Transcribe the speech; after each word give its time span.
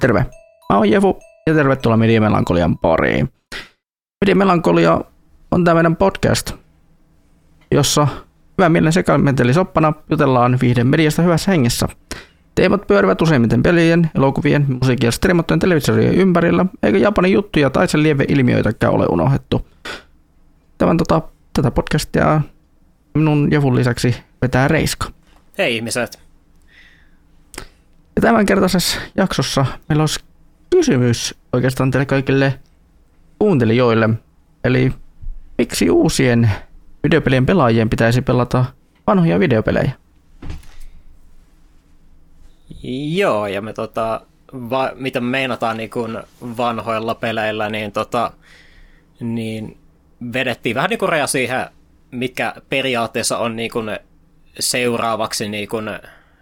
Terve. 0.00 0.26
Mä 0.70 0.76
oon 0.76 0.90
Jefu 0.90 1.18
ja 1.46 1.54
tervetuloa 1.54 1.96
Media 1.96 2.20
Melankolian 2.20 2.78
pariin. 2.78 3.32
Media 4.24 4.36
Melankolia 4.36 5.00
on 5.50 5.64
tämä 5.64 5.74
meidän 5.74 5.96
podcast, 5.96 6.52
jossa 7.70 8.08
hyvä 8.58 8.68
mielen 8.68 8.92
sekamenteli 8.92 9.54
soppana 9.54 9.92
jutellaan 10.10 10.58
viihden 10.60 10.86
mediasta 10.86 11.22
hyvässä 11.22 11.50
hengessä. 11.50 11.88
Teemat 12.54 12.86
pyörivät 12.86 13.22
useimmiten 13.22 13.62
pelien, 13.62 14.10
elokuvien, 14.14 14.66
musiikin 14.80 15.06
ja 15.06 15.12
streamattujen 15.12 15.60
televisioiden 15.60 16.14
ympärillä, 16.14 16.66
eikä 16.82 16.98
Japanin 16.98 17.32
juttuja 17.32 17.70
tai 17.70 17.88
sen 17.88 18.02
lieve 18.02 18.24
ilmiöitäkään 18.28 18.92
ole 18.92 19.06
unohdettu. 19.10 19.66
Tämän 20.78 20.96
tota, 20.96 21.22
tätä 21.52 21.70
podcastia 21.70 22.40
minun 23.14 23.48
Jevun 23.52 23.76
lisäksi 23.76 24.16
vetää 24.42 24.68
Reiska. 24.68 25.06
Hei 25.58 25.76
ihmiset. 25.76 26.29
Ja 28.20 28.22
tämänkertaisessa 28.22 29.00
jaksossa 29.16 29.66
meillä 29.88 30.02
olisi 30.02 30.20
kysymys 30.70 31.34
oikeastaan 31.52 31.90
teille 31.90 32.06
kaikille 32.06 32.60
kuuntelijoille. 33.38 34.08
Eli 34.64 34.92
miksi 35.58 35.90
uusien 35.90 36.50
videopelien 37.02 37.46
pelaajien 37.46 37.90
pitäisi 37.90 38.22
pelata 38.22 38.64
vanhoja 39.06 39.38
videopelejä? 39.38 39.92
Joo, 43.12 43.46
ja 43.46 43.62
me 43.62 43.72
tota, 43.72 44.20
va, 44.52 44.92
mitä 44.94 45.20
me 45.20 45.26
meinataan 45.30 45.76
niin 45.76 45.90
kun 45.90 46.22
vanhoilla 46.56 47.14
peleillä, 47.14 47.68
niin, 47.68 47.92
tota, 47.92 48.32
niin 49.20 49.78
vedettiin 50.32 50.76
vähän 50.76 50.90
niin 50.90 50.98
kuin 50.98 51.08
raja 51.08 51.26
siihen, 51.26 51.66
mikä 52.10 52.54
periaatteessa 52.68 53.38
on 53.38 53.56
niin 53.56 53.70
kun 53.70 53.96
seuraavaksi 54.58 55.48
niin 55.48 55.68
kun 55.68 55.90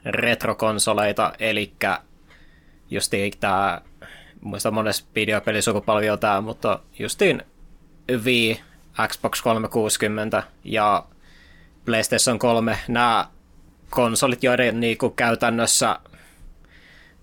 retrokonsoleita, 0.08 1.32
eli 1.38 1.72
justiin 2.90 3.32
tämä, 3.40 3.80
muista 4.40 4.70
monessa 4.70 5.04
videopelisukupolvi 5.14 6.10
on 6.10 6.18
tämä, 6.18 6.40
mutta 6.40 6.78
justiin 6.98 7.42
Wii, 8.24 8.60
Xbox 9.08 9.42
360 9.42 10.42
ja 10.64 11.04
PlayStation 11.84 12.38
3, 12.38 12.78
nämä 12.88 13.28
konsolit, 13.90 14.42
joiden 14.42 14.80
niinku 14.80 15.10
käytännössä 15.10 15.98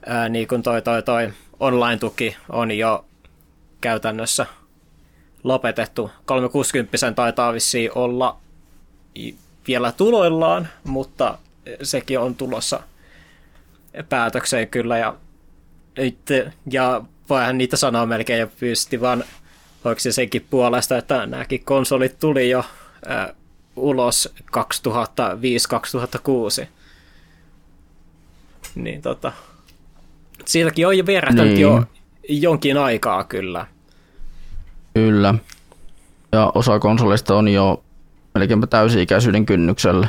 ää, 0.06 0.30
niinku 0.30 0.58
toi, 0.58 0.82
toi, 0.82 1.04
toi 1.04 1.34
online-tuki 1.60 2.38
on 2.50 2.72
jo 2.72 3.06
käytännössä 3.82 4.46
lopetettu. 5.44 6.12
360 6.26 7.12
taitaa 7.12 7.54
vissiin 7.54 7.92
olla 7.96 8.38
vielä 9.68 9.92
tuloillaan, 9.92 10.68
mutta 10.84 11.38
sekin 11.84 12.20
on 12.20 12.36
tulossa 12.36 12.80
päätökseen 14.10 14.68
kyllä. 14.68 14.98
Ja, 14.98 15.16
ja 16.72 17.02
voihan 17.30 17.58
niitä 17.58 17.78
sanoa 17.78 18.06
melkein 18.06 18.40
jo 18.40 18.48
pysti, 18.60 19.02
vaan 19.02 19.24
oliko 19.84 20.00
se 20.00 20.12
senkin 20.12 20.46
puolesta, 20.50 20.98
että 20.98 21.26
nämäkin 21.26 21.66
konsolit 21.66 22.20
tuli 22.20 22.50
jo 22.50 22.60
äh, 23.10 23.28
ulos 23.76 24.34
2005-2006. 26.64 26.68
Niin 28.76 29.02
tota, 29.02 29.32
siitäkin 30.46 30.88
on 30.88 30.98
jo 30.98 31.06
vierähtänyt 31.06 31.54
niin. 31.54 31.62
jo 31.62 31.84
jonkin 32.30 32.78
aikaa 32.78 33.24
kyllä. 33.24 33.66
Kyllä. 34.94 35.36
Ja 36.32 36.52
osa 36.56 36.80
konsolista 36.80 37.36
on 37.36 37.48
jo 37.48 37.84
melkeinpä 38.34 38.68
täysi-ikäisyyden 38.68 39.46
kynnyksellä. 39.46 40.08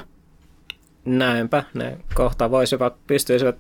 Näinpä, 1.07 1.65
ne 1.75 1.99
kohta 2.15 2.51
voisivat, 2.51 3.07
pystyisivät 3.07 3.57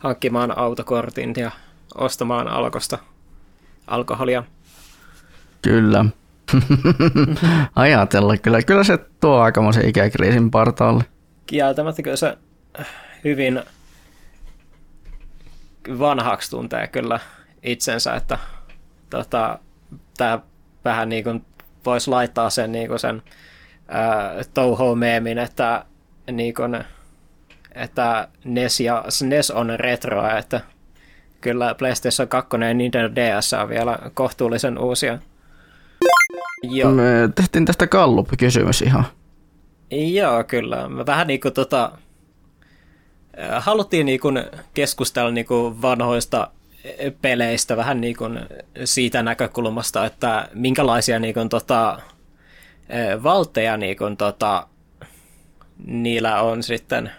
hankkimaan 0.00 0.58
autokortin 0.58 1.34
ja 1.36 1.50
ostamaan 1.94 2.48
alkosta 2.48 2.98
alkoholia. 3.86 4.44
Kyllä. 5.62 6.04
Ajatella, 7.76 8.36
kyllä, 8.36 8.62
kyllä 8.62 8.84
se 8.84 8.98
tuo 9.20 9.40
aikamoisen 9.40 9.88
ikäkriisin 9.88 10.50
partaalle. 10.50 11.04
Kieltämättä 11.46 12.02
kyllä 12.02 12.16
se 12.16 12.38
hyvin 13.24 13.62
vanhaksi 15.98 16.50
tuntee 16.50 16.86
kyllä 16.86 17.20
itsensä, 17.62 18.14
että 18.14 18.38
tota, 19.10 19.58
tämä 20.16 20.40
vähän 20.84 21.08
niin 21.08 21.24
kuin 21.24 21.44
voisi 21.86 22.10
laittaa 22.10 22.50
sen, 22.50 22.72
niin 22.72 22.88
kuin 22.88 22.98
sen 22.98 23.22
äh, 23.94 24.46
touho-meemin, 24.54 25.38
että, 25.38 25.84
niin 26.32 26.54
kuin, 26.54 26.84
että 27.74 28.28
NES 28.44 28.80
ja 28.80 29.04
SNES 29.08 29.50
on 29.50 29.70
retroa, 29.76 30.38
että 30.38 30.60
kyllä 31.40 31.74
PlayStation 31.74 32.28
2 32.28 32.48
ja 32.60 32.74
Nintendo 32.74 33.14
DS 33.14 33.52
on 33.52 33.68
vielä 33.68 33.98
kohtuullisen 34.14 34.78
uusia. 34.78 35.18
Joo. 36.62 36.92
Me 36.92 37.04
tehtiin 37.34 37.64
tästä 37.64 37.86
Gallup-kysymys 37.86 38.82
ihan. 38.82 39.04
Joo, 39.90 40.44
kyllä. 40.44 40.88
Me 40.88 41.06
vähän 41.06 41.26
niin 41.26 41.40
kuin 41.40 41.54
tota, 41.54 41.92
haluttiin 43.58 44.06
niin 44.06 44.20
kuin 44.20 44.44
keskustella 44.74 45.30
niin 45.30 45.46
kuin 45.46 45.82
vanhoista 45.82 46.50
peleistä 47.22 47.76
vähän 47.76 48.00
niin 48.00 48.16
kuin 48.16 48.40
siitä 48.84 49.22
näkökulmasta, 49.22 50.06
että 50.06 50.48
minkälaisia 50.54 51.18
niin 51.18 51.34
kuin 51.34 51.48
tota, 51.48 51.98
valteja 53.22 53.76
niin 53.76 53.96
kuin 53.96 54.16
tota, 54.16 54.66
niillä 55.86 56.42
on 56.42 56.62
sitten 56.62 57.10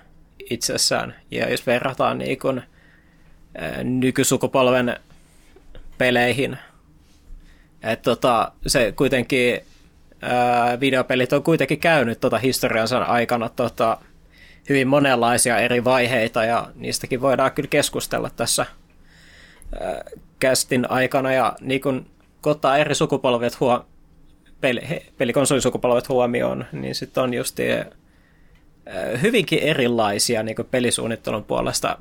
itsessään. 0.49 1.15
Ja 1.31 1.49
jos 1.49 1.67
verrataan 1.67 2.17
niin 2.17 2.39
kuin 2.39 2.61
nykysukupolven 3.83 4.97
peleihin, 5.97 6.57
että 7.83 8.03
tota, 8.03 8.51
se 8.67 8.93
kuitenkin 8.95 9.61
ää, 10.21 10.79
videopelit 10.79 11.33
on 11.33 11.43
kuitenkin 11.43 11.79
käynyt 11.79 12.19
tota 12.19 12.37
historiansa 12.37 12.97
aikana 12.97 13.49
tota, 13.49 13.97
hyvin 14.69 14.87
monenlaisia 14.87 15.57
eri 15.57 15.83
vaiheita 15.83 16.45
ja 16.45 16.71
niistäkin 16.75 17.21
voidaan 17.21 17.51
kyllä 17.51 17.69
keskustella 17.69 18.29
tässä 18.35 18.65
kästin 20.39 20.91
aikana 20.91 21.33
ja 21.33 21.55
niin 21.61 21.81
kun 21.81 22.05
ottaa 22.45 22.77
eri 22.77 22.95
sukupolvet 22.95 23.59
huo, 23.59 23.85
peli, 24.61 24.81
pelikonsolisukupolvet 25.17 26.09
huomioon, 26.09 26.65
niin 26.71 26.95
sitten 26.95 27.23
on 27.23 27.33
just 27.33 27.59
hyvinkin 29.21 29.59
erilaisia 29.59 30.43
niin 30.43 30.55
pelisuunnittelun 30.71 31.43
puolesta 31.43 31.97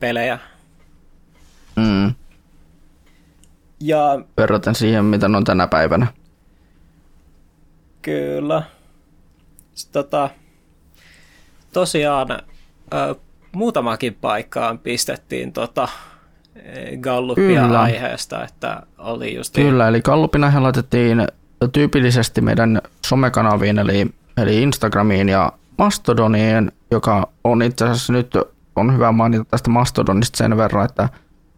pelejä. 0.00 0.38
Mm. 1.76 2.14
Ja, 3.80 4.20
Verraten 4.36 4.74
siihen, 4.74 5.04
mitä 5.04 5.26
on 5.26 5.44
tänä 5.44 5.66
päivänä. 5.66 6.06
Kyllä. 8.02 8.62
Sitten, 9.74 10.04
tota, 10.04 10.30
tosiaan 11.72 12.30
ö, 12.30 13.14
muutamakin 13.52 14.14
paikkaan 14.14 14.78
pistettiin 14.78 15.52
tota, 15.52 15.88
Gallupia 17.00 17.62
Kyllä. 17.62 17.80
aiheesta, 17.80 18.44
että 18.44 18.82
oli 18.98 19.34
just... 19.34 19.54
Kyllä, 19.54 19.88
eli 19.88 20.00
Gallupin 20.00 20.44
aihe 20.44 20.60
laitettiin 20.60 21.26
tyypillisesti 21.72 22.40
meidän 22.40 22.82
somekanaviin, 23.06 23.78
eli, 23.78 24.06
eli 24.36 24.62
Instagramiin 24.62 25.28
ja 25.28 25.52
Mastodoniin, 25.80 26.72
joka 26.90 27.28
on 27.44 27.62
itse 27.62 27.84
asiassa 27.84 28.12
nyt, 28.12 28.34
on 28.76 28.94
hyvä 28.94 29.12
mainita 29.12 29.44
tästä 29.44 29.70
Mastodonista 29.70 30.36
sen 30.36 30.56
verran, 30.56 30.84
että 30.84 31.08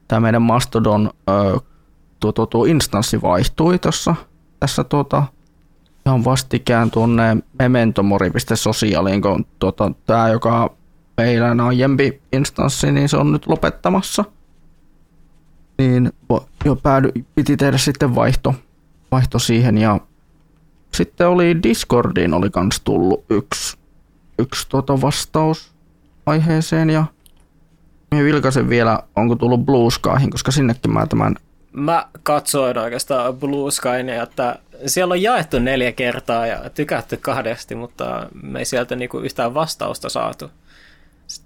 tämä 0.09 0.21
meidän 0.21 0.43
Mastodon 0.43 1.10
tuo, 2.21 2.33
tuo, 2.33 2.47
tuo 2.47 2.65
instanssi 2.65 3.22
vaihtui 3.22 3.78
tuossa 3.78 4.15
tässä 4.60 4.84
tuota, 4.84 5.22
ihan 6.07 6.24
vastikään 6.24 6.91
tuonne 6.91 7.36
mementomori.sosiaaliin, 7.59 9.22
kun 9.22 9.47
tuota, 9.59 9.92
tämä, 10.07 10.28
joka 10.28 10.74
meidän 11.16 11.60
aiempi 11.60 12.22
instanssi, 12.33 12.92
niin 12.92 13.09
se 13.09 13.16
on 13.16 13.33
nyt 13.33 13.47
lopettamassa. 13.47 14.24
Niin 15.78 16.13
jo 16.65 16.77
päädy, 16.77 17.13
piti 17.34 17.57
tehdä 17.57 17.78
sitten 17.78 18.15
vaihto, 18.15 18.54
vaihto 19.13 19.39
siihen 19.39 19.78
ja 19.78 20.01
sitten 20.95 21.28
oli 21.28 21.63
Discordiin 21.63 22.34
oli 22.34 22.51
kans 22.51 22.80
tullut 22.80 23.24
yksi, 23.30 23.82
yksi 24.39 24.69
tuota 24.69 25.01
vastaus 25.01 25.73
aiheeseen 26.27 26.91
ja 26.91 27.05
minä 28.11 28.25
vilkaisen 28.25 28.69
vielä, 28.69 29.03
onko 29.17 29.37
tullut 29.37 29.67
Blue 29.67 29.91
Skyhin, 29.91 30.31
koska 30.31 30.51
sinnekin 30.51 30.93
mä 30.93 31.07
tämän 31.07 31.37
mä 31.73 32.07
katsoin 32.23 32.79
oikeastaan 32.79 33.37
Blue 33.37 33.71
Skyn, 33.71 34.09
että 34.09 34.59
siellä 34.87 35.13
on 35.13 35.23
jaettu 35.23 35.59
neljä 35.59 35.93
kertaa 35.93 36.47
ja 36.47 36.71
tykätty 36.71 37.17
kahdesti, 37.17 37.75
mutta 37.75 38.27
me 38.43 38.59
ei 38.59 38.65
sieltä 38.65 38.97
niinku 38.97 39.19
yhtään 39.19 39.55
vastausta 39.55 40.09
saatu. 40.09 40.51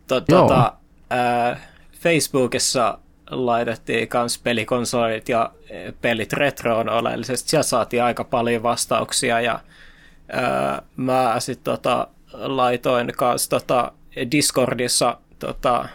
Tuota, 0.07 0.73
ää, 1.11 1.61
Facebookissa 2.01 2.99
laitettiin 3.31 4.09
kans 4.09 4.39
pelikonsolit 4.39 5.29
ja 5.29 5.53
pelit 6.01 6.33
retroon 6.33 6.89
oleellisesti. 6.89 7.51
Sieltä 7.51 7.69
saatiin 7.69 8.03
aika 8.03 8.25
paljon 8.25 8.63
vastauksia 8.63 9.41
ja 9.41 9.61
ää, 10.33 10.83
mä 10.97 11.35
sitten 11.39 11.65
tota, 11.65 12.09
laitoin 12.33 13.13
kans 13.17 13.49
tota, 13.49 13.93
Discordissa 14.31 15.19
tota, 15.39 15.89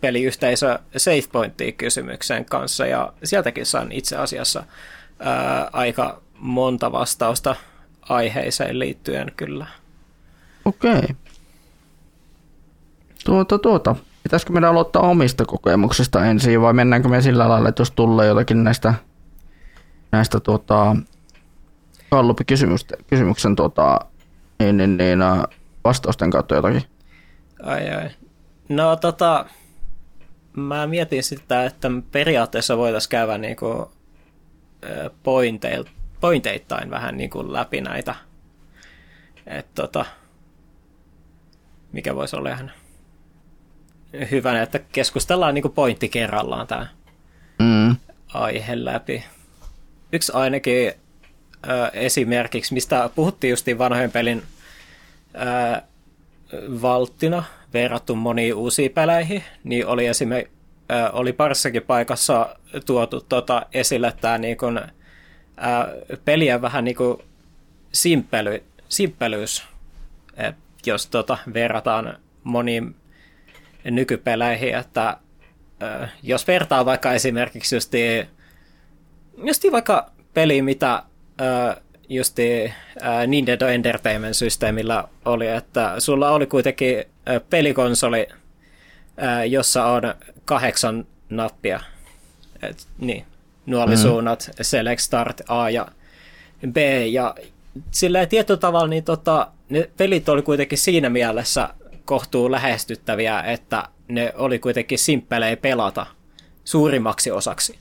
peliyhteisö 0.00 0.78
SafePointia 0.96 1.72
kysymyksen 1.72 2.44
kanssa, 2.44 2.86
ja 2.86 3.12
sieltäkin 3.24 3.66
saan 3.66 3.92
itse 3.92 4.16
asiassa 4.16 4.64
ää, 5.18 5.70
aika 5.72 6.20
monta 6.38 6.92
vastausta 6.92 7.56
aiheeseen 8.08 8.78
liittyen 8.78 9.32
kyllä. 9.36 9.66
Okei. 10.64 11.02
Tuota, 13.24 13.58
tuota. 13.58 13.96
Pitäisikö 14.22 14.52
meidän 14.52 14.70
aloittaa 14.70 15.02
omista 15.02 15.44
kokemuksista 15.44 16.24
ensin 16.26 16.60
vai 16.60 16.72
mennäänkö 16.72 17.08
me 17.08 17.22
sillä 17.22 17.48
lailla, 17.48 17.68
että 17.68 17.80
jos 17.80 17.90
tulee 17.90 18.26
jotakin 18.26 18.64
näistä, 18.64 18.94
näistä 20.12 20.40
tuota, 20.40 20.96
kysymyksen 23.06 23.56
tuota, 23.56 24.00
niin, 24.58 24.76
niin, 24.76 24.96
niin, 24.96 25.18
vastausten 25.84 26.30
kautta 26.30 26.54
jotakin? 26.54 26.82
Ai 27.62 27.90
ai. 27.90 28.10
No 28.68 28.96
tota, 28.96 29.46
mä 30.56 30.86
mietin 30.86 31.22
sitä, 31.22 31.64
että 31.64 31.90
periaatteessa 32.12 32.76
voitaisiin 32.76 33.10
käydä 33.10 33.38
niinku 33.38 33.92
pointeittain 36.20 36.90
vähän 36.90 37.16
niinku 37.16 37.52
läpi 37.52 37.80
näitä. 37.80 38.14
Et 39.46 39.74
tota, 39.74 40.04
mikä 41.92 42.16
voisi 42.16 42.36
olla 42.36 42.50
ihan 42.50 42.72
hyvänä, 44.30 44.62
että 44.62 44.78
keskustellaan 44.78 45.54
niin 45.54 45.72
pointti 45.74 46.08
kerrallaan 46.08 46.66
tämä 46.66 46.86
mm. 47.58 47.96
aihe 48.34 48.84
läpi. 48.84 49.24
Yksi 50.12 50.32
ainakin 50.34 50.92
ö, 51.66 51.90
esimerkiksi, 51.92 52.74
mistä 52.74 53.10
puhuttiin 53.14 53.50
justiin 53.50 53.78
vanhojen 53.78 54.10
pelin 54.10 54.42
ö, 55.34 55.82
valttina 56.82 57.44
verrattu 57.72 58.16
moniin 58.16 58.54
uusiin 58.54 58.90
peleihin, 58.90 59.44
niin 59.64 59.86
oli 59.86 60.06
esimerkiksi 60.06 60.54
ö, 60.90 61.10
oli 61.10 61.32
parissakin 61.32 61.82
paikassa 61.82 62.56
tuotu 62.86 63.20
tota, 63.20 63.66
esille 63.72 64.14
tämä 64.20 64.38
niin 64.38 64.56
kun, 64.56 64.78
ö, 64.78 64.86
peliä 66.24 66.62
vähän 66.62 66.84
niin 66.84 66.96
kuin 66.96 67.18
simppely, 67.92 68.62
simppelyys, 68.88 69.66
Et 70.36 70.56
jos 70.86 71.06
tota, 71.06 71.38
verrataan 71.54 72.18
moniin 72.44 72.96
nykypeleihin, 73.84 74.74
että 74.74 75.16
jos 76.22 76.46
vertaa 76.46 76.84
vaikka 76.84 77.12
esimerkiksi 77.12 77.76
justi, 77.76 78.28
justi 79.44 79.72
vaikka 79.72 80.10
peli, 80.34 80.62
mitä 80.62 81.02
äh, 81.40 81.76
justi 82.08 82.72
äh, 83.02 83.26
Nintendo 83.26 83.66
Entertainment-systeemillä 83.66 85.04
oli, 85.24 85.46
että 85.46 85.94
sulla 85.98 86.30
oli 86.30 86.46
kuitenkin 86.46 86.98
äh, 86.98 87.40
pelikonsoli, 87.50 88.26
äh, 89.22 89.48
jossa 89.48 89.84
on 89.84 90.02
kahdeksan 90.44 91.06
nappia. 91.30 91.80
Et, 92.62 92.86
niin, 92.98 93.24
nuolisuunnat, 93.66 94.48
mm. 94.48 94.52
Select 94.62 95.00
Start 95.00 95.40
A 95.48 95.70
ja 95.70 95.88
B, 96.72 96.76
ja 97.10 97.34
sillä 97.90 98.26
tietyllä 98.26 98.60
tavalla 98.60 98.86
niin 98.86 99.04
tota, 99.04 99.48
ne 99.68 99.90
pelit 99.96 100.28
oli 100.28 100.42
kuitenkin 100.42 100.78
siinä 100.78 101.10
mielessä 101.10 101.68
kohtuu 102.04 102.50
lähestyttäviä, 102.50 103.40
että 103.40 103.88
ne 104.08 104.32
oli 104.36 104.58
kuitenkin 104.58 104.98
simppelejä 104.98 105.56
pelata 105.56 106.06
suurimmaksi 106.64 107.30
osaksi. 107.30 107.78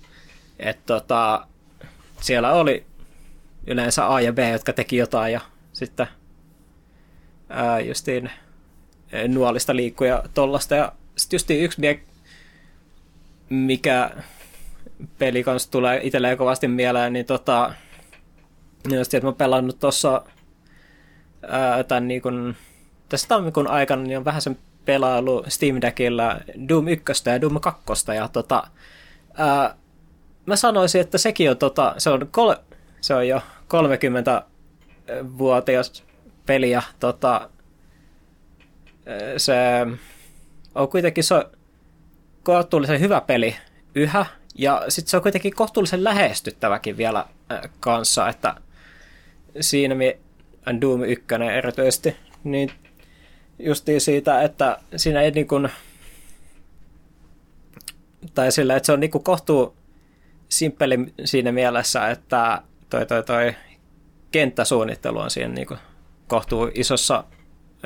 Et 0.60 0.86
tota, 0.86 1.48
siellä 2.22 2.54
oli 2.54 2.86
yleensä 3.68 4.14
A 4.14 4.22
ja 4.22 4.34
B, 4.34 4.38
jotka 4.52 4.74
teki 4.74 4.98
jotain 4.98 5.34
ja 5.34 5.42
sitten 5.74 6.08
ää, 7.50 7.80
justiin 7.80 8.30
nuolista 9.28 9.76
liikkuja 9.76 10.24
tollasta. 10.34 10.76
Ja 10.76 10.92
sitten 11.16 11.36
justiin 11.36 11.64
yksi, 11.64 11.82
mikä 13.50 14.12
peli 15.18 15.44
kanssa 15.44 15.72
tulee 15.72 16.00
itselleen 16.04 16.38
kovasti 16.38 16.68
mieleen, 16.68 17.14
niin 17.14 17.26
tota, 17.26 17.74
just, 18.90 19.14
että 19.14 19.28
mä 19.28 19.34
pelannut 19.34 19.80
tuossa 19.80 20.22
tämän 21.88 22.08
niin 22.08 22.22
kun, 22.22 22.56
tässä 23.10 23.28
tammikuun 23.28 23.68
aikana 23.68 24.02
niin 24.02 24.18
on 24.18 24.26
vähän 24.26 24.42
sen 24.42 24.58
pelailu 24.86 25.44
Steam 25.48 25.82
Deckillä 25.82 26.42
Doom 26.70 26.88
1 26.88 27.04
ja 27.26 27.42
Doom 27.42 27.60
2, 27.60 27.84
ja 28.16 28.28
tota, 28.28 28.64
ää, 29.38 29.76
mä 30.46 30.56
sanoisin, 30.56 31.02
että 31.02 31.18
sekin 31.18 31.50
on, 31.52 31.58
tota, 31.58 31.96
se 31.98 32.10
on, 32.10 32.28
kol, 32.32 32.54
se 33.02 33.14
on 33.14 33.28
jo 33.28 33.42
30-vuotias 33.74 36.04
peli, 36.46 36.72
ja 36.72 36.82
tota, 37.00 37.50
se 39.38 39.56
on 40.76 40.90
kuitenkin 40.90 41.24
se 41.24 41.46
kohtuullisen 42.44 43.00
hyvä 43.00 43.22
peli 43.22 43.56
yhä, 43.96 44.26
ja 44.56 44.86
sitten 44.90 45.10
se 45.10 45.18
on 45.18 45.24
kuitenkin 45.24 45.56
kohtuullisen 45.56 46.04
lähestyttäväkin 46.04 46.98
vielä 46.98 47.26
kanssa, 47.80 48.30
että 48.30 48.56
siinä 49.62 49.96
Doom 50.82 51.04
1 51.04 51.26
erityisesti, 51.58 52.16
niin 52.44 52.72
justiin 53.60 54.02
siitä, 54.02 54.42
että 54.42 54.80
siinä 54.96 55.22
ei 55.22 55.32
niin 55.32 55.48
kuin, 55.48 55.70
tai 58.34 58.52
sillä, 58.52 58.76
että 58.76 58.86
se 58.86 58.92
on 58.92 59.00
niin 59.00 59.12
kuin 59.12 59.24
kohtuu 59.24 59.76
simppeli 60.50 61.14
siinä 61.26 61.52
mielessä, 61.52 62.10
että 62.10 62.62
toi, 62.90 63.06
toi, 63.06 63.24
toi 63.24 63.56
kenttäsuunnittelu 64.32 65.20
on 65.20 65.32
siinä 65.32 65.54
niin 65.54 65.68
kohtuu 66.28 66.72
isossa 66.74 67.24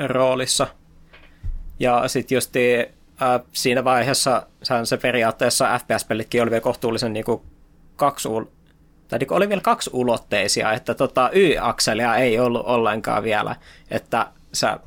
roolissa. 0.08 0.68
Ja 1.80 2.08
sitten 2.08 2.36
just 2.36 2.56
äh, 2.56 3.42
siinä 3.52 3.84
vaiheessa 3.84 4.48
se 4.84 4.98
periaatteessa 4.98 5.80
FPS-pelitkin 5.80 6.42
oli 6.42 6.52
vielä 6.52 6.62
kohtuullisen 6.62 7.14
niin 7.14 7.26
kuin 7.26 7.42
kaksi, 7.96 8.30
tai 9.08 9.20
niin 9.20 9.34
oli 9.34 9.50
vielä 9.50 9.62
kaksi 9.62 9.90
ulotteisia, 9.94 10.74
että 10.74 10.94
tota, 10.94 11.30
Y-akselia 11.34 12.16
ei 12.16 12.40
ollut 12.40 12.66
ollenkaan 12.66 13.24
vielä, 13.24 13.56
että 13.92 14.28
sä 14.54 14.80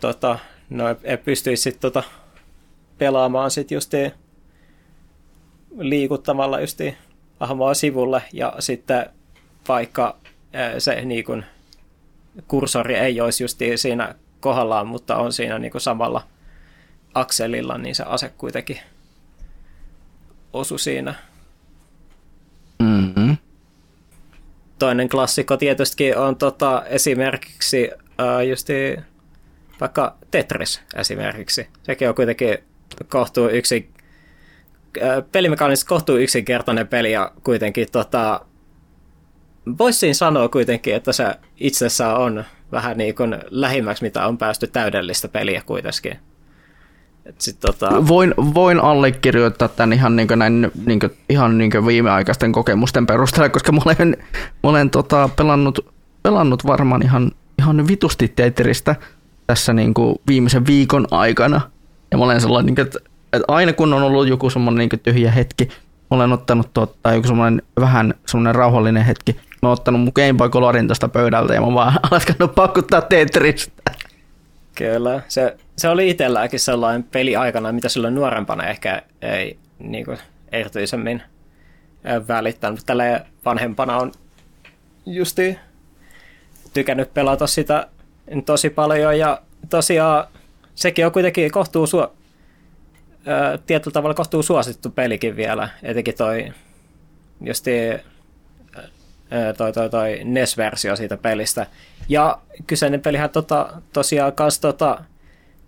tota, 0.00 0.38
no, 0.70 0.84
ei 1.04 1.16
pystyisi 1.16 1.62
sitten 1.62 1.80
tota, 1.80 2.02
pelaamaan 2.98 3.50
sit 3.50 3.70
justiin 3.70 4.12
liikuttamalla 5.78 6.60
justiin 6.60 6.96
hahmoa 7.40 7.74
sivulle 7.74 8.22
ja 8.32 8.52
sitten 8.58 9.06
vaikka 9.68 10.16
se 10.78 11.04
niin 11.04 11.24
kun, 11.24 11.44
kursori 12.48 12.94
ei 12.94 13.20
olisi 13.20 13.44
justiin 13.44 13.78
siinä 13.78 14.14
kohdallaan, 14.40 14.86
mutta 14.86 15.16
on 15.16 15.32
siinä 15.32 15.58
niin 15.58 15.72
samalla 15.78 16.22
akselilla, 17.14 17.78
niin 17.78 17.94
se 17.94 18.02
ase 18.02 18.28
kuitenkin 18.38 18.78
osu 20.52 20.78
siinä. 20.78 21.14
Mm-hmm. 22.78 23.36
Toinen 24.78 25.08
klassikko 25.08 25.56
tietysti 25.56 26.14
on 26.14 26.36
tota, 26.36 26.82
esimerkiksi 26.86 27.90
äh, 28.20 28.46
justiin 28.48 29.04
vaikka 29.80 30.16
Tetris 30.30 30.82
esimerkiksi. 30.96 31.68
Sekin 31.82 32.08
on 32.08 32.14
kuitenkin 32.14 32.58
kohtuu 33.08 33.48
yksi, 33.48 33.90
pelimekaanisesti 35.32 35.88
kohtuu 35.88 36.16
yksinkertainen 36.16 36.88
peli 36.88 37.12
ja 37.12 37.32
kuitenkin 37.44 37.86
tota, 37.92 38.40
voisin 39.78 40.14
sanoa 40.14 40.48
kuitenkin, 40.48 40.94
että 40.94 41.12
se 41.12 41.34
itsessään 41.56 42.16
on 42.16 42.44
vähän 42.72 42.96
niin 42.96 43.14
kuin 43.14 43.38
lähimmäksi, 43.50 44.02
mitä 44.02 44.26
on 44.26 44.38
päästy 44.38 44.66
täydellistä 44.66 45.28
peliä 45.28 45.62
kuitenkin. 45.66 46.18
Et 47.26 47.40
sit, 47.40 47.60
tota... 47.60 48.06
voin, 48.08 48.34
voin 48.54 48.80
allekirjoittaa 48.80 49.68
tämän 49.68 49.92
ihan, 49.92 50.16
niin 50.16 50.28
näin, 50.36 50.72
niin 50.86 51.00
kuin, 51.00 51.12
ihan 51.28 51.58
niin 51.58 51.86
viimeaikaisten 51.86 52.52
kokemusten 52.52 53.06
perusteella, 53.06 53.48
koska 53.48 53.72
mä 53.72 53.80
olen, 53.84 54.16
mä 54.62 54.70
olen 54.70 54.90
tota, 54.90 55.28
pelannut, 55.36 55.94
pelannut 56.22 56.66
varmaan 56.66 57.02
ihan, 57.02 57.32
ihan 57.58 57.88
vitusti 57.88 58.28
Tetristä 58.28 58.96
tässä 59.46 59.72
niin 59.72 59.94
kuin 59.94 60.16
viimeisen 60.26 60.66
viikon 60.66 61.06
aikana. 61.10 61.60
Ja 62.10 62.18
mä 62.18 62.24
olen 62.24 62.40
sellainen, 62.40 62.74
niin 62.74 62.86
että, 62.86 62.98
että 63.32 63.44
aina 63.48 63.72
kun 63.72 63.94
on 63.94 64.02
ollut 64.02 64.28
joku 64.28 64.50
semmoinen 64.50 64.88
niin 64.92 65.00
tyhjä 65.00 65.30
hetki, 65.30 65.68
olen 66.10 66.32
ottanut 66.32 66.74
tuota, 66.74 67.12
joku 67.12 67.26
semmoinen 67.26 67.62
vähän 67.80 68.14
semmoinen 68.26 68.54
rauhallinen 68.54 69.04
hetki, 69.04 69.32
mä 69.32 69.68
olen 69.68 69.72
ottanut 69.72 70.00
mun 70.00 70.12
Game 70.14 70.34
Boy 70.34 70.48
Colorin 70.48 70.88
pöydältä 71.12 71.54
ja 71.54 71.60
mä 71.60 71.74
vaan 71.74 71.92
alkanut 72.10 72.54
pakuttaa 72.54 73.00
Tetristä. 73.00 73.92
Kyllä, 74.74 75.22
se, 75.28 75.56
se 75.76 75.88
oli 75.88 76.10
itselläkin 76.10 76.60
sellainen 76.60 77.02
peli 77.02 77.36
aikana, 77.36 77.72
mitä 77.72 77.88
silloin 77.88 78.14
nuorempana 78.14 78.66
ehkä 78.66 79.02
ei 79.22 79.58
niin 79.78 80.04
kuin, 80.04 80.18
erityisemmin 80.52 81.22
välittänyt. 82.28 82.80
Tällä 82.86 83.20
vanhempana 83.44 83.96
on 83.96 84.12
justi 85.06 85.58
tykännyt 86.72 87.14
pelata 87.14 87.46
sitä 87.46 87.86
tosi 88.46 88.70
paljon 88.70 89.18
ja 89.18 89.42
tosiaan 89.70 90.24
sekin 90.74 91.06
on 91.06 91.12
kuitenkin 91.12 91.50
kohtuu 91.50 91.86
tietyllä 93.66 93.92
tavalla 93.92 94.14
kohtuu 94.14 94.42
suosittu 94.42 94.90
pelikin 94.90 95.36
vielä, 95.36 95.68
etenkin 95.82 96.14
toi 96.14 96.52
justi 97.40 97.70
toi, 99.56 99.72
toi, 99.72 99.90
toi 99.90 100.20
NES-versio 100.24 100.96
siitä 100.96 101.16
pelistä. 101.16 101.66
Ja 102.08 102.38
kyseinen 102.66 103.00
pelihän 103.00 103.30
tota, 103.30 103.82
tosiaan 103.92 104.32
kanssa 104.32 104.60
tota, 104.60 105.04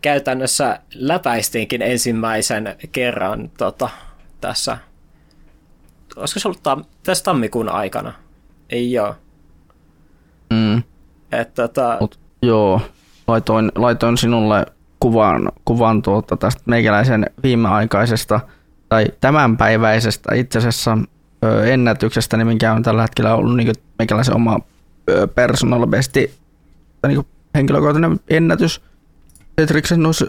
käytännössä 0.02 0.80
läpäistiinkin 0.94 1.82
ensimmäisen 1.82 2.76
kerran 2.92 3.50
tota, 3.58 3.88
tässä, 4.40 4.78
olisiko 6.16 6.40
se 6.40 6.48
ollut 6.48 6.62
tam, 6.62 6.84
tässä 7.02 7.24
tammikuun 7.24 7.68
aikana? 7.68 8.12
Ei 8.70 8.98
ole. 8.98 9.14
Mm. 10.50 10.82
Et, 11.32 11.54
tota, 11.54 11.96
Mut, 12.00 12.18
joo, 12.42 12.80
laitoin, 13.26 13.72
laitoin 13.74 14.18
sinulle 14.18 14.66
kuvan, 15.00 15.48
kuvan 15.64 16.02
tuota 16.02 16.36
tästä 16.36 16.62
meikäläisen 16.66 17.26
viimeaikaisesta 17.42 18.40
tai 18.88 19.06
tämänpäiväisestä 19.20 20.34
itse 20.34 20.58
asiassa 20.58 20.98
ennätyksestä, 21.64 22.36
niin 22.36 22.46
mikä 22.46 22.72
on 22.72 22.82
tällä 22.82 23.02
hetkellä 23.02 23.34
ollut 23.34 23.56
niin 23.56 23.72
meikäläisen 23.98 24.36
oma 24.36 24.58
personal 25.34 25.86
besti, 25.86 26.34
tai 27.02 27.10
niin 27.10 27.26
henkilökohtainen 27.54 28.20
ennätys 28.30 28.82
Tetriksen 29.56 30.02
noissa 30.02 30.26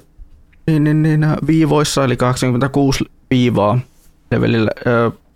niin, 0.67 0.83
niin, 0.83 1.03
niin, 1.03 1.25
viivoissa, 1.47 2.03
eli 2.03 2.17
86 2.17 3.05
viivaa 3.29 3.79
levelillä 4.31 4.71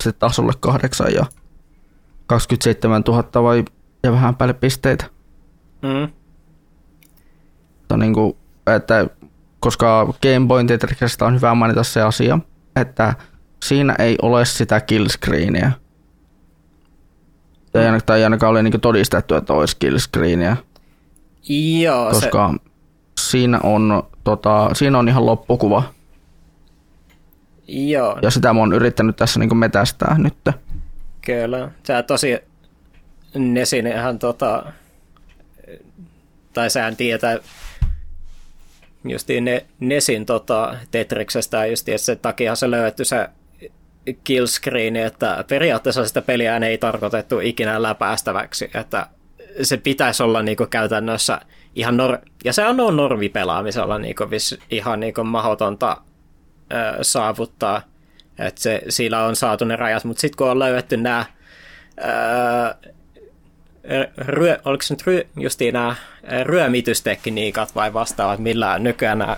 se 0.04 0.12
tasolle 0.12 0.54
kahdeksan 0.60 1.14
ja 1.14 1.26
27 2.28 3.04
000 3.08 3.44
vai 3.44 3.66
ja 4.04 4.12
vähän 4.12 4.36
päälle 4.36 4.54
pisteitä. 4.54 5.06
mm, 5.82 6.08
Mutta 7.80 7.98
niin 7.98 8.14
kuin, 8.14 8.36
että 8.76 9.08
koska 9.64 10.14
Game 10.22 10.48
Boy 10.48 10.64
Tetriksestä 10.64 11.26
on 11.26 11.36
hyvä 11.36 11.56
mainita 11.56 11.84
se 11.84 12.02
asia, 12.02 12.40
että 12.76 13.14
siinä 13.64 13.96
ei 14.00 14.16
ole 14.22 14.46
sitä 14.46 14.82
killscreenia. 14.82 15.72
Tai 17.72 17.86
ainakaan, 17.86 18.06
tai 18.06 18.24
ainakaan 18.24 18.52
ole 18.52 18.64
niin 18.64 18.82
todistettu, 18.82 19.36
että 19.36 19.54
olisi 19.54 19.78
killscreenia, 19.80 20.58
joo, 21.82 22.10
koska 22.10 22.54
se... 22.54 22.72
siinä, 23.30 23.60
on, 23.64 24.04
tota, 24.24 24.70
siinä 24.74 25.00
on 25.00 25.10
ihan 25.10 25.26
loppukuva. 25.26 25.84
joo, 27.68 28.20
Ja 28.22 28.30
sitä 28.30 28.54
mä 28.54 28.60
oon 28.60 28.74
yrittänyt 28.74 29.16
tässä 29.16 29.40
niin 29.40 29.58
metästää 29.58 30.18
nyt. 30.18 30.50
Kyllä. 31.22 31.72
Sä 31.88 32.04
tosi 32.04 32.40
Nesin 33.36 33.88
ihan 33.88 34.20
tota, 34.20 34.66
tai 36.54 36.70
sään 36.70 36.96
tietää 36.96 37.38
justiin 39.06 39.46
ne, 39.46 39.66
Nesin 39.80 40.26
tota, 40.26 40.76
Tetriksestä 40.92 41.66
justiin, 41.66 42.00
sen 42.00 42.20
takia 42.20 42.56
se 42.56 42.72
löydetty 42.72 43.06
se 43.06 43.30
killscreen, 44.24 44.96
että 44.96 45.44
periaatteessa 45.48 46.06
sitä 46.08 46.22
peliä 46.22 46.58
ei 46.58 46.78
tarkoitettu 46.78 47.40
ikinä 47.40 47.82
läpäästäväksi, 47.82 48.72
että 48.74 49.08
se 49.62 49.78
pitäisi 49.78 50.24
olla 50.24 50.42
niinku 50.42 50.66
käytännössä 50.70 51.42
ihan 51.76 51.98
nor- 51.98 52.30
ja 52.46 52.54
se 52.54 52.66
on 52.66 52.78
normipelaamisella 52.96 54.00
niinku 54.00 54.24
vis- 54.24 54.60
ihan 54.72 55.00
niinku 55.00 55.24
mahdotonta 55.24 55.98
ö, 56.74 57.04
saavuttaa, 57.04 57.82
että 58.40 58.62
se, 58.62 58.82
sillä 58.90 59.26
on 59.26 59.36
saatu 59.36 59.66
ne 59.66 59.76
rajat, 59.76 60.04
mutta 60.04 60.22
sitten 60.22 60.38
kun 60.38 60.50
on 60.50 60.60
löydetty 60.60 60.98
nämä 60.98 61.26
ryö, 64.18 64.60
oliko 64.66 64.82
se 64.82 64.94
nyt 64.94 65.08
ryö, 65.08 65.24
justiin 65.40 65.74
nämä 65.74 65.96
ryömitystekniikat 66.44 67.76
vai 67.76 67.94
vastaavat, 67.94 68.40
millä 68.40 68.80
nykyään 68.80 69.18
nämä 69.18 69.38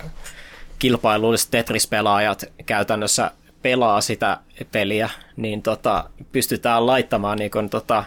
kilpailulliset 0.78 1.50
Tetris-pelaajat 1.50 2.44
käytännössä 2.66 3.30
pelaa 3.62 4.00
sitä 4.00 4.38
peliä, 4.72 5.10
niin 5.36 5.62
tota, 5.62 6.10
pystytään 6.32 6.86
laittamaan 6.86 7.38
niin 7.38 7.50
kun, 7.50 7.70
tota, 7.70 8.04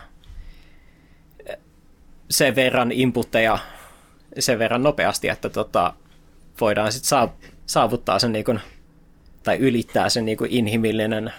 sen 2.30 2.56
verran 2.56 2.92
inputteja 2.92 3.60
sen 4.40 4.60
verran 4.60 4.84
nopeasti, 4.84 5.30
että 5.30 5.50
tota, 5.50 5.94
voidaan 6.62 6.92
sitten 6.92 7.30
saavuttaa 7.66 8.20
sen 8.20 8.32
niin 8.32 8.46
kun, 8.46 8.60
tai 9.44 9.58
ylittää 9.58 10.10
sen 10.10 10.26
niin 10.26 10.38
kun 10.38 10.48
inhimillinen 10.50 11.34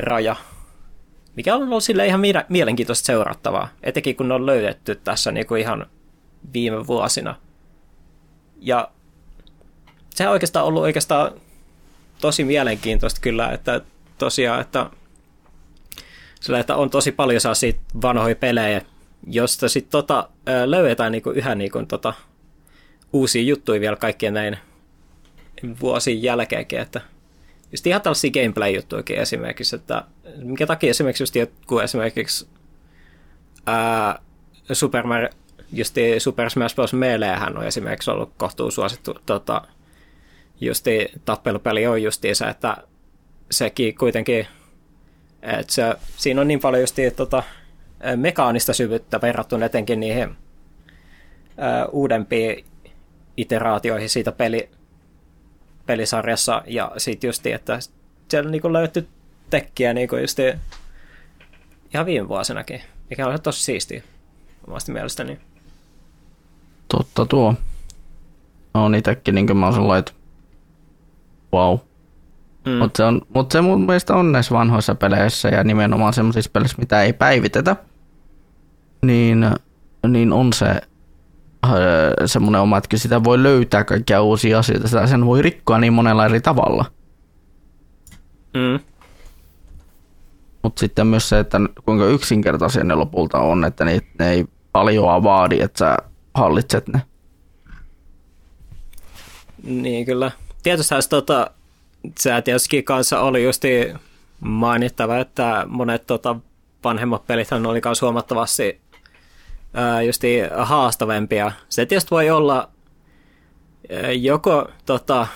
raja 0.00 0.36
mikä 1.38 1.54
on 1.54 1.62
ollut 1.62 1.84
sille 1.84 2.06
ihan 2.06 2.20
mielenkiintoista 2.48 3.06
seurattavaa, 3.06 3.68
etenkin 3.82 4.16
kun 4.16 4.28
ne 4.28 4.34
on 4.34 4.46
löydetty 4.46 4.94
tässä 4.94 5.32
niin 5.32 5.46
kuin 5.46 5.60
ihan 5.60 5.86
viime 6.52 6.86
vuosina. 6.86 7.34
Ja 8.60 8.90
se 10.14 10.26
on 10.26 10.32
oikeastaan 10.32 10.66
ollut 10.66 10.82
oikeastaan 10.82 11.32
tosi 12.20 12.44
mielenkiintoista 12.44 13.20
kyllä, 13.20 13.52
että 13.52 13.80
tosiaan, 14.18 14.60
että, 14.60 14.90
sillä, 16.40 16.60
että 16.60 16.76
on 16.76 16.90
tosi 16.90 17.12
paljon 17.12 17.40
saa 17.40 17.54
siitä 17.54 17.80
vanhoja 18.02 18.36
pelejä, 18.36 18.82
josta 19.26 19.68
sitten 19.68 19.90
tota, 19.90 20.28
löydetään 20.66 21.12
niin 21.12 21.22
kuin 21.22 21.36
yhä 21.36 21.54
niin 21.54 21.70
kuin, 21.70 21.86
tota, 21.86 22.14
uusia 23.12 23.42
juttuja 23.42 23.80
vielä 23.80 23.96
kaikkien 23.96 24.34
näin 24.34 24.58
vuosien 25.80 26.22
jälkeenkin, 26.22 26.78
että 26.78 27.00
just 27.72 27.86
ihan 27.86 28.02
tällaisia 28.02 28.30
gameplay-juttujakin 28.30 29.18
esimerkiksi, 29.18 29.76
että 29.76 30.04
minkä 30.36 30.66
takia 30.66 30.90
esimerkiksi 30.90 31.22
just 31.22 31.36
joku 31.36 31.78
esimerkiksi 31.78 32.48
ää, 33.66 34.18
Super 34.72 35.06
Mario, 35.06 35.28
justi 35.72 36.20
Super 36.20 36.50
Smash 36.50 36.74
Bros. 36.74 36.92
Meleehän 36.92 37.58
on 37.58 37.66
esimerkiksi 37.66 38.10
ollut 38.10 38.32
kohtuu 38.36 38.70
suosittu 38.70 39.14
tota, 39.26 39.62
justi 40.60 41.08
tappelupeli 41.24 41.86
on 41.86 42.02
justiinsa, 42.02 42.48
että 42.48 42.76
sekin 43.50 43.98
kuitenkin, 43.98 44.46
että 45.42 45.72
se, 45.72 45.94
siinä 46.16 46.40
on 46.40 46.48
niin 46.48 46.60
paljon 46.60 46.80
justi 46.80 47.10
tota, 47.10 47.42
mekaanista 48.16 48.72
syvyyttä 48.72 49.20
verrattuna 49.20 49.66
etenkin 49.66 50.00
niihin 50.00 50.36
ää, 51.58 51.86
uudempiin 51.86 52.64
iteraatioihin 53.36 54.08
siitä 54.08 54.32
peli, 54.32 54.70
pelisarjassa, 55.88 56.62
ja 56.66 56.92
sitten 56.96 57.28
just, 57.28 57.46
että 57.46 57.78
siellä 58.28 58.50
niinku 58.50 58.72
löytyy 58.72 59.08
tekkiä 59.50 59.94
niinku 59.94 60.16
just 60.16 60.38
ihan 61.94 62.06
viime 62.06 62.28
vuosinakin, 62.28 62.80
mikä 63.10 63.26
on 63.26 63.42
tosi 63.42 63.62
siistiä 63.62 64.02
omasta 64.66 64.92
mielestäni. 64.92 65.38
Totta 66.88 67.26
tuo. 67.26 67.54
On 68.74 68.94
itsekin, 68.94 69.34
niin 69.34 69.56
mä 69.56 69.68
oon 69.68 69.98
että 69.98 70.12
wow. 71.52 71.78
Mm. 72.64 72.72
Mutta 72.72 72.96
se, 72.96 73.04
on, 73.04 73.22
mut 73.34 73.52
se 73.52 73.60
mun 73.60 73.86
mielestä 73.86 74.14
on 74.14 74.32
näissä 74.32 74.54
vanhoissa 74.54 74.94
peleissä 74.94 75.48
ja 75.48 75.64
nimenomaan 75.64 76.12
semmoisissa 76.12 76.50
peleissä, 76.52 76.76
mitä 76.78 77.02
ei 77.02 77.12
päivitetä, 77.12 77.76
niin, 79.02 79.50
niin 80.08 80.32
on 80.32 80.52
se 80.52 80.80
semmoinen 82.26 82.60
oma, 82.60 82.78
että 82.78 82.96
sitä 82.96 83.24
voi 83.24 83.42
löytää 83.42 83.84
kaikkia 83.84 84.22
uusia 84.22 84.58
asioita, 84.58 84.88
sitä 84.88 85.06
sen 85.06 85.26
voi 85.26 85.42
rikkoa 85.42 85.78
niin 85.78 85.92
monella 85.92 86.24
eri 86.24 86.40
tavalla. 86.40 86.84
Mm. 88.54 88.80
Mutta 90.62 90.80
sitten 90.80 91.06
myös 91.06 91.28
se, 91.28 91.38
että 91.38 91.58
kuinka 91.84 92.06
yksinkertaisia 92.06 92.84
ne 92.84 92.94
lopulta 92.94 93.38
on, 93.38 93.64
että 93.64 93.84
ne, 93.84 94.00
ne 94.18 94.30
ei 94.30 94.46
paljoa 94.72 95.22
vaadi, 95.22 95.60
että 95.60 95.78
sä 95.78 95.96
hallitset 96.34 96.88
ne. 96.88 97.02
Niin 99.62 100.06
kyllä. 100.06 100.30
Tietysti 100.62 100.94
tota, 101.08 101.50
se 102.18 102.42
tietysti 102.42 102.82
kanssa 102.82 103.20
oli 103.20 103.44
justi 103.44 103.94
mainittava, 104.40 105.18
että 105.18 105.64
monet 105.68 106.06
tota, 106.06 106.36
vanhemmat 106.84 107.26
pelit 107.26 107.52
oli 107.52 107.80
myös 107.84 108.02
huomattavasti 108.02 108.80
justi 110.06 110.38
haastavempia. 110.58 111.52
Se 111.68 111.86
tietysti 111.86 112.10
voi 112.10 112.30
olla 112.30 112.70
joko 114.18 114.68
tota, 114.86 115.26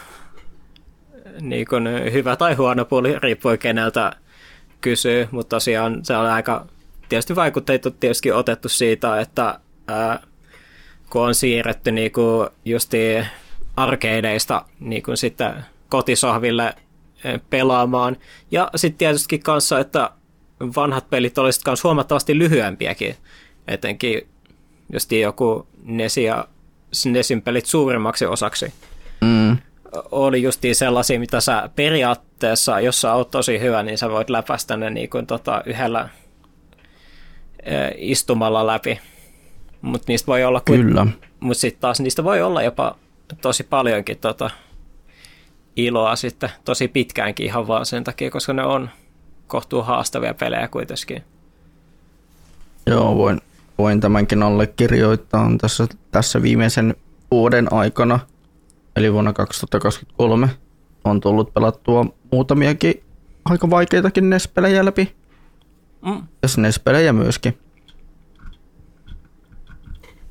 niin 1.40 1.66
kuin 1.66 1.88
hyvä 2.12 2.36
tai 2.36 2.54
huono 2.54 2.84
puoli, 2.84 3.18
riippuen 3.18 3.58
keneltä 3.58 4.12
kysyy, 4.80 5.28
mutta 5.30 5.56
tosiaan 5.56 6.04
se 6.04 6.16
on 6.16 6.26
aika 6.26 6.66
tietysti 7.08 7.36
vaikutteita 7.36 7.90
tietysti 7.90 8.32
otettu 8.32 8.68
siitä, 8.68 9.20
että 9.20 9.58
ää, 9.88 10.22
kun 11.10 11.22
on 11.22 11.34
siirretty 11.34 11.92
niin 11.92 12.12
kuin 12.12 12.48
justi 12.64 12.98
arkeideista 13.76 14.64
niin 14.80 15.02
kuin 15.02 15.16
sitten 15.16 15.54
kotisohville 15.88 16.74
pelaamaan. 17.50 18.16
Ja 18.50 18.70
sitten 18.76 18.98
tietysti 18.98 19.38
kanssa, 19.38 19.78
että 19.78 20.10
vanhat 20.76 21.10
pelit 21.10 21.38
olisivat 21.38 21.66
myös 21.66 21.84
huomattavasti 21.84 22.38
lyhyempiäkin 22.38 23.16
etenkin 23.68 24.28
just 24.92 25.12
joku 25.12 25.66
Nesi 25.82 26.24
ja 26.24 26.48
Nesin 27.04 27.42
pelit 27.42 27.66
suurimmaksi 27.66 28.26
osaksi. 28.26 28.72
Mm. 29.20 29.56
Oli 30.10 30.42
justiin 30.42 30.74
sellaisia, 30.74 31.20
mitä 31.20 31.40
sä 31.40 31.70
periaatteessa, 31.76 32.80
jos 32.80 33.00
sä 33.00 33.14
oot 33.14 33.30
tosi 33.30 33.60
hyvä, 33.60 33.82
niin 33.82 33.98
sä 33.98 34.10
voit 34.10 34.30
läpäistä 34.30 34.76
ne 34.76 34.90
niin 34.90 35.10
kuin 35.10 35.26
tota 35.26 35.62
yhdellä 35.66 36.08
e, 37.62 37.74
istumalla 37.96 38.66
läpi. 38.66 39.00
Mutta 39.82 40.04
niistä 40.08 40.26
voi 40.26 40.44
olla... 40.44 40.60
Kyllä. 40.60 41.06
Mutta 41.40 41.60
sitten 41.60 41.80
taas 41.80 42.00
niistä 42.00 42.24
voi 42.24 42.42
olla 42.42 42.62
jopa 42.62 42.96
tosi 43.42 43.62
paljonkin 43.62 44.18
tota, 44.18 44.50
iloa 45.76 46.16
sitten 46.16 46.50
tosi 46.64 46.88
pitkäänkin 46.88 47.46
ihan 47.46 47.68
vaan 47.68 47.86
sen 47.86 48.04
takia, 48.04 48.30
koska 48.30 48.52
ne 48.52 48.64
on 48.64 48.90
kohtuu 49.46 49.82
haastavia 49.82 50.34
pelejä 50.34 50.68
kuitenkin. 50.68 51.24
Joo, 52.86 53.16
voin, 53.16 53.40
voin 53.82 54.00
tämänkin 54.00 54.42
allekirjoittaa 54.42 55.50
tässä, 55.60 55.86
tässä 56.10 56.42
viimeisen 56.42 56.94
vuoden 57.30 57.72
aikana 57.72 58.18
eli 58.96 59.12
vuonna 59.12 59.32
2023, 59.32 60.48
on 61.04 61.20
tullut 61.20 61.54
pelattua 61.54 62.06
muutamiakin 62.32 63.02
aika 63.44 63.70
vaikeitakin 63.70 64.30
NES-pelejä 64.30 64.84
läpi. 64.84 65.14
Mm. 66.06 66.22
Ja 66.42 66.48
SNES-pelejä 66.48 67.12
myöskin. 67.12 67.58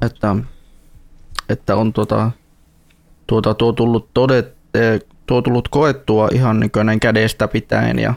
Että, 0.02 0.36
että 1.50 1.76
on 1.76 1.94
tuota, 1.94 2.32
tuota, 3.28 3.54
tuo, 3.54 3.74
tullut 3.74 4.10
todet, 4.14 4.56
eh, 4.74 5.02
tuo 5.26 5.42
tullut 5.42 5.68
koettua 5.68 6.30
ihan 6.34 6.60
niin 6.60 6.72
näin 6.84 7.00
kädestä 7.00 7.48
pitäen 7.48 8.00
ja 8.00 8.14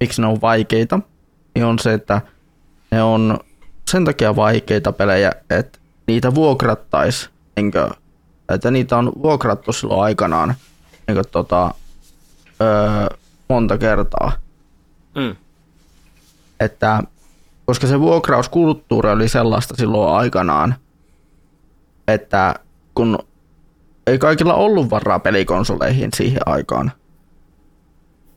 miksi 0.00 0.22
ne 0.22 0.26
on 0.26 0.40
vaikeita, 0.40 1.00
niin 1.54 1.64
on 1.64 1.78
se, 1.78 1.94
että 1.94 2.20
ne 2.90 3.02
on 3.02 3.38
sen 3.92 4.04
takia 4.04 4.36
vaikeita 4.36 4.92
pelejä, 4.92 5.32
että 5.50 5.78
niitä 6.06 6.34
vuokrattaisi, 6.34 7.30
kuin, 7.54 7.90
että 8.48 8.70
niitä 8.70 8.96
on 8.96 9.12
vuokrattu 9.22 9.72
silloin 9.72 10.02
aikanaan 10.02 10.54
kuin, 11.06 11.24
tota, 11.30 11.74
öö, 12.60 13.06
monta 13.48 13.78
kertaa. 13.78 14.32
Mm. 15.14 15.36
Että 16.60 17.02
koska 17.66 17.86
se 17.86 18.00
vuokrauskulttuuri 18.00 19.10
oli 19.10 19.28
sellaista 19.28 19.74
silloin 19.76 20.16
aikanaan, 20.16 20.74
että 22.08 22.54
kun 22.94 23.18
ei 24.06 24.18
kaikilla 24.18 24.54
ollut 24.54 24.90
varaa 24.90 25.18
pelikonsoleihin 25.18 26.10
siihen 26.16 26.42
aikaan. 26.46 26.92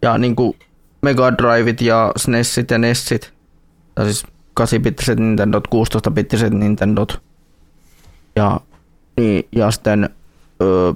Ja 0.02 0.18
niin 0.18 0.36
kuin 0.36 0.60
Mega 1.02 1.38
Driveit 1.38 1.82
ja 1.82 2.12
SNESit 2.18 2.72
ja 2.72 2.78
NESit, 2.78 3.34
tai 3.96 4.06
siis 4.06 4.35
8-bittiset 4.60 5.20
Nintendot, 5.20 5.68
16-bittiset 5.68 6.54
Nintendot, 6.54 7.22
ja, 8.36 8.60
niin, 9.18 9.48
ja 9.52 9.72
sitten 9.72 10.10
öö, 10.62 10.94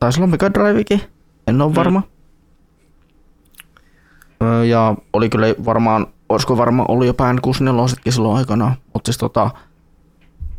taisi 0.00 0.20
olla 0.20 0.30
Mega 0.30 0.54
Drivekin, 0.54 1.00
en 1.46 1.62
ole 1.62 1.74
varma. 1.74 2.02
Öö, 4.42 4.64
ja 4.64 4.94
oli 5.12 5.28
kyllä 5.28 5.46
varmaan, 5.64 6.06
olisiko 6.28 6.56
varmaan 6.56 6.90
ollut 6.90 7.06
jo 7.06 7.14
pään 7.14 7.40
64 7.42 8.12
silloin 8.12 8.36
aikana, 8.38 8.74
mutta 8.94 9.08
siis 9.08 9.18
tota, 9.18 9.50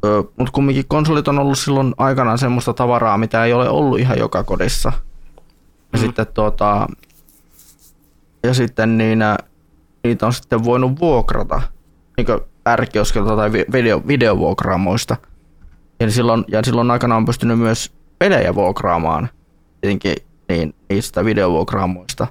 öö, 0.06 0.24
mut 0.38 0.50
kumminkin 0.50 0.86
konsolit 0.88 1.28
on 1.28 1.40
ollut 1.40 1.60
silloin 1.60 1.94
aikanaan 1.98 2.38
semmoista 2.38 2.74
tavaraa, 2.74 3.18
mitä 3.18 3.46
ei 3.46 3.54
ole 3.54 3.70
ollut 3.70 4.00
ihan 4.00 4.20
joka 4.20 4.44
kodissa. 4.44 4.92
Ja 5.94 6.00
Mm. 6.00 6.00
sitten 6.00 6.28
tota, 6.34 6.88
ja 8.44 8.54
sitten 8.54 8.98
niin, 8.98 9.20
niitä 10.04 10.26
on 10.26 10.34
sitten 10.34 10.64
voinut 10.64 11.00
vuokrata, 11.00 11.62
niin 12.26 12.42
ärkioskelta 12.68 13.36
tai 13.36 13.52
vi- 13.52 13.66
video, 13.72 14.02
videovuokraamoista. 14.08 15.16
Ja 16.00 16.12
silloin, 16.12 16.46
ja 16.48 16.64
silloin 16.64 16.92
aikana 16.92 17.16
on 17.16 17.26
pystynyt 17.26 17.60
myös 17.60 17.94
pelejä 18.20 18.56
vuokraamaan, 18.56 19.30
tietenkin 19.82 20.16
niin, 20.50 20.76
niistä 20.90 21.26
videovuokraamoista. 21.26 22.28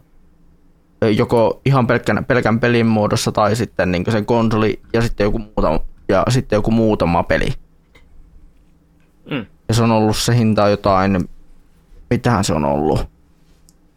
Joko 1.16 1.60
ihan 1.64 1.86
pelkän, 1.86 2.24
pelkän 2.24 2.60
pelin 2.60 2.86
muodossa 2.86 3.32
tai 3.32 3.56
sitten 3.56 3.92
niin 3.92 4.04
sen 4.12 4.26
konsoli 4.26 4.80
ja 4.92 5.02
sitten 5.02 5.24
joku 5.24 5.38
muutama, 5.38 5.80
ja 6.08 6.24
sitten 6.28 6.56
joku 6.56 6.70
muutama 6.70 7.22
peli. 7.22 7.52
Mm. 9.30 9.46
Ja 9.68 9.74
se 9.74 9.82
on 9.82 9.90
ollut 9.90 10.16
se 10.16 10.36
hinta 10.36 10.68
jotain, 10.68 11.28
mitähän 12.10 12.44
se 12.44 12.54
on 12.54 12.64
ollut. 12.64 13.08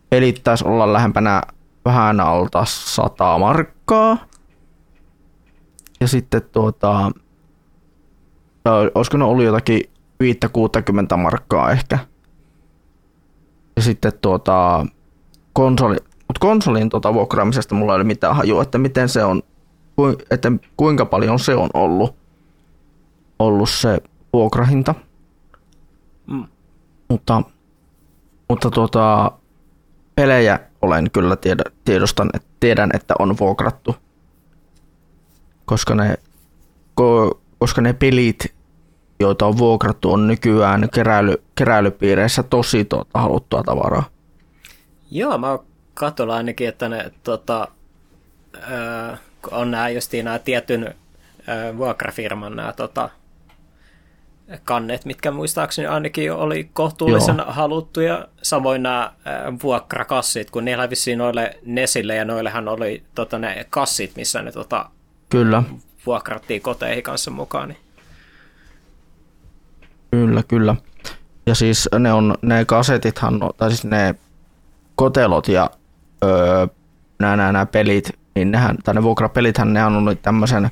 Pelit 0.10 0.42
taisi 0.44 0.68
olla 0.68 0.94
lähempänä 0.94 1.42
vähän 1.86 2.20
alta 2.20 2.66
100 2.66 3.38
markkaa. 3.38 4.18
Ja 6.02 6.08
sitten 6.08 6.42
tuota, 6.52 7.12
olisiko 8.96 9.18
ne 9.18 9.24
ollut 9.24 9.46
jotakin 9.46 9.82
5-60 11.14 11.18
markkaa 11.18 11.72
ehkä. 11.72 12.00
Ja 13.76 13.82
sitten 13.82 14.12
tuota, 14.22 14.86
konsoli, 15.54 15.96
mutta 16.28 16.40
konsolin 16.40 16.90
tuota 16.90 17.14
vuokraamisesta 17.14 17.76
mulla 17.76 17.94
ei 17.94 17.96
ole 17.96 18.04
mitään 18.04 18.36
hajua, 18.36 18.62
että 18.62 18.78
miten 18.78 19.10
se 19.10 19.24
on, 19.24 19.42
että 20.32 20.52
kuinka 20.78 21.06
paljon 21.06 21.40
se 21.40 21.56
on 21.56 21.70
ollut, 21.74 22.16
ollut 23.40 23.70
se 23.70 24.02
vuokrahinta. 24.34 24.96
Mm. 26.28 26.46
Mutta, 27.10 27.42
mutta 28.50 28.72
tuota, 28.72 29.32
pelejä 30.16 30.60
olen 30.82 31.12
kyllä 31.12 31.36
tiedä, 31.36 31.64
tiedostan, 31.86 32.30
että 32.34 32.50
tiedän, 32.60 32.90
että 32.94 33.14
on 33.20 33.36
vuokrattu. 33.40 33.96
Koska 35.66 35.96
ne, 35.96 36.18
ko, 36.96 37.40
koska 37.60 37.82
ne 37.82 37.94
pelit, 37.94 38.54
joita 39.20 39.46
on 39.46 39.58
vuokrattu, 39.58 40.14
on 40.14 40.28
nykyään 40.28 40.90
keräily, 40.94 41.42
keräilypiireissä 41.56 42.44
tosi 42.44 42.86
tuota, 42.86 43.20
haluttua 43.20 43.64
tavaraa. 43.64 44.04
Joo, 45.12 45.38
mä 45.38 45.60
katsoin 45.94 46.30
ainakin, 46.30 46.68
että 46.68 46.90
ne 46.90 47.12
tota, 47.24 47.68
öö, 48.72 49.16
on 49.52 49.72
nämä 49.72 49.90
justiin 49.90 50.26
nämä 50.26 50.40
tietyn 50.40 50.96
öö, 51.50 51.78
vuokrafirman 51.78 52.56
nämä 52.56 52.74
tota, 52.74 53.10
kannet, 54.64 55.06
mitkä 55.06 55.32
muistaakseni 55.32 55.88
ainakin 55.88 56.34
oli 56.34 56.70
kohtuullisen 56.74 57.38
Joo. 57.38 57.52
Haluttuja. 57.52 58.28
Samoin 58.42 58.84
nämä 58.84 59.14
vuokrakassit, 59.64 60.52
kun 60.52 60.66
niillä 60.66 60.90
vissiin 60.90 61.18
noille 61.18 61.58
Nesille 61.66 62.16
ja 62.16 62.26
noillehan 62.26 62.68
oli 62.68 63.04
tota, 63.16 63.40
ne 63.40 63.66
kassit, 63.70 64.16
missä 64.16 64.42
ne 64.42 64.52
tota, 64.52 64.90
Kyllä, 65.32 65.64
vuokrattiin 66.06 66.62
koteihin 66.62 67.04
kanssa 67.04 67.32
mukaan. 67.32 67.70
Niin. 67.70 67.78
kyllä, 70.12 70.44
kyllä. 70.44 70.76
Ja 71.46 71.56
siis 71.56 71.90
ne 72.00 72.14
on, 72.14 72.36
ne 72.42 72.66
kasetithan, 72.66 73.40
tai 73.58 73.70
siis 73.70 73.84
ne 73.84 74.16
kotelot 74.96 75.48
ja 75.48 75.70
öö, 76.24 76.68
nämä, 77.20 77.36
nämä, 77.36 77.52
nämä 77.52 77.66
pelit, 77.66 78.10
niin 78.36 78.52
nehän, 78.52 78.78
tai 78.84 78.94
ne 78.94 79.04
vuokrapelithän, 79.04 79.74
nehän 79.74 79.96
on 79.96 80.18
tämmöisen 80.22 80.70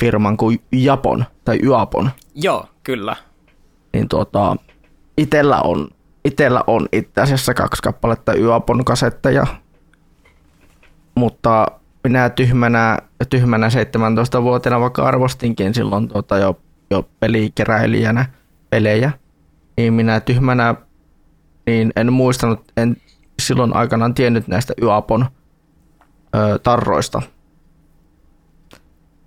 firman 0.00 0.36
kuin 0.36 0.62
Japon, 0.72 1.24
tai 1.44 1.58
Yapon. 1.62 2.10
Joo, 2.34 2.66
kyllä. 2.82 3.16
niin 3.92 4.08
tuota, 4.08 4.56
itellä 5.18 5.60
on, 5.60 5.88
itellä 6.24 6.64
on 6.66 6.88
itse 6.92 7.20
asiassa 7.20 7.54
kaksi 7.54 7.82
kappaletta 7.82 8.32
Yapon 8.34 8.84
kasetteja, 8.84 9.46
mutta 11.14 11.66
minä 12.04 12.30
tyhmänä, 12.30 12.98
tyhmänä 13.30 13.68
17-vuotiaana 13.68 14.80
vaikka 14.80 15.02
arvostinkin 15.02 15.74
silloin 15.74 16.08
tuota 16.08 16.38
jo, 16.38 16.60
jo 16.90 17.08
pelikeräilijänä 17.20 18.26
pelejä, 18.70 19.12
niin 19.76 19.92
minä 19.92 20.20
tyhmänä 20.20 20.74
niin 21.66 21.92
en 21.96 22.12
muistanut, 22.12 22.72
en 22.76 22.96
silloin 23.42 23.76
aikanaan 23.76 24.14
tiennyt 24.14 24.48
näistä 24.48 24.74
Yapon 24.82 25.26
ö, 26.34 26.58
tarroista. 26.62 27.22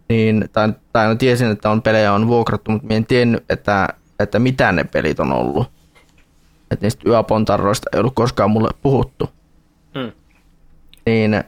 Niin, 0.10 0.50
tai, 0.54 0.74
tai 0.94 1.08
no 1.08 1.16
tiesin, 1.16 1.52
että 1.52 1.70
on 1.70 1.82
pelejä 1.82 2.14
on 2.14 2.28
vuokrattu, 2.28 2.72
mutta 2.72 2.88
minä 2.88 2.98
en 2.98 3.06
tiennyt, 3.06 3.46
että, 3.50 3.88
että 4.20 4.40
mitä 4.40 4.72
ne 4.72 4.84
pelit 4.84 5.20
on 5.20 5.32
ollut. 5.32 5.72
Että 6.72 6.86
niistä 6.86 7.10
Yapon 7.10 7.46
tarroista 7.46 7.90
ei 7.94 8.00
ollut 8.00 8.16
koskaan 8.16 8.52
mulle 8.52 8.70
puhuttu. 8.82 9.30
Mm. 9.96 10.12
Niin 11.06 11.44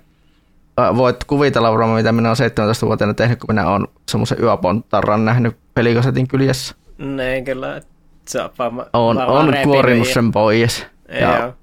voit 0.98 1.24
kuvitella 1.24 1.72
varmaan, 1.72 1.98
mitä 1.98 2.12
minä 2.12 2.30
olen 2.30 2.52
17-vuotiaana 2.52 3.13
tehnyt, 3.13 3.40
kun 3.40 3.56
minä 3.56 3.70
olen 3.70 3.88
semmoisen 4.10 4.38
Yapon 4.42 4.84
tarran 4.84 5.26
nähnyt 5.26 5.58
pelikasetin 5.74 6.28
kyljessä. 6.28 6.76
Ne 6.98 7.42
kyllä, 7.42 7.82
se 8.28 8.42
on 8.42 8.50
varma, 8.60 8.86
On, 8.94 9.18
on 9.18 9.54
kuorinut 9.63 10.08
sen 10.08 10.32
pois. 10.32 10.86
Ja 11.22 11.38
Joo. 11.38 11.54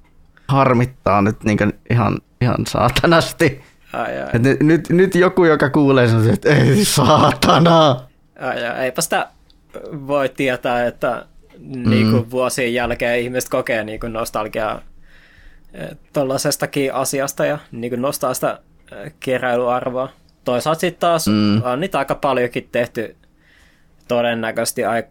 harmittaa 0.48 1.22
nyt 1.22 1.44
niin 1.44 1.59
ihan, 1.90 2.18
ihan 2.40 2.66
saatanasti. 2.68 3.62
Ai, 3.92 4.22
ai. 4.22 4.38
Nyt, 4.38 4.62
nyt, 4.62 4.88
nyt 4.90 5.14
joku, 5.14 5.44
joka 5.44 5.70
kuulee 5.70 6.09
sen, 6.09 6.31
että 6.31 6.55
ei 6.55 6.85
saatana. 6.85 7.90
Ai, 8.40 8.66
ai. 8.66 8.85
Eipä 8.85 9.03
sitä 9.03 9.29
voi 10.07 10.29
tietää, 10.29 10.87
että 10.87 11.27
niin 11.59 12.11
kuin 12.11 12.31
vuosien 12.31 12.74
jälkeen 12.74 13.20
ihmiset 13.20 13.50
kokee 13.50 13.85
niin 13.85 14.00
kuin 14.00 14.12
nostalgiaa 14.12 14.81
tuollaisestakin 16.12 16.94
asiasta 16.94 17.46
ja 17.46 17.59
niin 17.72 17.90
kuin 17.90 18.03
nostaa 18.03 18.35
sitä 18.35 18.50
eh, 18.53 18.59
keräilyarvoa. 19.20 20.09
Toisaalta 20.44 20.81
sitten 20.81 21.01
taas 21.01 21.27
Mm. 21.27 21.62
on 21.64 21.81
niitä 21.81 21.99
aika 21.99 22.14
paljonkin 22.14 22.68
tehty 22.73 23.16
todennäköisesti 24.09 24.85
aika 24.85 25.09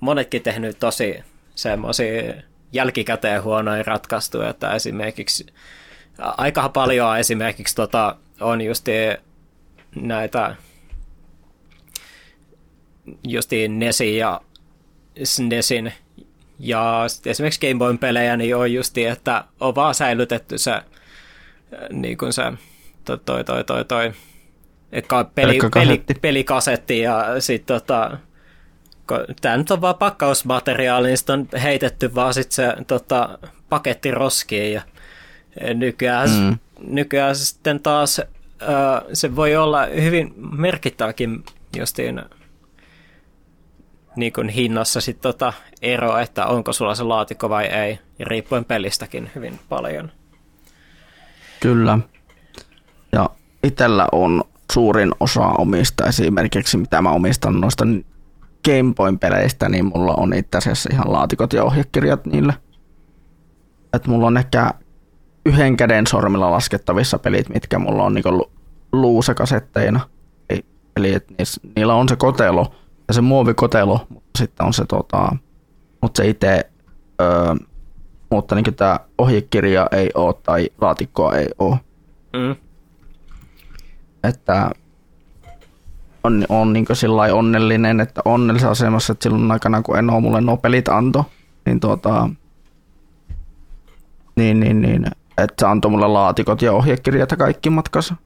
monetkin 0.00 0.42
tehnyt 0.42 0.78
tosi 0.78 1.18
semmoisia 1.54 2.34
jälkikäteen 2.72 3.42
huonoja 3.42 3.82
ratkaisuja, 3.82 4.50
että 4.50 4.74
esimerkiksi 4.74 5.46
aika 6.18 6.68
paljon 6.68 7.18
esimerkiksi 7.18 7.74
tota, 7.74 8.16
on 8.40 8.60
just 8.60 8.86
näitä 9.96 10.56
justiin 13.24 13.78
Nesin 13.78 14.16
ja 14.16 14.40
SNESin 15.24 15.92
ja 16.58 17.06
esimerkiksi 17.26 17.68
Game 17.68 17.78
Boyn 17.78 17.98
pelejä, 17.98 18.36
niin 18.36 18.56
on 18.56 18.72
justi, 18.72 19.04
että 19.04 19.44
on 19.60 19.74
vaan 19.74 19.94
säilytetty 19.94 20.58
se, 20.58 20.82
niin 21.90 22.18
kuin 22.18 22.32
se 22.32 22.42
toi, 23.04 23.18
toi, 23.24 23.44
toi, 23.44 23.64
toi, 23.64 23.84
toi 23.84 24.12
ka- 25.06 25.24
peli, 25.24 25.58
peli, 25.58 25.70
kasetti. 25.70 26.14
pelikasetti 26.14 27.00
ja 27.00 27.40
sitten 27.40 27.74
tota, 27.74 28.18
Tämä 29.40 29.56
nyt 29.56 29.70
on 29.70 29.80
vaan 29.80 29.94
pakkausmateriaali, 29.94 31.08
niin 31.08 31.18
on 31.32 31.48
heitetty 31.62 32.14
vaan 32.14 32.34
sit 32.34 32.52
se 32.52 32.74
tota, 32.86 33.38
paketti 33.68 34.10
roskiin 34.10 34.72
ja 34.72 34.82
nykyään, 35.74 36.30
mm. 36.30 36.58
nykyään 36.86 37.36
sitten 37.36 37.80
taas 37.80 38.20
se 39.12 39.36
voi 39.36 39.56
olla 39.56 39.86
hyvin 39.86 40.34
merkittäväkin 40.36 41.44
justiin 41.76 42.22
niin 44.16 44.32
kuin 44.32 44.48
hinnassa 44.48 45.00
sit 45.00 45.20
tota 45.20 45.52
ero, 45.82 46.18
että 46.18 46.46
onko 46.46 46.72
sulla 46.72 46.94
se 46.94 47.02
laatikko 47.02 47.48
vai 47.48 47.64
ei, 47.64 47.98
ja 48.18 48.24
riippuen 48.24 48.64
pelistäkin 48.64 49.30
hyvin 49.34 49.60
paljon. 49.68 50.12
Kyllä. 51.64 51.98
Ja 53.12 53.30
itsellä 53.62 54.08
on 54.12 54.44
suurin 54.72 55.12
osa 55.20 55.46
omista 55.46 56.06
esimerkiksi, 56.06 56.76
mitä 56.76 57.02
mä 57.02 57.10
omistan 57.10 57.60
noista 57.60 57.84
Game 58.64 58.94
Boy-peleistä, 58.96 59.68
niin 59.68 59.84
mulla 59.84 60.14
on 60.14 60.34
itse 60.34 60.58
asiassa 60.58 60.90
ihan 60.92 61.12
laatikot 61.12 61.52
ja 61.52 61.64
ohjekirjat 61.64 62.26
niille. 62.26 62.54
Et 63.92 64.06
mulla 64.06 64.26
on 64.26 64.36
ehkä 64.36 64.70
yhden 65.46 65.76
käden 65.76 66.06
sormilla 66.06 66.50
laskettavissa 66.50 67.18
pelit, 67.18 67.48
mitkä 67.48 67.78
mulla 67.78 68.04
on 68.04 68.14
niinku 68.14 68.50
luusekasetteina. 68.92 70.00
Eli 70.96 71.14
et 71.14 71.26
niillä 71.76 71.94
on 71.94 72.08
se 72.08 72.16
kotelo 72.16 72.74
ja 73.08 73.14
se 73.14 73.20
muovikotelo, 73.20 74.06
mutta 74.08 74.38
sitten 74.38 74.66
on 74.66 74.72
se, 74.72 74.84
tota, 74.84 75.36
mutta 76.02 76.22
se 76.22 76.28
itse, 76.28 76.70
öö, 77.20 77.54
mutta 78.34 78.54
niin 78.54 78.74
tämä 78.74 79.00
ohjekirja 79.18 79.88
ei 79.92 80.10
ole 80.14 80.34
tai 80.42 80.70
laatikkoa 80.80 81.34
ei 81.34 81.48
ole. 81.58 81.76
Mm. 82.32 82.56
Että 84.24 84.70
on, 86.24 86.44
on 86.48 86.72
niin 86.72 86.86
onnellinen, 87.34 88.00
että 88.00 88.20
onnellisessa 88.24 88.70
asemassa, 88.70 89.12
että 89.12 89.22
silloin 89.22 89.52
aikana, 89.52 89.82
kun 89.82 89.98
en 89.98 90.10
ole 90.10 90.20
mulle 90.20 90.40
nopelit 90.40 90.88
anto, 90.88 91.24
niin, 91.66 91.80
tuota, 91.80 92.30
niin, 94.36 94.60
niin, 94.60 94.82
niin 94.82 95.06
että 95.38 95.54
se 95.58 95.66
antoi 95.66 95.90
mulle 95.90 96.08
laatikot 96.08 96.62
ja 96.62 96.72
ohjekirjat 96.72 97.30
ja 97.30 97.36
kaikki 97.36 97.70
matkassa. 97.70 98.16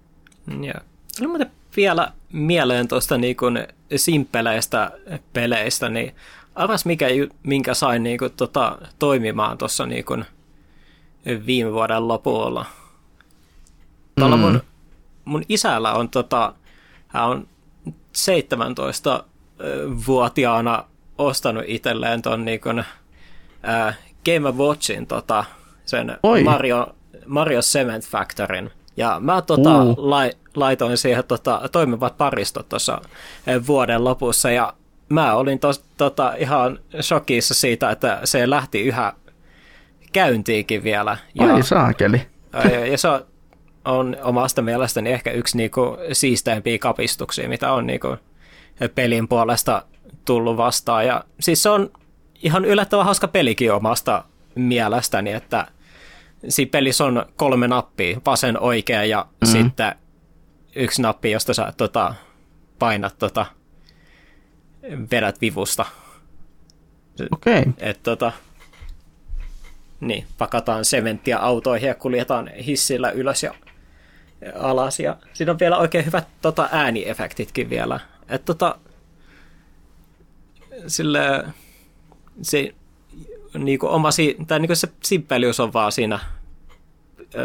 Joo. 0.60 0.80
Tuli 1.18 1.28
muuten 1.28 1.50
vielä 1.76 2.12
mieleen 2.32 2.88
tuosta 2.88 3.18
niin 3.18 3.36
simpeleistä 3.96 4.90
peleistä, 5.32 5.88
niin 5.88 6.14
arvas 6.58 6.84
mikä, 6.84 7.06
minkä 7.42 7.74
sain 7.74 8.02
niin 8.02 8.18
kuin, 8.18 8.32
tota, 8.32 8.78
toimimaan 8.98 9.58
tuossa 9.58 9.86
niin 9.86 10.04
viime 11.46 11.72
vuoden 11.72 12.08
lopulla. 12.08 12.66
Tuolla 14.18 14.36
mm. 14.36 14.42
mun, 14.42 14.62
mun 15.24 15.42
isällä 15.48 15.92
on, 15.92 16.08
tota, 16.08 16.54
hän 17.08 17.24
on 17.24 17.48
17-vuotiaana 18.18 20.84
ostanut 21.18 21.64
itselleen 21.66 22.22
ton 22.22 22.44
niin 22.44 22.60
kuin, 22.60 22.84
äh, 23.68 23.98
Game 24.24 24.50
Watchin 24.50 25.06
tota, 25.06 25.44
sen 25.86 26.18
Oi. 26.22 26.44
Mario, 26.44 26.88
Mario 27.26 27.60
Cement 27.60 28.06
Factoryn. 28.06 28.70
Ja 28.96 29.16
mä 29.20 29.42
tota, 29.42 29.82
uh. 29.82 29.94
lai, 29.96 30.32
laitoin 30.56 30.98
siihen 30.98 31.24
tota, 31.24 31.60
toimivat 31.72 32.16
paristot 32.16 32.68
tuossa 32.68 33.00
vuoden 33.66 34.04
lopussa 34.04 34.50
ja 34.50 34.72
mä 35.08 35.34
olin 35.34 35.58
tos, 35.58 35.84
tota, 35.96 36.34
ihan 36.34 36.78
shokissa 37.00 37.54
siitä, 37.54 37.90
että 37.90 38.20
se 38.24 38.50
lähti 38.50 38.80
yhä 38.80 39.12
käyntiinkin 40.12 40.84
vielä. 40.84 41.16
Ja, 41.34 41.54
Ai 41.54 41.62
saakeli. 41.62 42.22
Ja, 42.64 42.86
ja 42.86 42.98
se 42.98 43.08
on 43.84 44.16
omasta 44.22 44.62
mielestäni 44.62 45.10
ehkä 45.12 45.30
yksi 45.30 45.56
niinku 45.56 45.98
siisteimpiä 46.12 46.78
kapistuksia, 46.78 47.48
mitä 47.48 47.72
on 47.72 47.86
niinku 47.86 48.16
pelin 48.94 49.28
puolesta 49.28 49.82
tullut 50.24 50.56
vastaan. 50.56 51.06
Ja 51.06 51.24
siis 51.40 51.62
se 51.62 51.70
on 51.70 51.90
ihan 52.42 52.64
yllättävän 52.64 53.04
hauska 53.04 53.28
pelikin 53.28 53.72
omasta 53.72 54.24
mielestäni, 54.54 55.32
että 55.32 55.66
siinä 56.48 56.70
pelissä 56.70 57.04
on 57.04 57.26
kolme 57.36 57.68
nappia, 57.68 58.20
vasen, 58.26 58.60
oikea 58.60 59.04
ja 59.04 59.20
mm-hmm. 59.30 59.52
sitten 59.52 59.94
yksi 60.76 61.02
nappi, 61.02 61.30
josta 61.30 61.54
sä 61.54 61.72
tota, 61.76 62.14
painat 62.78 63.18
tota, 63.18 63.46
vedät 65.10 65.40
vivusta. 65.40 65.84
Okei. 67.32 67.60
Okay. 67.60 67.72
Et, 67.78 68.02
tota, 68.02 68.32
niin, 70.00 70.26
pakataan 70.38 70.84
sementtiä 70.84 71.38
autoihin 71.38 71.88
ja 71.88 71.94
kuljetaan 71.94 72.48
hissillä 72.48 73.10
ylös 73.10 73.42
ja 73.42 73.54
alas. 74.54 75.00
Ja 75.00 75.16
siinä 75.32 75.52
on 75.52 75.58
vielä 75.58 75.78
oikein 75.78 76.06
hyvät 76.06 76.28
tota, 76.42 76.68
ääniefektitkin 76.72 77.70
vielä. 77.70 78.00
Et, 78.28 78.44
tota, 78.44 78.78
sille, 80.86 81.44
se 82.42 82.74
niin 83.58 83.78
kuin 83.78 83.90
oma, 83.90 84.08
tai 84.46 84.58
niin 84.58 84.68
kuin 84.68 84.76
se 84.76 84.88
simppelius 85.04 85.60
on 85.60 85.72
vaan 85.72 85.92
siinä 85.92 86.18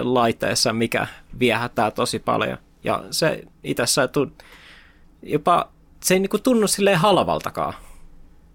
laitteessa, 0.02 0.74
mikä 0.74 1.08
viehättää 1.40 1.92
tosi 1.92 2.20
paljon. 2.20 2.58
Ja 2.84 3.04
se 3.12 3.44
itessä 3.64 4.10
jopa, 5.24 5.70
se 6.04 6.14
ei 6.14 6.20
niin 6.20 6.30
kuin 6.30 6.44
tunnu 6.44 6.68
silleen 6.68 6.98
halvaltakaan. 6.98 7.74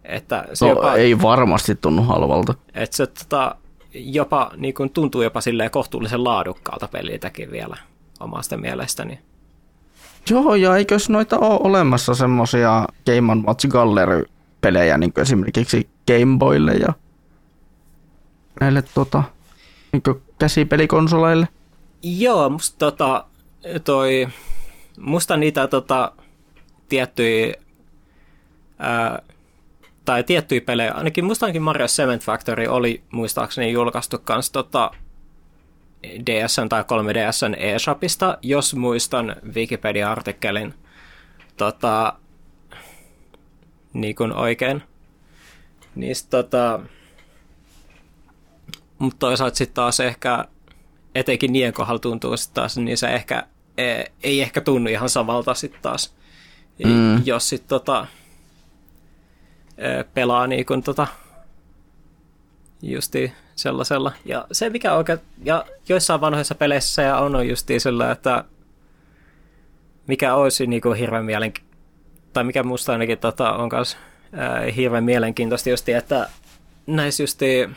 Että 0.05 0.45
se 0.55 0.65
no, 0.65 0.71
jopa, 0.71 0.95
ei 0.95 1.23
varmasti 1.23 1.75
tunnu 1.75 2.03
halvalta. 2.03 2.55
Että 2.75 2.97
se 2.97 3.07
tota, 3.07 3.55
jopa 3.95 4.51
niin 4.57 4.75
kuin 4.75 4.91
tuntuu 4.91 5.23
jopa 5.23 5.41
silleen 5.41 5.71
kohtuullisen 5.71 6.25
laadukkaalta 6.25 6.89
peliltäkin 6.89 7.51
vielä 7.51 7.77
omasta 8.21 8.57
mielestäni. 8.57 9.19
Joo, 10.31 10.55
ja 10.55 10.77
eikös 10.77 11.11
noita 11.11 11.39
ole 11.39 11.61
olemassa 11.63 12.15
semmosia 12.15 12.87
Game 13.07 13.43
Watch 13.47 13.69
Gallery-pelejä, 13.69 14.99
niin 14.99 15.13
kuin 15.13 15.23
esimerkiksi 15.23 15.89
Game 16.07 16.39
Boylle 16.39 16.73
ja 16.73 16.93
näille 18.61 18.83
tota, 18.95 19.23
niin 19.93 20.03
käsipelikonsoleille? 20.39 21.49
Joo, 22.03 22.49
musta 22.49 22.79
tota, 22.79 23.25
toi, 23.85 24.29
musta 25.01 25.37
niitä 25.37 25.69
tota, 25.69 26.13
tiettyjä 26.89 27.55
ää, 28.79 29.23
tai 30.05 30.25
tiettyjä 30.25 30.61
pelejä, 30.61 30.93
ainakin 30.93 31.25
musta 31.25 31.47
ainakin 31.47 31.63
Mario 31.63 31.87
Cement 31.87 32.23
Factory 32.23 32.67
oli 32.67 33.03
muistaakseni 33.11 33.73
julkaistu 33.73 34.19
kans 34.19 34.51
tota, 34.51 34.91
DSN 36.03 36.69
tai 36.69 36.83
3DSn 36.83 37.57
eShopista, 37.57 38.39
jos 38.43 38.75
muistan 38.75 39.37
Wikipedia-artikkelin 39.55 40.75
tota, 41.57 42.13
niin 43.93 44.15
kuin 44.15 44.33
oikein. 44.33 44.83
Niistä 45.95 46.31
tota, 46.31 46.81
mutta 48.99 49.19
toisaalta 49.19 49.57
sitten 49.57 49.75
taas 49.75 50.01
ehkä, 50.01 50.45
etenkin 51.15 51.53
niiden 51.53 51.73
kohdalla 51.73 51.99
tuntuu 51.99 52.37
sitten 52.37 52.55
taas, 52.55 52.77
niin 52.77 52.99
se 52.99 53.09
ehkä 53.09 53.43
e, 53.79 54.05
ei 54.23 54.41
ehkä 54.41 54.61
tunnu 54.61 54.91
ihan 54.91 55.09
samalta 55.09 55.55
sitten 55.55 55.83
taas, 55.83 56.15
mm. 56.85 57.23
jos 57.25 57.49
sitten 57.49 57.69
tota, 57.69 58.07
pelaa 60.15 60.47
niin 60.47 60.67
kuin 60.67 60.83
tota, 60.83 61.07
justi 62.83 63.33
sellaisella. 63.57 64.13
Ja 64.25 64.47
se 64.53 64.71
mikä 64.71 64.95
oikein, 64.95 65.19
ja 65.45 65.65
joissain 65.89 66.21
vanhoissa 66.21 66.55
peleissä 66.55 67.03
ja 67.03 67.19
on, 67.19 67.37
on 67.37 67.49
justi 67.49 67.81
sillä, 67.81 68.11
että 68.11 68.45
mikä 70.07 70.35
olisi 70.35 70.67
niin 70.67 70.83
kuin 70.83 70.99
hirveän 70.99 71.25
mielenkiintoista, 71.25 71.79
tai 72.33 72.45
mikä 72.45 72.63
musta 72.63 72.93
ainakin 72.93 73.19
tota, 73.19 73.53
on 73.53 73.69
myös 73.73 73.97
hirveän 74.77 75.05
mielenkiintoista 75.05 75.71
justi, 75.71 75.93
että 75.93 76.29
näissä 76.87 77.23
justi 77.23 77.71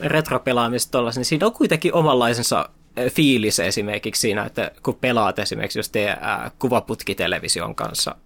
retropelaamista 0.00 0.90
tollaisen, 0.90 1.20
niin 1.20 1.26
siinä 1.26 1.46
on 1.46 1.52
kuitenkin 1.52 1.94
omanlaisensa 1.94 2.68
fiilis 3.10 3.60
esimerkiksi 3.60 4.20
siinä, 4.20 4.44
että 4.44 4.70
kun 4.82 4.94
pelaat 4.94 5.38
esimerkiksi 5.38 5.78
just 5.78 5.96
ää, 6.20 6.50
kuvaputkitelevision 6.58 7.74
kanssa 7.74 8.16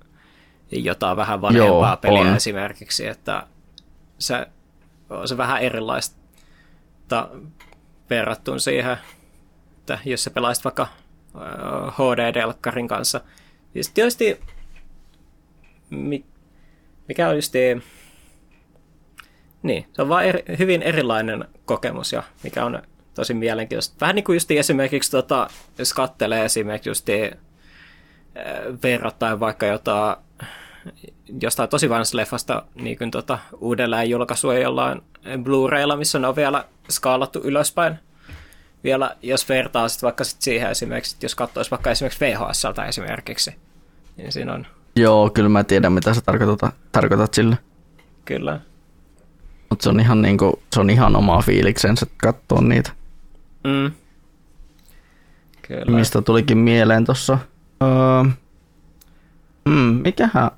jotain 0.72 1.16
vähän 1.16 1.40
vanhempaa 1.40 1.88
Joo, 1.88 1.96
peliä 1.96 2.20
on. 2.20 2.36
esimerkiksi, 2.36 3.06
että 3.06 3.46
se 4.18 4.46
on 5.10 5.28
se 5.28 5.36
vähän 5.36 5.62
erilaista 5.62 6.18
verrattuna 8.10 8.58
siihen, 8.58 8.98
että 9.78 9.98
jos 10.04 10.24
sä 10.24 10.30
pelaisit 10.30 10.64
vaikka 10.64 10.88
HD-delkkarin 11.94 12.88
kanssa. 12.88 13.20
Siis 13.72 13.90
tietysti 13.90 14.40
mikä 17.08 17.28
on 17.28 17.36
just 17.36 17.52
niin, 19.62 19.86
se 19.92 20.02
on 20.02 20.08
vaan 20.08 20.24
eri, 20.24 20.44
hyvin 20.58 20.82
erilainen 20.82 21.44
kokemus 21.64 22.12
ja 22.12 22.22
mikä 22.42 22.64
on 22.64 22.82
tosi 23.18 23.34
mielenkiintoista. 23.34 23.96
Vähän 24.00 24.14
niin 24.14 24.24
kuin 24.24 24.36
just 24.36 24.50
esimerkiksi, 24.50 25.10
tota, 25.10 25.50
jos 25.78 25.94
katselee 25.94 26.44
esimerkiksi 26.44 26.90
just 26.90 27.08
äh, 27.08 27.38
verrattain 28.82 29.40
vaikka 29.40 29.66
jotain 29.66 30.16
jostain 31.40 31.68
tosi 31.68 31.88
vanhasta 31.88 32.16
leffasta 32.16 32.62
niin 32.74 32.98
kuin 32.98 33.10
tota, 33.10 33.38
uudelleen 33.60 34.10
julkaisua 34.10 34.54
jollain 34.54 35.02
Blu-raylla, 35.24 35.96
missä 35.96 36.18
ne 36.18 36.26
on 36.26 36.36
vielä 36.36 36.64
skaalattu 36.90 37.40
ylöspäin. 37.44 37.98
Vielä, 38.84 39.16
jos 39.22 39.48
vertaa 39.48 39.88
sit 39.88 40.02
vaikka 40.02 40.24
sit 40.24 40.42
siihen 40.42 40.70
esimerkiksi, 40.70 41.16
jos 41.22 41.34
katsoisi 41.34 41.70
vaikka 41.70 41.90
esimerkiksi 41.90 42.24
VHSltä 42.24 42.84
esimerkiksi, 42.84 43.54
niin 44.16 44.32
siinä 44.32 44.52
on 44.52 44.66
Joo, 44.96 45.30
kyllä 45.30 45.48
mä 45.48 45.64
tiedän 45.64 45.92
mitä 45.92 46.14
sä 46.14 46.20
tarkoitat, 46.20 46.74
tarkoitat 46.92 47.34
sillä. 47.34 47.56
Kyllä. 48.24 48.60
Mutta 49.70 49.82
se 49.82 49.88
on 49.88 50.00
ihan 50.00 50.22
niinku, 50.22 50.62
se 50.72 50.80
on 50.80 50.90
ihan 50.90 51.16
oma 51.16 51.42
fiiliksensä 51.42 52.06
katsoa 52.16 52.60
niitä. 52.60 52.97
Mm. 53.68 53.92
Kyllä. 55.62 55.98
Mistä 55.98 56.22
tulikin 56.22 56.58
mieleen 56.58 57.04
tuossa. 57.04 57.38
Öö, 57.82 58.22
mm, 59.64 60.00
mikähän, 60.04 60.50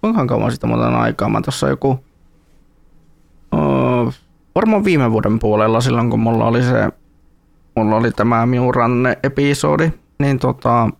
kuinka 0.00 0.26
kauan 0.26 0.52
sitä 0.52 0.66
muuten 0.66 0.94
aikaa? 0.94 1.28
Mä 1.28 1.40
tuossa 1.40 1.68
joku, 1.68 2.04
öö, 3.54 3.60
varmaan 4.54 4.84
viime 4.84 5.10
vuoden 5.12 5.38
puolella 5.38 5.80
silloin, 5.80 6.10
kun 6.10 6.20
mulla 6.20 6.46
oli 6.46 6.62
se, 6.62 6.90
mulla 7.76 7.96
oli 7.96 8.10
tämä 8.10 8.46
Miuranne-episodi, 8.46 9.92
niin 10.18 10.38
tota, 10.38 10.90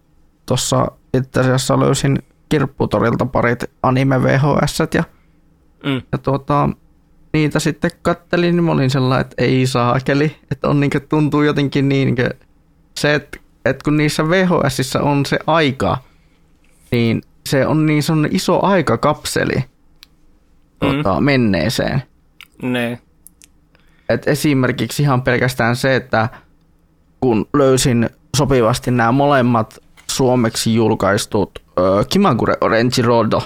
tuossa 0.46 0.87
itse 1.14 1.40
asiassa 1.40 1.81
löysin 1.81 2.18
kirpputorilta 2.48 3.27
parit 3.27 3.64
anime 3.83 4.22
VHS 4.22 4.79
ja, 4.94 5.05
mm. 5.87 6.03
ja 6.12 6.18
tuota, 6.18 6.68
niitä 7.33 7.59
sitten 7.59 7.90
kattelin, 8.03 8.57
niin 8.57 8.64
mä 8.64 8.73
olin 8.73 8.90
sellainen, 8.90 9.21
että 9.21 9.42
ei 9.45 9.66
saakeli, 9.66 10.37
että 10.51 10.68
on 10.68 10.81
niin 10.81 10.90
tuntuu 11.09 11.42
jotenkin 11.42 11.88
niin 11.88 12.16
se, 12.97 13.14
että, 13.14 13.38
että 13.64 13.85
kun 13.85 13.97
niissä 13.97 14.29
VHSissä 14.29 15.01
on 15.01 15.27
se 15.27 15.38
aika, 15.47 15.99
niin 16.92 17.23
se 17.49 17.66
on 17.66 17.87
niin 17.87 18.03
se 18.03 18.12
on 18.12 18.29
iso 18.31 18.66
aikakapseli 18.66 19.55
mm. 19.57 19.64
tuota, 20.81 21.21
menneeseen. 21.21 22.03
Ne. 22.62 22.99
Et 24.09 24.29
esimerkiksi 24.29 25.03
ihan 25.03 25.23
pelkästään 25.23 25.77
se, 25.77 25.97
että 25.97 26.29
kun 27.21 27.49
löysin 27.55 28.11
sopivasti 28.37 28.90
nämä 28.90 29.12
molemmat 29.12 29.79
suomeksi 30.11 30.75
julkaistut 30.75 31.59
äh, 31.59 32.07
Kimagure 32.09 32.57
Orange 32.61 33.03
Rodo 33.03 33.42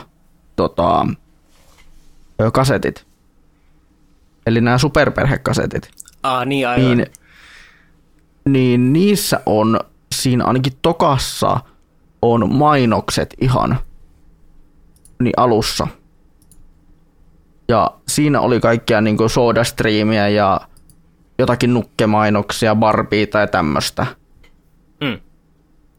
tota, 0.56 1.06
kasetit, 2.52 3.06
eli 4.46 4.60
nämä 4.60 4.78
superperhekasetit, 4.78 5.90
ah, 6.22 6.46
niin, 6.46 6.68
aivan. 6.68 6.96
niin, 6.96 7.06
niin 8.48 8.92
niissä 8.92 9.40
on 9.46 9.80
siinä 10.14 10.44
ainakin 10.44 10.72
tokassa 10.82 11.60
on 12.22 12.54
mainokset 12.54 13.34
ihan 13.40 13.78
niin 15.22 15.34
alussa. 15.36 15.86
Ja 17.68 17.90
siinä 18.08 18.40
oli 18.40 18.60
kaikkia 18.60 19.00
niin 19.00 19.16
kuin 19.16 19.30
sodastriimiä 19.30 20.28
ja 20.28 20.60
jotakin 21.38 21.74
nukkemainoksia, 21.74 22.74
barbiita 22.74 23.38
ja 23.38 23.46
tämmöistä. 23.46 24.06
Mm. 25.00 25.20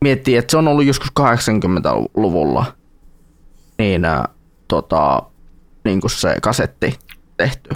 Miettii, 0.01 0.38
että 0.38 0.51
se 0.51 0.57
on 0.57 0.67
ollut 0.67 0.86
joskus 0.86 1.12
80-luvulla 1.19 2.65
niin, 3.77 4.05
ä, 4.05 4.25
tota, 4.67 5.23
niin 5.83 6.01
kuin 6.01 6.12
se 6.12 6.36
kasetti 6.41 6.99
tehty. 7.38 7.69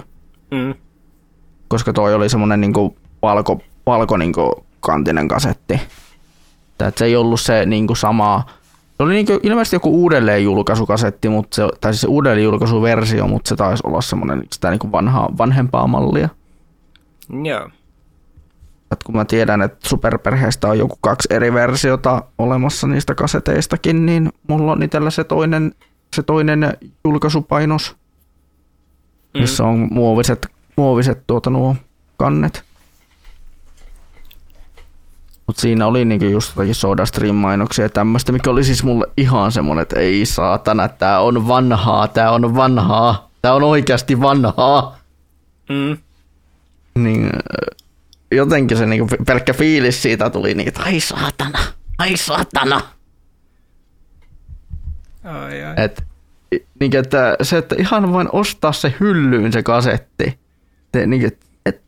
Mm. 0.52 0.74
Koska 1.68 1.92
toi 1.92 2.14
oli 2.14 2.28
semmoinen 2.28 2.60
niin 2.60 2.72
kuin 2.72 2.96
valko, 3.22 3.60
valko 3.86 4.16
niin 4.16 4.32
kuin 4.32 4.52
kantinen 4.80 5.28
kasetti. 5.28 5.80
Että 6.72 6.98
se 6.98 7.04
ei 7.04 7.16
ollut 7.16 7.40
se 7.40 7.66
niin 7.66 7.86
kuin 7.86 7.96
sama, 7.96 8.44
se 8.96 9.02
oli 9.02 9.14
niin 9.14 9.26
kuin 9.26 9.40
ilmeisesti 9.42 9.76
joku 9.76 10.02
uudelleenjulkaisukasetti, 10.02 11.28
mutta 11.28 11.54
se, 11.54 11.68
tai 11.80 11.94
siis 11.94 12.04
uudelleenjulkaisuversio, 12.04 13.28
mutta 13.28 13.48
se 13.48 13.56
taisi 13.56 13.82
olla 13.86 14.00
semmoinen 14.00 14.42
sitä 14.52 14.70
niin 14.70 14.78
kuin 14.78 14.92
vanhaa, 14.92 15.28
vanhempaa 15.38 15.86
mallia. 15.86 16.28
Joo. 17.44 17.68
Et 18.92 19.02
kun 19.04 19.16
mä 19.16 19.24
tiedän, 19.24 19.62
että 19.62 19.88
superperheestä 19.88 20.68
on 20.68 20.78
joku 20.78 20.98
kaksi 21.00 21.28
eri 21.30 21.52
versiota 21.52 22.22
olemassa 22.38 22.86
niistä 22.86 23.14
kaseteistakin, 23.14 24.06
niin 24.06 24.32
mulla 24.48 24.72
on 24.72 24.82
itsellä 24.82 25.10
se 25.10 25.24
toinen, 25.24 25.74
se 26.16 26.22
toinen 26.22 26.76
julkaisupainos, 27.04 27.96
missä 29.34 29.64
on 29.64 29.88
muoviset, 29.90 30.46
muoviset 30.76 31.26
tuota 31.26 31.50
nuo 31.50 31.76
kannet. 32.16 32.64
Mutta 35.46 35.62
siinä 35.62 35.86
oli 35.86 36.04
niinku 36.04 36.24
just 36.24 36.56
jotakin 36.56 36.74
SodaStream-mainoksia 36.74 37.84
ja 37.84 37.88
tämmöistä, 37.88 38.32
mikä 38.32 38.50
oli 38.50 38.64
siis 38.64 38.84
mulle 38.84 39.06
ihan 39.16 39.52
semmonen, 39.52 39.82
että 39.82 40.00
ei 40.00 40.26
saatana, 40.26 40.88
tää 40.88 41.20
on 41.20 41.48
vanhaa, 41.48 42.08
tää 42.08 42.30
on 42.30 42.54
vanhaa, 42.54 43.30
tää 43.42 43.54
on 43.54 43.62
oikeasti 43.62 44.20
vanhaa. 44.20 44.98
Mm. 45.68 45.98
Niin 47.02 47.30
jotenkin 48.30 48.76
se 48.78 48.86
niinku 48.86 49.08
pelkkä 49.26 49.52
fiilis 49.52 50.02
siitä 50.02 50.30
tuli 50.30 50.54
niin, 50.54 50.68
että 50.68 50.82
ai 50.82 51.00
saatana, 51.00 51.58
ai 51.98 52.16
saatana. 52.16 52.80
Ai, 55.24 55.64
ai. 55.64 55.74
Et, 55.76 56.04
niin, 56.80 56.96
että 56.96 57.36
se, 57.42 57.58
että 57.58 57.74
ihan 57.78 58.12
vain 58.12 58.28
ostaa 58.32 58.72
se 58.72 58.94
hyllyyn 59.00 59.52
se 59.52 59.62
kasetti. 59.62 60.38
Te, 60.92 61.06
niin, 61.06 61.26
et, 61.26 61.46
et, 61.66 61.82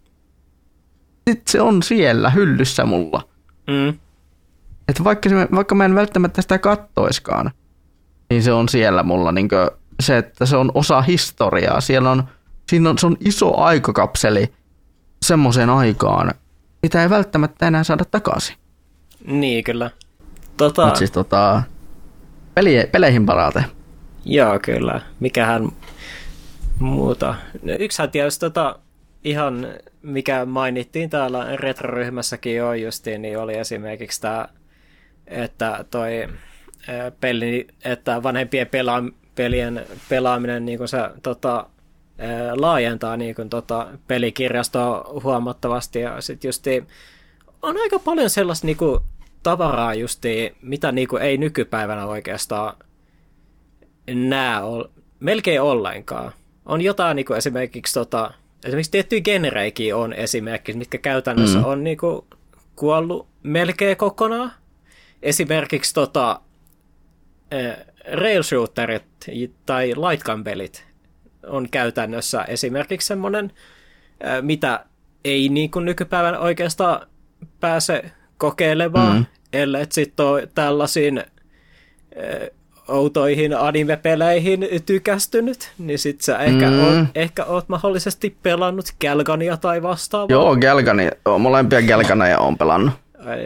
sit 1.31 1.49
se 1.49 1.61
on 1.61 1.83
siellä 1.83 2.31
hyllyssä 2.31 2.85
mulla. 2.85 3.29
Mm. 3.67 3.99
Et 4.89 5.05
vaikka, 5.05 5.29
se, 5.29 5.49
vaikka 5.55 5.75
mä 5.75 5.85
en 5.85 5.95
välttämättä 5.95 6.43
sitä 6.43 6.59
kattoiskaan, 6.59 7.51
niin 8.31 8.43
se 8.43 8.53
on 8.53 8.69
siellä 8.69 9.03
mulla 9.03 9.33
niin 9.33 9.49
se, 10.01 10.19
että 10.19 10.47
se 10.47 10.57
on 10.57 10.71
osa 10.75 11.03
historiaa. 11.03 11.81
Siellä 11.81 12.11
on, 12.11 12.25
siinä 12.69 12.91
on, 12.91 12.99
se 12.99 13.07
on 13.07 13.17
iso 13.21 13.59
aikakapseli 13.59 14.53
semmoiseen 15.23 15.71
aikaan, 15.71 16.35
mitä 16.83 17.03
ei 17.03 17.11
välttämättä 17.11 17.67
enää 17.67 17.85
saada 17.85 18.05
takaisin. 18.05 18.57
Niin, 19.27 19.65
kyllä. 19.65 19.91
Tota... 20.57 20.87
Mut 20.87 20.97
siis 20.97 21.11
tota, 21.11 21.63
peli, 22.55 22.89
peleihin 22.93 23.27
parate. 23.27 23.65
Joo, 24.25 24.59
kyllä. 24.63 25.01
Mikähän 25.21 25.69
muuta. 26.79 27.35
Yksihän 27.79 28.11
tietysti 28.11 28.41
tota, 28.41 28.79
ihan 29.25 29.69
mikä 30.03 30.45
mainittiin 30.45 31.11
täällä 31.11 31.57
retroryhmässäkin 31.57 32.57
jo 32.57 32.73
justiin, 32.73 33.23
niin 33.23 33.39
oli 33.39 33.55
esimerkiksi 33.59 34.21
tämä, 34.21 34.49
että 35.27 35.85
toi 35.91 36.29
peli, 37.21 37.67
että 37.85 38.23
vanhempien 38.23 38.67
pela, 38.67 39.03
pelien 39.35 39.87
pelaaminen 40.09 40.67
niin 40.67 40.79
kuin 40.79 40.89
se 40.89 40.99
tota, 41.23 41.67
laajentaa 42.57 43.17
niin 43.17 43.35
kuin, 43.35 43.51
tota, 43.51 43.89
pelikirjastoa 44.07 45.21
huomattavasti 45.23 46.01
ja 46.01 46.21
sitten 46.21 46.49
justi 46.49 46.85
on 47.63 47.77
aika 47.77 47.99
paljon 47.99 48.31
sellaista 48.31 48.67
niin 48.67 48.77
kuin, 48.77 49.01
tavaraa 49.43 49.95
justi, 49.95 50.57
mitä 50.63 50.93
niin 50.93 51.09
kuin, 51.09 51.23
ei 51.23 51.39
nykypäivänä 51.39 52.07
oikeastaan 52.07 52.77
näe 54.07 54.63
ol, 54.63 54.85
melkein 55.21 55.63
ollenkaan. 55.63 56.33
On 56.67 56.81
jotain 56.81 57.17
niin 57.17 57.27
kuin, 57.27 57.37
esimerkiksi 57.37 57.95
tota, 57.95 58.31
esimerkiksi 58.65 58.91
tiettyjä 58.91 59.21
genereikin 59.21 59.95
on 59.95 60.13
esimerkiksi, 60.13 60.79
mitkä 60.79 60.99
käytännössä 60.99 61.59
mm. 61.59 61.65
on 61.65 61.85
niin 61.85 61.97
kuin, 61.97 62.27
kuollut 62.77 63.27
melkein 63.43 63.97
kokonaan. 63.97 64.53
Esimerkiksi 65.23 65.95
tota, 65.95 66.41
rail 68.13 68.43
shooterit 68.43 69.05
tai 69.67 69.89
light 69.89 70.45
pelit 70.45 70.87
on 71.47 71.69
käytännössä 71.71 72.43
esimerkiksi 72.43 73.07
semmoinen, 73.07 73.53
mitä 74.41 74.85
ei 75.25 75.49
niin 75.49 75.71
kuin 75.71 75.85
nykypäivänä 75.85 76.39
oikeastaan 76.39 77.07
pääse 77.61 78.11
kokeilemaan, 78.39 79.17
mm. 79.17 79.27
ellei 79.53 79.87
sitten 79.91 80.27
ole 80.27 80.49
tällaisiin 80.55 81.25
outoihin 82.89 83.57
anime-peleihin 83.57 84.67
tykästynyt, 84.87 85.73
niin 85.79 85.99
sit 85.99 86.21
sä 86.21 86.39
ehkä, 86.39 86.71
mm. 86.71 86.81
oot, 86.81 87.09
ehkä 87.15 87.45
oot 87.45 87.69
mahdollisesti 87.69 88.37
pelannut 88.43 88.87
Galgania 89.01 89.57
tai 89.57 89.83
vastaavaa. 89.83 90.27
Joo, 90.31 90.57
Galgani, 90.57 91.11
molempia 91.39 91.83
Galganeja 91.83 92.39
on 92.39 92.59
pelannut. 92.59 92.95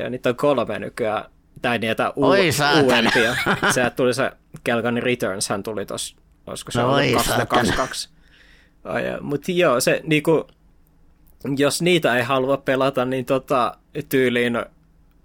Ja 0.02 0.10
niitä 0.10 0.28
on 0.28 0.36
kolme 0.36 0.78
nykyään, 0.78 1.24
tai 1.62 1.78
niitä 1.78 2.12
u- 2.16 2.26
uudempia. 2.82 3.36
Se 3.74 3.90
tuli 3.96 4.14
se 4.14 4.30
Galgani 4.64 5.00
Returns, 5.00 5.48
hän 5.48 5.62
tuli 5.62 5.86
tossa 5.86 6.16
olisiko 6.48 6.70
se 6.70 6.80
no 6.80 6.88
ollut 6.88 7.12
2022. 7.12 8.08
Mutta 9.20 9.52
joo, 9.52 9.80
se 9.80 10.00
niinku, 10.04 10.46
jos 11.56 11.82
niitä 11.82 12.16
ei 12.16 12.22
halua 12.22 12.56
pelata, 12.56 13.04
niin 13.04 13.24
tota, 13.24 13.76
tyyliin 14.08 14.64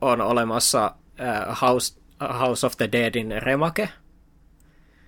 on 0.02 0.22
olemassa 0.22 0.96
uh, 1.20 1.62
House, 1.62 2.00
House 2.40 2.66
of 2.66 2.78
the 2.78 2.90
Deadin 2.92 3.34
remake, 3.42 3.90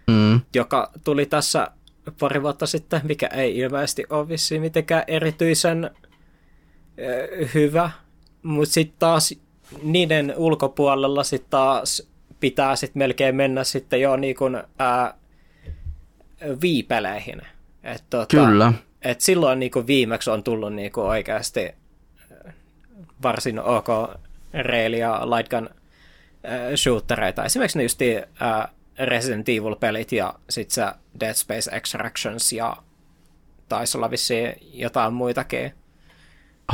mm. 0.07 0.41
joka 0.53 0.91
tuli 1.03 1.25
tässä 1.25 1.67
pari 2.19 2.41
vuotta 2.41 2.65
sitten, 2.65 3.01
mikä 3.03 3.27
ei 3.27 3.57
ilmeisesti 3.57 4.03
ole 4.09 4.27
vissiin 4.27 4.61
mitenkään 4.61 5.03
erityisen 5.07 5.91
uh, 5.95 7.49
hyvä, 7.53 7.89
mutta 8.43 8.73
sitten 8.73 8.99
taas 8.99 9.35
niiden 9.83 10.33
ulkopuolella 10.37 11.23
sitten 11.23 11.49
taas 11.49 12.07
pitää 12.39 12.75
sitten 12.75 12.99
melkein 12.99 13.35
mennä 13.35 13.63
sitten 13.63 14.01
jo 14.01 14.15
niin 14.15 14.35
kuin, 14.35 14.55
uh, 14.55 15.25
viipeleihin. 16.61 17.41
Et, 17.83 18.03
tota, 18.09 18.45
Kyllä. 18.45 18.73
Et 19.01 19.21
silloin 19.21 19.59
niin 19.59 19.71
kuin 19.71 19.87
viimeksi 19.87 20.29
on 20.29 20.43
tullut 20.43 20.73
niin 20.73 20.91
kuin 20.91 21.07
oikeasti 21.07 21.65
äh, 21.65 22.53
varsin 23.23 23.59
ok 23.59 23.87
rail- 24.53 24.93
ja 24.93 25.21
lightgun 25.29 25.69
äh, 25.69 26.75
shootereita. 26.75 27.45
Esimerkiksi 27.45 27.83
just 27.83 28.01
äh, 28.01 28.67
Resident 28.99 29.49
Evil-pelit 29.49 30.11
ja 30.11 30.33
sitten 30.49 30.73
se 30.73 30.85
Dead 31.19 31.33
Space 31.33 31.75
Extractions 31.75 32.53
ja 32.53 32.77
taisi 33.69 33.97
olla 33.97 34.11
vissiin 34.11 34.53
jotain 34.73 35.13
muitakin. 35.13 35.71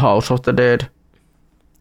House 0.01 0.33
of 0.33 0.41
the 0.41 0.57
Dead. 0.57 0.81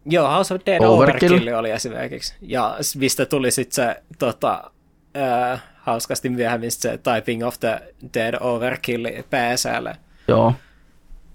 Joo, 0.07 0.31
House 0.31 0.55
of 0.55 0.61
Dead 0.67 0.81
Overkill, 0.81 1.33
Overkill 1.35 1.55
oli 1.59 1.71
esimerkiksi. 1.71 2.35
Ja 2.43 2.77
mistä 2.97 3.27
tuli 3.27 3.51
sitten 3.51 3.75
se 3.75 4.03
tota, 4.19 4.71
äh, 5.17 5.63
hauskasti 5.81 6.29
myöhemmin 6.29 6.73
se 6.73 6.99
Typing 6.99 7.47
of 7.47 7.61
the 7.61 7.95
Dead 8.15 8.35
Overkill 8.41 9.07
PClle. 9.07 9.97
Joo. 10.29 10.55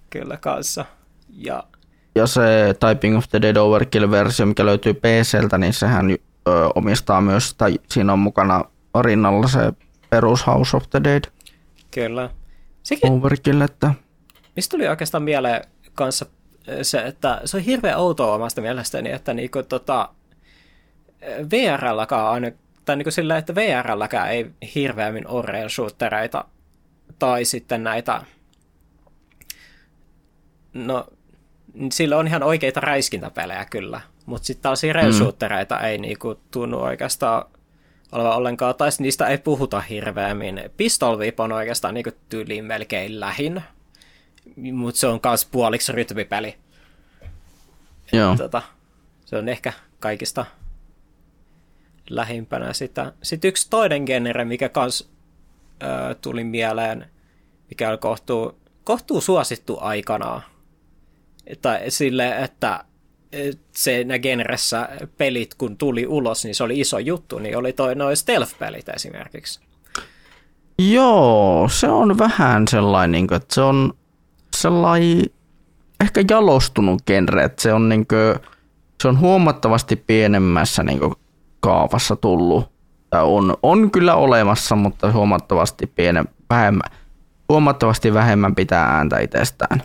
Kyllä 0.09 0.37
kanssa. 0.37 0.85
Ja, 1.29 1.63
ja 2.15 2.27
se 2.27 2.75
Typing 2.79 3.17
of 3.17 3.25
the 3.29 3.41
Dead 3.41 3.55
Overkill-versio, 3.55 4.45
mikä 4.45 4.65
löytyy 4.65 4.93
PCltä, 4.93 5.57
niin 5.57 5.73
sehän 5.73 6.11
ö, 6.11 6.15
omistaa 6.75 7.21
myös, 7.21 7.53
tai 7.53 7.79
siinä 7.89 8.13
on 8.13 8.19
mukana 8.19 8.63
rinnalla 9.01 9.47
se 9.47 9.73
perus 10.09 10.47
House 10.47 10.77
of 10.77 10.89
the 10.89 11.03
Dead. 11.03 11.23
Kyllä. 11.91 12.29
Sekin, 12.83 13.11
Overkill, 13.11 13.61
että... 13.61 13.93
Mistä 14.55 14.71
tuli 14.71 14.87
oikeastaan 14.87 15.23
mieleen 15.23 15.61
kanssa 15.93 16.25
se, 16.81 16.99
että 16.99 17.41
se 17.45 17.57
on 17.57 17.63
hirveän 17.63 17.99
outoa 17.99 18.35
omasta 18.35 18.61
mielestäni, 18.61 19.11
että 19.11 19.33
niinku 19.33 19.63
tota, 19.63 20.09
VRLläkään 21.51 22.25
aina, 22.25 22.51
tai 22.85 22.95
niinku 22.95 23.11
sillä, 23.11 23.37
että 23.37 23.55
VRLläkään 23.55 24.31
ei 24.31 24.51
hirveämmin 24.75 25.27
ole 25.27 25.41
rail 25.41 25.69
shootereita, 25.69 26.45
tai 27.19 27.45
sitten 27.45 27.83
näitä, 27.83 28.21
no 30.73 31.07
sillä 31.91 32.17
on 32.17 32.27
ihan 32.27 32.43
oikeita 32.43 32.79
räiskintäpelejä 32.79 33.65
kyllä, 33.65 34.01
mutta 34.25 34.45
sitten 34.45 34.63
taas 34.63 34.81
shootereita 35.17 35.75
mm. 35.75 35.85
ei 35.85 35.97
niinku 35.97 36.39
tunnu 36.51 36.79
oikeastaan 36.79 37.45
olevan 38.11 38.37
ollenkaan, 38.37 38.75
tai 38.75 38.89
niistä 38.99 39.27
ei 39.27 39.37
puhuta 39.37 39.81
hirveämmin. 39.81 40.61
Pistol 40.77 41.17
Whip 41.17 41.39
on 41.39 41.51
oikeastaan 41.51 41.93
niinku 41.93 42.11
tyyliin 42.29 42.65
melkein 42.65 43.19
lähin, 43.19 43.61
mutta 44.73 44.99
se 44.99 45.07
on 45.07 45.19
myös 45.23 45.45
puoliksi 45.45 45.91
rytmipeli. 45.91 46.55
Joo. 48.11 48.35
Tota, 48.35 48.61
se 49.25 49.37
on 49.37 49.49
ehkä 49.49 49.73
kaikista 49.99 50.45
lähimpänä 52.09 52.73
sitä. 52.73 53.13
Sitten 53.23 53.49
yksi 53.49 53.69
toinen 53.69 54.03
genre, 54.03 54.45
mikä 54.45 54.69
kans 54.69 55.09
ö, 55.83 56.15
tuli 56.21 56.43
mieleen, 56.43 57.11
mikä 57.69 57.89
oli 57.89 57.97
kohtuu, 57.97 58.59
kohtuu 58.83 59.21
suosittu 59.21 59.77
aikanaan. 59.81 60.41
Tai 61.61 61.91
sille, 61.91 62.43
että 62.43 62.85
siinä 63.71 64.19
genressä 64.19 64.89
pelit, 65.17 65.55
kun 65.55 65.77
tuli 65.77 66.07
ulos, 66.07 66.45
niin 66.45 66.55
se 66.55 66.63
oli 66.63 66.79
iso 66.79 66.99
juttu, 66.99 67.39
niin 67.39 67.57
oli 67.57 67.73
toi 67.73 67.95
noin 67.95 68.17
stealth-pelit 68.17 68.89
esimerkiksi. 68.95 69.59
Joo, 70.79 71.69
se 71.71 71.87
on 71.87 72.17
vähän 72.17 72.67
sellainen, 72.67 73.11
niin 73.11 73.33
että 73.33 73.55
se 73.55 73.61
on 73.61 73.93
sellainen 74.55 75.25
ehkä 76.03 76.23
jalostunut 76.29 77.01
genre, 77.07 77.43
että 77.43 77.61
se 77.61 77.73
on, 77.73 77.89
niin 77.89 78.07
kuin, 78.07 78.49
se 79.01 79.07
on 79.07 79.19
huomattavasti 79.19 79.95
pienemmässä 79.95 80.83
niin 80.83 80.99
kuin, 80.99 81.13
kaavassa 81.59 82.15
tullut. 82.15 82.69
Tai 83.09 83.23
on, 83.23 83.57
on 83.63 83.91
kyllä 83.91 84.15
olemassa, 84.15 84.75
mutta 84.75 85.11
huomattavasti 85.11 85.87
pienem, 85.87 86.25
vähemmän, 86.49 86.91
huomattavasti 87.49 88.13
vähemmän 88.13 88.55
pitää 88.55 88.85
ääntä 88.85 89.19
itsestään. 89.19 89.83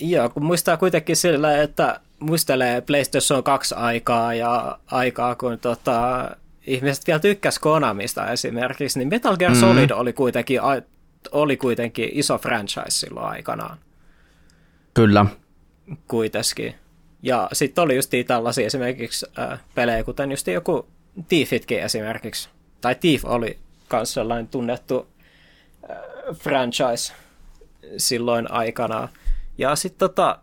Joo, 0.00 0.28
kun 0.28 0.44
muistaa 0.44 0.76
kuitenkin 0.76 1.16
sillä, 1.16 1.62
että 1.62 2.00
muistelee 2.18 2.80
PlayStation 2.80 3.44
2 3.44 3.74
aikaa 3.74 4.34
ja 4.34 4.78
aikaa, 4.86 5.34
kun 5.34 5.58
tota, 5.58 6.30
ihmiset 6.66 7.06
vielä 7.06 7.20
tykkäs 7.20 7.58
Konamista 7.58 8.32
esimerkiksi, 8.32 8.98
niin 8.98 9.08
Metal 9.08 9.36
Gear 9.36 9.54
mm. 9.54 9.60
Solid 9.60 9.90
oli 9.90 10.12
kuitenkin, 10.12 10.60
oli 11.32 11.56
kuitenkin 11.56 12.10
iso 12.12 12.38
franchise 12.38 12.90
silloin 12.90 13.26
aikanaan. 13.26 13.78
Kyllä. 14.94 15.26
Kuitenkin. 16.08 16.74
Ja 17.22 17.48
sitten 17.52 17.84
oli 17.84 17.96
just 17.96 18.12
tällaisia 18.26 18.66
esimerkiksi 18.66 19.26
äh, 19.38 19.60
pelejä, 19.74 20.04
kuten 20.04 20.30
just 20.30 20.46
joku 20.46 20.88
Thiefitkin 21.28 21.80
esimerkiksi. 21.80 22.48
Tai 22.80 22.94
Thief 22.94 23.24
oli 23.24 23.58
myös 23.92 24.14
sellainen 24.14 24.48
tunnettu 24.48 25.08
äh, 25.90 25.96
franchise 26.34 27.12
silloin 27.96 28.50
aikanaan. 28.50 29.08
Ja 29.58 29.76
sitten 29.76 29.98
tota, 29.98 30.38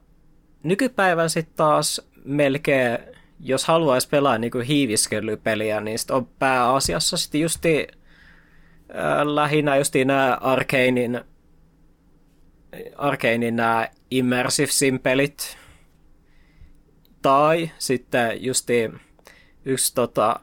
nykypäivän 0.66 1.30
sitten 1.30 1.56
taas 1.56 2.02
melkein, 2.24 2.98
jos 3.40 3.66
haluaisi 3.66 4.10
pelaa 4.10 4.38
niinku 4.38 4.60
hiiviskelypeliä, 4.68 5.82
niin 5.82 6.00
sit 6.00 6.12
on 6.12 6.28
pääasiassa 6.40 7.18
sitten 7.18 7.42
justi 7.42 7.88
äh, 8.96 9.28
lähinnä 9.28 9.78
justi 9.78 10.06
nämä 10.06 10.38
Arkanein, 10.42 11.22
Arkanein 12.96 13.56
nämä 13.56 13.88
Immersive 14.12 14.72
Sim-pelit, 14.72 15.58
tai 17.22 17.72
sitten 17.78 18.44
justi 18.44 18.92
yksi 19.66 19.96
tota, 19.96 20.40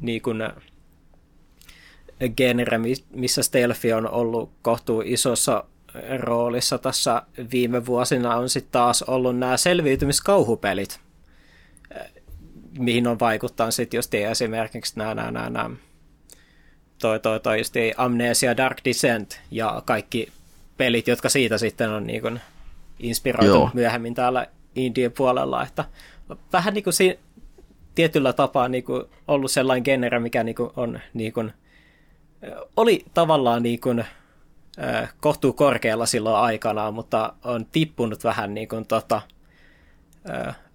niin 0.00 0.22
kuin, 0.22 0.42
genre, 2.36 2.78
missä 3.10 3.42
stealth 3.42 3.80
on 3.96 4.10
ollut 4.10 4.52
kohtuu 4.62 5.02
isossa 5.04 5.64
roolissa 6.18 6.78
tässä 6.78 7.22
viime 7.52 7.86
vuosina 7.86 8.36
on 8.36 8.48
sitten 8.48 8.72
taas 8.72 9.02
ollut 9.02 9.38
nämä 9.38 9.56
selviytymiskauhupelit, 9.56 11.00
mihin 12.78 13.06
on 13.06 13.18
vaikuttanut 13.18 13.74
sitten 13.74 13.98
just 13.98 14.14
esimerkiksi 14.14 14.92
nämä, 14.98 15.14
nämä, 15.14 15.30
nämä, 15.30 15.50
nämä 15.50 15.76
toi, 16.98 17.20
toi, 17.20 17.40
toi 17.40 17.58
just 17.58 17.74
Amnesia 17.96 18.56
Dark 18.56 18.78
Descent 18.84 19.40
ja 19.50 19.82
kaikki 19.84 20.32
pelit, 20.76 21.08
jotka 21.08 21.28
siitä 21.28 21.58
sitten 21.58 21.90
on 21.90 22.06
niin 22.06 22.22
kuin 22.22 22.40
inspiroitu 22.98 23.54
Joo. 23.54 23.70
myöhemmin 23.74 24.14
täällä 24.14 24.46
Indian 24.74 25.12
puolella, 25.12 25.62
että 25.62 25.84
vähän 26.52 26.74
niin 26.74 26.84
kuin 26.84 26.94
siinä, 26.94 27.14
tietyllä 27.94 28.32
tapaa 28.32 28.68
niin 28.68 28.84
kuin 28.84 29.04
ollut 29.28 29.50
sellainen 29.50 29.82
genre, 29.82 30.18
mikä 30.18 30.44
niin 30.44 30.54
kuin 30.54 30.70
on 30.76 31.00
niin 31.14 31.32
kuin, 31.32 31.52
oli 32.76 33.04
tavallaan 33.14 33.62
niin 33.62 33.80
kuin, 33.80 34.04
kohtuu 35.20 35.52
korkealla 35.52 36.06
silloin 36.06 36.36
aikanaan, 36.36 36.94
mutta 36.94 37.32
on 37.44 37.66
tippunut 37.66 38.24
vähän 38.24 38.54
niin 38.54 38.68
kuin 38.68 38.86
tota, 38.86 39.22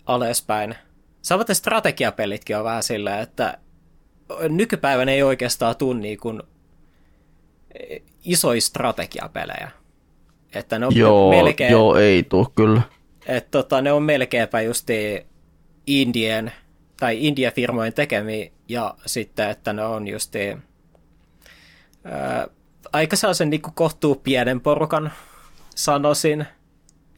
alespäin. 0.05 0.75
Samaten 1.21 1.55
strategiapelitkin 1.55 2.57
on 2.57 2.63
vähän 2.63 2.83
silleen, 2.83 3.19
että 3.19 3.57
nykypäivänä 4.49 5.11
ei 5.11 5.23
oikeastaan 5.23 5.75
tule 5.75 5.99
niin 5.99 6.17
kuin 6.17 6.41
isoja 8.23 8.61
strategiapelejä. 8.61 9.71
Että 10.53 10.79
ne 10.79 10.85
on 10.85 10.95
joo, 10.95 11.29
melkein, 11.29 11.71
joo, 11.71 11.95
ei 11.95 12.23
tuu 12.23 12.51
kyllä. 12.55 12.81
Että 13.25 13.51
tota, 13.51 13.81
ne 13.81 13.91
on 13.91 14.03
melkeinpä 14.03 14.61
justi 14.61 15.25
Indien 15.87 16.51
tai 16.99 17.27
India-firmojen 17.27 17.93
tekemiä 17.93 18.51
ja 18.69 18.95
sitten, 19.05 19.49
että 19.49 19.73
ne 19.73 19.85
on 19.85 20.07
justi 20.07 20.57
ää, 22.03 22.47
aika 22.95 23.15
sellaisen 23.15 23.49
niin 23.49 23.61
kohtuu 23.61 24.15
pienen 24.15 24.61
porukan, 24.61 25.11
sanoisin, 25.75 26.45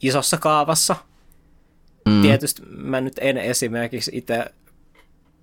isossa 0.02 0.36
kaavassa. 0.36 0.96
Mm. 2.08 2.22
Tietysti 2.22 2.62
mä 2.66 3.00
nyt 3.00 3.18
en 3.20 3.38
esimerkiksi 3.38 4.10
itse 4.14 4.44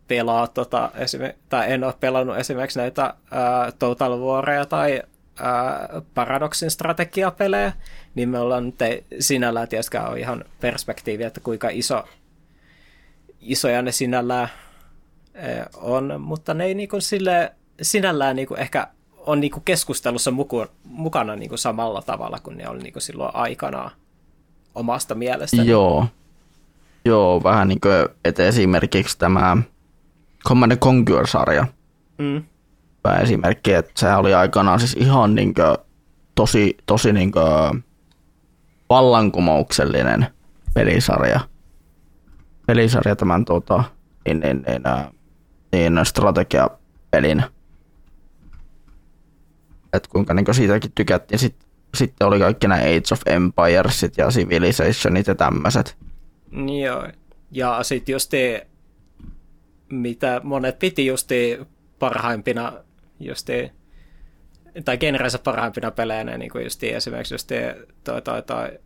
pelaa, 0.08 0.48
tota, 0.48 0.92
esime- 0.96 1.36
tai 1.50 1.72
en 1.72 1.84
ole 1.84 1.94
pelannut 2.00 2.38
esimerkiksi 2.38 2.80
näitä 2.80 3.14
ää, 3.32 3.72
Total 3.80 4.20
Waria 4.20 4.66
tai 4.66 5.02
ää, 5.40 6.02
Paradoxin 6.14 6.72
strategiapelejä, 6.72 7.74
niin 8.16 8.30
me 8.30 8.40
ollaan 8.40 8.66
nyt 8.66 8.76
sinällään 9.20 9.68
tietysti 9.68 9.98
ole 9.98 10.20
ihan 10.20 10.46
perspektiiviä, 10.62 11.28
että 11.28 11.40
kuinka 11.40 11.70
iso, 11.70 12.04
isoja 13.42 13.82
ne 13.82 13.92
sinällään 13.92 14.50
ää, 15.34 15.68
on, 15.76 16.22
mutta 16.22 16.54
ne 16.54 16.66
ei 16.66 16.74
niinku 16.74 17.02
sille, 17.02 17.54
sinällään 17.82 18.36
niinku 18.36 18.56
ehkä 18.56 18.88
on 19.26 19.40
niinku 19.40 19.60
keskustelussa 19.60 20.32
muku, 20.32 20.66
mukana 20.84 21.36
niinku 21.36 21.58
samalla 21.58 22.02
tavalla 22.02 22.40
kuin 22.44 22.58
ne 22.58 22.70
oli 22.70 22.84
niinku 22.84 23.00
silloin 23.00 23.36
aikanaan 23.36 23.92
omasta 24.76 25.16
mielestä. 25.16 25.64
Joo. 25.64 26.08
Joo, 27.06 27.44
vähän 27.44 27.68
niin 27.68 27.82
kuin, 27.82 27.94
että 28.26 28.44
esimerkiksi 28.44 29.18
tämä 29.18 29.58
Command 30.48 30.78
Conquer-sarja. 30.78 31.68
Mm. 32.18 32.44
esimerkki, 33.22 33.74
että 33.74 33.92
se 33.96 34.16
oli 34.16 34.34
aikanaan 34.34 34.80
siis 34.80 34.94
ihan 34.94 35.36
niin 35.36 35.54
kuin, 35.54 35.78
tosi, 36.36 36.78
tosi 36.86 37.14
niin 37.14 37.32
kuin, 37.32 37.84
vallankumouksellinen 38.90 40.28
pelisarja. 40.74 41.40
Pelisarja 42.68 43.16
tämän 43.16 43.46
tuota, 43.46 43.84
niin, 44.26 44.40
niin, 44.40 44.66
niin, 44.68 44.84
niin 45.72 46.06
strategiapelin 46.06 47.44
että 49.96 50.10
kuinka 50.12 50.34
niin 50.34 50.46
siitäkin 50.52 50.92
tykättiin. 50.96 51.40
Sitten, 51.40 51.68
sitten 51.96 52.28
oli 52.28 52.40
kaikki 52.40 52.68
nämä 52.68 52.82
Age 52.82 53.14
of 53.14 53.22
Empiresit 53.26 54.18
ja 54.18 54.30
Civilizationit 54.30 55.28
ja 55.28 55.36
tämmöiset. 55.36 55.98
Joo, 56.82 57.08
ja 57.52 57.84
sitten 57.84 58.14
just 58.14 58.32
mitä 59.90 60.42
monet 60.44 60.80
piti 60.80 61.06
just 61.06 61.30
parhaimpina 62.00 62.74
justi, 63.20 63.72
tai 64.86 64.98
genrensä 64.98 65.40
parhaimpina 65.40 65.92
pelejä, 65.92 66.24
niin 66.24 66.52
kuin 66.52 66.64
justi 66.64 66.94
esimerkiksi 66.94 67.34
justi 67.34 67.56
toi, 68.04 68.22
toi, 68.22 68.44
toi 68.44 68.80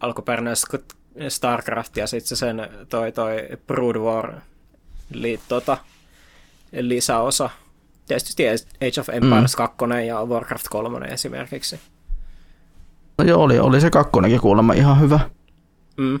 alkuperäinen 0.00 0.56
StarCraft 1.28 1.96
ja 1.96 2.06
sitten 2.06 2.38
sen 2.38 2.68
toi, 2.88 3.12
toi 3.12 3.48
Brood 3.66 3.96
War 3.96 4.34
li, 5.12 5.40
tota, 5.48 5.78
lisäosa. 6.72 7.50
Tietysti 8.12 8.48
Age 8.80 9.00
of 9.00 9.08
Empires 9.08 9.54
mm. 9.54 9.56
2 9.56 10.06
ja 10.06 10.24
Warcraft 10.24 10.66
3 10.70 11.06
esimerkiksi. 11.06 11.80
No 13.18 13.24
joo, 13.24 13.42
oli, 13.42 13.58
oli 13.58 13.80
se 13.80 13.90
kakkonenkin 13.90 14.40
kuulemma 14.40 14.72
ihan 14.72 15.00
hyvä. 15.00 15.20
Mm. 15.96 16.20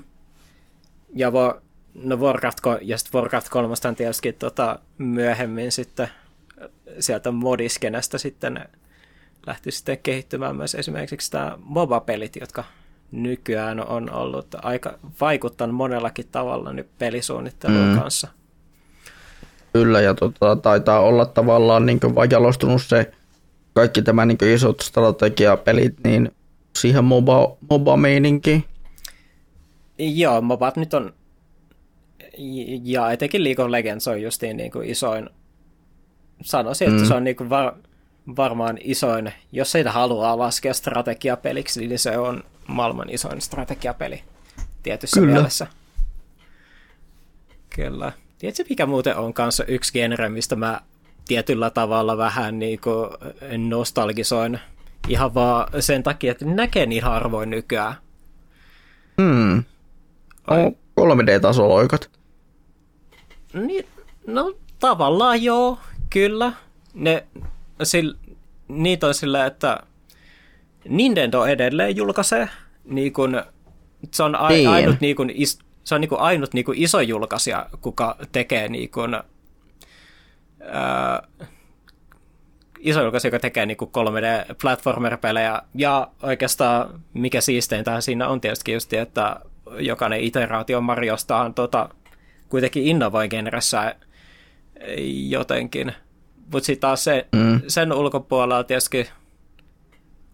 Ja 1.14 1.32
vo, 1.32 1.60
no 1.94 2.16
Warcraft, 2.16 2.58
ja 2.82 2.98
sitten 2.98 3.18
Warcraft 3.18 3.48
3 3.48 3.74
tietysti 3.96 4.32
tota, 4.32 4.78
myöhemmin 4.98 5.72
sitten 5.72 6.08
sieltä 6.98 7.30
modiskenestä 7.30 8.18
sitten 8.18 8.68
lähti 9.46 9.70
sitten 9.70 9.98
kehittymään 9.98 10.56
myös 10.56 10.74
esimerkiksi 10.74 11.30
tämä 11.30 11.58
MOBA-pelit, 11.64 12.36
jotka 12.36 12.64
nykyään 13.10 13.86
on 13.86 14.10
ollut 14.10 14.46
aika 14.62 14.98
vaikuttanut 15.20 15.76
monellakin 15.76 16.28
tavalla 16.32 16.72
nyt 16.72 16.98
pelisuunnittelun 16.98 17.88
mm. 17.88 17.98
kanssa. 17.98 18.28
Kyllä, 19.72 20.00
ja 20.00 20.14
tota, 20.14 20.56
taitaa 20.56 21.00
olla 21.00 21.26
tavallaan 21.26 21.86
niin 21.86 22.00
vaan 22.14 22.30
jalostunut 22.30 22.82
se 22.82 23.12
kaikki 23.74 24.02
tämä 24.02 24.26
niin 24.26 24.38
isot 24.54 24.80
strategiapelit 24.80 25.94
niin 26.04 26.30
siihen 26.78 27.04
MOBA, 27.04 27.56
MOBA-meininkiin. 27.70 28.64
Joo, 29.98 30.40
MOBAt 30.40 30.76
nyt 30.76 30.94
on, 30.94 31.12
ja 32.82 33.10
etenkin 33.10 33.44
League 33.44 33.64
of 33.64 33.70
Legends 33.70 34.08
on 34.08 34.22
justiin 34.22 34.56
niin 34.56 34.70
kuin 34.70 34.88
isoin, 34.90 35.30
sanoisin, 36.42 36.88
että 36.88 37.02
mm. 37.02 37.08
se 37.08 37.14
on 37.14 37.24
niin 37.24 37.36
kuin 37.36 37.50
var, 37.50 37.72
varmaan 38.36 38.78
isoin, 38.80 39.32
jos 39.52 39.74
ei 39.74 39.82
haluaa 39.82 40.38
laskea 40.38 40.74
strategiapeliksi, 40.74 41.86
niin 41.86 41.98
se 41.98 42.18
on 42.18 42.44
maailman 42.66 43.10
isoin 43.10 43.40
strategiapeli 43.40 44.22
tietyssä 44.82 45.20
Kyllä. 45.20 45.32
mielessä. 45.32 45.66
Kyllä. 47.76 48.12
Tiedätkö, 48.42 48.64
mikä 48.68 48.86
muuten 48.86 49.16
on 49.16 49.34
kanssa 49.34 49.64
yksi 49.64 49.92
genre, 49.92 50.28
mistä 50.28 50.56
mä 50.56 50.80
tietyllä 51.28 51.70
tavalla 51.70 52.16
vähän 52.16 52.58
niin 52.58 52.80
kuin 52.80 53.08
nostalgisoin 53.68 54.58
ihan 55.08 55.34
vaan 55.34 55.82
sen 55.82 56.02
takia, 56.02 56.32
että 56.32 56.44
näkee 56.44 56.86
niin 56.86 57.02
harvoin 57.02 57.50
nykyään. 57.50 57.94
Hmm. 59.22 59.64
On 60.48 60.76
3D-tasoloikat. 61.00 62.10
Niin, 63.52 63.86
no 64.26 64.54
tavallaan 64.78 65.42
joo, 65.42 65.78
kyllä. 66.10 66.52
Ne, 66.94 67.26
sil, 67.90 68.08
niitä 68.68 69.06
on 69.06 69.14
sillä, 69.14 69.46
että 69.46 69.80
Nintendo 70.88 71.44
edelleen 71.44 71.96
julkaisee, 71.96 72.48
niin 72.84 73.12
kun, 73.12 73.42
se 74.10 74.22
on 74.22 74.36
a, 74.36 74.48
niin. 74.48 74.68
ainut, 74.68 75.00
niin 75.00 75.16
kun, 75.16 75.30
is, 75.30 75.58
se 75.84 75.94
on 75.94 76.00
niin 76.00 76.08
kun, 76.08 76.20
ainut 76.20 76.54
niin 76.54 76.64
kun, 76.64 76.74
iso 76.76 77.00
julkaisija, 77.00 77.66
kuka 77.80 78.16
tekee 78.32 78.68
niin 78.68 78.90
kun, 78.90 79.14
ää, 80.62 81.22
iso 82.78 83.02
julkaisija, 83.02 83.28
joka 83.28 83.38
tekee 83.38 83.66
niin 83.66 83.78
3D-platformer-pelejä, 83.78 85.62
ja 85.74 86.08
oikeastaan 86.22 87.00
mikä 87.14 87.40
siisteintä 87.40 88.00
siinä 88.00 88.28
on 88.28 88.40
tietysti 88.40 88.72
just, 88.72 88.92
että 88.92 89.40
jokainen 89.78 90.20
iteraatio 90.20 90.80
Mariosta 90.80 91.36
on 91.36 91.54
tota, 91.54 91.88
kuitenkin 92.48 92.86
innovoi 92.86 93.28
genressä 93.28 93.94
jotenkin. 95.28 95.92
Mutta 96.52 96.66
sitten 96.66 96.80
taas 96.80 97.04
se, 97.04 97.26
mm. 97.32 97.60
sen 97.68 97.92
ulkopuolella 97.92 98.64
tietysti 98.64 99.08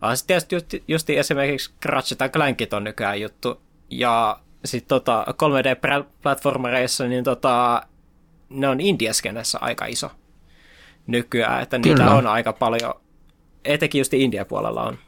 Ah, 0.01 0.17
sitten 0.17 0.41
tietysti 0.49 0.77
just, 0.77 0.89
just 0.89 1.11
esimerkiksi 1.11 1.71
Ratchet 1.85 2.33
Clankit 2.33 2.73
on 2.73 2.85
nykyään 2.85 3.21
juttu. 3.21 3.61
Ja 3.91 4.41
sitten 4.69 4.89
tota 4.89 5.25
3D-platformereissa, 5.29 7.09
niin 7.09 7.25
tota, 7.25 7.83
ne 8.51 8.69
on 8.69 8.81
indiaskenessä 8.81 9.59
aika 9.61 9.87
iso 9.87 10.11
nykyään, 11.07 11.63
että 11.63 11.79
niitä 11.79 12.03
Kyllä. 12.03 12.15
on 12.15 12.27
aika 12.27 12.53
paljon, 12.53 12.95
etenkin 13.65 13.99
just 13.99 14.15
India 14.15 14.45
puolella 14.45 14.83
on 14.83 14.99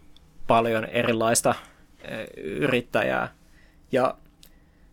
paljon 0.46 0.84
erilaista 0.84 1.54
e, 2.02 2.24
yrittäjää. 2.36 3.34
Ja 3.92 4.14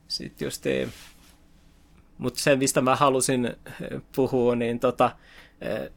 sitten 0.08 0.46
just, 0.46 0.64
mutta 2.18 2.40
se, 2.40 2.56
mistä 2.56 2.82
mä 2.82 2.96
halusin 2.96 3.46
e, 3.46 3.54
puhua, 4.16 4.56
niin 4.56 4.80
tota, 4.80 5.12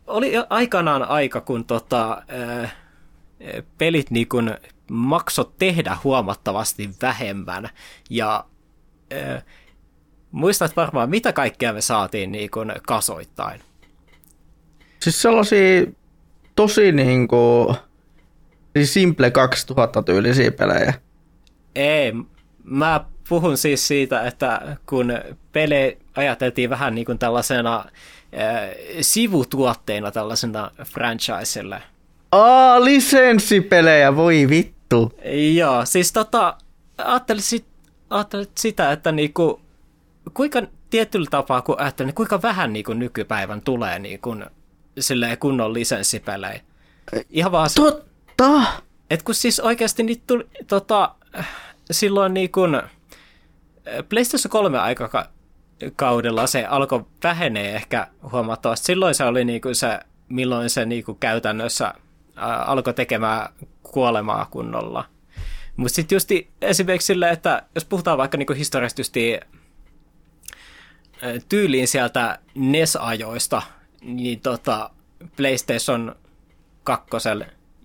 oli 0.06 0.32
aikanaan 0.50 1.02
aika, 1.02 1.40
kun 1.40 1.64
tota, 1.64 2.22
pelit 3.78 4.10
niin 4.10 4.28
kuin 4.28 4.54
makso 4.90 5.44
tehdä 5.44 5.96
huomattavasti 6.04 6.90
vähemmän. 7.02 7.68
Ja 8.10 8.44
äh, 9.12 9.44
muistat 10.30 10.76
varmaan, 10.76 11.11
mitä 11.11 11.32
kaikkea 11.32 11.72
me 11.72 11.80
saatiin 11.80 12.32
niin 12.32 12.50
kuin 12.50 12.72
kasoittain. 12.86 13.61
Siis 15.00 15.22
sellaisia 15.22 15.86
tosi 16.56 16.92
niin 16.92 17.28
kuin, 17.28 17.76
siis 18.76 18.94
Simple 18.94 19.30
2000 19.30 20.02
tyylisiä 20.02 20.50
pelejä. 20.50 20.94
Ei, 21.74 22.12
mä 22.64 23.04
puhun 23.28 23.56
siis 23.56 23.88
siitä, 23.88 24.26
että 24.26 24.76
kun 24.86 25.12
pele 25.52 25.98
ajateltiin 26.16 26.70
vähän 26.70 26.94
niin 26.94 27.04
kuin 27.04 27.18
tällaisena 27.18 27.76
äh, 27.78 28.70
sivutuotteena 29.00 30.11
tällaisena 30.11 30.70
franchiselle– 30.84 31.82
Aa, 32.32 32.84
lisenssipelejä, 32.84 34.16
voi 34.16 34.46
vittu. 34.48 35.12
Joo, 35.54 35.84
siis 35.84 36.12
tota, 36.12 36.56
ajattelin, 36.98 37.42
sit, 37.42 37.64
ajattelin 38.11 38.46
sitä, 38.54 38.92
että 38.92 39.12
niinku, 39.12 39.61
kuinka 40.34 40.62
tietyllä 40.90 41.26
tapaa, 41.30 41.62
kun 41.62 41.80
ajattelin, 41.80 42.06
niin 42.06 42.14
kuinka 42.14 42.42
vähän 42.42 42.72
niinku 42.72 42.92
nykypäivän 42.92 43.61
tulee 43.61 43.98
niinku, 43.98 44.36
silleen 44.98 45.38
kunnon 45.38 45.74
lisenssipelejä. 45.74 46.61
Ihan 47.30 47.52
vaan 47.52 47.70
Totta! 47.74 48.62
Et 49.11 49.22
kun 49.22 49.34
siis 49.34 49.61
oikeasti 49.61 50.02
niitä 50.02 50.22
tuli, 50.26 50.46
tota, 50.66 51.14
silloin 51.90 52.34
niinku, 52.34 52.61
PlayStation 54.08 54.50
3 54.50 54.78
aikakaudella 54.78 56.46
se 56.46 56.64
alkoi 56.64 57.04
vähenee 57.24 57.74
ehkä 57.74 58.06
huomattavasti. 58.32 58.86
Silloin 58.86 59.14
se 59.14 59.24
oli 59.24 59.44
niinku 59.44 59.74
se, 59.74 60.00
milloin 60.28 60.70
se 60.70 60.84
niinku 60.84 61.14
käytännössä 61.14 61.94
alkoi 62.66 62.94
tekemään 62.94 63.52
kuolemaa 63.82 64.46
kunnolla. 64.50 65.04
Mutta 65.80 65.94
sitten 65.94 66.16
just 66.16 66.28
esimerkiksi 66.62 67.06
sille, 67.06 67.30
että 67.30 67.62
jos 67.74 67.84
puhutaan 67.84 68.18
vaikka 68.18 68.38
niinku 68.38 68.52
historiasta 68.52 69.02
tyyliin 71.48 71.88
sieltä 71.88 72.38
NES-ajoista, 72.54 73.62
niin 74.02 74.40
tota 74.40 74.90
PlayStation 75.36 76.16
2 76.84 77.10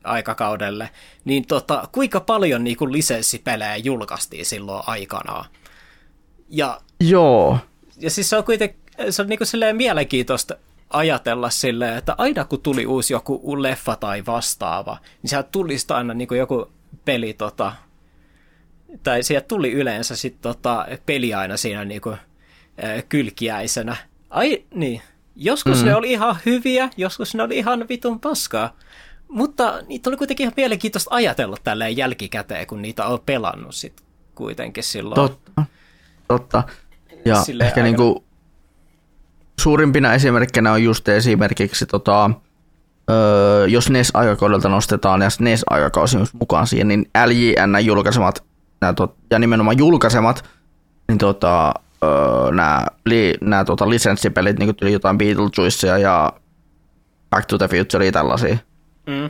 aikakaudelle, 0.03 0.89
niin 1.25 1.47
tota, 1.47 1.89
kuinka 1.91 2.19
paljon 2.19 2.63
niinku 2.63 2.91
lisenssipelejä 2.91 3.75
julkaistiin 3.75 4.45
silloin 4.45 4.83
aikanaan. 4.87 5.45
Ja, 6.49 6.81
Joo. 6.99 7.59
Ja 7.97 8.09
siis 8.09 8.29
se 8.29 8.37
on 8.37 8.43
kuitenkin 8.43 8.79
se 9.09 9.21
on 9.21 9.29
niinku 9.29 9.45
mielenkiintoista 9.73 10.55
ajatella 10.89 11.49
silleen, 11.49 11.97
että 11.97 12.15
aina 12.17 12.45
kun 12.45 12.61
tuli 12.61 12.85
uusi 12.85 13.13
joku 13.13 13.61
leffa 13.61 13.95
tai 13.95 14.25
vastaava, 14.25 14.97
niin 15.21 15.29
sieltä 15.29 15.49
tuli 15.51 15.75
aina 15.95 16.13
niin 16.13 16.27
kuin 16.27 16.39
joku 16.39 16.71
peli, 17.05 17.33
tota, 17.33 17.73
tai 19.03 19.23
sieltä 19.23 19.47
tuli 19.47 19.71
yleensä 19.71 20.15
sit, 20.15 20.41
tota, 20.41 20.85
peli 21.05 21.33
aina 21.33 21.57
siinä 21.57 21.85
niin 21.85 22.01
kuin, 22.01 22.17
äh, 22.83 23.03
kylkiäisenä. 23.09 23.95
Ai 24.29 24.63
niin, 24.73 25.01
joskus 25.35 25.79
mm. 25.79 25.85
ne 25.85 25.95
oli 25.95 26.11
ihan 26.11 26.37
hyviä, 26.45 26.89
joskus 26.97 27.35
ne 27.35 27.43
oli 27.43 27.57
ihan 27.57 27.85
vitun 27.89 28.19
paskaa. 28.19 28.75
Mutta 29.27 29.81
niitä 29.87 30.09
oli 30.09 30.17
kuitenkin 30.17 30.43
ihan 30.43 30.53
mielenkiintoista 30.57 31.15
ajatella 31.15 31.57
tälleen 31.63 31.97
jälkikäteen, 31.97 32.67
kun 32.67 32.81
niitä 32.81 33.05
on 33.05 33.19
pelannut 33.25 33.75
sit 33.75 34.01
kuitenkin 34.35 34.83
silloin. 34.83 35.15
Totta, 35.15 35.65
totta. 36.27 36.63
Ja 37.25 37.35
Silleen 37.35 37.67
ehkä 37.67 37.81
aika... 37.81 37.87
niinku 37.87 38.23
suurimpina 39.61 40.13
esimerkkinä 40.13 40.71
on 40.71 40.83
just 40.83 41.07
esimerkiksi 41.07 41.85
tota, 41.85 42.31
öö, 43.09 43.67
jos 43.67 43.89
NES-aikakaudelta 43.89 44.69
nostetaan 44.69 45.21
ja 45.21 45.27
NES-aikakausi 45.39 46.17
mukaan 46.39 46.67
siihen, 46.67 46.87
niin 46.87 47.09
LJN 47.25 47.85
julkaisemat 47.85 48.43
nää 48.86 48.93
tot, 48.93 49.15
ja 49.31 49.39
nimenomaan 49.39 49.77
julkaisemat 49.77 50.49
niin 51.07 51.17
tota, 51.17 51.73
öö, 52.03 52.51
nämä, 52.51 52.86
li, 53.05 53.33
nämä 53.41 53.65
tota, 53.65 53.89
lisenssipelit, 53.89 54.59
niin 54.59 54.67
kuin 54.67 54.75
tuli 54.75 54.93
jotain 54.93 55.17
Beetlejuicea 55.17 55.97
ja 55.97 56.33
Back 57.29 57.45
to 57.45 57.57
the 57.57 57.67
Future 57.67 58.11
tällaisia. 58.11 58.57
Mm. 59.07 59.29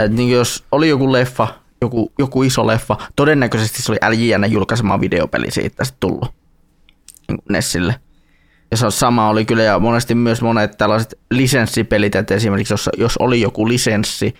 Et 0.00 0.12
niin 0.12 0.30
jos 0.30 0.64
oli 0.72 0.88
joku 0.88 1.12
leffa, 1.12 1.48
joku, 1.82 2.12
joku 2.18 2.42
iso 2.42 2.66
leffa, 2.66 2.96
todennäköisesti 3.16 3.82
se 3.82 3.92
oli 3.92 3.98
LJN 4.16 4.52
julkaisema 4.52 5.00
videopeli 5.00 5.50
siitä 5.50 5.84
sitten 5.84 6.00
tullut 6.00 6.34
niin 7.28 7.38
Nessille. 7.48 7.94
Ja 8.70 8.76
se 8.76 8.90
sama 8.90 9.28
oli 9.28 9.44
kyllä, 9.44 9.62
ja 9.62 9.78
monesti 9.78 10.14
myös 10.14 10.42
monet 10.42 10.78
tällaiset 10.78 11.18
lisenssipelit, 11.30 12.16
että 12.16 12.34
esimerkiksi 12.34 12.72
jos, 12.72 12.90
jos 12.96 13.16
oli 13.16 13.40
joku 13.40 13.68
lisenssi, 13.68 14.34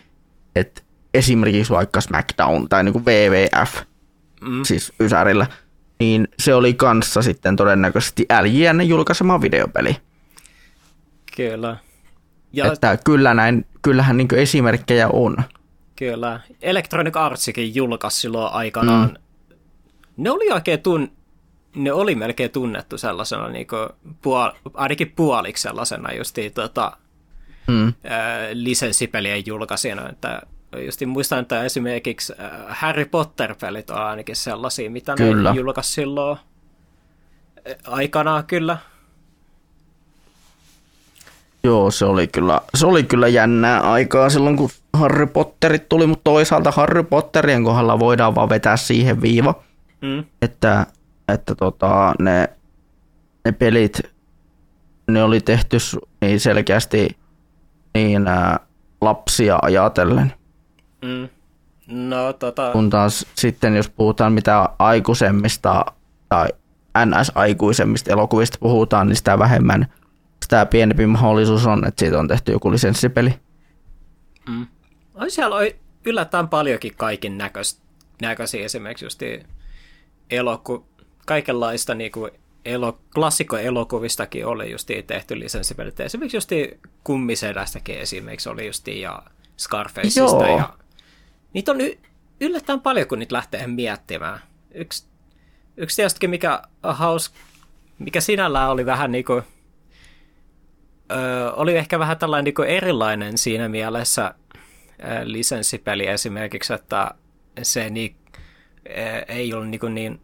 että 0.57 0.83
esimerkiksi 1.15 1.73
vaikka 1.73 2.01
SmackDown 2.01 2.69
tai 2.69 2.85
niin 2.85 2.93
kuin 2.93 3.05
WWF, 3.05 3.90
mm. 4.41 4.63
siis 4.63 4.93
Ysärillä, 5.01 5.47
niin 6.01 6.29
se 6.39 6.55
oli 6.55 6.75
kanssa 6.75 7.23
sitten 7.23 7.57
todennäköisesti 7.57 8.27
LJN 8.43 8.89
julkaisema 8.89 9.41
videopeli. 9.41 9.97
Kyllä. 11.37 11.77
Ja... 12.53 12.73
Että 12.73 12.99
kyllä 13.05 13.35
näin, 13.35 13.67
kyllähän 13.83 14.17
niin 14.17 14.35
esimerkkejä 14.35 15.09
on. 15.09 15.37
Kyllä. 15.97 16.41
Electronic 16.63 17.17
Artsikin 17.17 17.75
julkaisi 17.75 18.21
silloin 18.21 18.53
aikanaan. 18.53 19.09
Mm. 19.09 19.55
Ne 20.17 20.31
oli 20.31 20.51
oikein 20.53 20.83
tun... 20.83 21.13
ne 21.77 21.93
oli 21.93 22.15
melkein 22.15 22.51
tunnettu 22.51 22.99
sellaisena, 22.99 23.49
niin 23.49 23.67
kuin 23.67 23.89
puol... 24.23 24.51
ainakin 24.75 25.13
puoliksi 25.17 25.63
sellaisena 25.63 26.13
justiin 26.13 26.53
tota, 26.53 26.97
mm. 27.67 27.93
lisenssipelien 28.53 29.47
julkaisijana, 29.47 30.09
että 30.09 30.43
Justin 30.79 31.09
muistan, 31.09 31.39
että 31.39 31.65
esimerkiksi 31.65 32.33
Harry 32.69 33.05
Potter-pelit 33.05 33.91
on 33.91 33.97
ainakin 33.97 34.37
sellaisia, 34.37 34.91
mitä 34.91 35.15
kyllä. 35.15 35.51
ne 35.51 35.57
julkaisi 35.57 35.93
silloin 35.93 36.39
aikanaan 37.87 38.47
kyllä. 38.47 38.77
Joo, 41.65 41.91
se 41.91 42.05
oli 42.05 42.29
kyllä, 42.29 42.61
se 42.75 42.87
oli 42.87 43.05
kyllä 43.05 43.29
jännää 43.29 43.81
aikaa 43.81 44.31
silloin, 44.31 44.57
kun 44.57 44.71
Harry 44.93 45.27
Potterit 45.27 45.89
tuli, 45.89 46.07
mutta 46.07 46.25
toisaalta 46.25 46.71
Harry 46.71 47.03
Potterien 47.03 47.65
kohdalla 47.65 47.99
voidaan 47.99 48.35
vaan 48.35 48.49
vetää 48.49 48.77
siihen 48.77 49.23
viiva, 49.23 49.63
mm. 50.01 50.25
että, 50.43 50.87
että 51.29 51.55
tota, 51.55 52.15
ne, 52.19 52.49
ne 53.45 53.53
pelit, 53.53 54.01
ne 55.09 55.23
oli 55.23 55.41
tehty 55.41 55.77
niin 56.21 56.41
selkeästi 56.41 57.17
niin 57.95 58.27
ää, 58.27 58.61
lapsia 59.01 59.59
ajatellen. 59.63 60.33
Mm. 61.03 61.29
No, 61.87 62.33
tota... 62.33 62.73
Kun 62.73 62.91
taas 62.91 63.27
sitten, 63.35 63.77
jos 63.77 63.91
puhutaan 63.91 64.33
mitä 64.33 64.69
aikuisemmista 64.79 65.85
tai 66.29 66.49
NS-aikuisemmista 66.99 68.13
elokuvista 68.13 68.59
puhutaan, 68.61 69.09
niin 69.09 69.17
sitä 69.17 69.39
vähemmän– 69.39 69.87
sitä 70.51 70.67
pienempi 70.67 71.07
mahdollisuus 71.07 71.67
on, 71.67 71.87
että 71.87 72.01
siitä 72.01 72.19
on 72.19 72.29
tehty 72.29 72.53
joku 72.53 72.73
lisenssipeli. 72.73 73.35
Mm. 74.49 74.67
On 75.15 75.31
siellä 75.31 75.57
yllättäen 76.05 76.49
paljonkin 76.49 76.95
näköistä, 77.39 77.83
näköisiä 78.23 78.65
esimerkiksi 78.65 79.05
just 79.05 79.21
eloku, 80.31 80.87
kaikenlaista 81.27 81.95
niin 81.95 82.13
kuin 82.13 82.31
elo, 82.65 83.01
klassikkoelokuvistakin 83.15 84.47
oli 84.47 84.71
just 84.71 84.91
tehty 85.07 85.41
lisenssipelit. 85.41 86.01
Esimerkiksi 86.01 86.37
just 86.37 86.51
kummisedästäkin 87.05 87.99
esimerkiksi 87.99 88.49
oli 88.49 88.67
just 88.67 88.89
ja 88.89 89.23
Scarfaceista. 89.59 90.47
Joo. 90.47 90.59
Ja, 90.59 90.75
niitä 91.53 91.73
on 91.73 91.79
yllättäen 92.41 92.81
paljon, 92.81 93.09
kun 93.09 93.19
niitä 93.19 93.35
lähtee 93.35 93.67
miettimään. 93.67 94.41
Yksi, 94.75 95.05
yksi 95.77 95.97
tietysti, 95.97 96.29
mikä, 96.29 96.63
haus, 96.83 97.35
mikä 97.99 98.21
sinällään 98.21 98.71
oli 98.71 98.87
vähän 98.87 99.13
niin 99.13 99.25
kuin 99.25 99.43
ö, 101.13 101.53
oli 101.53 101.77
ehkä 101.77 101.99
vähän 101.99 102.19
tällainen 102.19 102.55
niin 102.59 102.69
erilainen 102.69 103.39
siinä 103.39 103.69
mielessä 103.69 104.35
ö, 104.35 105.05
lisenssipeli 105.23 106.07
esimerkiksi, 106.07 106.73
että 106.73 107.11
se 107.63 107.91
niin, 107.91 108.17
ö, 108.87 109.25
ei 109.29 109.55
ollut 109.55 109.69
niin, 109.69 109.95
niin 109.95 110.21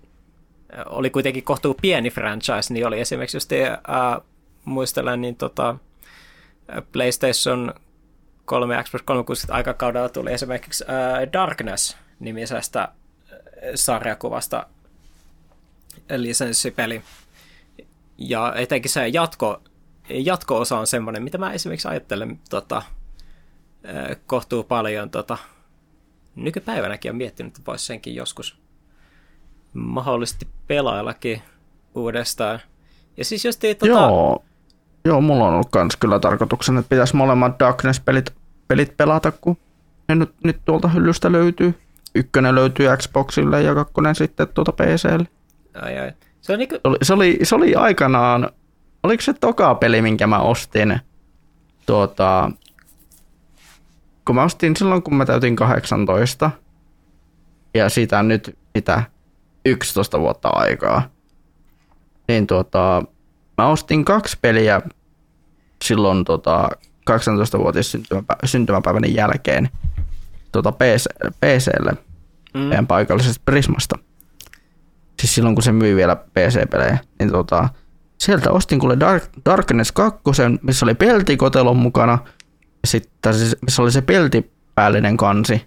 oli 0.87 1.11
kuitenkin 1.11 1.45
kohtuu 1.45 1.75
pieni 1.83 2.11
franchise, 2.11 2.75
niin 2.75 2.87
oli 2.87 3.01
esimerkiksi 3.01 3.37
just, 3.37 3.53
äh, 3.53 4.21
muistelen, 4.65 5.21
niin 5.21 5.37
tota, 5.37 5.77
PlayStation 6.93 7.75
3 8.47 8.83
Xbox 8.83 9.03
360 9.05 9.55
aikakaudella 9.55 10.09
tuli 10.09 10.33
esimerkiksi 10.33 10.85
äh, 10.85 11.33
Darkness-nimisestä 11.33 12.89
sarjakuvasta 13.75 14.67
lisenssipeli. 16.17 17.03
Ja 18.19 18.55
etenkin 18.57 18.91
se 18.91 19.09
jatko 19.09 19.63
jatko-osa 20.09 20.79
on 20.79 20.87
semmoinen, 20.87 21.23
mitä 21.23 21.39
mä 21.39 21.53
esimerkiksi 21.53 21.89
ajattelen 21.89 22.41
tota, 22.51 22.83
kohtuu 24.27 24.65
paljon 24.65 25.11
tota, 25.11 25.39
nykypäivänäkin 26.35 27.11
on 27.11 27.17
miettinyt, 27.17 27.57
että 27.57 27.67
voisi 27.67 27.85
senkin 27.85 28.15
joskus 28.15 28.59
mahdollisesti 29.75 30.49
pelaillakin 30.67 31.43
uudestaan. 31.95 32.61
Ja 33.17 33.25
siis 33.25 33.45
jos 33.45 33.57
te, 33.57 33.75
tota... 33.75 33.93
Joo. 33.93 34.45
Joo, 35.07 35.21
mulla 35.21 35.45
on 35.45 35.55
ollut 35.55 35.71
kans 35.71 35.97
kyllä 35.97 36.19
tarkoituksena, 36.19 36.81
että 36.81 36.89
pitäisi 36.89 37.17
molemmat 37.17 37.59
Darkness-pelit 37.59 38.35
pelit 38.69 38.97
pelata, 38.97 39.33
kun 39.33 39.57
ne 40.09 40.15
nyt, 40.15 40.35
nyt 40.45 40.61
tuolta 40.65 40.89
hyllystä 40.89 41.33
löytyy. 41.33 41.75
Ykkönen 42.15 42.55
löytyy 42.55 42.87
Xboxille 42.97 43.63
ja 43.63 43.75
kakkonen 43.75 44.15
sitten 44.15 44.49
tuota 44.49 44.73
PClle. 44.73 45.29
Ai, 45.83 45.99
ai. 45.99 46.13
Se, 46.41 46.53
on 46.53 46.59
niinku... 46.59 46.75
se, 46.75 46.89
oli, 46.89 46.99
se, 47.03 47.15
oli, 47.15 47.39
se 47.43 47.55
oli 47.55 47.75
aikanaan 47.75 48.51
oliko 49.03 49.23
se 49.23 49.33
toka 49.33 49.75
peli, 49.75 50.03
minkä 50.03 50.27
mä 50.27 50.39
ostin 50.39 51.01
tuota, 51.87 52.51
kun 54.25 54.35
mä 54.35 54.45
ostin 54.45 54.77
silloin, 54.77 55.03
kun 55.03 55.15
mä 55.15 55.25
täytin 55.25 55.57
18, 55.57 56.51
ja 57.75 57.89
siitä 57.89 58.19
on 58.19 58.29
nyt 58.29 58.59
mitä 58.75 59.03
11 59.65 60.21
vuotta 60.21 60.49
aikaa, 60.49 61.03
niin 62.29 62.47
tuota, 62.47 63.03
mä 63.59 63.69
ostin 63.69 64.05
kaksi 64.05 64.39
peliä 64.43 64.83
silloin 65.85 66.25
tuota, 66.25 66.69
18-vuotias 67.11 67.93
syntymäpä- 67.93 68.39
syntymäpäiväni 68.45 69.15
jälkeen 69.15 69.69
tuota 70.53 70.73
PC, 70.73 71.07
PClle 71.41 71.93
mm. 72.55 72.61
meidän 72.61 72.87
paikallisesta 72.87 73.43
Prismasta. 73.45 73.99
Siis 75.21 75.35
silloin, 75.35 75.55
kun 75.55 75.63
se 75.63 75.73
myi 75.73 75.97
vielä 75.97 76.17
PC-pelejä, 76.17 76.99
niin 77.19 77.31
tuota, 77.31 77.69
sieltä 78.19 78.51
ostin 78.51 78.79
kuule 78.79 79.01
Dark, 79.01 79.25
Darkness 79.45 79.93
2, 79.93 80.21
missä 80.63 80.87
oli 80.87 80.95
peltikotelon 80.95 81.77
mukana, 81.77 82.19
ja 82.83 82.89
sitten 82.89 83.35
missä 83.63 83.83
oli 83.83 83.93
se 83.93 84.03
peltipäällinen 84.03 85.17
kansi, 85.17 85.67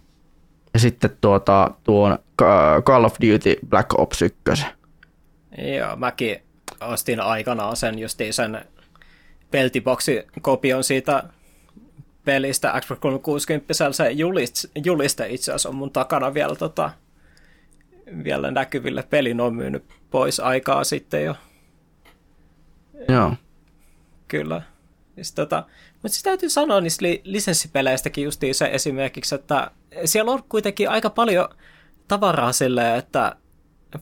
ja 0.73 0.79
sitten 0.79 1.17
tuota, 1.21 1.71
tuon 1.83 2.19
Call 2.83 3.03
of 3.03 3.15
Duty 3.21 3.55
Black 3.69 3.99
Ops 3.99 4.21
1. 4.21 4.65
Joo, 5.77 5.95
mäkin 5.95 6.37
ostin 6.81 7.19
aikanaan 7.19 7.75
sen 7.75 7.99
justiin 7.99 8.33
sen 8.33 8.65
peltiboksi-kopion 9.51 10.83
siitä 10.83 11.23
pelistä 12.25 12.81
Xbox 12.81 12.99
360, 12.99 13.73
se 13.91 14.11
juliste, 14.11 14.69
juliste 14.85 15.27
itse 15.29 15.51
asiassa 15.51 15.69
on 15.69 15.75
mun 15.75 15.91
takana 15.91 16.33
vielä, 16.33 16.55
tota, 16.55 16.89
vielä 18.23 18.51
näkyville. 18.51 19.03
Pelin 19.03 19.41
on 19.41 19.55
myynyt 19.55 19.83
pois 20.11 20.39
aikaa 20.39 20.83
sitten 20.83 21.23
jo. 21.23 21.35
Joo. 23.07 23.33
Kyllä. 24.27 24.61
Siis 25.15 25.33
tota, 25.33 25.63
mutta 25.93 26.09
siis 26.09 26.23
täytyy 26.23 26.49
sanoa 26.49 26.81
niistä 26.81 27.05
li- 27.05 27.21
lisenssipeleistäkin 27.23 28.23
justiin 28.23 28.55
se 28.55 28.69
esimerkiksi, 28.73 29.35
että 29.35 29.71
siellä 30.05 30.31
on 30.31 30.43
kuitenkin 30.49 30.89
aika 30.89 31.09
paljon 31.09 31.49
tavaraa 32.07 32.51
silleen, 32.51 32.95
että 32.95 33.35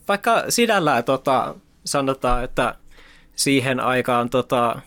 vaikka 0.08 0.44
sinällään 0.50 1.04
tota, 1.04 1.56
sanotaan, 1.86 2.44
että 2.44 2.76
siihen 3.36 3.80
aikaan 3.80 4.30
tota, 4.30 4.82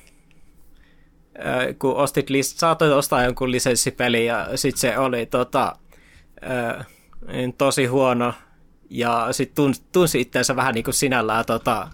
kun 1.78 1.96
ostit 1.96 2.30
list, 2.30 2.58
saatoit 2.58 2.92
ostaa 2.92 3.24
jonkun 3.24 3.50
lisenssipeli 3.50 4.26
ja 4.26 4.48
sitten 4.54 4.80
se 4.80 4.98
oli 4.98 5.26
tota, 5.26 5.76
niin 7.32 7.52
tosi 7.52 7.86
huono 7.86 8.34
ja 8.90 9.28
sitten 9.30 9.74
tunsi 9.92 10.20
itseänsä 10.20 10.56
vähän 10.56 10.74
niin 10.74 10.84
kuin 10.84 10.94
sinällään 10.94 11.44
tota, 11.44 11.88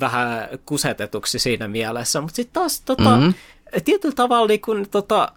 vähän 0.00 0.48
kusetetuksi 0.66 1.38
siinä 1.38 1.68
mielessä, 1.68 2.20
mutta 2.20 2.36
sitten 2.36 2.54
taas 2.54 2.80
tota, 2.80 3.16
mm-hmm. 3.16 3.34
tietyllä 3.84 4.14
tavalla 4.14 4.46
niin 4.46 4.60
kun, 4.60 4.86
tota, 4.90 5.32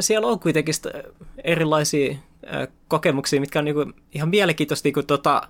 siellä 0.00 0.26
on 0.26 0.40
kuitenkin 0.40 0.74
erilaisia 1.44 2.16
kokemuksia, 2.88 3.40
mitkä 3.40 3.58
on 3.58 3.64
niin 3.64 3.74
kuin, 3.74 3.94
ihan 4.12 4.28
mielenkiintoista 4.28 4.86
niin 4.86 4.94
kuin, 4.94 5.06
tota, 5.06 5.48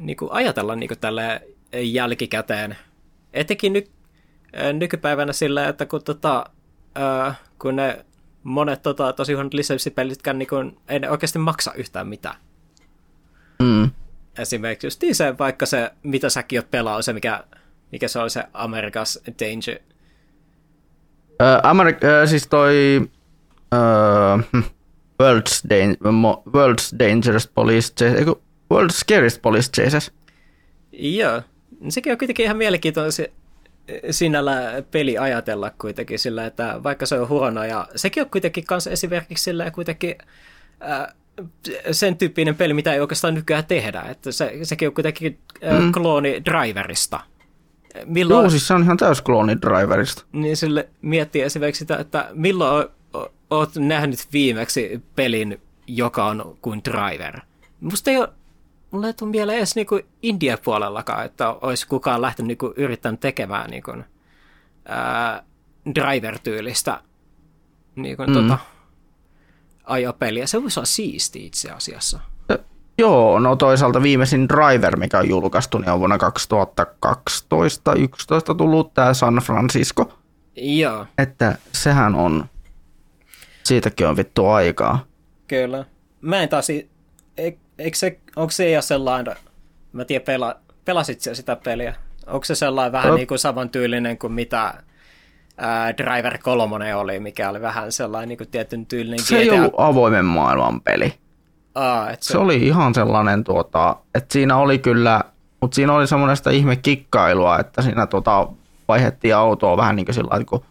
niin 0.00 0.16
kuin 0.16 0.32
ajatella 0.32 0.76
niin 0.76 0.88
kuin, 0.88 0.98
tälle 0.98 1.42
jälkikäteen. 1.72 2.76
Etenkin 3.32 3.72
ny, 3.72 3.84
nykypäivänä 4.72 5.32
sillä, 5.32 5.68
että 5.68 5.86
kun, 5.86 6.04
tota, 6.04 6.44
kun 7.58 7.76
ne 7.76 8.04
monet 8.42 8.82
tota, 8.82 9.12
tosi 9.12 9.32
huonot 9.32 9.54
lisenssipelitkään 9.54 10.38
niin 10.38 10.48
kuin, 10.48 10.78
ei 10.88 10.98
ne 10.98 11.10
oikeasti 11.10 11.38
maksa 11.38 11.72
yhtään 11.72 12.08
mitään. 12.08 12.36
Mm 13.62 13.90
esimerkiksi 14.38 14.86
just 14.86 15.02
se, 15.12 15.38
vaikka 15.38 15.66
se, 15.66 15.90
mitä 16.02 16.28
säkin 16.28 16.58
oot 16.58 16.70
pelaa, 16.70 17.02
se 17.02 17.12
mikä, 17.12 17.44
mikä 17.92 18.08
se 18.08 18.18
oli 18.18 18.30
se 18.30 18.44
Amerikas 18.52 19.20
Danger. 19.26 19.78
Uh, 21.30 21.70
Amerik- 21.70 22.22
uh, 22.22 22.28
siis 22.28 22.46
toi 22.46 23.00
uh, 23.74 24.62
World's, 25.22 25.68
Dan- 25.70 25.96
World's 26.48 26.98
Dangerous 26.98 27.48
Police 27.48 27.94
Chase, 27.94 28.24
World's 28.74 28.92
Scariest 28.92 29.42
Police 29.42 29.70
Chases. 29.70 30.12
Joo, 30.92 31.42
sekin 31.88 32.12
on 32.12 32.18
kuitenkin 32.18 32.44
ihan 32.44 32.56
mielenkiintoinen 32.56 33.12
sinällä 34.10 34.82
peli 34.90 35.18
ajatella 35.18 35.70
kuitenkin 35.70 36.18
sillä, 36.18 36.46
että 36.46 36.80
vaikka 36.82 37.06
se 37.06 37.20
on 37.20 37.28
huono, 37.28 37.64
ja 37.64 37.88
sekin 37.96 38.22
on 38.22 38.30
kuitenkin 38.30 38.64
kanssa 38.64 38.90
esimerkiksi 38.90 39.44
sillä 39.44 39.70
kuitenkin 39.70 40.18
ää, 40.80 41.14
sen 41.90 42.16
tyyppinen 42.16 42.54
peli, 42.54 42.74
mitä 42.74 42.92
ei 42.92 43.00
oikeastaan 43.00 43.34
nykyään 43.34 43.64
tehdä, 43.64 44.02
että 44.02 44.32
se, 44.32 44.58
sekin 44.62 44.88
on 44.88 44.94
kuitenkin 44.94 45.38
ää, 45.62 45.80
mm. 45.80 45.92
klooni 45.92 46.42
Driverista. 46.44 47.20
Milloin, 48.04 48.42
Joo, 48.42 48.50
siis 48.50 48.66
se 48.66 48.74
on 48.74 48.82
ihan 48.82 48.96
täys 48.96 49.22
klooni 49.22 49.60
Driverista. 49.60 50.24
Niin 50.32 50.56
sille 50.56 50.88
miettii 51.02 51.42
esimerkiksi 51.42 51.78
sitä, 51.78 51.96
että 51.96 52.28
milloin 52.32 52.88
oot 53.50 53.76
nähnyt 53.76 54.18
viimeksi 54.32 55.02
pelin, 55.16 55.60
joka 55.86 56.24
on 56.24 56.56
kuin 56.62 56.80
Driver. 56.84 57.40
Musta 57.80 58.10
ei 58.10 58.16
ole 58.16 58.28
mulla 58.94 59.06
ei 59.06 59.14
tule 59.14 59.30
mieleen 59.30 59.58
edes 59.58 59.74
niinku 59.74 60.00
India-puolellakaan, 60.22 61.24
että 61.24 61.50
olisi 61.50 61.88
kukaan 61.88 62.22
lähtenyt 62.22 62.48
niinku 62.48 62.74
yrittänyt 62.76 63.20
tekemään 63.20 63.70
niinku, 63.70 63.92
ää, 64.88 65.42
driver-tyylistä 65.94 67.00
niinku, 67.96 68.22
mm. 68.26 68.32
tota, 68.32 68.58
ajopeliä. 69.84 70.46
Se 70.46 70.62
voisi 70.62 70.80
olla 70.80 70.86
siisti 70.86 71.46
itse 71.46 71.70
asiassa. 71.70 72.20
Joo, 72.98 73.38
no 73.38 73.56
toisaalta 73.56 74.02
viimeisin 74.02 74.48
Driver, 74.48 74.96
mikä 74.96 75.18
on 75.18 75.28
julkaistu, 75.28 75.78
niin 75.78 75.90
on 75.90 75.98
vuonna 75.98 76.16
2012-2011 76.16 76.20
tullut 78.56 78.94
tämä 78.94 79.14
San 79.14 79.34
Francisco. 79.34 80.12
Joo. 80.56 81.06
Että 81.18 81.58
sehän 81.72 82.14
on, 82.14 82.44
siitäkin 83.64 84.06
on 84.06 84.16
vittu 84.16 84.46
aikaa. 84.46 85.04
Kyllä. 85.48 85.84
Mä 86.20 86.42
en 86.42 86.48
taas, 86.48 86.68
eikö 87.78 87.96
se, 87.96 88.20
onko 88.36 88.50
se 88.50 88.70
ja 88.70 88.82
sellainen, 88.82 89.36
mä 89.92 90.04
tiedän, 90.04 90.24
pela, 90.24 90.56
pelasit 90.84 91.20
sitä 91.20 91.56
peliä? 91.56 91.94
Onko 92.26 92.44
se 92.44 92.54
sellainen 92.54 92.92
vähän 92.92 93.08
no. 93.08 93.16
niin 93.16 93.26
kuin 93.26 93.38
samantyylinen 93.38 94.18
kuin 94.18 94.32
mitä 94.32 94.74
ää, 95.56 95.96
Driver 95.96 96.38
3 96.38 96.94
oli, 96.94 97.20
mikä 97.20 97.50
oli 97.50 97.60
vähän 97.60 97.92
sellainen 97.92 98.28
niin 98.28 98.38
kuin 98.38 98.48
tietyn 98.48 98.86
tyylinen 98.86 99.18
Se 99.18 99.36
ei 99.38 99.50
ollut 99.50 99.74
avoimen 99.76 100.24
maailman 100.24 100.80
peli. 100.80 101.14
Aa, 101.74 102.10
et 102.10 102.22
se... 102.22 102.32
se 102.32 102.38
oli 102.38 102.56
ihan 102.56 102.94
sellainen, 102.94 103.44
tuota, 103.44 103.96
että 104.14 104.32
siinä 104.32 104.56
oli 104.56 104.78
kyllä, 104.78 105.20
mutta 105.60 105.74
siinä 105.74 105.92
oli 105.92 106.06
semmoinen 106.06 106.36
sitä 106.36 106.50
ihme 106.50 106.76
kikkailua, 106.76 107.58
että 107.58 107.82
siinä 107.82 108.06
tuota, 108.06 108.48
vaihdettiin 108.88 109.36
autoa 109.36 109.76
vähän 109.76 109.96
niin 109.96 110.06
kuin 110.06 110.14
sillä 110.14 110.44
kun, 110.46 110.64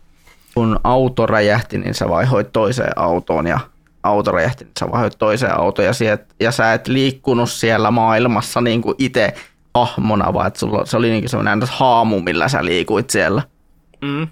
kun 0.53 0.79
auto 0.83 1.25
räjähti, 1.25 1.77
niin 1.77 1.93
sä 1.93 2.09
vaihoit 2.09 2.53
toiseen 2.53 2.91
autoon 2.95 3.47
ja 3.47 3.59
auto 4.03 4.31
räjähti, 4.31 4.63
niin 4.63 4.73
sä 4.79 4.91
vaihdoit 4.91 5.17
toiseen 5.17 5.59
autoon 5.59 5.85
ja, 5.85 5.93
siet, 5.93 6.35
ja 6.39 6.51
sä 6.51 6.73
et 6.73 6.87
liikkunut 6.87 7.49
siellä 7.49 7.91
maailmassa 7.91 8.61
niin 8.61 8.81
kuin 8.81 8.95
itse 8.97 9.33
ahmona, 9.73 10.33
vaan 10.33 10.47
että 10.47 10.59
sulla, 10.59 10.85
se 10.85 10.97
oli 10.97 11.09
niin 11.09 11.29
semmoinen 11.29 11.67
haamu, 11.71 12.19
millä 12.19 12.47
sä 12.47 12.65
liikuit 12.65 13.09
siellä. 13.09 13.41
Mm. 14.01 14.27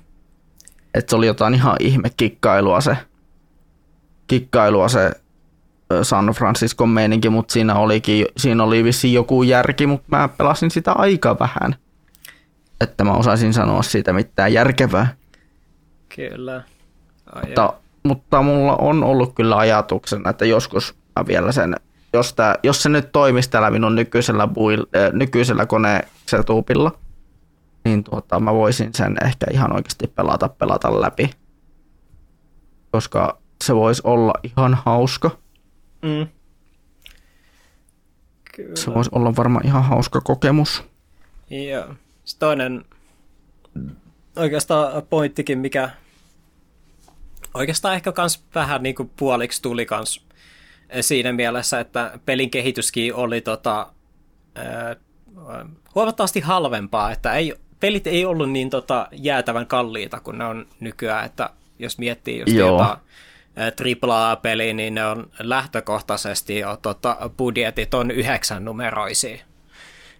Että 0.93 1.09
se 1.09 1.15
oli 1.15 1.27
jotain 1.27 1.53
ihan 1.53 1.75
ihme 1.79 2.09
kikkailua 2.17 2.81
se, 2.81 2.97
kikkailua 4.27 4.87
se 4.87 5.11
San 6.03 6.25
Francisco 6.27 6.85
meininki, 6.85 7.29
mutta 7.29 7.53
siinä, 7.53 7.75
olikin, 7.75 8.25
siinä 8.37 8.63
oli 8.63 8.83
vissiin 8.83 9.13
joku 9.13 9.43
järki, 9.43 9.87
mutta 9.87 10.07
mä 10.17 10.27
pelasin 10.27 10.71
sitä 10.71 10.91
aika 10.91 11.39
vähän. 11.39 11.75
Että 12.81 13.03
mä 13.03 13.13
osaisin 13.13 13.53
sanoa 13.53 13.81
siitä 13.81 14.13
mitään 14.13 14.53
järkevää. 14.53 15.13
Kyllä. 16.15 16.63
Ai 17.33 17.43
mutta 17.45 17.73
mutta 18.03 18.41
mulla 18.41 18.75
on 18.75 19.03
ollut 19.03 19.35
kyllä 19.35 19.57
ajatuksena, 19.57 20.29
että 20.29 20.45
joskus 20.45 20.95
mä 21.19 21.27
vielä 21.27 21.51
sen, 21.51 21.75
jos, 22.13 22.33
tää, 22.33 22.55
jos 22.63 22.83
se 22.83 22.89
nyt 22.89 23.11
toimisi 23.11 23.49
täällä 23.49 23.71
minun 23.71 23.95
nykyisellä, 23.95 24.47
buil, 24.47 24.85
äh, 24.95 25.13
nykyisellä 25.13 25.65
konesetupilla, 25.65 26.99
niin 27.85 28.03
tuota, 28.03 28.39
mä 28.39 28.53
voisin 28.53 28.89
sen 28.93 29.17
ehkä 29.25 29.45
ihan 29.51 29.75
oikeasti 29.75 30.07
pelata, 30.07 30.49
pelata 30.49 31.01
läpi. 31.01 31.29
Koska 32.91 33.41
se 33.63 33.75
voisi 33.75 34.01
olla 34.05 34.33
ihan 34.43 34.73
hauska. 34.85 35.31
Mm. 36.01 36.27
Kyllä. 38.55 38.75
Se 38.75 38.93
voisi 38.93 39.09
olla 39.13 39.35
varmaan 39.35 39.65
ihan 39.65 39.83
hauska 39.83 40.21
kokemus. 40.21 40.83
Joo. 41.49 41.85
Sitten 42.25 42.39
toinen 42.47 42.85
oikeastaan 44.35 45.03
pointtikin, 45.09 45.59
mikä 45.59 45.89
oikeastaan 47.53 47.95
ehkä 47.95 48.11
kans 48.11 48.43
vähän 48.55 48.83
niin 48.83 48.95
kuin 48.95 49.11
puoliksi 49.15 49.61
tuli 49.61 49.85
kans 49.85 50.25
siinä 51.01 51.33
mielessä, 51.33 51.79
että 51.79 52.19
pelin 52.25 52.49
kehityskin 52.49 53.15
oli 53.15 53.41
tota, 53.41 53.87
äh, 54.57 54.97
huomattavasti 55.95 56.39
halvempaa, 56.39 57.11
että 57.11 57.33
ei, 57.33 57.53
pelit 57.79 58.07
ei 58.07 58.25
ollut 58.25 58.51
niin 58.51 58.69
tota, 58.69 59.07
jäätävän 59.11 59.67
kalliita 59.67 60.19
kuin 60.19 60.37
ne 60.37 60.45
on 60.45 60.67
nykyään, 60.79 61.25
että 61.25 61.49
jos 61.79 61.97
miettii 61.97 62.39
just 62.39 62.53
Joo. 62.53 62.67
jotain 62.67 62.97
AAA-peli, 64.09 64.73
niin 64.73 64.95
ne 64.95 65.05
on 65.05 65.29
lähtökohtaisesti 65.39 66.59
jo 66.59 66.77
tota, 66.81 67.29
budjetit 67.37 67.93
on 67.93 68.11
yhdeksän 68.11 68.65
numeroisia. 68.65 69.37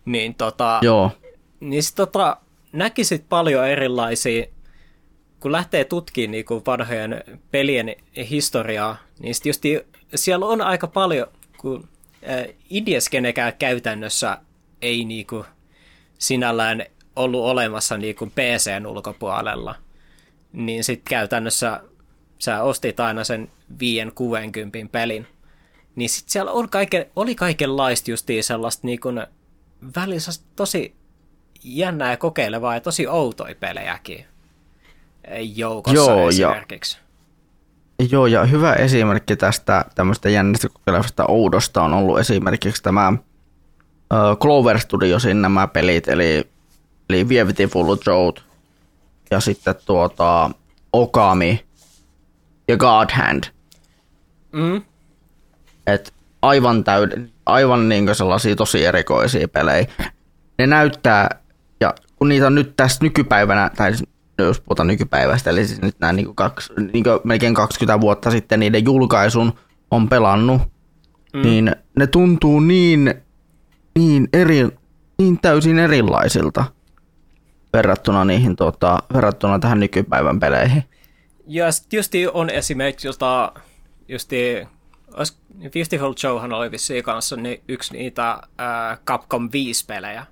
Niin, 0.05 0.35
tota, 0.35 0.79
Joo. 0.81 1.11
niin 1.59 1.83
sit, 1.83 1.95
tota, 1.95 2.37
näkisit 2.71 3.25
paljon 3.29 3.67
erilaisia 3.67 4.45
kun 5.41 5.51
lähtee 5.51 5.85
tutkimaan 5.85 6.31
niin 6.31 6.45
kuin 6.45 6.63
vanhojen 6.65 7.23
pelien 7.51 7.95
historiaa, 8.29 8.97
niin 9.19 9.35
just, 9.45 9.63
siellä 10.15 10.45
on 10.45 10.61
aika 10.61 10.87
paljon, 10.87 11.27
kun 11.57 11.89
Idieskenekään 12.69 13.53
käytännössä 13.59 14.37
ei 14.81 15.05
niin 15.05 15.27
kuin, 15.27 15.45
sinällään 16.17 16.85
ollut 17.15 17.43
olemassa 17.43 17.97
niin 17.97 18.15
kuin 18.15 18.31
PCn 18.31 18.87
ulkopuolella, 18.87 19.75
niin 20.53 20.83
sitten 20.83 21.09
käytännössä 21.09 21.81
sä 22.39 22.63
ostit 22.63 22.99
aina 22.99 23.23
sen 23.23 23.51
5-60 23.71 23.75
pelin, 24.91 25.27
niin 25.95 26.09
sitten 26.09 26.31
siellä 26.31 26.51
on 26.51 26.69
kaiken, 26.69 27.05
oli 27.15 27.35
kaikenlaista 27.35 28.11
justiin 28.11 28.43
sellaista 28.43 28.87
niin 28.87 28.99
kuin, 28.99 29.27
välissä 29.95 30.43
tosi 30.55 30.95
jännää 31.63 32.11
ja 32.11 32.17
kokeilevaa 32.17 32.73
ja 32.73 32.81
tosi 32.81 33.07
outoja 33.07 33.55
pelejäkin 33.55 34.30
joukossa 35.39 35.95
Joo, 35.95 36.29
esimerkiksi. 36.29 36.97
Ja, 37.99 38.07
joo, 38.11 38.27
ja 38.27 38.45
hyvä 38.45 38.73
esimerkki 38.73 39.35
tästä 39.35 39.85
tämmöistä 39.95 40.29
jännistä 40.29 40.69
kokeilevasta 40.69 41.25
oudosta 41.27 41.83
on 41.83 41.93
ollut 41.93 42.19
esimerkiksi 42.19 42.83
tämä 42.83 43.09
uh, 43.09 44.37
Clover 44.37 44.79
Studiosin 44.79 45.41
nämä 45.41 45.67
pelit, 45.67 46.07
eli, 46.07 46.49
eli 47.09 47.25
Beautiful 47.25 47.97
Joe 48.05 48.33
ja 49.31 49.39
sitten 49.39 49.75
tuota 49.85 50.51
Okami 50.93 51.65
ja 52.67 52.77
God 52.77 53.09
Hand. 53.11 53.43
Mm. 54.51 54.81
Et 55.87 56.13
aivan 56.41 56.83
täyden, 56.83 57.31
aivan 57.45 57.89
niin 57.89 58.15
sellaisia 58.15 58.55
tosi 58.55 58.85
erikoisia 58.85 59.47
pelejä. 59.47 59.87
Ne 60.57 60.67
näyttää, 60.67 61.39
ja 61.79 61.93
kun 62.15 62.29
niitä 62.29 62.47
on 62.47 62.55
nyt 62.55 62.73
tässä 62.77 62.99
nykypäivänä, 63.01 63.71
tai 63.75 63.91
jos 64.41 64.61
puhutaan 64.61 64.87
nykypäivästä, 64.87 65.49
eli 65.49 65.67
siis 65.67 65.81
nyt 65.81 65.95
nämä 65.99 66.13
niin 66.13 66.35
kaksi, 66.35 66.73
niin 66.93 67.03
melkein 67.23 67.53
20 67.53 68.01
vuotta 68.01 68.31
sitten 68.31 68.59
niiden 68.59 68.85
julkaisun 68.85 69.53
on 69.91 70.09
pelannut, 70.09 70.61
mm. 71.33 71.41
niin 71.41 71.75
ne 71.97 72.07
tuntuu 72.07 72.59
niin, 72.59 73.13
niin, 73.95 74.29
eri, 74.33 74.67
niin 75.17 75.39
täysin 75.41 75.79
erilaisilta 75.79 76.65
verrattuna, 77.73 78.25
niihin, 78.25 78.55
tota, 78.55 79.03
verrattuna 79.13 79.59
tähän 79.59 79.79
nykypäivän 79.79 80.39
peleihin. 80.39 80.83
Ja 81.47 81.65
just 81.93 82.13
on 82.33 82.49
esimerkiksi 82.49 83.07
jota, 83.07 83.53
just 84.07 84.31
Beautiful 85.73 86.13
Joehan 86.23 86.53
oli 86.53 86.71
vissiin 86.71 87.03
kanssa 87.03 87.35
niin 87.35 87.63
yksi 87.67 87.93
niitä 87.93 88.31
äh, 88.31 88.99
Capcom 89.05 89.49
5-pelejä, 89.49 90.25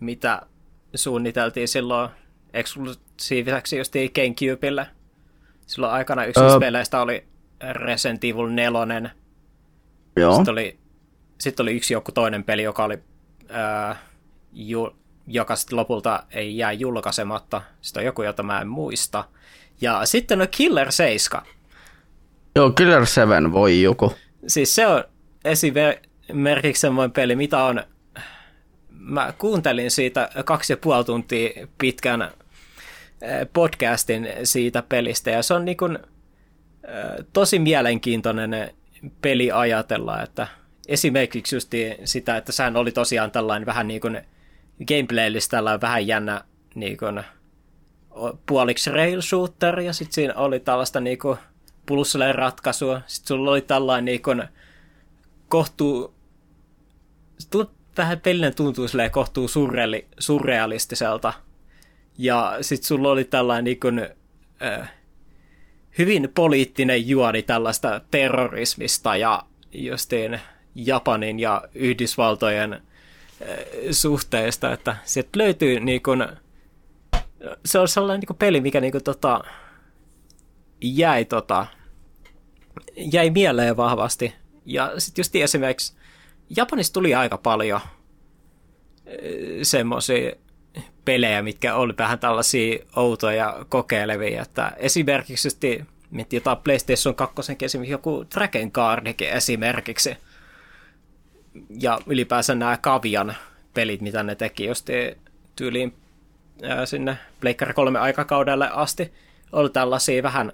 mitä 0.00 0.42
suunniteltiin 0.94 1.68
silloin 1.68 2.10
eksklusiiviseksi 2.54 3.78
just 3.78 3.94
Gamecubelle. 4.14 4.86
Silloin 5.66 5.92
aikana 5.92 6.24
yksi 6.24 6.40
uh, 6.40 6.60
peleistä 6.60 7.00
oli 7.00 7.24
Resident 7.72 8.24
Evil 8.24 8.46
4. 8.46 9.10
Joo. 10.16 10.34
Sitten 10.34 10.52
oli, 10.52 10.78
sitten 11.40 11.64
oli 11.64 11.76
yksi 11.76 11.94
joku 11.94 12.12
toinen 12.12 12.44
peli, 12.44 12.62
joka 12.62 12.84
oli 12.84 12.94
uh, 12.94 13.96
ju, 14.52 14.96
joka 15.26 15.56
sitten 15.56 15.76
lopulta 15.76 16.22
ei 16.30 16.56
jää 16.56 16.72
julkaisematta. 16.72 17.62
Sitten 17.80 18.00
on 18.00 18.04
joku, 18.04 18.22
jota 18.22 18.42
mä 18.42 18.60
en 18.60 18.68
muista. 18.68 19.24
Ja 19.80 20.06
sitten 20.06 20.40
on 20.40 20.48
Killer 20.50 20.92
7. 20.92 21.42
Joo, 22.56 22.70
Killer 22.70 23.06
7 23.06 23.52
voi 23.52 23.82
joku. 23.82 24.12
Siis 24.46 24.74
se 24.74 24.86
on 24.86 25.04
esimerkiksi 25.44 26.80
semmoinen 26.80 27.12
peli, 27.12 27.36
mitä 27.36 27.64
on 27.64 27.82
mä 29.04 29.34
kuuntelin 29.38 29.90
siitä 29.90 30.30
kaksi 30.44 30.72
ja 30.72 30.76
puoli 30.76 31.04
tuntia 31.04 31.66
pitkän 31.78 32.30
podcastin 33.52 34.28
siitä 34.44 34.82
pelistä, 34.82 35.30
ja 35.30 35.42
se 35.42 35.54
on 35.54 35.64
niin 35.64 35.76
kuin, 35.76 35.98
äh, 35.98 37.26
tosi 37.32 37.58
mielenkiintoinen 37.58 38.70
peli 39.22 39.52
ajatella, 39.52 40.22
että 40.22 40.46
esimerkiksi 40.88 41.56
just 41.56 41.72
sitä, 42.04 42.36
että 42.36 42.52
sehän 42.52 42.76
oli 42.76 42.92
tosiaan 42.92 43.30
tällainen 43.30 43.66
vähän 43.66 43.88
niin 43.88 44.00
kuin 44.00 44.20
gameplay-listalla 44.88 45.72
on 45.72 45.80
vähän 45.80 46.06
jännä 46.06 46.44
niin 46.74 46.96
kuin, 46.96 47.22
puoliksi 48.46 48.90
rail 48.90 49.20
shooter, 49.20 49.80
ja 49.80 49.92
sitten 49.92 50.14
siinä 50.14 50.34
oli 50.34 50.60
tällaista 50.60 51.00
niin 51.00 51.18
kuin, 51.18 51.38
ratkaisua. 52.34 53.00
Sitten 53.06 53.28
sulla 53.28 53.50
oli 53.50 53.60
tällainen 53.60 54.04
niin 54.04 54.22
kuin, 54.22 54.42
kohtuu, 55.48 56.14
vähän 57.96 58.20
pelinen 58.20 58.54
tuntuu 58.54 58.88
kohtuu 59.10 59.48
surreali, 59.48 60.06
surrealistiselta. 60.18 61.32
Ja 62.18 62.58
sitten 62.60 62.86
sulla 62.86 63.10
oli 63.10 63.24
tällainen 63.24 63.64
niin 63.64 63.80
kuin, 63.80 64.08
äh, 64.62 64.92
hyvin 65.98 66.28
poliittinen 66.34 67.08
juoni 67.08 67.42
tällaista 67.42 68.00
terrorismista 68.10 69.16
ja 69.16 69.42
justiin 69.72 70.40
Japanin 70.74 71.40
ja 71.40 71.62
Yhdysvaltojen 71.74 72.72
äh, 72.72 72.80
suhteesta, 73.90 74.72
että 74.72 74.96
sieltä 75.04 75.30
löytyy 75.36 75.80
niin 75.80 76.02
kuin, 76.02 76.26
se 77.64 77.78
on 77.78 77.88
sellainen 77.88 78.20
niin 78.20 78.26
kuin 78.26 78.36
peli, 78.36 78.60
mikä 78.60 78.80
niin 78.80 78.92
kuin, 78.92 79.04
tota, 79.04 79.44
jäi, 80.80 81.24
tota, 81.24 81.66
jäi 82.96 83.30
mieleen 83.30 83.76
vahvasti. 83.76 84.34
Ja 84.66 84.92
sitten 84.98 85.22
just 85.22 85.36
esimerkiksi 85.36 85.94
Japanissa 86.56 86.92
tuli 86.92 87.14
aika 87.14 87.38
paljon 87.38 87.80
semmoisia 89.62 90.32
pelejä, 91.04 91.42
mitkä 91.42 91.74
oli 91.74 91.94
vähän 91.98 92.18
tällaisia 92.18 92.84
outoja 92.96 93.66
kokeilevia. 93.68 94.42
Että 94.42 94.72
esimerkiksi 94.76 95.48
just 95.48 96.32
jotain 96.32 96.58
PlayStation 96.64 97.14
2 97.14 97.34
esimerkiksi 97.62 97.92
joku 97.92 98.24
Dragon 98.34 98.70
Guardikin 98.74 99.28
esimerkiksi. 99.28 100.16
Ja 101.80 101.98
ylipäänsä 102.06 102.54
nämä 102.54 102.76
Kavian 102.76 103.34
pelit, 103.74 104.00
mitä 104.00 104.22
ne 104.22 104.34
teki 104.34 104.66
just 104.66 104.88
tyyliin 105.56 105.94
ää, 106.62 106.86
sinne 106.86 107.18
Pleikkari 107.40 107.74
3 107.74 107.98
aikakaudelle 107.98 108.70
asti, 108.72 109.12
oli 109.52 109.70
tällaisia 109.70 110.22
vähän 110.22 110.52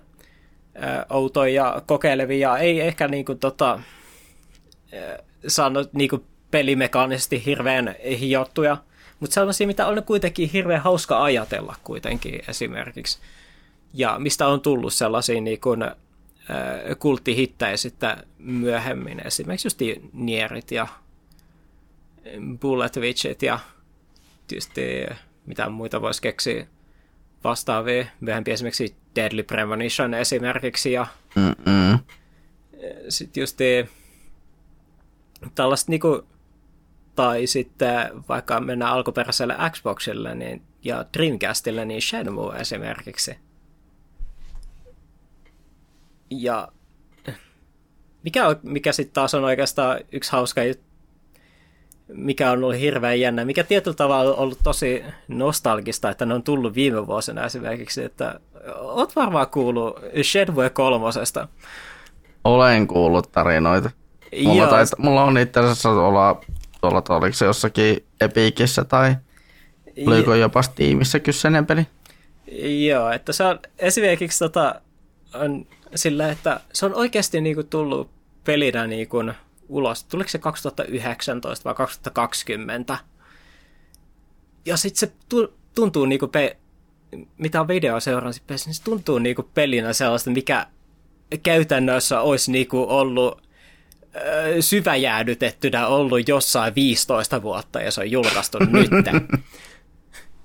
ää, 0.75 1.07
outoja 1.11 1.83
kokeilevia, 1.87 2.59
ei 2.59 2.81
ehkä 2.81 3.09
niinku 3.09 3.35
tota, 3.35 3.81
ää, 4.93 5.19
saanut 5.47 5.93
niinku 5.93 6.25
pelimekaanisesti 6.51 7.45
hirveän 7.45 7.95
hiottuja, 8.21 8.77
mutta 9.21 9.35
sellaisia, 9.35 9.67
mitä 9.67 9.87
on 9.87 10.03
kuitenkin 10.05 10.51
hirveän 10.51 10.83
hauska 10.83 11.23
ajatella 11.23 11.77
kuitenkin 11.85 12.41
esimerkiksi. 12.49 13.19
Ja 13.95 14.19
mistä 14.19 14.47
on 14.47 14.61
tullut 14.61 14.93
sellaisia 14.93 15.41
niin 15.41 15.61
kuin, 15.61 15.83
äh, 15.83 15.91
kulttihittejä 16.99 17.77
sitten 17.77 18.17
myöhemmin, 18.39 19.27
esimerkiksi 19.27 19.67
just 19.67 19.81
Nierit 20.13 20.71
ja 20.71 20.89
Bullet 22.61 22.97
Witchit 22.97 23.43
ja 23.43 23.59
tietysti 24.47 25.07
mitä 25.47 25.69
muita 25.69 26.01
voisi 26.01 26.23
keksiä 26.23 26.67
vastaavia, 27.45 28.07
myöhemmin 28.21 28.53
esimerkiksi 28.53 28.95
Deadly 29.17 29.43
Premonition 29.43 30.15
esimerkiksi 30.15 30.93
ja 30.93 31.07
sitten 33.09 33.41
just 33.41 33.59
tällaista 35.55 35.91
niinku 35.91 36.25
tai 37.21 37.47
sitten 37.47 38.11
vaikka 38.29 38.61
mennään 38.61 38.93
alkuperäiselle 38.93 39.57
Xboxille 39.71 40.35
niin, 40.35 40.63
ja 40.85 41.05
Dreamcastille, 41.17 41.85
niin 41.85 42.03
Shenmue 42.03 42.57
esimerkiksi. 42.57 43.39
Ja 46.31 46.69
mikä, 48.23 48.47
on, 48.47 48.57
mikä 48.63 48.93
sitten 48.93 49.15
taas 49.15 49.35
on 49.35 49.45
oikeastaan 49.45 49.99
yksi 50.13 50.33
hauska 50.33 50.65
juttu, 50.65 50.85
mikä 52.09 52.51
on 52.51 52.65
ollut 52.65 52.81
hirveän 52.81 53.21
jännä, 53.21 53.45
mikä 53.45 53.65
tietyllä 53.65 53.97
tavalla 53.97 54.31
on 54.31 54.39
ollut 54.39 54.59
tosi 54.65 55.05
nostalgista, 55.29 56.11
että 56.11 56.27
ne 56.27 56.35
on 56.35 56.43
tullut 56.43 56.75
viime 56.75 57.07
vuosina 57.07 57.45
esimerkiksi, 57.45 58.05
että 58.05 58.41
oot 58.77 59.17
varmaan 59.17 59.47
kuullut 59.47 60.01
Shenmue 60.23 60.71
kolmosesta. 60.71 61.49
Olen 62.45 62.87
kuullut 62.87 63.33
tarinoita. 63.33 63.91
Mulla, 64.45 64.67
taita, 64.67 64.97
mulla 64.99 65.25
on 65.25 65.39
itse 65.39 65.61
asiassa 65.61 65.91
olla 65.91 66.41
tuolla, 66.81 67.03
oliko 67.09 67.37
se 67.37 67.45
jossakin 67.45 68.05
Epikissä 68.21 68.85
tai 68.85 69.17
oliko 70.07 70.35
jopa 70.35 70.63
Steamissa 70.63 71.21
kyseinen 71.21 71.67
peli? 71.67 71.87
Joo, 72.89 73.11
että 73.11 73.33
se 73.33 73.45
on 73.45 73.59
esimerkiksi 73.79 74.39
tota, 74.39 74.81
on 75.35 75.67
sillä, 75.95 76.31
että 76.31 76.61
se 76.73 76.87
on 76.87 76.95
oikeasti 76.95 77.41
niinku 77.41 77.63
tullut 77.63 78.11
pelinä 78.45 78.87
niinku 78.87 79.17
ulos. 79.69 80.05
Tuliko 80.05 80.31
se 80.31 80.39
2019 80.39 81.65
vai 81.65 81.75
2020? 81.75 82.99
Ja 84.67 84.77
sitten 84.77 85.09
se 85.09 85.15
tuntuu 85.75 86.07
niinku 86.07 86.29
pe- 86.29 86.57
mitä 87.39 87.61
on 87.61 87.69
video 87.69 88.01
seurannut, 88.01 88.43
niin 88.49 88.75
se 88.75 88.83
tuntuu 88.85 89.19
niinku 89.19 89.43
pelinä 89.55 89.93
sellaista, 89.93 90.31
mikä 90.31 90.67
käytännössä 91.43 92.21
olisi 92.21 92.53
niinku 92.53 92.87
ollut 92.89 93.43
syväjäädytettynä 94.61 95.87
ollut 95.87 96.29
jossain 96.29 96.75
15 96.75 97.43
vuotta 97.43 97.81
ja 97.81 97.91
se 97.91 98.01
on 98.01 98.11
julkaistu 98.11 98.59
nyt. 98.71 98.91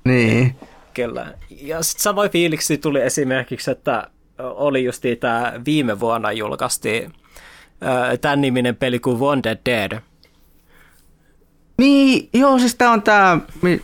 niin. 0.04 0.56
Kyllä. 0.94 1.34
Ja 1.50 1.84
sitten 1.84 2.04
samoin 2.04 2.32
fiiliksi 2.32 2.78
tuli 2.78 3.02
esimerkiksi, 3.02 3.72
että 3.72 4.08
oli 4.40 4.84
just 4.84 5.04
tämä 5.20 5.54
viime 5.66 6.00
vuonna 6.00 6.32
julkaistiin 6.32 7.14
tämän 8.22 8.42
niminen 8.42 8.76
peli 8.76 9.00
kuin 9.00 9.20
Wanted 9.20 9.58
Dead. 9.66 10.00
Niin, 11.78 12.30
joo, 12.34 12.60
siis 12.60 12.76
tämä 12.76 12.92
on 12.92 13.02
tämä, 13.02 13.40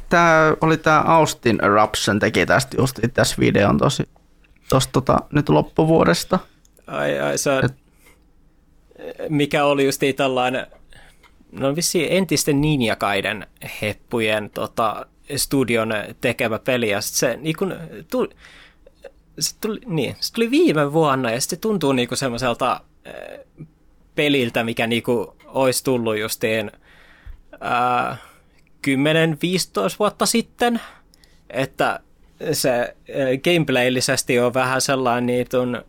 tämä 0.10 0.56
oli 0.62 0.78
tämä 0.78 1.02
Austin 1.02 1.66
Eruption 1.66 2.20
teki 2.20 2.46
tästä 2.46 2.78
just 2.78 3.00
tässä 3.14 3.36
videon 3.40 3.78
tosi, 3.78 4.10
tosta 4.70 4.92
tota, 4.92 5.18
nyt 5.32 5.50
loppuvuodesta. 5.50 6.40
Ai, 6.88 7.20
ai, 7.20 7.38
se 7.38 7.52
on, 7.52 7.66
Et, 7.66 7.81
mikä 9.30 9.66
oli 9.66 9.86
just 9.86 10.02
tällainen, 10.16 10.68
no 11.52 11.76
vissiin 11.76 12.08
entisten 12.12 12.62
Ninjakaiden 12.62 13.48
heppujen 13.82 14.50
tota, 14.50 15.06
studion 15.36 15.94
tekemä 16.22 16.60
peli, 16.60 16.90
ja 16.90 17.02
se, 17.02 17.38
niin 17.38 17.56
kun, 17.58 17.76
tuli, 18.12 18.30
se, 19.40 19.56
tuli, 19.62 19.80
niin, 19.86 20.16
se 20.20 20.34
tuli 20.34 20.52
viime 20.52 20.94
vuonna, 20.94 21.32
ja 21.32 21.42
se 21.42 21.56
tuntuu 21.56 21.92
niin 21.92 22.08
semmoiselta 22.14 22.82
äh, 23.08 23.68
peliltä, 24.16 24.64
mikä 24.64 24.88
niin 24.88 25.04
olisi 25.46 25.84
tullut 25.84 26.18
justiin 26.20 26.72
äh, 27.64 28.20
10-15 28.88 28.92
vuotta 30.00 30.26
sitten, 30.26 30.82
että 31.50 32.00
se 32.52 32.72
äh, 32.80 32.96
gameplay-lisesti 33.44 34.40
on 34.40 34.54
vähän 34.54 34.82
sellainen 34.82 35.26
niitun 35.26 35.84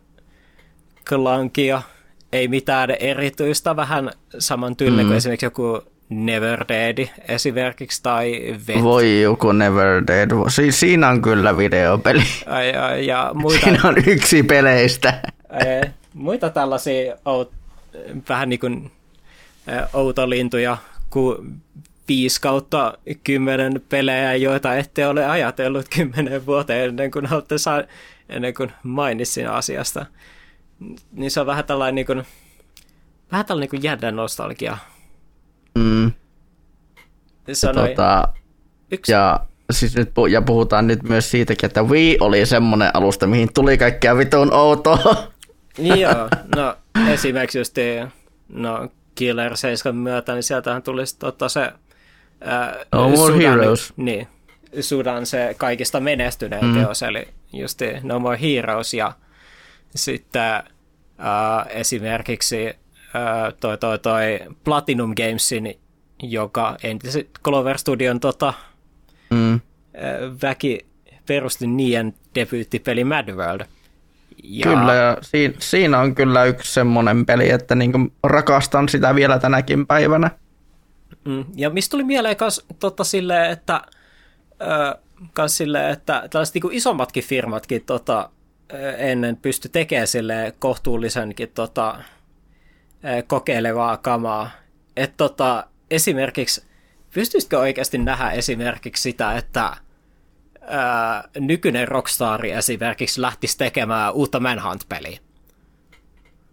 klankia, 1.09 1.81
ei 2.33 2.47
mitään 2.47 2.91
erityistä, 2.91 3.75
vähän 3.75 4.11
saman 4.39 4.75
tyylinen 4.75 5.05
mm. 5.05 5.09
kuin 5.09 5.17
esimerkiksi 5.17 5.45
joku 5.45 5.81
Never 6.09 6.65
Dead 6.67 7.07
esimerkiksi, 7.27 8.03
tai 8.03 8.55
Vet. 8.67 8.83
Voi 8.83 9.21
joku 9.21 9.51
Never 9.51 10.03
Dead. 10.07 10.29
Si- 10.49 10.71
siinä 10.71 11.07
on 11.07 11.21
kyllä 11.21 11.57
videopeli. 11.57 12.23
Ai, 12.45 12.73
ai, 12.73 13.07
ja 13.07 13.31
muita... 13.33 13.63
Siinä 13.63 13.79
on 13.83 13.95
yksi 14.07 14.43
peleistä. 14.43 15.19
Ai, 15.49 15.91
muita 16.13 16.49
tällaisia 16.49 17.15
out, 17.25 17.51
vähän 18.29 18.49
niin 18.49 18.59
kuin 18.59 18.91
outolintuja 19.93 20.77
kuin 21.09 21.61
5 22.07 22.41
kautta 22.41 22.97
10 23.23 23.81
pelejä, 23.89 24.35
joita 24.35 24.75
ette 24.75 25.07
ole 25.07 25.25
ajatellut 25.25 25.85
kymmenen 25.95 26.45
vuoteen 26.45 26.89
ennen 26.89 27.11
kuin, 27.11 27.33
olette 27.33 27.57
saa, 27.57 27.83
ennen 28.29 28.53
kuin 28.53 28.71
mainitsin 28.83 29.49
asiasta 29.49 30.05
niin 31.11 31.31
se 31.31 31.39
on 31.39 31.45
vähän 31.45 31.65
tällainen 31.65 31.95
niin 31.95 32.05
kuin, 32.05 32.23
vähän 33.31 33.45
tällainen 33.45 33.69
niin 33.71 33.83
jännä 33.83 34.11
nostalgia. 34.11 34.77
Mm. 35.75 36.11
Sanoi, 37.53 37.89
tota, 37.89 38.27
yksi... 38.91 39.11
ja, 39.11 39.39
siis 39.71 39.95
nyt, 39.95 40.11
ja 40.31 40.41
puhutaan 40.41 40.87
nyt 40.87 41.03
myös 41.03 41.31
siitäkin, 41.31 41.67
että 41.67 41.83
Wii 41.83 42.17
oli 42.19 42.45
semmoinen 42.45 42.91
alusta, 42.93 43.27
mihin 43.27 43.53
tuli 43.53 43.77
kaikkea 43.77 44.17
vitun 44.17 44.53
outoa. 44.53 45.15
Niin 45.77 45.99
joo, 45.99 46.29
no 46.55 46.75
esimerkiksi 47.09 47.57
just 47.57 47.75
no, 48.49 48.89
Killer 49.15 49.57
7 49.57 49.95
myötä, 49.95 50.33
niin 50.33 50.43
sieltähän 50.43 50.83
tuli 50.83 51.03
tota 51.19 51.49
se 51.49 51.71
ää, 52.41 52.75
no 52.91 53.09
More 53.09 53.33
Sudan, 53.33 53.39
Heroes. 53.39 53.93
Niin, 53.97 54.27
Sudan 54.79 55.25
se 55.25 55.55
kaikista 55.57 55.99
menestynein 55.99 56.65
mm. 56.65 56.73
teos, 56.73 57.03
eli 57.03 57.27
just 57.53 57.81
No 58.03 58.19
More 58.19 58.41
Heroes 58.41 58.93
ja 58.93 59.13
sitten 59.95 60.63
Uh, 61.19 61.67
esimerkiksi 61.69 62.69
uh, 62.69 63.53
toi, 63.59 63.77
toi, 63.77 63.99
toi 63.99 64.39
Platinum 64.63 65.13
Gamesin, 65.15 65.79
joka 66.23 66.77
entisen 66.83 67.25
Clover 67.43 67.77
Studion 67.77 68.19
tota, 68.19 68.53
mm. 69.29 69.55
uh, 69.55 69.61
väki 70.41 70.85
perusti 71.27 71.67
niiden 71.67 72.13
debyyttipeli 72.35 73.03
Mad 73.03 73.31
World. 73.31 73.61
Ja... 74.43 74.63
Kyllä, 74.63 74.93
ja 74.93 75.17
siinä, 75.21 75.53
siinä 75.59 75.99
on 75.99 76.15
kyllä 76.15 76.45
yksi 76.45 76.73
semmoinen 76.73 77.25
peli, 77.25 77.49
että 77.49 77.75
niinku 77.75 77.99
rakastan 78.23 78.89
sitä 78.89 79.15
vielä 79.15 79.39
tänäkin 79.39 79.87
päivänä. 79.87 80.31
Mm. 81.25 81.45
Ja 81.55 81.69
mistä 81.69 81.91
tuli 81.91 82.03
mieleen 82.03 82.37
kans, 82.37 82.65
tota, 82.79 83.03
silleen, 83.03 83.51
että, 83.51 83.81
ö, 84.61 84.97
kans 85.33 85.57
silleen, 85.57 85.89
että 85.89 86.27
tällaiset 86.29 86.55
niin 86.55 86.73
isommatkin 86.73 87.23
firmatkin 87.23 87.83
tota, 87.85 88.29
ennen 88.97 89.37
pysty 89.37 89.69
tekemään 89.69 90.07
sille 90.07 90.53
kohtuullisenkin 90.59 91.49
tota, 91.49 91.99
kokeilevaa 93.27 93.97
kamaa. 93.97 94.49
Että 94.97 95.17
tota, 95.17 95.67
esimerkiksi, 95.91 96.63
pystyisitkö 97.13 97.59
oikeasti 97.59 97.97
nähdä 97.97 98.31
esimerkiksi 98.31 99.01
sitä, 99.03 99.37
että 99.37 99.77
ää, 100.61 101.29
nykyinen 101.39 101.87
Rockstar 101.87 102.45
esimerkiksi 102.45 103.21
lähtisi 103.21 103.57
tekemään 103.57 104.13
uutta 104.13 104.39
Manhunt-peliä? 104.39 105.19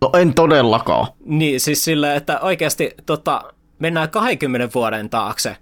No 0.00 0.10
en 0.18 0.34
todellakaan. 0.34 1.06
Niin, 1.24 1.60
siis 1.60 1.84
sillä, 1.84 2.14
että 2.14 2.40
oikeasti 2.40 2.94
tota, 3.06 3.52
mennään 3.78 4.10
20 4.10 4.74
vuoden 4.74 5.10
taakse. 5.10 5.56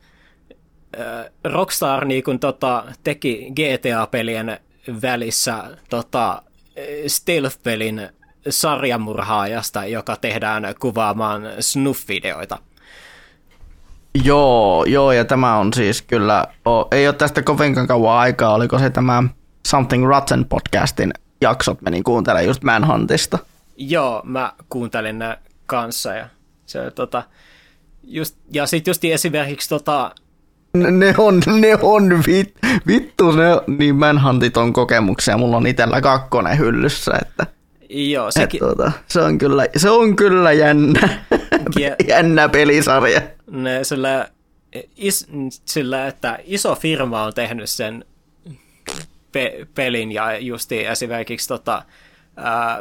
Rockstar 1.44 2.04
niin 2.04 2.24
kun, 2.24 2.40
tota, 2.40 2.84
teki 3.04 3.50
GTA-pelien 3.50 4.60
välissä 5.02 5.64
tota, 5.90 6.42
stealth-pelin 7.06 8.08
sarjamurhaajasta, 8.48 9.84
joka 9.84 10.16
tehdään 10.16 10.74
kuvaamaan 10.80 11.42
snuff-videoita. 11.60 12.58
Joo, 14.24 14.84
joo, 14.84 15.12
ja 15.12 15.24
tämä 15.24 15.56
on 15.56 15.72
siis 15.72 16.02
kyllä, 16.02 16.46
oh, 16.64 16.88
ei 16.90 17.08
ole 17.08 17.14
tästä 17.14 17.42
kovinkaan 17.42 17.86
kauan 17.86 18.18
aikaa, 18.18 18.54
oliko 18.54 18.78
se 18.78 18.90
tämä 18.90 19.22
Something 19.66 20.06
Rotten 20.06 20.44
podcastin 20.44 21.12
jaksot 21.40 21.82
menin 21.82 22.04
kuuntelemaan 22.04 22.46
just 22.46 22.62
Manhuntista. 22.62 23.38
Joo, 23.76 24.22
mä 24.24 24.52
kuuntelin 24.68 25.18
ne 25.18 25.38
kanssa 25.66 26.14
ja 26.14 26.28
se 26.66 26.90
tota, 26.90 27.22
just, 28.04 28.36
ja 28.52 28.66
sitten 28.66 28.90
just 28.90 29.04
esimerkiksi 29.04 29.68
tota, 29.68 30.14
ne, 30.72 31.14
on, 31.18 31.42
ne 31.60 31.78
on 31.82 32.22
vit, 32.26 32.54
vittu, 32.86 33.30
ne, 33.30 33.44
niin 33.78 33.94
Manhuntit 33.94 34.56
on 34.56 34.72
kokemuksia, 34.72 35.36
mulla 35.38 35.56
on 35.56 35.66
itellä 35.66 36.00
kakkonen 36.00 36.58
hyllyssä, 36.58 37.12
että 37.22 37.46
Joo, 37.90 38.30
sekin... 38.30 38.64
Et, 38.64 38.68
tuota, 38.68 38.92
se, 39.08 39.20
on 39.20 39.38
kyllä, 39.38 39.66
se 39.76 39.90
on 39.90 40.16
kyllä 40.16 40.52
jännä, 40.52 41.08
jännä 42.08 42.48
pelisarja. 42.48 43.20
Ne, 43.50 43.84
sillä, 43.84 44.28
is, 44.96 45.26
sillä, 45.64 46.06
että 46.06 46.38
iso 46.44 46.74
firma 46.74 47.22
on 47.22 47.34
tehnyt 47.34 47.70
sen 47.70 48.04
pe- 49.32 49.66
pelin 49.74 50.12
ja 50.12 50.38
justi 50.38 50.86
esimerkiksi 50.86 51.48
tota, 51.48 51.82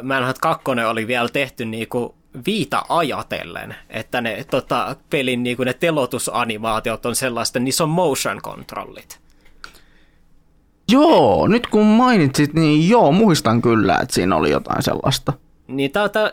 Manhunt 0.02 0.38
2 0.38 0.64
oli 0.88 1.06
vielä 1.06 1.28
tehty 1.28 1.64
niinku 1.64 2.14
viita 2.46 2.84
ajatellen, 2.88 3.74
että 3.88 4.20
ne 4.20 4.44
tota, 4.50 4.96
pelin 5.10 5.42
niinku 5.42 5.64
ne 5.64 5.74
telotusanimaatiot 5.74 7.06
on 7.06 7.16
sellaista, 7.16 7.58
niissä 7.58 7.84
on 7.84 7.90
motion 7.90 8.42
controllit. 8.42 9.20
Joo, 10.92 11.48
nyt 11.48 11.66
kun 11.66 11.86
mainitsit, 11.86 12.54
niin 12.54 12.88
joo, 12.88 13.12
muistan 13.12 13.62
kyllä, 13.62 13.98
että 14.02 14.14
siinä 14.14 14.36
oli 14.36 14.50
jotain 14.50 14.82
sellaista. 14.82 15.32
Niin 15.66 15.90
tää, 15.90 16.08
tää, 16.08 16.32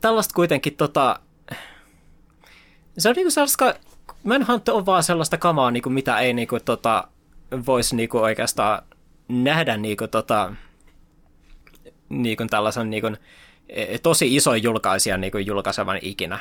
tällaista 0.00 0.34
kuitenkin 0.34 0.76
tota... 0.76 1.20
Se 2.98 3.08
on 3.08 3.14
niinku 3.14 3.30
sellaista... 3.30 3.74
Manhunt 4.24 4.68
on 4.68 4.86
vaan 4.86 5.02
sellaista 5.02 5.38
kamaa, 5.38 5.70
niinku, 5.70 5.90
mitä 5.90 6.18
ei 6.18 6.32
niinku, 6.32 6.58
tota, 6.64 7.08
voisi 7.66 7.96
niinku 7.96 8.18
oikeastaan 8.18 8.82
nähdä 9.28 9.76
niinku, 9.76 10.08
tota, 10.08 10.54
niinku 12.08 12.44
tällaisen 12.50 12.90
niinku, 12.90 13.08
tosi 14.02 14.36
iso 14.36 14.54
julkaisijan 14.54 15.20
niinku, 15.20 15.38
julkaisevan 15.38 15.98
ikinä 16.02 16.38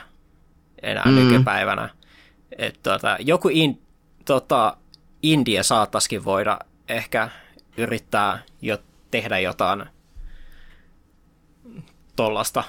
enää 0.82 1.03
mm. 1.05 1.15
nykypäivänä. 1.15 1.89
Et, 2.57 2.80
tota, 2.84 3.17
joku 3.19 3.49
in, 3.51 3.82
tota, 4.26 4.78
India 5.23 5.63
saattaisikin 5.63 6.26
voida 6.26 6.59
ehkä 6.89 7.30
yrittää 7.78 8.39
jo 8.61 8.78
tehdä 9.11 9.39
jotain 9.39 9.86
tollasta 12.15 12.63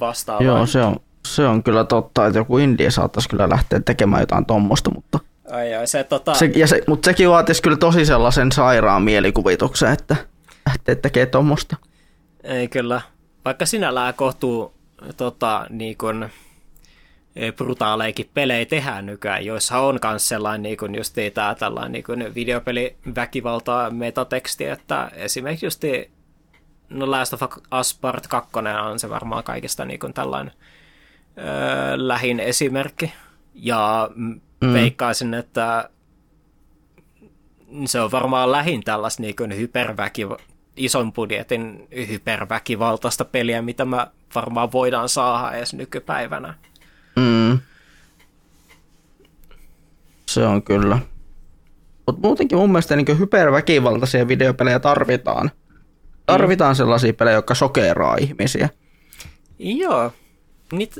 vastaavaa. 0.00 0.46
Joo, 0.46 0.66
se 0.66 0.82
on, 0.82 0.96
se 1.26 1.46
on 1.46 1.62
kyllä 1.62 1.84
totta, 1.84 2.26
että 2.26 2.38
joku 2.38 2.58
India 2.58 2.90
saattaisi 2.90 3.28
kyllä 3.28 3.48
lähteä 3.48 3.80
tekemään 3.80 4.22
jotain 4.22 4.46
tommosta, 4.46 4.90
mutta... 4.90 5.18
Ai 5.50 5.74
ai, 5.74 5.86
se, 5.86 6.04
tota... 6.04 6.34
se, 6.34 6.50
ja 6.56 6.66
se, 6.66 6.82
mutta 6.86 7.06
sekin 7.06 7.30
vaatisi 7.30 7.62
kyllä 7.62 7.76
tosi 7.76 8.06
sellaisen 8.06 8.52
sairaan 8.52 9.02
mielikuvituksen, 9.02 9.92
että 9.92 10.16
lähtee 10.66 10.94
tekemään 10.94 11.30
tommosta. 11.30 11.76
Ei 12.44 12.68
kyllä. 12.68 13.00
Vaikka 13.44 13.66
sinällään 13.66 14.14
kohtuu 14.14 14.74
tota, 15.16 15.66
niin 15.70 15.98
kun, 15.98 16.28
brutaaleikin 17.56 18.30
pelejä 18.34 18.66
tehdään 18.66 19.06
nykyään, 19.06 19.44
joissa 19.44 19.78
on 19.78 19.98
myös 20.04 20.28
sellainen 20.28 20.62
niin 20.62 20.76
kuin 20.76 20.94
just 20.94 21.16
tämä 21.34 21.54
tällainen 21.54 21.92
niin 21.92 22.04
kuin 22.04 22.34
videopeliväkivaltaa 22.34 23.90
metateksti, 23.90 24.64
että 24.64 25.10
esimerkiksi 25.14 25.66
just 25.66 25.82
no 26.90 27.10
Last 27.10 27.32
of 27.32 27.42
Us 27.80 27.98
Part 28.00 28.26
2 28.26 28.50
on 28.90 28.98
se 28.98 29.10
varmaan 29.10 29.44
kaikista 29.44 29.84
niin 29.84 30.00
kuin 30.00 30.14
tällainen 30.14 30.54
öö, 31.38 31.44
lähin 31.96 32.40
esimerkki. 32.40 33.12
Ja 33.54 34.10
mm. 34.14 34.40
veikkaisin, 34.72 35.34
että 35.34 35.90
se 37.84 38.00
on 38.00 38.10
varmaan 38.10 38.52
lähin 38.52 38.82
tällaista 38.84 39.22
niin 39.22 39.36
kuin 39.36 39.52
hyperväkiva- 39.52 40.53
ison 40.76 41.12
budjetin 41.12 41.88
hyperväkivaltaista 42.08 43.24
peliä, 43.24 43.62
mitä 43.62 43.84
mä 43.84 44.06
varmaan 44.34 44.72
voidaan 44.72 45.08
saada 45.08 45.52
edes 45.52 45.74
nykypäivänä. 45.74 46.54
Mm. 47.16 47.58
Se 50.26 50.46
on 50.46 50.62
kyllä. 50.62 50.98
Mutta 52.06 52.20
muutenkin 52.22 52.58
mun 52.58 52.70
mielestä 52.70 52.96
niin 52.96 53.18
hyperväkivaltaisia 53.18 54.28
videopelejä 54.28 54.78
tarvitaan. 54.80 55.50
Tarvitaan 56.26 56.74
mm. 56.74 56.76
sellaisia 56.76 57.14
pelejä, 57.14 57.34
jotka 57.34 57.54
sokeraa 57.54 58.16
ihmisiä. 58.16 58.68
Joo. 59.58 60.12
Niit, 60.72 60.98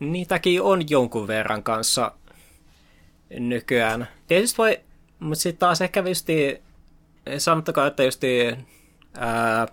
niitäkin 0.00 0.62
on 0.62 0.90
jonkun 0.90 1.26
verran 1.26 1.62
kanssa 1.62 2.12
nykyään. 3.30 4.08
Tietysti 4.26 4.58
voi, 4.58 4.80
mutta 5.20 5.42
sitten 5.42 5.58
taas 5.58 5.80
ehkä 5.82 6.00
justi, 6.08 6.62
sanottakaa, 7.38 7.86
että 7.86 8.02
justi 8.02 8.56
ää, 9.18 9.66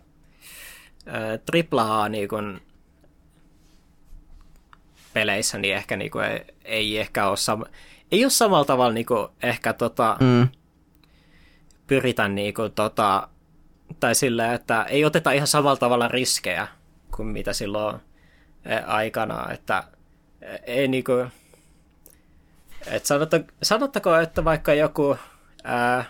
ää, 1.06 1.40
A 1.78 2.10
niin 2.10 2.30
kun 2.30 2.62
peleissä, 5.14 5.58
niin 5.58 5.76
ehkä 5.76 5.98
niinku 5.98 6.20
ei, 6.20 6.46
ei 6.66 7.00
ehkä 7.00 7.28
ole 7.28 7.38
sama, 7.38 7.66
ei 8.12 8.26
ole 8.26 8.32
samalla 8.32 8.66
tavalla 8.66 8.94
niinku 8.94 9.30
ehkä 9.44 9.74
tota, 9.74 10.18
mm. 10.20 10.48
pyritä 11.88 12.28
niinku 12.28 12.70
tota, 12.70 13.28
tai 14.00 14.16
sillä, 14.16 14.54
että 14.54 14.84
ei 14.84 15.06
oteta 15.06 15.32
ihan 15.32 15.48
samalla 15.48 15.78
tavalla 15.78 16.08
riskejä 16.08 16.68
kuin 17.16 17.28
mitä 17.28 17.54
silloin 17.54 18.00
aikana, 18.86 19.52
että 19.52 19.84
ei 20.64 20.88
niinku, 20.88 21.12
että 22.86 23.08
sanottako, 23.08 23.46
sanottako, 23.64 24.16
että 24.16 24.46
vaikka 24.46 24.74
joku, 24.74 25.18
ää, 25.64 26.06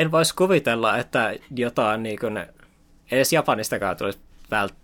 en 0.00 0.10
voisi 0.10 0.34
kuvitella, 0.34 0.98
että 0.98 1.34
jotain 1.56 2.02
niinku, 2.02 2.26
edes 3.10 3.32
Japanistakaan 3.32 3.96
tulisi 3.96 4.18
vält, 4.50 4.74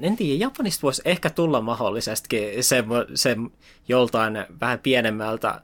en 0.00 0.16
tiedä, 0.16 0.44
Japanista 0.44 0.82
voisi 0.82 1.02
ehkä 1.04 1.30
tulla 1.30 1.60
mahdollisesti 1.60 2.52
se, 2.60 2.84
se 3.14 3.36
joltain 3.88 4.44
vähän 4.60 4.78
pienemmältä 4.78 5.60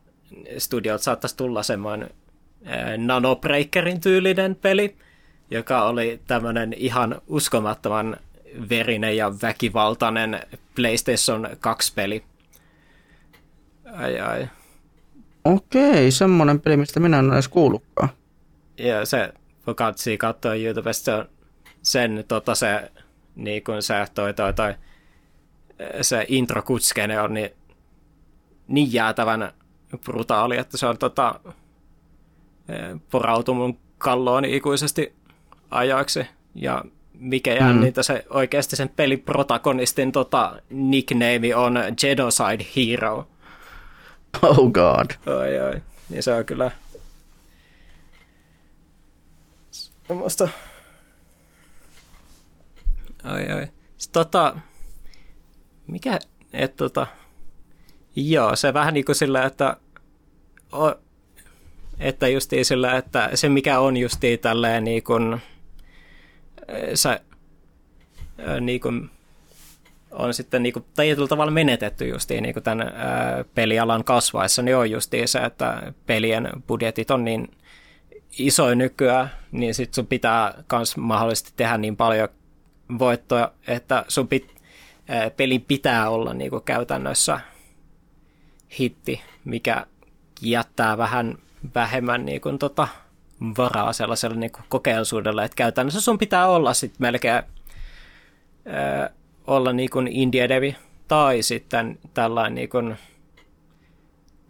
studiolta 0.58 1.04
saattaisi 1.04 1.36
tulla 1.36 1.62
semmoinen 1.62 2.10
Nanobreakerin 2.96 4.00
tyylinen 4.00 4.54
peli, 4.54 4.96
joka 5.50 5.82
oli 5.82 6.20
tämmöinen 6.26 6.72
ihan 6.72 7.20
uskomattoman 7.26 8.16
verinen 8.68 9.16
ja 9.16 9.32
väkivaltainen 9.42 10.40
PlayStation 10.74 11.46
2-peli. 11.46 12.24
Ai 13.92 14.20
ai. 14.20 14.48
Okei, 15.44 16.10
semmoinen 16.10 16.60
peli, 16.60 16.76
mistä 16.76 17.00
minä 17.00 17.18
en 17.18 17.24
ole 17.24 17.34
edes 17.34 17.48
kuullutkaan. 17.48 18.08
Ja 18.78 19.06
se, 19.06 19.32
kun 19.64 19.74
katsii 19.74 20.18
katsoa 20.18 20.54
YouTubesta 20.54 21.26
sen, 21.82 22.24
tota, 22.28 22.54
se 22.54 22.92
niin 23.36 23.64
kuin 23.64 23.82
se, 23.82 23.94
toi, 24.14 24.34
toi, 24.34 24.52
toi, 24.52 24.74
se 26.00 26.24
intro 26.28 26.62
kutskene 26.62 27.20
on 27.20 27.34
niin, 27.34 27.50
niin 28.68 28.92
jäätävän 28.92 29.52
brutaali, 30.04 30.56
että 30.56 30.76
se 30.76 30.86
on 30.86 30.98
tota, 30.98 31.40
porautunut 33.10 33.78
kalloon 33.98 34.44
ikuisesti 34.44 35.14
ajaksi. 35.70 36.26
Ja 36.54 36.84
mikä 37.18 37.54
jää 37.54 37.72
mm. 37.72 37.80
niitä 37.80 38.02
se 38.02 38.24
oikeasti 38.30 38.76
sen 38.76 38.88
pelin 38.88 39.20
protagonistin 39.20 40.12
tota, 40.12 40.56
nickname 40.70 41.56
on 41.56 41.78
Genocide 42.00 42.66
Hero. 42.76 43.28
Oh 44.42 44.70
god. 44.72 45.10
Oi, 45.26 45.60
oi. 45.60 45.82
Niin 46.08 46.22
se 46.22 46.34
on 46.34 46.44
kyllä 46.44 46.70
semmoista 50.08 50.48
Ai 53.24 53.50
ai. 53.50 53.66
Sitten 53.98 54.12
tota, 54.12 54.56
mikä, 55.86 56.18
et 56.52 56.76
tota, 56.76 57.06
Joo, 58.16 58.56
se 58.56 58.74
vähän 58.74 58.94
niin 58.94 59.04
kuin 59.04 59.16
sillä, 59.16 59.44
että, 59.44 59.76
että 61.98 62.28
justiin 62.28 62.64
sillä, 62.64 62.96
että 62.96 63.30
se 63.34 63.48
mikä 63.48 63.80
on 63.80 63.96
justiin 63.96 64.38
tälleen 64.38 64.84
niin 64.84 65.02
kuin, 65.02 65.42
se, 66.94 67.20
niin 68.60 68.80
kuin, 68.80 69.10
on 70.10 70.34
sitten 70.34 70.62
niin 70.62 70.72
kuin, 70.72 70.84
tietyllä 70.96 71.28
tavalla 71.28 71.50
menetetty 71.50 72.08
justiin 72.08 72.42
niin 72.42 72.52
kuin 72.52 72.62
tämän 72.62 72.92
ää, 72.94 73.44
pelialan 73.54 74.04
kasvaessa, 74.04 74.62
niin 74.62 74.76
on 74.76 74.90
justiin 74.90 75.28
se, 75.28 75.38
että 75.38 75.92
pelien 76.06 76.48
budjetit 76.66 77.10
on 77.10 77.24
niin 77.24 77.48
isoin 78.38 78.78
nykyään, 78.78 79.30
niin 79.52 79.74
sitten 79.74 79.94
sun 79.94 80.06
pitää 80.06 80.64
myös 80.72 80.96
mahdollisesti 80.96 81.52
tehdä 81.56 81.78
niin 81.78 81.96
paljon 81.96 82.28
voittoja, 82.98 83.52
että 83.66 84.04
sun 84.08 84.28
pit, 84.28 84.54
pelin 85.36 85.62
pitää 85.62 86.10
olla 86.10 86.34
niin 86.34 86.50
kuin 86.50 86.64
käytännössä 86.64 87.40
hitti, 88.78 89.20
mikä 89.44 89.86
jättää 90.40 90.98
vähän 90.98 91.38
vähemmän 91.74 92.24
niin 92.24 92.40
kuin, 92.40 92.58
tota, 92.58 92.88
varaa 93.58 93.92
sellaiselle 93.92 94.36
niin 94.36 94.52
kuin 94.52 94.64
kokeellisuudelle, 94.68 95.44
että 95.44 95.56
käytännössä 95.56 96.00
sun 96.00 96.18
pitää 96.18 96.48
olla 96.48 96.74
sitten 96.74 96.96
melkein 96.98 97.42
olla 99.46 99.72
niin 99.72 99.90
kuin 99.90 100.08
indie 100.08 100.48
devi 100.48 100.76
tai 101.08 101.42
sitten 101.42 101.98
tällainen 102.14 102.54
niin 102.54 102.68
kuin, 102.68 102.96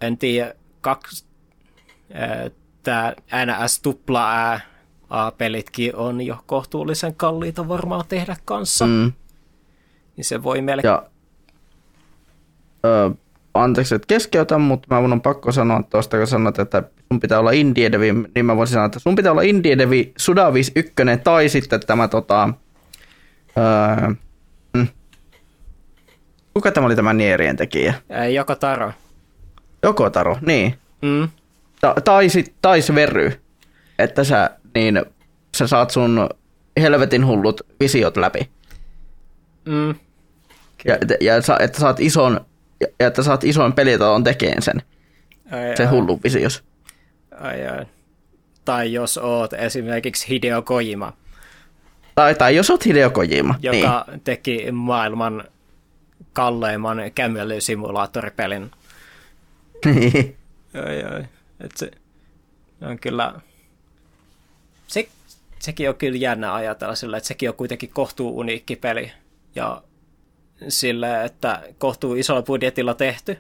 en 0.01 0.19
tiedä, 0.19 0.55
kaksi, 0.81 1.25
tämä 2.85 3.13
NS 3.45 3.81
tupla 3.81 4.61
A-pelitkin 5.11 5.97
on 5.97 6.21
jo 6.21 6.37
kohtuullisen 6.47 7.15
kalliita 7.15 7.69
varmaan 7.69 8.05
tehdä 8.09 8.37
kanssa. 8.45 8.87
Mm. 8.87 9.13
Niin 10.17 10.25
se 10.25 10.43
voi 10.43 10.61
melkein... 10.63 10.93
Ja, 10.93 11.07
ö, 12.85 13.11
anteeksi, 13.55 13.95
että 13.95 14.07
keskeytän, 14.07 14.61
mutta 14.61 14.95
mä 14.95 15.01
mun 15.01 15.13
on 15.13 15.21
pakko 15.21 15.53
sanoa 15.53 15.83
tuosta, 15.83 16.17
kun 16.17 16.27
sanot, 16.27 16.59
että 16.59 16.83
sun 17.13 17.21
pitää 17.21 17.39
olla 17.39 17.51
indie 17.51 17.93
devi, 17.93 18.13
niin 18.35 18.47
mä 18.47 18.57
voisin 18.57 18.73
sanoa, 18.73 18.87
että 18.87 18.99
sun 18.99 19.15
pitää 19.17 19.33
olla 19.33 19.43
indie 19.43 19.79
devi 19.79 20.13
Sudavis 20.17 20.73
1 20.77 20.93
tai 21.25 21.49
sitten 21.49 21.81
tämä 21.87 22.09
tota, 22.09 22.49
öö, 23.59 24.15
Kuka 26.55 26.71
tämä 26.73 26.87
oli 26.87 26.97
tämä 26.97 27.13
Nierien 27.13 27.57
tekijä? 27.57 27.95
Joko 28.35 28.55
Taro. 28.55 28.93
Joko 29.83 30.11
Taro, 30.11 30.39
niin. 30.41 30.75
Mm. 31.03 31.29
Ta- 31.85 32.01
tai, 32.05 32.29
sit, 32.29 32.55
tai 32.63 32.81
Very, 32.95 33.33
että 33.99 34.25
sä, 34.25 34.51
niin, 34.75 35.05
sä 35.57 35.67
saat 35.67 35.91
sun 35.91 36.29
helvetin 36.81 37.27
hullut 37.27 37.61
visiot 37.81 38.17
läpi. 38.17 38.51
Mm. 39.65 39.95
Ja, 40.85 40.95
ja, 40.95 41.17
ja 41.21 41.37
että 41.61 41.81
saat 41.81 42.01
ison, 42.01 42.41
ja 42.81 43.07
että 43.07 43.23
saat 43.23 43.45
ison 43.45 43.73
pelitalon 43.73 44.25
tekeen 44.25 44.63
sen. 44.63 44.83
Ai, 45.51 45.77
se 45.77 45.83
ai. 45.83 45.89
hullu 45.91 46.21
visios. 46.25 46.65
Ai, 47.41 47.67
ai. 47.67 47.87
Tai 48.65 48.93
jos 48.93 49.19
oot 49.19 49.53
esimerkiksi 49.53 50.29
Hideo 50.29 50.63
Kojima. 50.63 51.13
Tai, 52.15 52.35
tai 52.35 52.57
jos 52.57 52.71
oot 52.71 52.87
Hideo 52.87 53.11
Kojima. 53.11 53.55
Joka 53.63 54.05
niin. 54.09 54.21
teki 54.21 54.73
maailman 54.73 55.45
kalleimman 56.33 56.99
kävelysimulaattoripelin. 57.15 58.71
Niin. 59.85 60.37
Ai, 60.87 61.03
ai. 61.05 61.25
Et 61.65 61.77
se 61.77 61.91
on 62.83 62.99
kyllä... 62.99 63.41
Se, 64.87 65.09
sekin 65.59 65.89
on 65.89 65.95
kyllä 65.95 66.19
jännä 66.19 66.55
ajatella 66.55 66.95
sillä, 66.95 67.17
että 67.17 67.29
sekin 67.29 67.49
on 67.49 67.55
kuitenkin 67.55 67.89
kohtuu 67.89 68.39
uniikki 68.39 68.77
peli. 68.77 69.13
Ja 69.55 69.83
sillä, 70.69 71.25
että 71.25 71.63
kohtuu 71.79 72.15
isolla 72.15 72.43
budjetilla 72.43 72.95
tehty. 72.95 73.39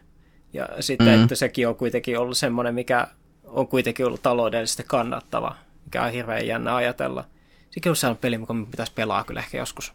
Ja 0.53 0.69
sitten, 0.81 1.07
mm-hmm. 1.07 1.23
että 1.23 1.35
sekin 1.35 1.69
on 1.69 1.77
kuitenkin 1.77 2.19
ollut 2.19 2.37
semmoinen, 2.37 2.75
mikä 2.75 3.09
on 3.45 3.69
kuitenkin 3.69 4.07
ollut 4.07 4.23
taloudellisesti 4.23 4.85
kannattava, 4.87 5.57
mikä 5.85 6.03
on 6.03 6.13
hirveän 6.13 6.47
jännä 6.47 6.77
ajatella. 6.77 7.25
Sekin 7.71 7.91
on 7.91 7.97
sellainen 7.97 8.21
peli, 8.21 8.39
mikä 8.39 8.55
pitäisi 8.71 8.93
pelaa 8.93 9.25
kyllä 9.25 9.41
ehkä 9.41 9.59
joskus. 9.59 9.93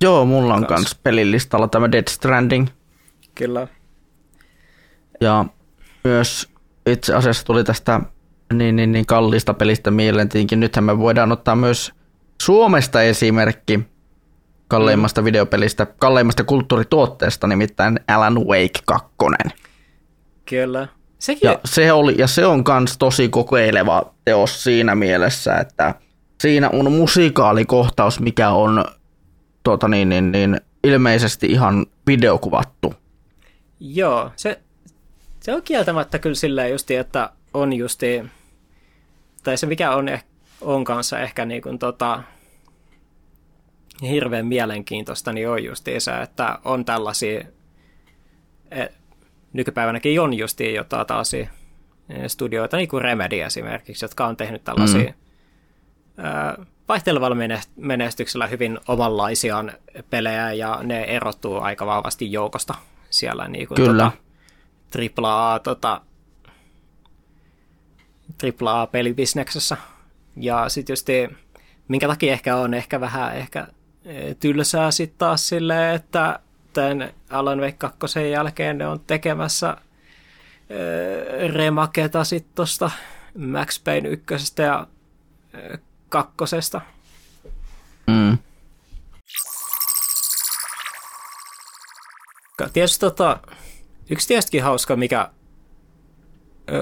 Joo, 0.00 0.24
mulla 0.24 0.54
on 0.54 0.66
kans, 0.66 0.94
pelilistalla 1.02 1.68
tämä 1.68 1.92
Dead 1.92 2.08
Stranding. 2.08 2.68
Kyllä. 3.34 3.68
Ja 5.20 5.44
myös 6.04 6.48
itse 6.86 7.14
asiassa 7.14 7.44
tuli 7.44 7.64
tästä 7.64 8.00
niin, 8.52 8.76
niin, 8.76 8.92
niin 8.92 9.06
kalliista 9.06 9.54
pelistä 9.54 9.90
mieleen. 9.90 10.28
Nythän 10.56 10.84
me 10.84 10.98
voidaan 10.98 11.32
ottaa 11.32 11.56
myös 11.56 11.92
Suomesta 12.42 13.02
esimerkki 13.02 13.80
kalleimmasta 14.68 15.20
mm. 15.20 15.24
videopelistä, 15.24 15.86
kalleimmasta 15.86 16.44
kulttuurituotteesta, 16.44 17.46
nimittäin 17.46 18.00
Alan 18.08 18.46
Wake 18.46 18.80
2. 18.86 19.06
Kyllä. 20.46 20.88
Sekin... 21.18 21.48
Ja, 21.48 21.58
se 21.64 21.92
oli, 21.92 22.14
ja 22.18 22.26
se 22.26 22.46
on 22.46 22.64
myös 22.78 22.98
tosi 22.98 23.28
kokeileva 23.28 24.14
teos 24.24 24.64
siinä 24.64 24.94
mielessä, 24.94 25.54
että 25.54 25.94
siinä 26.40 26.70
on 26.70 26.92
musikaalikohtaus, 26.92 28.20
mikä 28.20 28.50
on 28.50 28.84
tuota, 29.62 29.88
niin, 29.88 30.08
niin, 30.08 30.32
niin, 30.32 30.60
ilmeisesti 30.84 31.46
ihan 31.46 31.86
videokuvattu. 32.06 32.94
Joo, 33.80 34.30
se, 34.36 34.60
se 35.44 35.54
on 35.54 35.62
kieltämättä 35.62 36.18
kyllä 36.18 36.34
silleen 36.34 36.70
justi, 36.70 36.96
että 36.96 37.30
on 37.54 37.72
justi, 37.72 38.24
tai 39.42 39.56
se 39.56 39.66
mikä 39.66 39.94
on, 39.94 40.18
on 40.60 40.84
kanssa 40.84 41.20
ehkä 41.20 41.44
niin 41.44 41.62
kuin 41.62 41.78
tota, 41.78 42.22
hirveän 44.02 44.46
mielenkiintoista, 44.46 45.32
niin 45.32 45.48
on 45.48 45.64
justi 45.64 46.00
se, 46.00 46.12
että 46.22 46.58
on 46.64 46.84
tällaisia, 46.84 47.44
et, 48.70 48.92
nykypäivänäkin 49.52 50.20
on 50.20 50.34
justi 50.34 50.74
jotain 50.74 51.06
taas 51.06 51.34
eh, 51.34 51.48
studioita, 52.26 52.76
niin 52.76 52.88
kuin 52.88 53.02
Remedy 53.02 53.40
esimerkiksi, 53.42 54.04
jotka 54.04 54.26
on 54.26 54.36
tehnyt 54.36 54.64
tällaisia 54.64 55.12
mm. 56.16 56.24
ää, 56.24 56.64
vaihtelevalla 56.88 57.36
menestyksellä 57.76 58.46
hyvin 58.46 58.78
omanlaisiaan 58.88 59.72
pelejä 60.10 60.52
ja 60.52 60.80
ne 60.82 61.02
erottuu 61.02 61.60
aika 61.60 61.86
vahvasti 61.86 62.32
joukosta 62.32 62.74
siellä 63.10 63.48
niin 63.48 63.68
kuin 63.68 63.76
Kyllä. 63.76 64.04
Tota, 64.04 64.23
AAA, 65.22 65.58
tota, 65.58 66.00
AAA 68.62 68.86
pelibisneksessä. 68.86 69.76
Ja 70.36 70.68
sitten 70.68 70.92
just 70.92 71.08
minkä 71.88 72.08
takia 72.08 72.32
ehkä 72.32 72.56
on 72.56 72.74
ehkä 72.74 73.00
vähän 73.00 73.36
ehkä 73.36 73.68
e, 74.04 74.34
tylsää 74.34 74.90
sitten 74.90 75.18
taas 75.18 75.48
silleen, 75.48 75.94
että 75.94 76.38
tämän 76.72 77.12
Alan 77.30 77.60
Wake 77.60 77.76
2 77.78 78.30
jälkeen 78.30 78.78
ne 78.78 78.86
on 78.86 79.00
tekemässä 79.00 79.76
e, 80.70 81.48
remaketa 81.48 82.24
sitten 82.24 82.54
tuosta 82.54 82.90
Max 83.38 83.84
Payne 83.84 84.08
ykkösestä 84.08 84.62
ja 84.62 84.86
e, 85.54 85.78
kakkosesta. 86.08 86.80
Mm. 88.06 88.38
Tietysti 92.72 93.00
tota, 93.00 93.40
yksi 94.10 94.28
tietysti 94.28 94.58
hauska, 94.58 94.96
mikä 94.96 95.30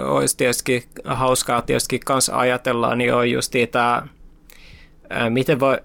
olisi 0.04 0.36
tietysti 0.36 0.88
hauskaa 1.04 1.62
tietysti 1.62 1.98
kanssa 1.98 2.38
ajatellaan, 2.38 2.98
niin 2.98 3.14
on 3.14 3.30
just 3.30 3.52
tämä, 3.72 4.06
miten 5.30 5.60
voi 5.60 5.78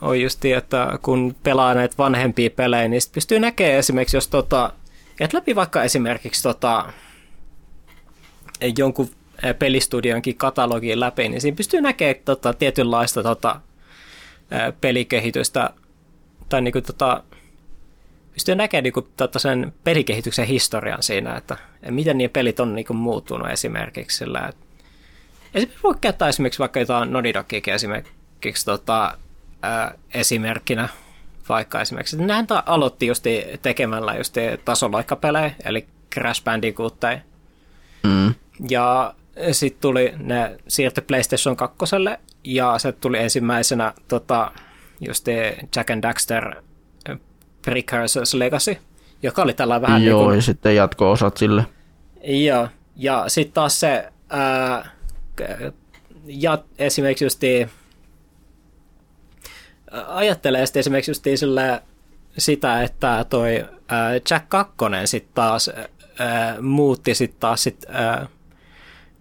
on 0.00 0.20
just 0.20 0.44
että 0.44 0.98
kun 1.02 1.36
pelaa 1.42 1.74
näitä 1.74 1.94
vanhempia 1.98 2.50
pelejä, 2.50 2.88
niin 2.88 3.02
pystyy 3.12 3.40
näkemään 3.40 3.78
esimerkiksi, 3.78 4.16
jos 4.16 4.28
tota, 4.28 4.72
et 5.20 5.32
läpi 5.32 5.54
vaikka 5.54 5.82
esimerkiksi 5.82 6.42
tota, 6.42 6.92
jonkun 8.78 9.10
pelistudionkin 9.58 10.36
katalogiin 10.36 11.00
läpi, 11.00 11.28
niin 11.28 11.40
siinä 11.40 11.56
pystyy 11.56 11.80
näkemään 11.80 12.16
tota, 12.24 12.52
tietynlaista 12.52 13.22
tota, 13.22 13.60
pelikehitystä, 14.80 15.70
tai 16.48 16.62
niin 16.62 16.72
kuin, 16.72 16.84
tota, 16.84 17.22
pystyy 18.36 18.54
näkemään 18.54 18.84
niin 18.84 18.92
kuin, 18.92 19.08
tota, 19.16 19.38
sen 19.38 19.72
pelikehityksen 19.84 20.46
historian 20.46 21.02
siinä, 21.02 21.36
että 21.36 21.56
miten 21.90 22.18
niin 22.18 22.30
pelit 22.30 22.60
on 22.60 22.74
niin 22.74 22.86
kuin, 22.86 22.96
muuttunut 22.96 23.50
esimerkiksi 23.50 24.16
sillä, 24.16 24.46
että 24.48 24.66
esimerkiksi 25.54 25.82
voi 25.82 25.94
käyttää 26.00 26.28
esimerkiksi 26.28 26.58
vaikka 26.58 26.80
jotain 26.80 27.12
Nodidokikin 27.12 27.74
esimerkiksi 27.74 28.64
tota, 28.64 29.18
ää, 29.62 29.94
esimerkkinä, 30.14 30.88
vaikka 31.48 31.80
esimerkiksi, 31.80 32.16
että 32.16 32.26
nehän 32.26 32.46
aloitti 32.66 33.06
just 33.06 33.24
tekemällä 33.62 34.14
just 34.14 34.34
tasoloikkapelejä, 34.64 35.50
eli 35.64 35.86
Crash 36.14 36.44
Bandicootteja. 36.44 37.18
Mm. 38.02 38.34
Ja 38.70 39.14
sitten 39.52 39.80
tuli, 39.80 40.12
ne 40.16 40.56
siirtyi 40.68 41.04
PlayStation 41.06 41.56
2, 41.56 41.76
ja 42.44 42.78
se 42.78 42.92
tuli 42.92 43.18
ensimmäisenä 43.18 43.92
tota, 44.08 44.52
just 45.00 45.26
Jack 45.76 45.90
and 45.90 46.02
Daxter 46.02 46.65
Precursors 47.66 48.34
Legacy, 48.34 48.76
joka 49.22 49.42
oli 49.42 49.54
tällä 49.54 49.80
vähän 49.80 50.04
Joo, 50.04 50.18
niin 50.18 50.26
kuin, 50.26 50.36
ja 50.36 50.42
sitten 50.42 50.76
jatko-osat 50.76 51.36
sille. 51.36 51.66
Joo, 52.24 52.68
ja 52.96 53.24
sitten 53.28 53.54
taas 53.54 53.80
se 53.80 54.12
ää, 54.28 54.90
ja 56.26 56.58
esimerkiksi 56.78 57.24
just 57.24 57.40
ajattelee 60.08 60.66
sitten 60.66 60.80
esimerkiksi 60.80 61.10
just 61.10 61.24
sillä 61.34 61.82
sitä, 62.38 62.82
että 62.82 63.24
toi 63.30 63.64
äh, 63.92 64.12
Jack 64.30 64.48
2 64.48 64.74
sitten 65.04 65.34
taas 65.34 65.70
äh, 66.20 66.60
muutti 66.60 67.14
sitten 67.14 67.40
taas 67.40 67.62
sit, 67.62 67.86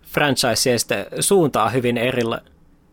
franchiseen 0.02 0.80
sitten 0.80 1.06
suuntaa 1.20 1.70
hyvin 1.70 1.98
erila- 1.98 2.50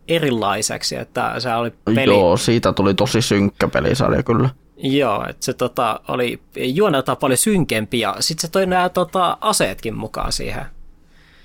erilaiseksi, 0.08 0.96
että 0.96 1.40
se 1.40 1.54
oli 1.54 1.72
peli... 1.84 2.14
Joo, 2.14 2.36
siitä 2.36 2.72
tuli 2.72 2.94
tosi 2.94 3.22
synkkä 3.22 3.68
pelisarja 3.68 4.22
kyllä. 4.22 4.48
Joo, 4.82 5.26
että 5.28 5.44
se 5.44 5.52
tota, 5.52 6.00
oli 6.08 6.42
juoneltaan 6.56 7.18
paljon 7.18 7.38
synkempi 7.38 8.00
ja 8.00 8.16
sitten 8.20 8.40
se 8.40 8.52
toi 8.52 8.66
nämä 8.66 8.88
tota, 8.88 9.38
aseetkin 9.40 9.96
mukaan 9.96 10.32
siihen 10.32 10.64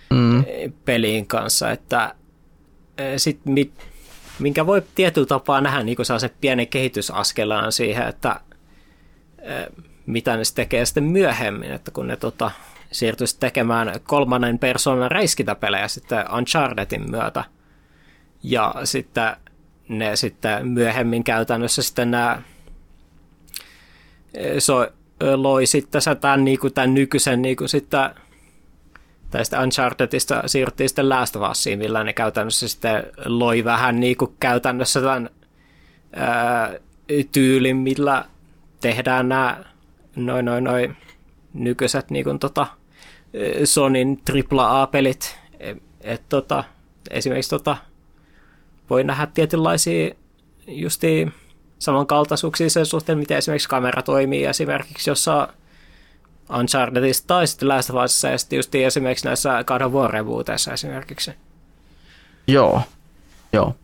mm. 0.09 0.43
peliin 0.85 1.27
kanssa, 1.27 1.71
että 1.71 2.15
e, 2.97 3.17
sit 3.17 3.39
mit, 3.45 3.71
minkä 4.39 4.65
voi 4.65 4.83
tietyllä 4.95 5.27
tapaa 5.27 5.61
nähdä 5.61 5.83
niin 5.83 6.05
saa 6.05 6.19
se 6.19 6.29
pienen 6.41 6.67
kehitysaskelaan 6.67 7.71
siihen, 7.71 8.07
että 8.07 8.39
e, 9.39 9.53
mitä 10.05 10.37
ne 10.37 10.43
tekee 10.55 10.85
sitten 10.85 11.03
myöhemmin, 11.03 11.71
että 11.71 11.91
kun 11.91 12.07
ne 12.07 12.15
tota, 12.15 12.51
siirtyisi 12.91 13.39
tekemään 13.39 13.99
kolmannen 14.03 14.59
persoonan 14.59 15.11
räiskintäpelejä 15.11 15.87
sitten 15.87 16.31
Unchartedin 16.37 17.11
myötä. 17.11 17.43
Ja 18.43 18.75
sitten 18.83 19.35
ne 19.89 20.15
sitten 20.15 20.67
myöhemmin 20.67 21.23
käytännössä 21.23 21.81
sitten 21.81 22.11
nämä 22.11 22.41
so, 24.59 24.87
loi 25.35 25.65
sitten 25.65 26.01
tämän, 26.21 26.45
niin 26.45 26.59
kuin, 26.59 26.73
tämän 26.73 26.93
nykyisen 26.93 27.41
niin 27.41 27.55
kuin 27.55 27.69
sitten 27.69 28.09
tästä 29.31 29.61
Unchartedista 29.61 30.43
siirryttiin 30.45 30.89
sitten 30.89 31.09
Last 31.09 31.35
of 31.35 31.51
Usiin, 31.51 31.79
millä 31.79 32.03
ne 32.03 32.13
käytännössä 32.13 32.67
sitten 32.67 33.03
loi 33.25 33.63
vähän 33.63 33.99
niin 33.99 34.17
kuin 34.17 34.35
käytännössä 34.39 35.01
tämän 35.01 35.29
ää, 36.13 36.73
tyylin, 37.31 37.77
millä 37.77 38.25
tehdään 38.81 39.29
nämä 39.29 39.63
noin 40.15 40.45
noin 40.45 40.63
noin 40.63 40.97
nykyiset 41.53 42.11
niin 42.11 42.23
kuin, 42.23 42.39
tota, 42.39 42.67
Sonin 43.63 44.21
AAA-pelit. 44.51 45.37
Et, 45.59 45.77
et, 46.01 46.21
tota, 46.29 46.63
esimerkiksi 47.09 47.49
tota, 47.49 47.77
voi 48.89 49.03
nähdä 49.03 49.27
tietynlaisia 49.33 50.15
justiin 50.67 51.33
samankaltaisuuksia 51.79 52.69
sen 52.69 52.85
suhteen, 52.85 53.17
miten 53.17 53.37
esimerkiksi 53.37 53.69
kamera 53.69 54.01
toimii 54.01 54.45
esimerkiksi 54.45 55.09
jossa 55.09 55.47
Unchartedissa 56.59 57.23
tai 57.27 57.47
sitten 57.47 57.67
Last 57.67 57.89
of 57.89 58.03
Usissa 58.03 58.27
ja 58.27 58.37
sitten 58.37 58.57
just 58.57 58.75
esimerkiksi 58.75 59.25
näissä 59.25 59.63
God 59.63 59.81
of 59.81 59.93
War 59.93 60.11
esimerkiksi. 60.73 61.31
Joo, 62.47 62.81
joo. 63.53 63.75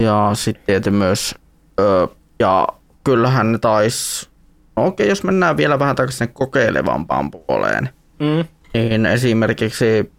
Ja 0.00 0.30
sitten 0.34 0.94
myös, 0.94 1.34
ö, 1.80 2.08
ja 2.38 2.68
kyllähän 3.04 3.52
ne 3.52 3.58
taisi, 3.58 4.28
no 4.76 4.86
okei, 4.86 5.08
jos 5.08 5.24
mennään 5.24 5.56
vielä 5.56 5.78
vähän 5.78 5.96
takaisin 5.96 6.32
kokeilevampaan 6.32 7.30
puoleen, 7.30 7.88
mm. 8.18 8.44
niin 8.74 9.06
esimerkiksi 9.06 10.12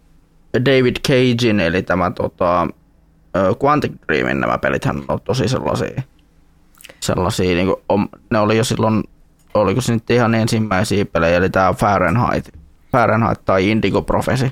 David 0.64 0.96
Cagein, 0.96 1.60
eli 1.60 1.82
tämä 1.82 2.10
tota, 2.10 2.68
Quantic 3.64 3.92
Dreamin 4.08 4.40
nämä 4.40 4.58
pelithän 4.58 5.02
on 5.08 5.20
tosi 5.20 5.48
sellaisia, 5.48 6.02
sellaisia 7.00 7.54
niin 7.54 7.66
kuin, 7.66 8.08
ne 8.30 8.38
oli 8.38 8.56
jo 8.56 8.64
silloin, 8.64 9.04
oliko 9.54 9.80
se 9.80 9.92
nyt 9.92 10.10
ihan 10.10 10.34
ensimmäisiä 10.34 11.04
pelejä, 11.04 11.36
eli 11.36 11.50
tämä 11.50 11.72
Fahrenheit, 11.72 12.48
Fahrenheit 12.92 13.44
tai 13.44 13.70
Indigo 13.70 14.02
Prophecy. 14.02 14.50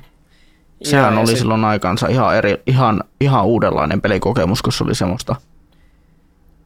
Sehän 0.83 1.15
ja, 1.15 1.21
oli 1.21 1.27
se... 1.27 1.37
silloin 1.37 1.65
aikansa 1.65 2.09
ihan, 2.09 2.37
eri, 2.37 2.63
ihan, 2.67 3.05
ihan 3.21 3.45
uudenlainen 3.45 4.01
pelikokemus, 4.01 4.63
kun 4.63 4.73
se 4.73 4.85
oli 4.85 4.95
semmoista, 4.95 5.37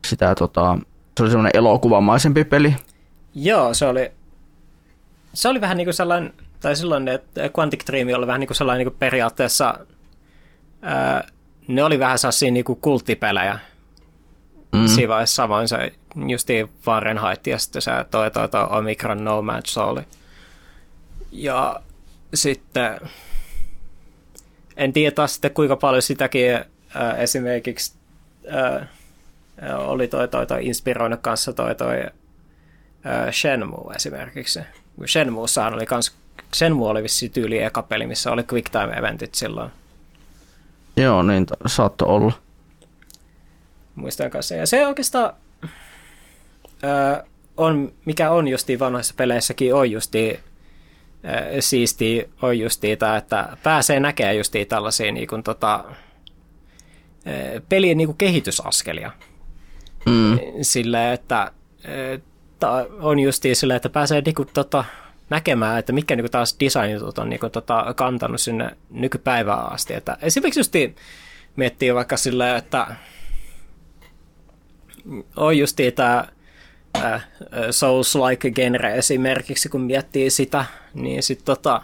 sitä 0.06 0.34
tota, 0.34 0.78
se 1.16 1.22
oli 1.22 1.30
semmoinen 1.30 1.52
elokuvamaisempi 1.54 2.44
peli. 2.44 2.76
Joo, 3.34 3.74
se 3.74 3.86
oli, 3.86 4.12
se 5.32 5.48
oli 5.48 5.60
vähän 5.60 5.76
niin 5.76 5.86
kuin 5.86 5.94
sellainen, 5.94 6.32
tai 6.60 6.76
silloin, 6.76 7.08
että 7.08 7.50
Quantic 7.58 7.86
Dream 7.86 8.08
oli 8.18 8.26
vähän 8.26 8.40
niin 8.40 8.48
kuin 8.48 8.56
sellainen 8.56 8.78
niin 8.78 8.92
kuin 8.92 8.98
periaatteessa 8.98 9.78
ää, 10.82 11.24
ne 11.68 11.84
oli 11.84 11.98
vähän 11.98 12.18
sellaisia 12.18 12.50
niinku 12.50 12.74
kulttipelejä. 12.74 13.58
Mm. 14.72 14.86
Siinä 14.86 15.08
vaiheessa 15.08 15.34
samoin 15.34 15.68
se 15.68 15.92
justiin 16.28 16.68
Fahrenheit 16.82 17.46
ja 17.46 17.58
sitten 17.58 17.82
se 17.82 17.90
toi, 18.10 18.30
toi, 18.30 18.48
toi 18.48 18.66
Omicron 18.70 19.24
No 19.24 19.42
Match 19.42 19.70
Soul. 19.70 20.00
Ja 21.32 21.80
sitten 22.34 23.00
en 24.76 24.92
tiedä 24.92 25.14
taas 25.14 25.32
sitten 25.32 25.50
kuinka 25.50 25.76
paljon 25.76 26.02
sitäkin 26.02 26.54
äh, 26.54 27.20
esimerkiksi 27.20 27.94
äh, 28.54 28.88
oli 29.78 30.08
toi, 30.08 30.28
toi, 30.28 30.46
toi 30.46 30.66
inspiroinut 30.66 31.20
kanssa 31.20 31.52
toi, 31.52 31.74
toi 31.74 32.02
äh, 33.06 33.32
Shenmue 33.32 33.94
esimerkiksi. 33.94 34.60
Shenmuessahan 35.06 35.74
oli 35.74 35.86
kans, 35.86 36.16
Shenmue 36.54 36.88
oli 36.88 37.02
vissi 37.02 37.28
tyyli 37.28 37.62
eka 37.62 37.82
peli, 37.82 38.06
missä 38.06 38.32
oli 38.32 38.42
quick 38.52 38.70
time 38.70 38.94
eventit 38.98 39.34
silloin. 39.34 39.70
Joo, 40.98 41.22
niin 41.22 41.46
saattoi 41.66 42.08
olla. 42.08 42.32
Muistan 43.94 44.30
kanssa. 44.30 44.54
Ja 44.54 44.66
se 44.66 44.86
oikeastaan 44.86 45.32
öö, 46.84 47.22
on, 47.56 47.92
mikä 48.04 48.30
on 48.30 48.48
justi 48.48 48.78
vanhoissa 48.78 49.14
peleissäkin, 49.16 49.74
on 49.74 49.90
justi 49.90 50.40
öö, 51.24 51.60
siisti, 51.60 52.30
on 52.42 52.58
justi 52.58 52.96
tämä, 52.96 53.16
että 53.16 53.56
pääsee 53.62 54.00
näkemään 54.00 54.36
justi 54.36 54.64
tällaisia 54.64 55.12
niin 55.12 55.28
kuin, 55.28 55.42
tota, 55.42 55.84
öö, 57.26 57.60
pelien 57.68 57.96
niin 57.96 58.08
kuin 58.08 58.18
kehitysaskelia. 58.18 59.10
Mm. 60.06 60.38
Sillä, 60.62 61.12
että 61.12 61.52
öö, 61.88 62.18
on 63.00 63.18
justi 63.18 63.54
sillä, 63.54 63.76
että 63.76 63.88
pääsee 63.88 64.20
niin 64.20 64.34
kuin, 64.34 64.48
tota, 64.54 64.84
näkemään, 65.30 65.78
että 65.78 65.92
mitkä 65.92 66.16
niin 66.16 66.30
taas 66.30 66.56
designitut 66.60 67.18
on 67.18 67.28
niin 67.28 67.40
kuin, 67.40 67.52
tota, 67.52 67.94
kantanut 67.96 68.40
sinne 68.40 68.76
nykypäivään 68.90 69.72
asti. 69.72 69.94
Että 69.94 70.18
esimerkiksi 70.22 70.60
just 70.60 70.72
miettii 71.56 71.94
vaikka 71.94 72.16
silleen, 72.16 72.56
että 72.56 72.86
on 75.36 75.58
just 75.58 75.78
tämä 75.94 76.24
äh, 76.96 77.24
Souls-like 77.70 78.50
genre 78.50 78.94
esimerkiksi, 78.94 79.68
kun 79.68 79.80
miettii 79.80 80.30
sitä, 80.30 80.64
niin 80.94 81.22
sitten 81.22 81.46
tota, 81.46 81.82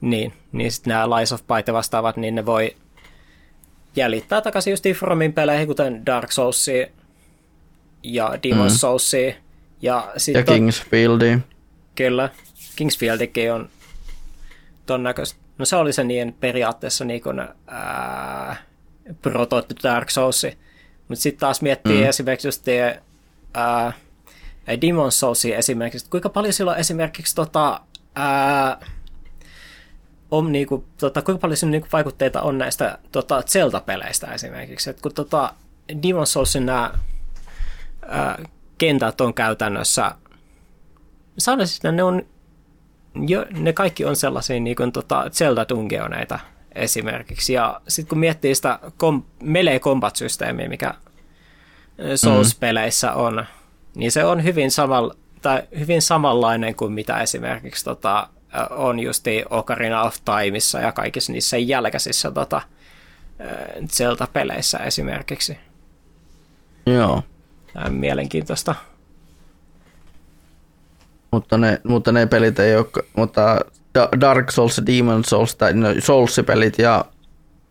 niin, 0.00 0.32
niin 0.52 0.72
sit 0.72 0.86
nämä 0.86 1.10
Lies 1.10 1.32
of 1.32 1.40
Pyth 1.46 1.72
vastaavat, 1.72 2.16
niin 2.16 2.34
ne 2.34 2.46
voi 2.46 2.76
jäljittää 3.96 4.40
takaisin 4.40 4.70
just 4.70 4.84
Fromin 4.96 5.32
peleihin, 5.32 5.66
kuten 5.66 6.06
Dark 6.06 6.32
Souls 6.32 6.66
ja 8.02 8.28
Demon's 8.28 8.70
mm. 8.70 8.76
Souls. 8.76 9.12
Ja, 9.82 10.12
sit 10.16 10.34
ja 10.34 10.42
Kingsfieldi. 10.42 11.38
Kyllä. 11.94 12.28
Kingsfieldikin 12.76 13.52
on 13.52 13.68
ton 14.86 15.02
näköistä. 15.02 15.40
No 15.58 15.64
se 15.64 15.76
oli 15.76 15.92
se 15.92 16.04
niin 16.04 16.36
periaatteessa 16.40 17.04
niin 17.04 17.22
kuin, 17.22 17.40
ää, 17.66 18.56
Dark 19.82 20.10
Souls. 20.10 20.46
Mutta 21.08 21.22
sitten 21.22 21.40
taas 21.40 21.62
miettii 21.62 22.02
mm. 22.02 22.08
esimerkiksi 22.08 22.48
just 22.48 22.64
ää, 23.54 23.92
Demon 24.80 25.12
Souls 25.12 25.44
esimerkiksi, 25.44 26.10
kuinka 26.10 26.28
paljon 26.28 26.52
sillä 26.52 26.70
on 26.70 26.78
esimerkiksi 26.78 27.34
tota, 27.34 27.80
ää, 28.14 28.80
on 30.30 30.52
niinku, 30.52 30.84
tota, 30.98 31.22
kuinka 31.22 31.40
paljon 31.40 31.70
niinku 31.70 31.88
vaikutteita 31.92 32.42
on 32.42 32.58
näistä 32.58 32.98
tota, 33.12 33.42
Zelda-peleistä 33.42 34.34
esimerkiksi. 34.34 34.90
Et 34.90 35.00
kun 35.00 35.14
tota, 35.14 35.54
Demon 36.02 36.26
Soulsin 36.26 36.66
nämä 36.66 36.94
kentät 38.78 39.20
on 39.20 39.34
käytännössä, 39.34 40.14
sanoisin, 41.38 41.76
että 41.76 41.92
ne 41.92 42.02
on 42.02 42.26
jo, 43.14 43.46
ne 43.50 43.72
kaikki 43.72 44.04
on 44.04 44.16
sellaisia 44.16 44.60
niin 44.60 44.76
kuin, 44.76 44.92
tota, 44.92 45.24
Zelda-dungeoneita 45.30 46.38
esimerkiksi. 46.74 47.52
Ja 47.52 47.80
sitten 47.88 48.08
kun 48.08 48.18
miettii 48.18 48.54
sitä 48.54 48.78
kom- 48.96 49.24
melee 49.42 49.80
combat-systeemiä, 49.80 50.68
mikä 50.68 50.94
Souls-peleissä 52.14 53.12
on, 53.12 53.44
niin 53.94 54.12
se 54.12 54.24
on 54.24 54.44
hyvin, 54.44 54.70
samal- 54.70 55.16
tai 55.42 55.62
hyvin 55.78 56.02
samanlainen 56.02 56.74
kuin 56.74 56.92
mitä 56.92 57.20
esimerkiksi 57.20 57.84
tota, 57.84 58.28
on 58.70 59.00
justi 59.00 59.44
Ocarina 59.50 60.02
of 60.02 60.16
Timeissa 60.24 60.80
ja 60.80 60.92
kaikissa 60.92 61.32
niissä 61.32 61.56
jälkeisissä 61.56 62.30
tota, 62.30 62.62
Zelda-peleissä 63.88 64.78
esimerkiksi. 64.78 65.58
Joo. 66.86 67.22
Tämä 67.72 67.86
on 67.86 67.94
mielenkiintoista. 67.94 68.74
Mutta 71.30 71.58
ne, 71.58 71.80
mutta 71.84 72.12
ne 72.12 72.26
pelit 72.26 72.58
ei 72.58 72.76
ole, 72.76 72.86
mutta 73.16 73.60
Dark 74.20 74.50
Souls, 74.50 74.82
Demon 74.86 75.24
Souls 75.24 75.56
tai 75.56 75.74
no 75.74 75.88
Souls-pelit 75.98 76.78
ja 76.78 77.04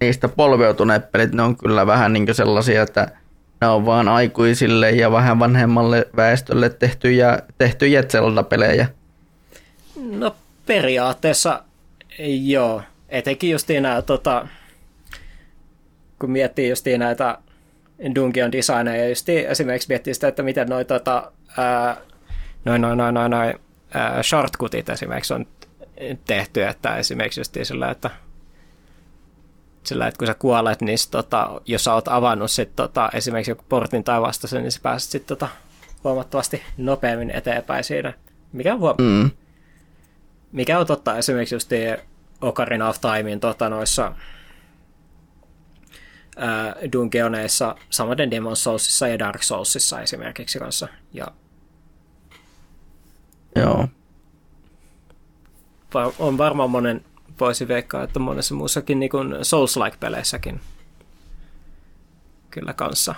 niistä 0.01 0.27
polveutuneet 0.27 1.11
pelit, 1.11 1.33
ne 1.33 1.41
on 1.41 1.57
kyllä 1.57 1.87
vähän 1.87 2.13
niin 2.13 2.35
sellaisia, 2.35 2.81
että 2.81 3.11
ne 3.61 3.67
on 3.67 3.85
vaan 3.85 4.07
aikuisille 4.07 4.91
ja 4.91 5.11
vähän 5.11 5.39
vanhemmalle 5.39 6.07
väestölle 6.15 6.69
tehtyjä, 6.69 7.39
tehtyjä 7.57 8.03
Zelda-pelejä. 8.03 8.87
No 10.11 10.35
periaatteessa 10.65 11.63
joo, 12.43 12.81
etenkin 13.09 13.51
just 13.51 13.69
nämä, 13.81 14.01
tota, 14.01 14.47
kun 16.19 16.31
miettii 16.31 16.69
just 16.69 16.85
näitä 16.97 17.37
dungeon 18.15 18.51
designeja, 18.51 19.03
ja 19.03 19.09
just 19.09 19.29
esimerkiksi 19.29 19.89
miettii 19.89 20.13
sitä, 20.13 20.27
että 20.27 20.43
miten 20.43 20.67
noin 20.67 20.85
tota, 20.85 21.31
noin, 22.65 22.81
noin, 22.81 22.97
noin, 22.97 23.13
noin, 23.13 23.31
noin 23.31 23.53
shortcutit 24.23 24.89
esimerkiksi 24.89 25.33
on 25.33 25.45
tehty, 26.25 26.63
että 26.63 26.95
esimerkiksi 26.95 27.39
just 27.39 27.57
sillä, 27.63 27.91
että 27.91 28.09
sillä, 29.83 30.07
että 30.07 30.17
kun 30.17 30.27
sä 30.27 30.33
kuolet, 30.33 30.81
niin 30.81 30.97
sit, 30.97 31.11
tota, 31.11 31.61
jos 31.65 31.83
sä 31.83 31.93
oot 31.93 32.07
avannut 32.07 32.51
sit, 32.51 32.75
tota, 32.75 33.09
esimerkiksi 33.13 33.51
joku 33.51 33.65
portin 33.69 34.03
tai 34.03 34.21
vastaisen, 34.21 34.61
niin 34.61 34.71
sä 34.71 34.79
pääset 34.83 35.11
sit, 35.11 35.25
tota, 35.25 35.47
huomattavasti 36.03 36.63
nopeammin 36.77 37.31
eteenpäin 37.31 37.83
siinä. 37.83 38.13
Mikä 38.53 38.73
on, 38.73 38.79
huom- 38.79 38.95
mm. 38.99 39.31
mikä 40.51 40.79
on 40.79 40.85
totta 40.85 41.17
esimerkiksi 41.17 41.55
just 41.55 41.71
Ocarina 42.41 42.89
of 42.89 42.97
Timein 43.01 43.39
tota, 43.39 43.69
noissa 43.69 44.11
dungeoneissa, 46.93 47.75
samaten 47.89 48.31
Demon 48.31 48.55
Soulsissa 48.55 49.07
ja 49.07 49.19
Dark 49.19 49.43
Soulsissa 49.43 50.01
esimerkiksi 50.01 50.59
kanssa. 50.59 50.87
Ja 51.13 51.27
Joo. 53.55 53.87
On 56.19 56.37
varmaan 56.37 56.69
monen, 56.69 57.05
voisi 57.39 57.67
veikkaa, 57.67 58.03
että 58.03 58.19
monessa 58.19 58.55
muussakin 58.55 58.99
niin 58.99 59.09
kuin 59.09 59.35
Souls-like-peleissäkin 59.41 60.59
kyllä 62.49 62.73
kanssa. 62.73 63.15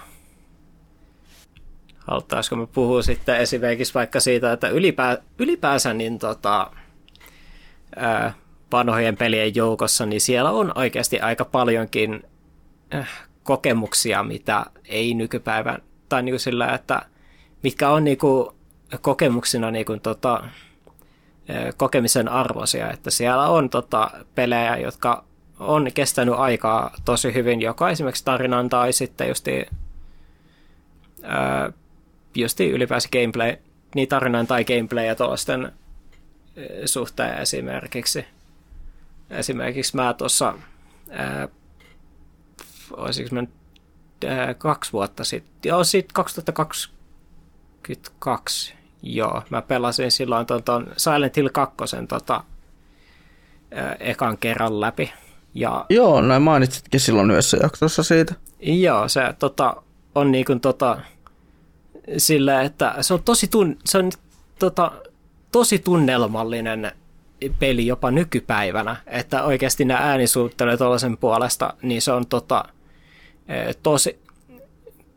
Haluttaisiko 1.97 2.55
me 2.55 2.67
puhua 2.67 3.01
sitten 3.01 3.37
esimerkiksi 3.37 3.93
vaikka 3.93 4.19
siitä, 4.19 4.53
että 4.53 4.69
ylipää, 4.69 5.17
ylipäänsä 5.39 5.93
niin 5.93 6.19
tota, 6.19 6.71
ää, 7.95 8.33
vanhojen 8.71 9.17
pelien 9.17 9.55
joukossa, 9.55 10.05
niin 10.05 10.21
siellä 10.21 10.51
on 10.51 10.71
oikeasti 10.75 11.19
aika 11.19 11.45
paljonkin 11.45 12.23
äh, 12.93 13.09
kokemuksia, 13.43 14.23
mitä 14.23 14.65
ei 14.85 15.13
nykypäivän, 15.13 15.81
tai 16.09 16.23
niin 16.23 16.33
kuin 16.33 16.39
sillä, 16.39 16.73
että 16.73 17.01
mitkä 17.63 17.89
on 17.89 18.03
niin 18.03 18.17
kuin 18.17 18.49
kokemuksina 19.01 19.72
niin 19.72 19.85
kuin, 19.85 20.01
tota, 20.01 20.43
kokemisen 21.77 22.27
arvoisia, 22.27 22.91
että 22.91 23.09
siellä 23.09 23.47
on 23.47 23.69
tota, 23.69 24.11
pelejä, 24.35 24.77
jotka 24.77 25.23
on 25.59 25.91
kestänyt 25.93 26.35
aikaa 26.35 26.93
tosi 27.05 27.34
hyvin, 27.34 27.61
joko 27.61 27.88
esimerkiksi 27.88 28.26
tarinan 28.26 28.69
tai 28.69 28.93
sitten 28.93 29.27
justi, 29.27 29.65
ää, 31.23 31.72
justi 32.35 32.69
ylipäänsä 32.69 33.09
gameplay, 33.11 33.55
niin 33.95 34.07
tarinan 34.07 34.47
tai 34.47 34.65
gameplay 34.65 35.05
ja 35.05 35.15
tuollaisten 35.15 35.72
suhteen 36.85 37.38
esimerkiksi. 37.38 38.26
Esimerkiksi 39.30 39.95
mä 39.95 40.13
tuossa, 40.13 40.53
olisiko 42.91 43.35
mä 43.35 43.43
kaksi 44.57 44.93
vuotta 44.93 45.23
sitten, 45.23 45.69
joo, 45.69 45.84
sitten 45.84 46.13
2022, 46.13 48.73
Joo, 49.03 49.44
mä 49.49 49.61
pelasin 49.61 50.11
silloin 50.11 50.45
ton, 50.45 50.64
ton 50.64 50.88
Silent 50.98 51.38
Hill 51.38 51.49
2 51.49 51.76
tota, 52.07 52.44
ekan 53.99 54.38
kerran 54.38 54.80
läpi. 54.82 55.14
Ja, 55.53 55.86
Joo, 55.90 56.22
näin 56.22 56.41
mainitsitkin 56.41 56.99
silloin 56.99 57.32
yhdessä 57.32 57.57
jaksossa 57.64 58.03
siitä. 58.03 58.36
Joo, 58.60 59.07
se 59.07 59.22
tota, 59.40 59.76
on 60.15 60.32
niin 60.32 60.45
kuin 60.45 60.60
tota, 60.60 60.98
sillä, 62.18 62.61
että 62.61 62.95
se 63.02 63.14
on 63.14 63.23
tosi, 63.23 63.48
tun, 63.48 63.78
se 63.86 63.98
on, 63.98 64.11
tota, 64.60 64.91
tosi 65.52 65.80
tunnelmallinen 65.80 66.91
peli 67.60 67.88
jopa 67.88 68.11
nykypäivänä, 68.11 68.95
että 69.07 69.44
oikeasti 69.44 69.86
nämä 69.86 69.99
äänisuuttelut 69.99 70.78
tuollaisen 70.78 71.18
puolesta, 71.18 71.73
niin 71.82 72.02
se 72.02 72.11
on 72.11 72.28
tota, 72.28 72.65
tosi, 73.84 74.19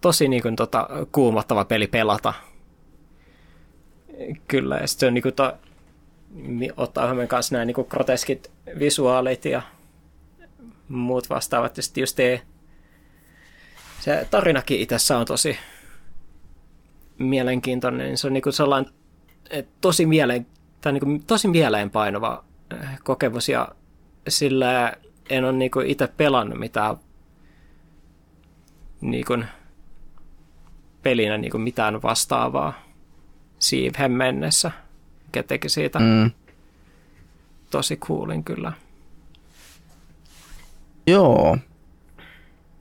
tosi 0.01 0.28
niin 0.28 0.43
kuin, 0.43 0.56
tota, 0.56 0.89
kuumottava 1.12 1.65
peli 1.65 1.86
pelata 1.86 2.35
Kyllä, 4.48 4.76
ja 4.76 4.86
sitten 4.86 5.06
on 5.06 5.14
niinku 5.14 5.32
to, 5.32 5.58
ottaa 6.76 7.06
huomioon 7.06 7.28
kanssa 7.28 7.54
nämä 7.54 7.64
niinku 7.64 7.84
groteskit 7.84 8.50
visuaalit 8.78 9.44
ja 9.44 9.62
muut 10.88 11.30
vastaavat. 11.30 11.76
Ja 11.76 11.82
sitten 11.82 12.02
just 12.02 12.16
te, 12.16 12.42
se 14.00 14.28
tarinakin 14.30 14.80
itsessä 14.80 15.18
on 15.18 15.26
tosi 15.26 15.58
mielenkiintoinen. 17.18 18.18
Se 18.18 18.26
on 18.26 18.32
niinku 18.32 18.52
sellainen 18.52 18.92
tosi, 19.80 20.06
mieleen, 20.06 20.46
tai 20.80 20.92
niinku 20.92 21.24
tosi 21.26 21.48
mieleenpainava 21.48 22.44
äh, 22.72 22.98
kokemus 23.04 23.48
ja 23.48 23.68
sillä 24.28 24.92
en 25.30 25.44
ole 25.44 25.52
niinku 25.52 25.80
itse 25.80 26.06
pelannut 26.06 26.58
mitään 26.58 26.96
niinku, 29.00 29.38
pelinä 31.02 31.38
niinku 31.38 31.58
mitään 31.58 32.02
vastaavaa 32.02 32.84
siivhen 33.59 34.12
mennessä, 34.12 34.70
mikä 35.26 35.43
teki 35.43 35.68
siitä 35.68 35.98
mm. 35.98 36.31
tosi 37.70 37.97
coolin 37.97 38.44
kyllä. 38.44 38.72
Joo. 41.06 41.59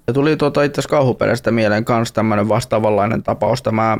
Ja 0.07 0.13
tuli 0.13 0.37
tuota 0.37 0.63
itse 0.63 0.81
asiassa 0.81 0.95
kauhupeleistä 0.95 1.51
mieleen 1.51 1.85
kanssa 1.85 2.13
tämmöinen 2.13 2.49
vastaavanlainen 2.49 3.23
tapaus. 3.23 3.61
Tämä 3.61 3.97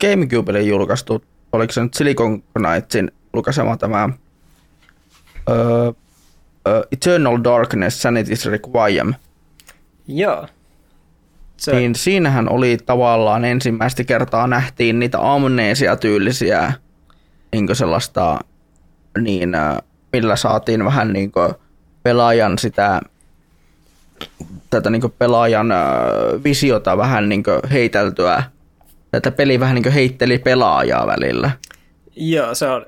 GameCubelle 0.00 0.62
julkaistu, 0.62 1.24
oliko 1.52 1.72
se 1.72 1.82
nyt 1.82 1.94
Silicon 1.94 2.42
Knightsin 2.42 3.12
julkaisema 3.34 3.76
tämä 3.76 4.04
uh, 4.04 5.88
uh, 5.88 5.94
Eternal 6.92 7.38
Darkness 7.44 8.06
Sanity's 8.06 8.50
Requiem. 8.50 9.14
Joo. 10.06 10.46
Se... 11.56 11.74
Niin 11.76 11.94
siinähän 11.94 12.48
oli 12.48 12.78
tavallaan 12.86 13.44
ensimmäistä 13.44 14.04
kertaa 14.04 14.46
nähtiin 14.46 14.98
niitä 14.98 15.18
amnesia-tyylisiä 15.34 16.72
niin 17.52 17.76
sellaista, 17.76 18.38
niin, 19.20 19.52
millä 20.12 20.36
saatiin 20.36 20.84
vähän 20.84 21.12
niin 21.12 21.32
pelaajan 22.02 22.58
sitä 22.58 23.00
tätä 24.70 24.90
niin 24.90 25.02
pelaajan 25.18 25.72
visiota 26.44 26.96
vähän 26.96 27.28
niin 27.28 27.44
heiteltyä. 27.72 28.42
Tätä 29.10 29.30
peli 29.30 29.60
vähän 29.60 29.74
niin 29.74 29.92
heitteli 29.92 30.38
pelaajaa 30.38 31.06
välillä. 31.06 31.50
Joo, 32.16 32.54
se 32.54 32.68
on. 32.68 32.86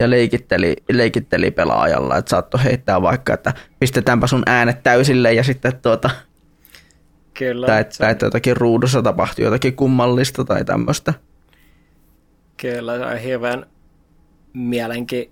Ja 0.00 0.10
leikitteli, 0.10 0.76
leikitteli 0.92 1.50
pelaajalla, 1.50 2.16
että 2.16 2.30
saattoi 2.30 2.64
heittää 2.64 3.02
vaikka, 3.02 3.34
että 3.34 3.54
pistetäänpä 3.78 4.26
sun 4.26 4.42
äänet 4.46 4.82
täysille 4.82 5.32
ja 5.32 5.44
sitten 5.44 5.76
tuota, 5.82 6.10
Kyllä. 7.40 7.66
Tai 7.66 7.80
että, 7.80 7.96
se... 7.96 8.10
että 8.10 8.26
jotakin 8.26 8.56
ruudussa 8.56 9.02
tapahtui 9.02 9.44
jotakin 9.44 9.76
kummallista 9.76 10.44
tai 10.44 10.64
tämmöistä. 10.64 11.14
Kyllä, 12.56 12.98
se 12.98 13.04
on 13.04 13.18
hirveän 13.18 13.66
mielenki... 14.52 15.30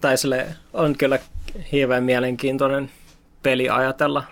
Tai 0.00 0.18
sille 0.18 0.46
on 0.72 0.96
kyllä 0.98 1.18
hirveän 1.72 2.04
mielenkiintoinen 2.04 2.90
peli 3.42 3.68
ajatella. 3.68 4.24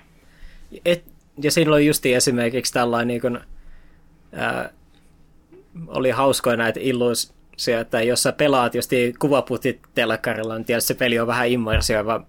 Et, 0.84 1.04
ja 1.42 1.50
siinä 1.50 1.70
oli 1.70 1.86
justi 1.86 2.14
esimerkiksi 2.14 2.72
tällainen 2.72 3.08
niin 3.08 3.20
kuin, 3.20 3.38
ää, 4.32 4.70
oli 5.86 6.10
hauskoja 6.10 6.56
näitä 6.56 6.80
illuusia, 6.82 7.80
että 7.80 8.02
jos 8.02 8.22
sä 8.22 8.32
pelaat 8.32 8.74
just 8.74 8.90
kuvaputit 9.18 9.80
telkkarilla, 9.94 10.54
niin 10.54 10.64
tietysti 10.64 10.88
se 10.88 10.94
peli 10.94 11.18
on 11.18 11.26
vähän 11.26 11.48
immersiova, 11.48 12.24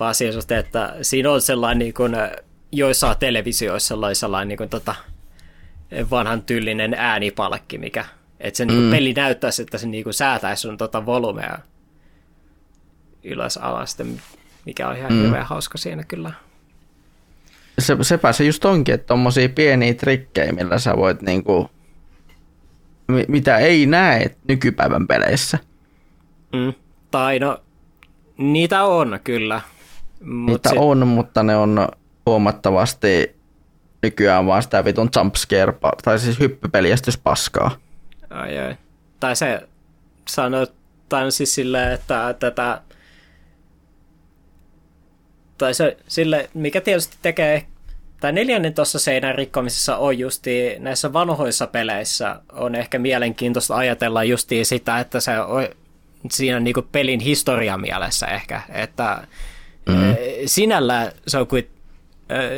vaan 0.00 0.14
siis, 0.14 0.36
että 0.50 0.96
siinä 1.02 1.30
on 1.30 1.40
sellainen 1.40 1.78
niin 1.78 1.94
kuin, 1.94 2.12
joissa 2.72 3.14
televisioissa 3.14 3.94
oli 3.94 4.14
sellainen 4.14 4.48
niin 4.48 4.58
kuin, 4.58 4.70
tota, 4.70 4.94
vanhan 6.10 6.42
tyylinen 6.42 6.94
äänipalkki, 6.94 7.78
mikä, 7.78 8.04
että 8.40 8.58
se 8.58 8.64
niin 8.64 8.82
mm. 8.82 8.90
peli 8.90 9.12
näyttäisi, 9.12 9.62
että 9.62 9.78
se 9.78 9.86
niin 9.86 10.04
kuin, 10.04 10.14
säätäisi 10.14 10.60
sun 10.60 10.78
tota, 10.78 11.06
volumea 11.06 11.58
ylös 13.24 13.56
alas, 13.56 13.98
mikä 14.66 14.88
on 14.88 14.96
ihan 14.96 15.12
mm. 15.12 15.22
hirveän 15.22 15.46
hauska 15.46 15.78
siinä 15.78 16.04
kyllä. 16.04 16.32
Se, 17.78 17.96
sepä 18.02 18.32
se 18.32 18.44
just 18.44 18.64
onkin, 18.64 18.94
että 18.94 19.06
tommosia 19.06 19.48
pieniä 19.48 19.94
trikkejä, 19.94 20.52
millä 20.52 20.78
sä 20.78 20.96
voit 20.96 21.22
niinku, 21.22 21.70
mitä 23.28 23.58
ei 23.58 23.86
näe 23.86 24.36
nykypäivän 24.48 25.06
peleissä. 25.06 25.58
Mm. 26.52 26.74
Tai 27.10 27.38
no, 27.38 27.62
niitä 28.36 28.84
on 28.84 29.20
kyllä. 29.24 29.60
Mut 30.20 30.46
niitä 30.46 30.68
sit... 30.68 30.78
on, 30.78 31.08
mutta 31.08 31.42
ne 31.42 31.56
on 31.56 31.88
huomattavasti 32.30 33.36
nykyään 34.02 34.46
vaan 34.46 34.62
sitä 34.62 34.84
vitun 34.84 35.10
jumpscare, 35.16 35.72
tai 36.04 36.18
siis 36.18 36.38
paskaa. 37.24 37.70
Ai 38.30 38.58
ai. 38.58 38.76
Tai 39.20 39.36
se 39.36 39.68
sanotaan 40.28 41.32
siis 41.32 41.54
silleen, 41.54 41.92
että 41.92 42.34
tätä 42.38 42.80
tai 45.58 45.74
se 45.74 45.96
sille, 46.08 46.50
mikä 46.54 46.80
tietysti 46.80 47.16
tekee 47.22 47.66
tai 48.20 48.32
neljännen 48.32 48.74
tuossa 48.74 48.98
seinän 48.98 49.34
rikkomisessa 49.34 49.96
on 49.96 50.18
justi 50.18 50.76
näissä 50.78 51.12
vanhoissa 51.12 51.66
peleissä 51.66 52.40
on 52.52 52.74
ehkä 52.74 52.98
mielenkiintoista 52.98 53.76
ajatella 53.76 54.24
justi 54.24 54.64
sitä, 54.64 55.00
että 55.00 55.20
se 55.20 55.40
on 55.40 55.68
siinä 56.30 56.60
niin 56.60 56.74
pelin 56.92 57.20
historia 57.20 57.78
mielessä 57.78 58.26
ehkä, 58.26 58.62
että 58.68 59.26
mm. 59.88 60.16
sinällä 60.46 61.12
se 61.26 61.38
on 61.38 61.46
kuin 61.46 61.70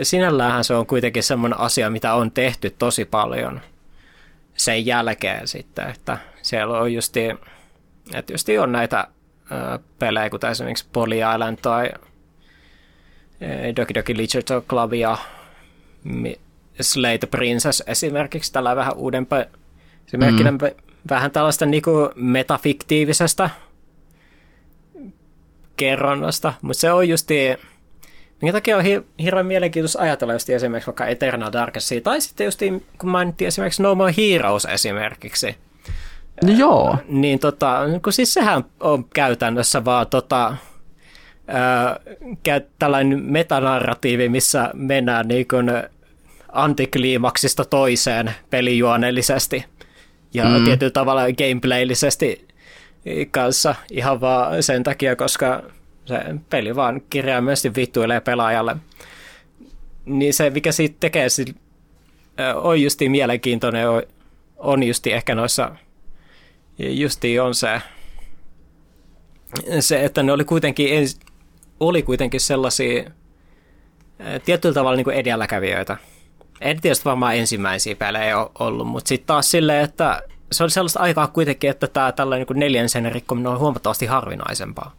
sinälläänhän 0.02 0.64
se 0.64 0.74
on 0.74 0.86
kuitenkin 0.86 1.22
semmoinen 1.22 1.58
asia, 1.58 1.90
mitä 1.90 2.14
on 2.14 2.30
tehty 2.30 2.70
tosi 2.70 3.04
paljon 3.04 3.60
sen 4.54 4.86
jälkeen 4.86 5.48
sitten, 5.48 5.90
että 5.90 6.18
siellä 6.42 6.78
on 6.78 6.92
justi, 6.92 7.20
että 8.14 8.32
justi 8.32 8.58
on 8.58 8.72
näitä 8.72 9.08
pelejä, 9.98 10.30
kuten 10.30 10.50
esimerkiksi 10.50 10.86
Poly 10.92 11.16
Island 11.34 11.58
tai 11.62 11.90
Doki 13.76 13.94
Doki 13.94 14.16
Literature 14.16 14.60
Club 14.60 14.94
ja 14.94 15.18
Slate 16.80 17.26
Princess 17.26 17.82
esimerkiksi, 17.86 18.52
tällä 18.52 18.76
vähän 18.76 18.96
uudempi 18.96 19.36
esimerkkinä 20.06 20.50
mm. 20.50 20.58
vähän 21.10 21.30
tällaista 21.30 21.66
niin 21.66 21.82
kuin 21.82 22.10
metafiktiivisesta 22.14 23.50
kerronnasta, 25.76 26.54
mutta 26.62 26.80
se 26.80 26.92
on 26.92 27.08
justi, 27.08 27.34
minkä 28.43 28.52
takia 28.52 28.77
on 28.77 28.85
hi- 28.85 29.02
hirveän 29.23 29.47
mielenkiintoista 29.47 30.02
ajatella 30.02 30.32
just 30.32 30.51
esimerkiksi 30.51 30.86
vaikka 30.86 31.06
Eternal 31.06 31.52
Darknessia, 31.52 32.01
tai 32.01 32.20
sitten 32.20 32.44
just 32.44 32.60
kun 32.98 33.10
mainittiin 33.10 33.48
esimerkiksi 33.48 33.82
No 33.82 33.94
More 33.94 34.14
Heroes 34.16 34.64
esimerkiksi. 34.64 35.56
No 36.44 36.52
joo. 36.52 36.97
Niin 37.09 37.39
tota, 37.39 37.81
kun 38.05 38.12
siis 38.12 38.35
sehän 38.35 38.64
on 38.81 39.05
käytännössä 39.05 39.85
vaan 39.85 40.06
tota, 40.06 40.56
ää, 41.48 42.01
tällainen 42.78 43.23
metanarratiivi, 43.23 44.28
missä 44.28 44.70
mennään 44.74 45.28
niin 45.28 45.48
kuin 45.48 45.70
antikliimaksista 46.52 47.64
toiseen 47.64 48.35
pelijuonellisesti 48.51 49.64
ja 50.35 50.44
mm. 50.44 50.64
tietyllä 50.64 50.90
tavalla 50.90 51.23
gameplaylisesti 51.23 52.48
kanssa 53.31 53.74
ihan 53.90 54.20
vaan 54.20 54.62
sen 54.62 54.82
takia, 54.82 55.16
koska 55.16 55.62
se 56.04 56.24
peli 56.50 56.76
vaan 56.76 57.02
kirjaimellisesti 57.10 57.74
vittuilee 57.74 58.20
pelaajalle. 58.20 58.76
Niin 60.04 60.34
se, 60.34 60.50
mikä 60.50 60.72
siitä 60.72 60.96
tekee, 61.00 61.26
on 62.54 62.82
justi 62.82 63.08
mielenkiintoinen, 63.08 63.86
on 64.56 64.82
justi 64.82 65.12
ehkä 65.12 65.34
noissa, 65.34 65.76
justi 66.78 67.40
on 67.40 67.54
se, 67.54 67.82
se 69.80 70.04
että 70.04 70.22
ne 70.22 70.32
oli 70.32 70.44
kuitenkin, 70.44 71.08
oli 71.80 72.02
kuitenkin 72.02 72.40
sellaisia 72.40 73.10
tietyllä 74.44 74.74
tavalla 74.74 74.96
niin 74.96 75.04
kuin 75.04 75.16
edelläkävijöitä. 75.16 75.96
En 76.60 76.80
tietysti 76.80 77.04
varmaan 77.04 77.36
ensimmäisiä 77.36 77.96
pelejä 77.96 78.36
ollut, 78.58 78.88
mutta 78.88 79.08
sitten 79.08 79.26
taas 79.26 79.50
silleen, 79.50 79.84
että 79.84 80.22
se 80.52 80.62
oli 80.62 80.70
sellaista 80.70 81.00
aikaa 81.00 81.26
kuitenkin, 81.26 81.70
että 81.70 81.86
tämä 81.86 82.12
tällainen 82.12 82.46
niin 82.50 82.60
neljän 82.60 82.88
sen 82.88 83.12
rikkominen 83.12 83.52
on 83.52 83.58
huomattavasti 83.58 84.06
harvinaisempaa. 84.06 84.96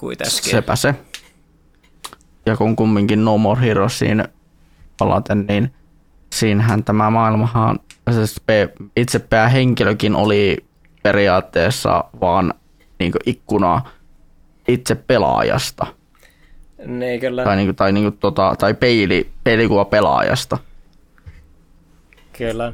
Kuitenkin. 0.00 0.50
Sepä 0.50 0.76
se. 0.76 0.94
Ja 2.46 2.56
kun 2.56 2.76
kumminkin 2.76 3.24
No 3.24 3.38
More 3.38 3.60
Heroesiin 3.60 4.24
palaten, 4.98 5.46
niin 5.48 5.74
siinähän 6.32 6.84
tämä 6.84 7.10
maailmahan, 7.10 7.78
siis 8.10 8.42
itse 8.96 9.18
päähenkilökin 9.18 10.16
oli 10.16 10.56
periaatteessa 11.02 12.04
vaan 12.20 12.54
niin 12.98 13.12
ikkuna 13.26 13.82
itse 14.68 14.94
pelaajasta. 14.94 15.86
Niin, 16.86 17.20
kyllä. 17.20 17.44
Tai, 17.44 17.56
niin 17.56 17.66
kuin, 17.66 17.76
tai, 17.76 17.92
niin 17.92 18.04
kuin, 18.04 18.18
tota, 18.18 18.54
tai 18.58 18.74
peili, 18.74 19.30
peilikuva 19.44 19.84
pelaajasta. 19.84 20.58
Kyllä 22.38 22.72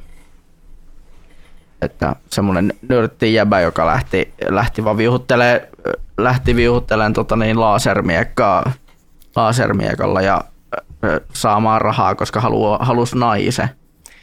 että 1.82 2.16
semmoinen 2.30 2.72
nörtti 2.88 3.34
jäbä, 3.34 3.60
joka 3.60 3.86
lähti, 3.86 4.32
lähti 4.48 4.84
vaan 4.84 4.96
viuhuttelee, 4.96 5.68
lähti 6.18 6.56
viuhuttelemaan 6.56 7.12
tota 7.12 7.36
niin, 7.36 7.60
lasermiekkaa, 7.60 8.72
lasermiekalla 9.36 10.22
ja 10.22 10.44
saamaan 11.32 11.80
rahaa, 11.80 12.14
koska 12.14 12.40
haluaa, 12.40 12.78
halusi 12.84 13.18
naisen 13.18 13.68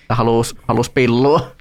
ja 0.10 0.16
halusi, 0.16 0.56
halusi 0.68 0.92
pillua. 0.92 1.52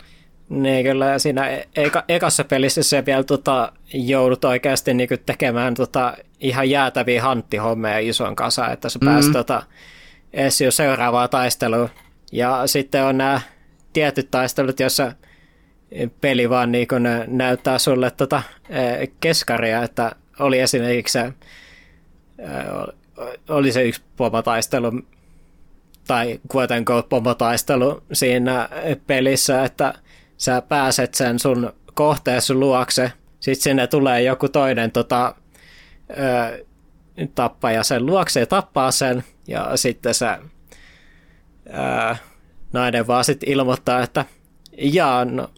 Niin 0.49 0.85
kyllä, 0.85 1.07
ja 1.07 1.19
siinä 1.19 1.49
e- 1.49 1.69
eka, 1.77 2.05
ekassa 2.09 2.45
pelissä 2.45 2.83
se 2.83 3.07
vielä 3.07 3.23
tota, 3.25 3.73
joudut 3.95 4.45
oikeasti 4.45 4.95
niin 4.95 5.09
tekemään 5.27 5.75
tota, 5.75 6.17
ihan 6.41 6.71
jäätäviä 6.71 7.23
hanttihommeja 7.23 7.99
ison 7.99 8.37
kanssa, 8.37 8.69
että 8.69 8.89
pääsit 9.05 9.31
mm. 9.31 9.33
tota, 9.33 9.63
edes 10.33 10.61
jo 10.61 10.71
seuraavaa 10.71 11.29
taistelua. 11.29 11.89
Ja 12.33 12.67
sitten 12.67 13.05
on 13.05 13.19
nämä 13.19 13.41
tietyt 13.93 14.31
taistelut, 14.31 14.81
joissa 14.81 15.13
peli 16.21 16.51
vaan 16.51 16.73
niin 16.73 16.89
kun 16.89 17.03
näyttää 17.27 17.79
sulle 17.79 18.11
tota 18.11 18.43
keskaria, 19.21 19.83
että 19.83 20.13
oli 20.43 20.59
esimerkiksi 20.59 21.13
se, 21.13 21.33
oli 23.49 23.73
se 23.73 23.83
yksi 23.83 24.03
pomotaistelu 24.17 24.93
tai 26.07 26.41
unquote 26.79 27.09
pomotaistelu 27.09 28.03
siinä 28.13 28.69
pelissä, 29.07 29.65
että 29.65 29.95
sä 30.37 30.63
pääset 30.63 31.15
sen 31.15 31.39
sun 31.39 31.73
kohteessa 31.95 32.55
luokse, 32.55 33.13
sitten 33.41 33.63
sinne 33.63 33.87
tulee 33.87 34.23
joku 34.23 34.49
toinen 34.49 34.93
tota, 34.93 35.35
tappaja 37.35 37.83
sen 37.83 38.07
luokse 38.07 38.41
ja 38.41 38.47
tappaa 38.47 38.91
sen, 38.91 39.25
ja 39.49 39.77
sitten 39.77 40.15
se 40.15 40.27
ää, 41.71 42.17
nainen 42.73 43.07
vaan 43.07 43.25
sitten 43.25 43.49
ilmoittaa, 43.49 44.03
että 44.03 44.25
jaa, 44.79 45.25
no, 45.25 45.51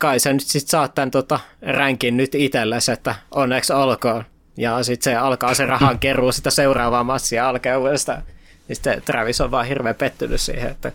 kai 0.00 0.20
sä 0.20 0.32
nyt 0.32 0.42
sit 0.42 0.68
saat 0.68 0.94
tämän 0.94 1.10
tota, 1.10 1.40
ränkin 1.62 2.16
nyt 2.16 2.34
itsellesi, 2.34 2.92
että 2.92 3.14
onneksi 3.30 3.72
olkoon. 3.72 4.24
Ja 4.56 4.82
sitten 4.82 5.12
se 5.12 5.16
alkaa 5.16 5.54
se 5.54 5.66
rahan 5.66 5.98
keruu 6.08 6.32
sitä 6.32 6.50
seuraavaa 6.50 7.04
massia 7.04 7.48
alkaa 7.48 7.78
uudestaan. 7.78 8.22
Ja 8.68 8.74
sitten 8.74 9.02
Travis 9.02 9.40
on 9.40 9.50
vaan 9.50 9.66
hirveän 9.66 9.94
pettynyt 9.94 10.40
siihen, 10.40 10.70
että... 10.70 10.92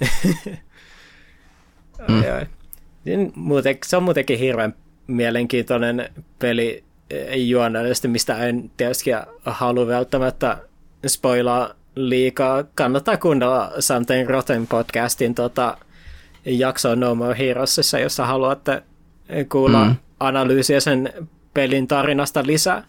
mm. 2.08 2.22
Niin 3.04 3.32
muuten, 3.34 3.78
se 3.86 3.96
on 3.96 4.02
muutenkin 4.02 4.38
hirveän 4.38 4.74
mielenkiintoinen 5.06 6.10
peli 6.38 6.84
juonellisesti, 7.34 8.08
mistä 8.08 8.46
en 8.46 8.70
tietysti 8.76 9.10
halua 9.44 9.86
välttämättä 9.86 10.58
spoilaa 11.06 11.74
liikaa. 11.94 12.64
Kannattaa 12.74 13.16
kuunnella 13.16 13.72
Something 13.78 14.30
Rotten 14.30 14.66
podcastin 14.66 15.34
tota, 15.34 15.76
jaksoa 16.44 16.96
No 16.96 17.14
More 17.14 17.38
Heroesissa, 17.38 17.98
jossa 17.98 18.26
haluatte 18.26 18.82
kuulla 19.48 19.84
mm. 19.84 19.96
analyysiä 20.20 20.80
sen 20.80 21.12
pelin 21.54 21.88
tarinasta 21.88 22.42
lisää. 22.46 22.82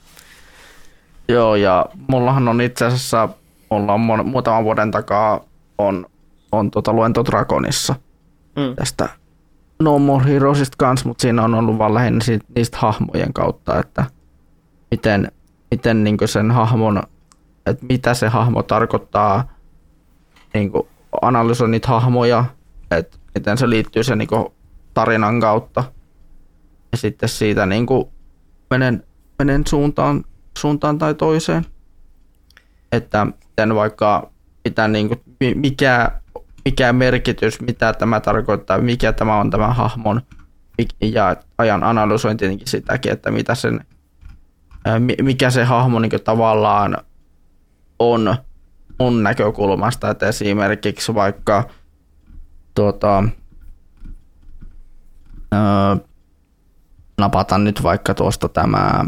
Joo, 1.27 1.55
ja 1.55 1.85
mullahan 2.07 2.47
on 2.47 2.61
itse 2.61 2.85
asiassa, 2.85 3.29
mulla 3.69 3.93
on 3.93 4.27
muutaman 4.27 4.63
vuoden 4.63 4.91
takaa 4.91 5.45
on, 5.77 6.05
on 6.51 6.71
tota 6.71 6.93
luento 6.93 7.25
Dragonissa 7.25 7.95
mm. 8.55 8.75
tästä 8.75 9.09
No 9.79 9.99
More 9.99 10.25
Heroesista 10.25 10.75
kanssa, 10.77 11.07
mutta 11.07 11.21
siinä 11.21 11.43
on 11.43 11.53
ollut 11.53 11.77
vaan 11.77 11.93
lähinnä 11.93 12.23
siitä, 12.23 12.45
niistä 12.55 12.77
hahmojen 12.77 13.33
kautta, 13.33 13.79
että 13.79 14.05
miten, 14.91 15.31
miten 15.71 16.03
niin 16.03 16.17
sen 16.25 16.51
hahmon, 16.51 17.03
että 17.65 17.85
mitä 17.89 18.13
se 18.13 18.27
hahmo 18.27 18.63
tarkoittaa, 18.63 19.53
niin 20.53 20.71
analysoi 21.21 21.69
niitä 21.69 21.87
hahmoja, 21.87 22.45
että 22.91 23.17
miten 23.35 23.57
se 23.57 23.69
liittyy 23.69 24.03
sen 24.03 24.17
niin 24.17 24.29
tarinan 24.93 25.39
kautta. 25.39 25.83
Ja 26.91 26.97
sitten 26.97 27.29
siitä 27.29 27.65
niin 27.65 27.85
kuin 27.85 28.07
menen, 28.69 29.03
menen 29.39 29.67
suuntaan, 29.67 30.23
suuntaan 30.57 30.97
tai 30.97 31.13
toiseen. 31.13 31.65
Että 32.91 33.25
miten 33.25 33.75
vaikka 33.75 34.31
mitä 34.65 34.87
niin 34.87 35.07
kuin, 35.07 35.21
mikä, 35.55 36.11
mikä 36.65 36.93
merkitys, 36.93 37.61
mitä 37.61 37.93
tämä 37.93 38.19
tarkoittaa, 38.19 38.77
mikä 38.77 39.13
tämä 39.13 39.39
on 39.39 39.49
tämä 39.49 39.67
hahmon 39.67 40.21
ja 41.01 41.35
ajan 41.57 41.83
analysoin 41.83 42.37
tietenkin 42.37 42.67
sitäkin, 42.67 43.11
että 43.11 43.31
mitä 43.31 43.55
sen, 43.55 43.85
mikä 45.21 45.49
se 45.49 45.63
hahmo 45.63 45.99
niin 45.99 46.11
tavallaan 46.23 46.97
on 47.99 48.35
mun 48.99 49.23
näkökulmasta, 49.23 50.09
että 50.09 50.27
esimerkiksi 50.27 51.13
vaikka 51.13 51.69
tuota, 52.75 53.23
öö, 55.53 56.05
napata 57.17 57.57
nyt 57.57 57.83
vaikka 57.83 58.13
tuosta 58.13 58.49
tämä, 58.49 59.05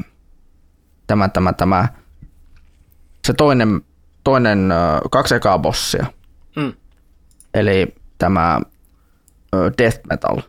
tämä, 1.07 1.29
tämä, 1.29 1.53
tämä 1.53 1.87
se 3.27 3.33
toinen, 3.33 3.81
toinen 4.23 4.69
kaksi 5.11 5.35
ekaa 5.35 5.59
bossia. 5.59 6.05
Mm. 6.55 6.73
Eli 7.53 7.95
tämä 8.17 8.61
Death 9.77 9.99
Metal. 10.09 10.41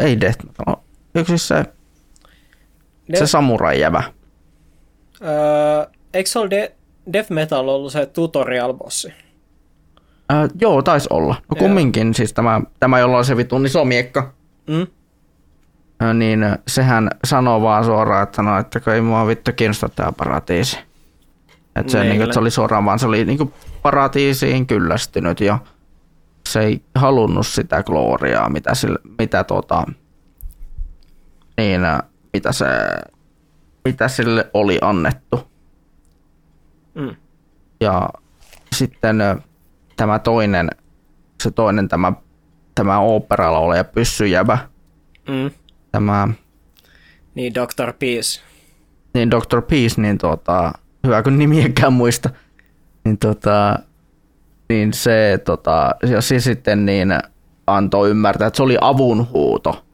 Ei 0.00 0.20
Death 0.20 0.44
Metal. 0.44 0.76
Eikö 1.14 1.28
siis 1.28 1.48
se, 1.48 1.54
Death... 1.54 3.18
se 3.18 3.26
samurai-jävä? 3.26 4.02
Öö, 5.22 5.86
eikö 6.14 6.30
se 6.30 6.38
ole 6.38 6.50
De- 6.50 6.74
Death 7.12 7.30
Metal 7.30 7.68
ollut 7.68 7.92
se 7.92 8.06
tutorial-bossi? 8.06 9.12
Äh, 10.32 10.48
joo, 10.60 10.82
taisi 10.82 11.06
olla. 11.10 11.34
No 11.50 11.56
kumminkin, 11.58 12.14
siis 12.14 12.32
tämä, 12.32 12.60
tämä 12.80 12.98
jolla 12.98 13.18
on 13.18 13.24
se 13.24 13.36
vitun 13.36 13.66
iso 13.66 13.84
miekka. 13.84 14.32
Mm. 14.66 14.86
Äh, 16.02 16.14
niin 16.14 16.40
sehän 16.68 17.10
sanoo 17.24 17.62
vaan 17.62 17.84
suoraan, 17.84 18.22
että 18.22 18.42
no, 18.42 18.58
että 18.58 18.94
ei 18.94 19.00
mua 19.00 19.26
vittu 19.26 19.50
kiinnosta 19.56 19.88
tämä 19.88 20.12
paratiisi. 20.12 20.78
Että 21.76 21.92
se, 21.92 22.04
niin, 22.04 22.22
että 22.22 22.34
se 22.34 22.40
oli 22.40 22.50
suoraan 22.50 22.84
vaan 22.84 22.98
se 22.98 23.06
oli 23.06 23.24
niin 23.24 23.52
paratiisiin 23.82 24.66
kyllästynyt 24.66 25.40
ja 25.40 25.58
se 26.48 26.60
ei 26.60 26.82
halunnut 26.94 27.46
sitä 27.46 27.82
gloriaa, 27.82 28.50
mitä, 28.50 28.74
sille, 28.74 28.98
mitä, 29.18 29.44
tota, 29.44 29.86
niin, 31.56 31.80
mitä, 32.32 32.52
se, 32.52 32.66
mitä 33.84 34.08
sille 34.08 34.50
oli 34.54 34.78
annettu. 34.82 35.48
Mm. 36.94 37.16
Ja 37.80 38.08
sitten 38.72 39.18
tämä 39.96 40.18
toinen, 40.18 40.70
se 41.42 41.50
toinen 41.50 41.88
tämä, 41.88 42.12
tämä 42.74 42.98
oopperalla 42.98 43.58
oleva 43.58 43.84
pyssyjävä, 43.84 44.58
Mm. 45.28 45.50
tämä 45.92 46.28
Niin, 47.34 47.54
Dr. 47.54 47.92
Peace. 47.92 48.40
niin 49.14 49.30
Dr. 49.30 49.62
Peace, 49.62 50.00
niin 50.02 50.18
tota, 50.18 50.72
hyvä 51.06 51.22
kun 51.22 51.38
nimiäkään 51.38 51.92
muista, 51.92 52.30
niin, 53.04 53.18
tota, 53.18 53.78
niin 54.68 54.92
se, 54.92 55.40
tota, 55.44 55.94
ja 56.10 56.20
se 56.20 56.40
sitten 56.40 56.86
niin 56.86 57.08
antoi 57.66 58.10
ymmärtää, 58.10 58.46
että 58.46 58.56
se 58.56 58.62
oli 58.62 58.78
avunhuuto. 58.80 59.84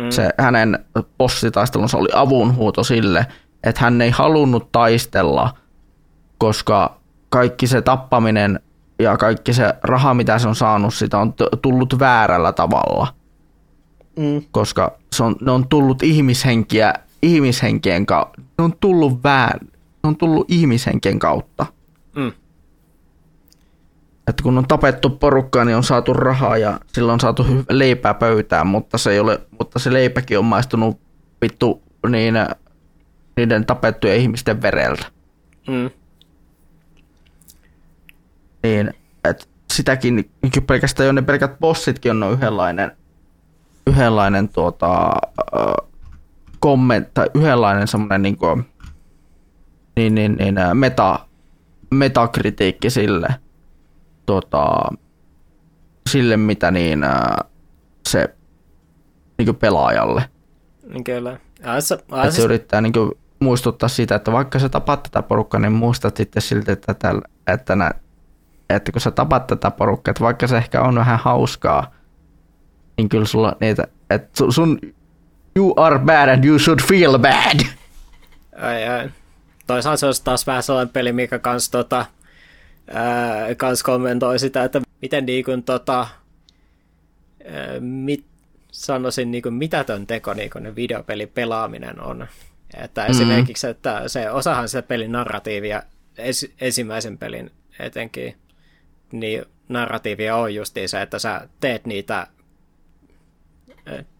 Mm. 0.00 0.10
Se 0.10 0.30
hänen 0.38 0.78
bossitaistelunsa 1.18 1.98
oli 1.98 2.08
avunhuuto 2.14 2.84
sille, 2.84 3.26
että 3.64 3.80
hän 3.80 4.00
ei 4.00 4.10
halunnut 4.10 4.72
taistella, 4.72 5.54
koska 6.38 7.00
kaikki 7.28 7.66
se 7.66 7.82
tappaminen 7.82 8.60
ja 8.98 9.16
kaikki 9.16 9.52
se 9.52 9.74
raha, 9.82 10.14
mitä 10.14 10.38
se 10.38 10.48
on 10.48 10.54
saanut, 10.56 10.94
sitä 10.94 11.18
on 11.18 11.34
tullut 11.62 11.98
väärällä 11.98 12.52
tavalla, 12.52 13.06
Mm. 14.16 14.42
koska 14.50 14.98
se 15.12 15.24
on, 15.24 15.36
ne 15.40 15.50
on 15.50 15.68
tullut 15.68 16.02
ihmishenkiä, 16.02 16.94
ihmishenkien 17.22 18.06
kautta. 18.06 18.42
Ne 18.58 18.64
on 18.64 18.72
tullut 18.80 19.24
väär, 19.24 19.58
ne 19.64 20.08
on 20.08 20.16
tullut 20.16 20.50
ihmishenkien 20.50 21.18
kautta. 21.18 21.66
Mm. 22.16 22.32
Että 24.28 24.42
kun 24.42 24.58
on 24.58 24.68
tapettu 24.68 25.10
porukkaa, 25.10 25.64
niin 25.64 25.76
on 25.76 25.84
saatu 25.84 26.12
rahaa 26.12 26.56
ja 26.56 26.80
silloin 26.92 27.14
on 27.14 27.20
saatu 27.20 27.46
leipää 27.70 28.14
pöytään, 28.14 28.66
mutta 28.66 28.98
se, 28.98 29.10
ei 29.10 29.20
ole, 29.20 29.40
mutta 29.58 29.78
se 29.78 29.92
leipäkin 29.92 30.38
on 30.38 30.44
maistunut 30.44 31.00
vittu 31.42 31.82
niin, 32.08 32.34
niiden 33.36 33.66
tapettujen 33.66 34.16
ihmisten 34.16 34.62
vereltä. 34.62 35.06
Mm. 35.68 35.90
Niin, 38.66 38.94
että 39.24 39.44
sitäkin 39.72 40.16
niin 40.16 40.66
pelkästään 40.66 41.06
jo 41.06 41.12
ne 41.12 41.22
pelkät 41.22 41.58
bossitkin 41.58 42.22
on 42.22 42.32
yhdenlainen, 42.32 42.96
yhdenlainen 43.86 44.48
tuota, 44.48 45.12
äh, 45.56 45.88
komment, 46.60 47.14
tai 47.14 47.26
yhdenlainen 47.34 47.88
semmoinen 47.88 48.22
niin 48.22 48.36
kuin, 48.36 48.64
niin, 49.96 50.14
niin, 50.14 50.36
niin, 50.36 50.54
meta, 50.74 51.18
metakritiikki 51.90 52.90
sille, 52.90 53.28
tuota, 54.26 54.78
sille 56.10 56.36
mitä 56.36 56.70
niin, 56.70 57.06
se 58.08 58.34
niin 59.38 59.46
kuin 59.46 59.56
pelaajalle. 59.56 60.24
Niin 60.88 61.04
Kyllä. 61.04 61.40
Ja 61.62 61.76
Että 61.76 62.30
se 62.30 62.42
yrittää 62.42 62.80
niin 62.80 62.92
kuin 62.92 63.12
muistuttaa 63.40 63.88
siitä, 63.88 64.14
että 64.14 64.32
vaikka 64.32 64.58
sä 64.58 64.68
tapat 64.68 65.02
tätä 65.02 65.22
porukkaa, 65.22 65.60
niin 65.60 65.72
muistat 65.72 66.16
sitten 66.16 66.42
silti, 66.42 66.72
että, 66.72 66.94
tällä, 66.94 67.22
että, 67.46 67.76
nä, 67.76 67.90
että 68.70 68.92
kun 68.92 69.00
sä 69.00 69.10
tapat 69.10 69.46
tätä 69.46 69.70
porukkaa, 69.70 70.10
että 70.10 70.24
vaikka 70.24 70.46
se 70.46 70.56
ehkä 70.56 70.82
on 70.82 70.94
vähän 70.94 71.18
hauskaa, 71.18 71.94
niin 72.96 73.08
kyllä 73.08 73.24
sulla 73.24 73.56
niitä, 73.60 73.86
että 74.10 74.44
su- 74.44 74.52
sun 74.52 74.78
you 75.56 75.74
are 75.76 75.98
bad 75.98 76.28
and 76.28 76.44
you 76.44 76.58
should 76.58 76.80
feel 76.88 77.18
bad. 77.18 77.60
ai, 78.62 78.88
ai. 78.88 79.10
Toisaalta 79.66 79.96
se 80.00 80.06
olisi 80.06 80.24
taas 80.24 80.46
vähän 80.46 80.62
sellainen 80.62 80.92
peli, 80.92 81.12
mikä 81.12 81.38
kans, 81.38 81.70
tota, 81.70 82.06
ää, 82.94 83.54
kans 83.54 83.82
kommentoi 83.82 84.38
sitä, 84.38 84.64
että 84.64 84.80
miten 85.02 85.26
niin 85.26 85.44
kuin, 85.44 85.62
tota, 85.62 85.98
ää, 86.00 87.80
mit, 87.80 88.24
sanoisin 88.72 89.30
niin 89.30 89.42
kuin 89.42 89.54
mitätön 89.54 90.06
teko 90.06 90.34
niin 90.34 90.50
kuin 90.50 90.62
ne 90.64 90.76
videopelin 90.76 91.28
pelaaminen 91.28 92.00
on. 92.00 92.26
Että 92.76 93.02
Mhm. 93.02 93.10
esimerkiksi, 93.10 93.66
että 93.66 94.02
se 94.08 94.30
osahan 94.30 94.68
sitä 94.68 94.82
pelin 94.82 95.12
narratiivia, 95.12 95.82
es, 96.18 96.46
ensimmäisen 96.60 97.18
pelin 97.18 97.50
etenkin, 97.78 98.36
niin 99.12 99.44
narratiivia 99.68 100.36
on 100.36 100.54
justiin 100.54 100.88
se, 100.88 101.02
että 101.02 101.18
sä 101.18 101.48
teet 101.60 101.86
niitä 101.86 102.26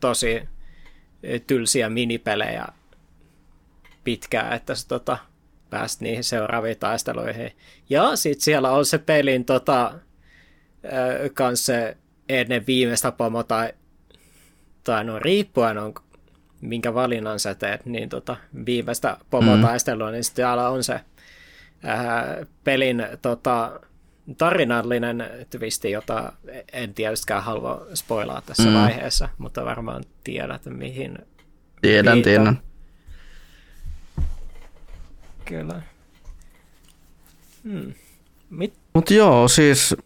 tosi 0.01 0.49
tylsiä 1.47 1.89
minipelejä 1.89 2.67
pitkään, 4.05 4.53
että 4.53 4.75
sä 4.75 4.89
tota, 4.89 5.19
pääst 5.71 6.01
niihin 6.01 6.25
seuraaviin 6.25 6.79
taisteluihin. 6.79 7.53
Ja 7.91 8.17
sitten 8.17 8.45
siellä 8.45 8.71
on 8.71 8.87
se 8.87 8.99
pelin 8.99 9.45
tota, 9.45 9.95
ö, 10.85 11.31
kans 11.35 11.67
se 11.67 11.97
ennen 12.29 12.67
viimeistä 12.67 13.13
pomo 13.13 13.43
tai, 13.43 13.73
tai 14.85 15.05
no 15.05 15.19
riippuen 15.19 15.79
on 15.79 15.95
minkä 16.61 16.95
valinnan 16.95 17.41
sä 17.41 17.55
teet, 17.55 17.87
niin 17.87 18.09
tota, 18.09 18.37
viimeistä 18.67 19.17
pomotaistelua, 19.31 20.07
mm. 20.07 20.13
niin 20.13 20.25
sitten 20.25 20.49
on 20.49 20.85
se 20.85 21.01
ää, 21.83 22.47
pelin 22.65 23.07
tota, 23.23 23.81
tarinallinen 24.39 25.25
twisti, 25.51 25.91
jota 25.91 26.33
en 26.73 26.95
tietystikään 26.95 27.43
halua 27.43 27.87
spoilaa 27.95 28.43
tässä 28.47 28.69
mm. 28.69 28.75
vaiheessa, 28.75 29.29
mutta 29.39 29.65
varmaan 29.65 30.05
tiedät, 30.25 30.63
mihin 30.67 31.19
Tiedän, 31.83 32.15
Viittaan. 32.15 32.23
tiedän. 32.23 32.59
Kyllä. 35.45 35.83
Hmm. 37.65 37.93
Mit? 38.51 38.75
Mutta 38.95 39.15
joo, 39.15 39.49
siis 39.49 39.97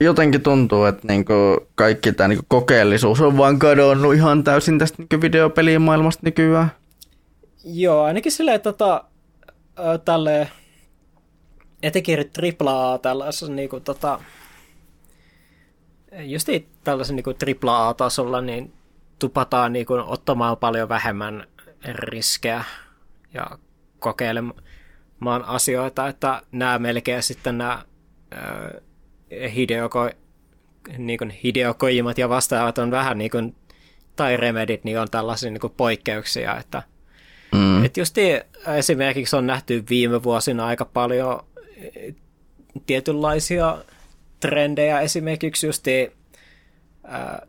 jotenkin 0.00 0.40
tuntuu, 0.40 0.84
että 0.84 1.08
niinku 1.08 1.34
kaikki 1.74 2.12
tämä 2.12 2.28
niinku 2.28 2.44
kokeellisuus 2.48 3.20
on 3.20 3.36
vaan 3.36 3.58
kadonnut 3.58 4.14
ihan 4.14 4.44
täysin 4.44 4.78
tästä 4.78 4.96
niinku 4.98 5.20
videopelien 5.20 5.82
maailmasta 5.82 6.20
nykyään. 6.24 6.70
Joo, 7.64 8.02
ainakin 8.02 8.32
silleen 8.32 8.60
tota, 8.60 9.04
ö, 9.78 9.98
tälle 9.98 10.48
etenkin 11.86 12.18
AAA 12.64 12.98
tällaisessa 12.98 13.48
niinku 13.48 13.80
tota, 13.80 14.20
just 16.18 16.48
tällaisen 16.84 17.16
niinku 17.16 17.34
AAA-tasolla, 17.66 18.40
niin 18.40 18.72
tupataan 19.18 19.72
niinku 19.72 19.94
ottamaan 20.06 20.56
paljon 20.56 20.88
vähemmän 20.88 21.46
riskejä 21.94 22.64
ja 23.34 23.58
kokeilemaan 23.98 25.44
asioita, 25.46 26.08
että 26.08 26.42
nämä 26.52 26.78
melkein 26.78 27.22
sitten 27.22 27.58
nämä 27.58 27.84
ö, 28.32 28.80
Hideo, 29.50 29.88
Ko, 29.88 30.10
niin 30.98 31.18
kuin 31.18 31.30
Hideo 31.30 31.74
Kojimat 31.74 32.18
ja 32.18 32.28
vastaavat 32.28 32.78
on 32.78 32.90
vähän 32.90 33.18
niin 33.18 33.30
kuin, 33.30 33.56
tai 34.16 34.36
Remedit, 34.36 34.84
niin 34.84 35.00
on 35.00 35.10
tällaisia 35.10 35.50
niin 35.50 35.60
kuin 35.60 35.72
poikkeuksia, 35.76 36.56
että 36.56 36.82
Mm. 37.52 37.84
et 37.84 37.96
just 37.96 38.16
esimerkiksi 38.76 39.36
on 39.36 39.46
nähty 39.46 39.84
viime 39.90 40.22
vuosina 40.22 40.66
aika 40.66 40.84
paljon 40.84 41.44
tietynlaisia 42.86 43.78
trendejä, 44.40 45.00
esimerkiksi 45.00 45.66
just 45.66 45.84
ää, 47.04 47.46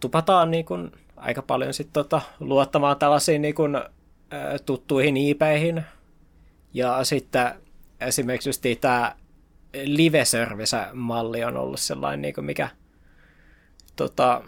tupataan 0.00 0.50
niin 0.50 0.64
kuin 0.64 0.92
aika 1.16 1.42
paljon 1.42 1.74
sit 1.74 1.92
tota, 1.92 2.20
luottamaan 2.40 2.96
tällaisiin 2.98 3.42
niin 3.42 3.54
kuin, 3.54 3.76
ää, 3.76 4.58
tuttuihin 4.66 5.16
IPihin, 5.16 5.84
ja 6.74 7.04
sitten 7.04 7.54
esimerkiksi 8.00 8.48
just 8.48 8.64
tämä 8.80 9.16
live 9.84 10.22
malli 10.92 11.44
on 11.44 11.56
ollut 11.56 11.80
sellainen, 11.80 12.22
niin 12.22 12.34
kuin 12.34 12.44
mikä 12.44 12.68
tota, 13.96 14.42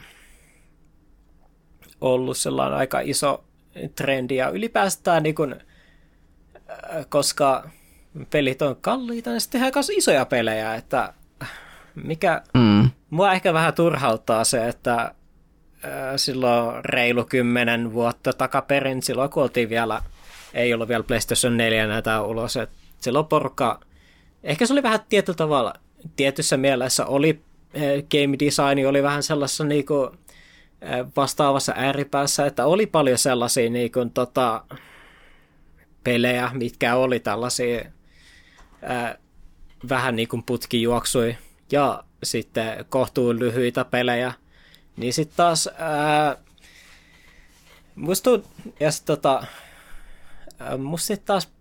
ollut 2.00 2.36
sellainen 2.36 2.78
aika 2.78 3.00
iso 3.00 3.44
trendi. 3.94 4.36
Ja 4.36 4.50
ylipäätään 4.50 5.22
niin 5.22 5.34
kun, 5.34 5.56
koska 7.08 7.70
pelit 8.30 8.62
on 8.62 8.76
kalliita, 8.80 9.30
niin 9.30 9.40
sitten 9.40 9.60
tehdään 9.60 9.72
myös 9.76 9.90
isoja 9.90 10.24
pelejä, 10.24 10.74
että 10.74 11.12
mikä 11.94 12.42
Mm. 12.54 12.90
mua 13.10 13.32
ehkä 13.32 13.52
vähän 13.52 13.74
turhauttaa 13.74 14.44
se, 14.44 14.68
että 14.68 15.00
äh, 15.00 15.10
silloin 16.16 16.84
reilu 16.84 17.24
kymmenen 17.24 17.92
vuotta 17.92 18.32
takaperin, 18.32 19.02
silloin 19.02 19.30
kun 19.30 19.42
oltiin 19.42 19.68
vielä, 19.68 20.02
ei 20.54 20.74
ollut 20.74 20.88
vielä 20.88 21.02
PlayStation 21.02 21.56
4 21.56 21.86
näitä 21.86 22.22
ulos, 22.22 22.56
että 22.56 22.76
silloin 23.00 23.26
porukka, 23.26 23.80
ehkä 24.42 24.66
se 24.66 24.72
oli 24.72 24.82
vähän 24.82 25.00
tietyllä 25.08 25.36
tavalla, 25.36 25.74
tietyssä 26.16 26.56
mielessä 26.56 27.06
oli, 27.06 27.40
äh, 27.76 27.82
game 27.82 28.36
design 28.38 28.88
oli 28.88 29.02
vähän 29.02 29.22
sellaisessa 29.22 29.64
niinku, 29.64 30.10
äh, 30.84 31.06
vastaavassa 31.16 31.72
ääripäässä, 31.76 32.46
että 32.46 32.66
oli 32.66 32.86
paljon 32.86 33.18
sellaisia 33.18 33.70
niin 33.70 33.92
kuin, 33.92 34.10
tota, 34.10 34.64
pelejä, 36.04 36.50
mitkä 36.54 36.96
oli 36.96 37.20
tällaisia 37.20 37.84
ää, 38.82 39.18
vähän 39.88 40.16
niin 40.16 40.28
kuin 40.28 40.42
putkijuoksui 40.42 41.36
ja 41.72 42.04
sitten 42.22 42.84
kohtuun 42.88 43.38
lyhyitä 43.38 43.84
pelejä, 43.84 44.32
niin 44.96 45.12
sitten 45.12 45.36
taas 45.36 45.68
ää, 45.78 46.36
musta, 47.94 48.30
ja 48.80 48.92
sit, 48.92 49.04
tota, 49.04 49.46
ää, 50.58 50.76
musta 50.76 51.06
sit 51.06 51.24
taas 51.24 51.52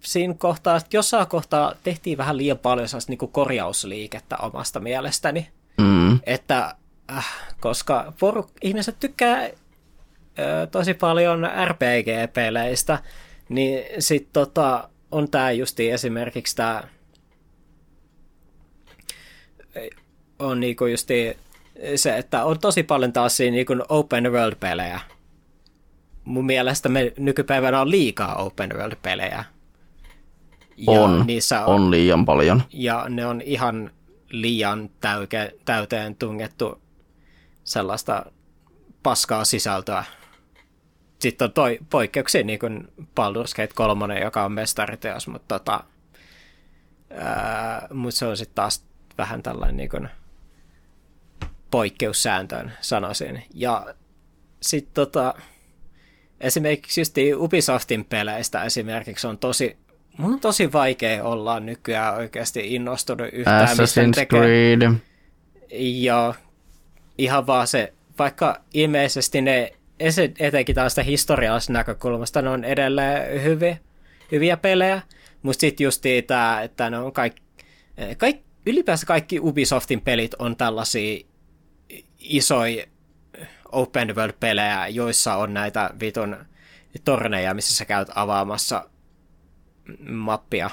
siinä 0.00 0.34
kohtaa, 0.38 0.80
jossain 0.92 1.26
kohtaa 1.26 1.74
tehtiin 1.82 2.18
vähän 2.18 2.36
liian 2.36 2.58
paljon 2.58 2.88
sellaista 2.88 3.12
niin 3.12 3.32
korjausliikettä 3.32 4.36
omasta 4.36 4.80
mielestäni. 4.80 5.48
Mm. 5.78 6.20
Että, 6.26 6.74
äh, 7.16 7.26
koska 7.60 8.12
poruk- 8.12 8.58
ihmiset 8.62 8.96
tykkää 9.00 9.42
äh, 9.42 9.50
tosi 10.70 10.94
paljon 10.94 11.48
RPG-peleistä, 11.64 12.98
niin 13.48 13.84
sitten 13.98 14.32
tota, 14.32 14.88
on 15.10 15.30
tämä 15.30 15.50
justi 15.50 15.90
esimerkiksi 15.90 16.56
tämä 16.56 16.82
on 20.38 20.60
niinku 20.60 20.86
justi 20.86 21.38
se, 21.96 22.18
että 22.18 22.44
on 22.44 22.58
tosi 22.58 22.82
paljon 22.82 23.12
taas 23.12 23.36
siinä 23.36 23.54
niinku 23.54 23.74
open 23.88 24.32
world-pelejä. 24.32 25.00
Mun 26.24 26.46
mielestä 26.46 26.88
me 26.88 27.12
nykypäivänä 27.18 27.80
on 27.80 27.90
liikaa 27.90 28.34
open 28.34 28.70
world-pelejä. 28.74 29.44
Ja 30.76 31.00
on, 31.00 31.24
niissä 31.26 31.64
on, 31.64 31.74
on 31.74 31.90
liian 31.90 32.24
paljon. 32.24 32.62
Ja 32.72 33.06
ne 33.08 33.26
on 33.26 33.40
ihan 33.40 33.90
liian 34.30 34.90
täyke, 35.00 35.54
täyteen 35.64 36.16
tungettu 36.16 36.80
sellaista 37.64 38.26
paskaa 39.02 39.44
sisältöä. 39.44 40.04
Sitten 41.18 41.46
on 41.46 41.52
toi 41.52 41.78
poikkeuksia, 41.90 42.42
niin 42.42 42.58
kuin 42.58 42.88
Baldur's 43.00 43.54
Gate 43.56 43.74
3, 43.74 44.20
joka 44.20 44.44
on 44.44 44.52
mestariteos, 44.52 45.28
mutta 45.28 45.58
tota, 45.58 45.84
ää, 47.10 47.88
mut 47.92 48.14
se 48.14 48.26
on 48.26 48.36
sitten 48.36 48.54
taas 48.54 48.84
vähän 49.18 49.42
tällainen 49.42 49.76
niin 49.76 49.90
kuin 49.90 50.08
poikkeussääntöön, 51.70 52.72
sanoisin. 52.80 53.42
Ja 53.54 53.94
sitten 54.60 54.94
tota, 54.94 55.34
esimerkiksi 56.40 57.00
just 57.00 57.14
Ubisoftin 57.36 58.04
peleistä 58.04 58.64
esimerkiksi 58.64 59.26
on 59.26 59.38
tosi, 59.38 59.76
mun 60.18 60.32
on 60.32 60.40
tosi 60.40 60.72
vaikea 60.72 61.24
olla 61.24 61.60
nykyään 61.60 62.14
oikeasti 62.14 62.74
innostunut 62.74 63.28
yhtään, 63.32 63.68
Assassin's 63.68 64.26
Creed. 64.26 64.92
Ja 65.80 66.34
ihan 67.18 67.46
vaan 67.46 67.66
se, 67.66 67.92
vaikka 68.18 68.60
ilmeisesti 68.74 69.40
ne 69.40 69.72
etenkin 70.38 70.74
tällaista 70.74 71.02
historiallisesta 71.02 71.72
näkökulmasta 71.72 72.42
ne 72.42 72.50
on 72.50 72.64
edelleen 72.64 73.42
hyviä, 73.42 73.76
hyviä 74.32 74.56
pelejä, 74.56 75.02
mutta 75.42 75.60
sitten 75.60 75.84
just 75.84 76.02
tämä, 76.26 76.62
että 76.62 76.90
ne 76.90 76.98
on 76.98 77.12
kaikki, 77.12 77.42
kaikki, 78.18 78.44
ylipäänsä 78.66 79.06
kaikki 79.06 79.40
Ubisoftin 79.40 80.00
pelit 80.00 80.34
on 80.38 80.56
tällaisia 80.56 81.24
isoja 82.18 82.86
open 83.72 84.16
world-pelejä, 84.16 84.88
joissa 84.88 85.36
on 85.36 85.54
näitä 85.54 85.90
vitun 86.00 86.36
torneja, 87.04 87.54
missä 87.54 87.76
sä 87.76 87.84
käyt 87.84 88.08
avaamassa 88.14 88.88
mappia 90.08 90.70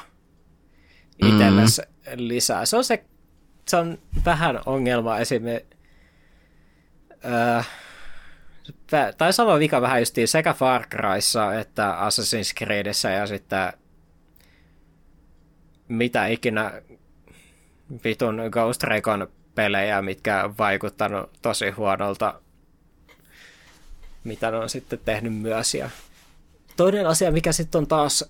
itsellesi 1.26 1.82
mm. 1.82 2.12
lisää. 2.16 2.66
Se 2.66 2.78
on, 2.78 2.84
se, 2.84 3.04
se 3.68 3.78
on 3.78 3.98
vähän 4.26 4.60
ongelma 4.66 5.18
esimerkiksi 5.18 5.78
äh, 7.26 7.68
tai 9.18 9.34
sama 9.34 9.60
vika 9.60 9.82
vähän 9.82 10.02
justiin 10.02 10.28
sekä 10.28 10.54
Far 10.54 10.88
Cryssa 10.88 11.54
että 11.54 11.98
Assassin's 12.08 12.58
Creedissä 12.58 13.10
ja 13.10 13.28
sitten 13.28 13.74
mitä 15.88 16.28
ikinä 16.28 16.82
vitun 18.04 18.42
Ghost 18.52 18.84
Recon 18.84 19.28
pelejä, 19.56 20.02
mitkä 20.02 20.44
on 20.44 20.58
vaikuttanut 20.58 21.30
tosi 21.42 21.70
huonolta, 21.70 22.42
mitä 24.24 24.52
ne 24.52 24.58
on 24.58 24.70
sitten 24.70 25.00
tehnyt 25.06 25.34
myös. 25.34 25.74
Ja 25.74 25.90
toinen 26.78 27.08
asia, 27.08 27.32
mikä 27.32 27.52
sitten 27.52 27.80
on 27.80 27.88
taas, 27.88 28.26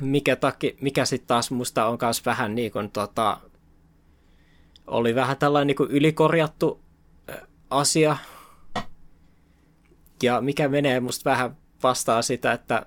mikä, 0.00 0.36
taki, 0.36 0.76
mikä 0.80 1.04
sitten 1.04 1.28
taas 1.28 1.50
musta 1.50 1.86
on 1.86 1.98
myös 2.02 2.26
vähän 2.26 2.54
niin 2.54 2.72
kuin 2.72 2.90
tota, 2.90 3.40
oli 4.86 5.14
vähän 5.14 5.36
tällainen 5.36 5.66
niin 5.66 5.76
kuin 5.76 5.90
ylikorjattu 5.90 6.80
asia, 7.70 8.16
ja 10.22 10.40
mikä 10.40 10.68
menee 10.68 11.00
musta 11.00 11.30
vähän 11.30 11.56
vastaa 11.82 12.22
sitä, 12.22 12.52
että 12.52 12.86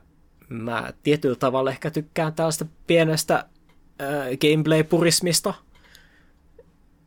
mä 0.49 0.93
tietyllä 1.03 1.35
tavalla 1.35 1.69
ehkä 1.69 1.91
tykkään 1.91 2.33
tällaista 2.33 2.65
pienestä 2.87 3.35
äh, 4.01 4.07
gameplay-purismista 4.41 5.53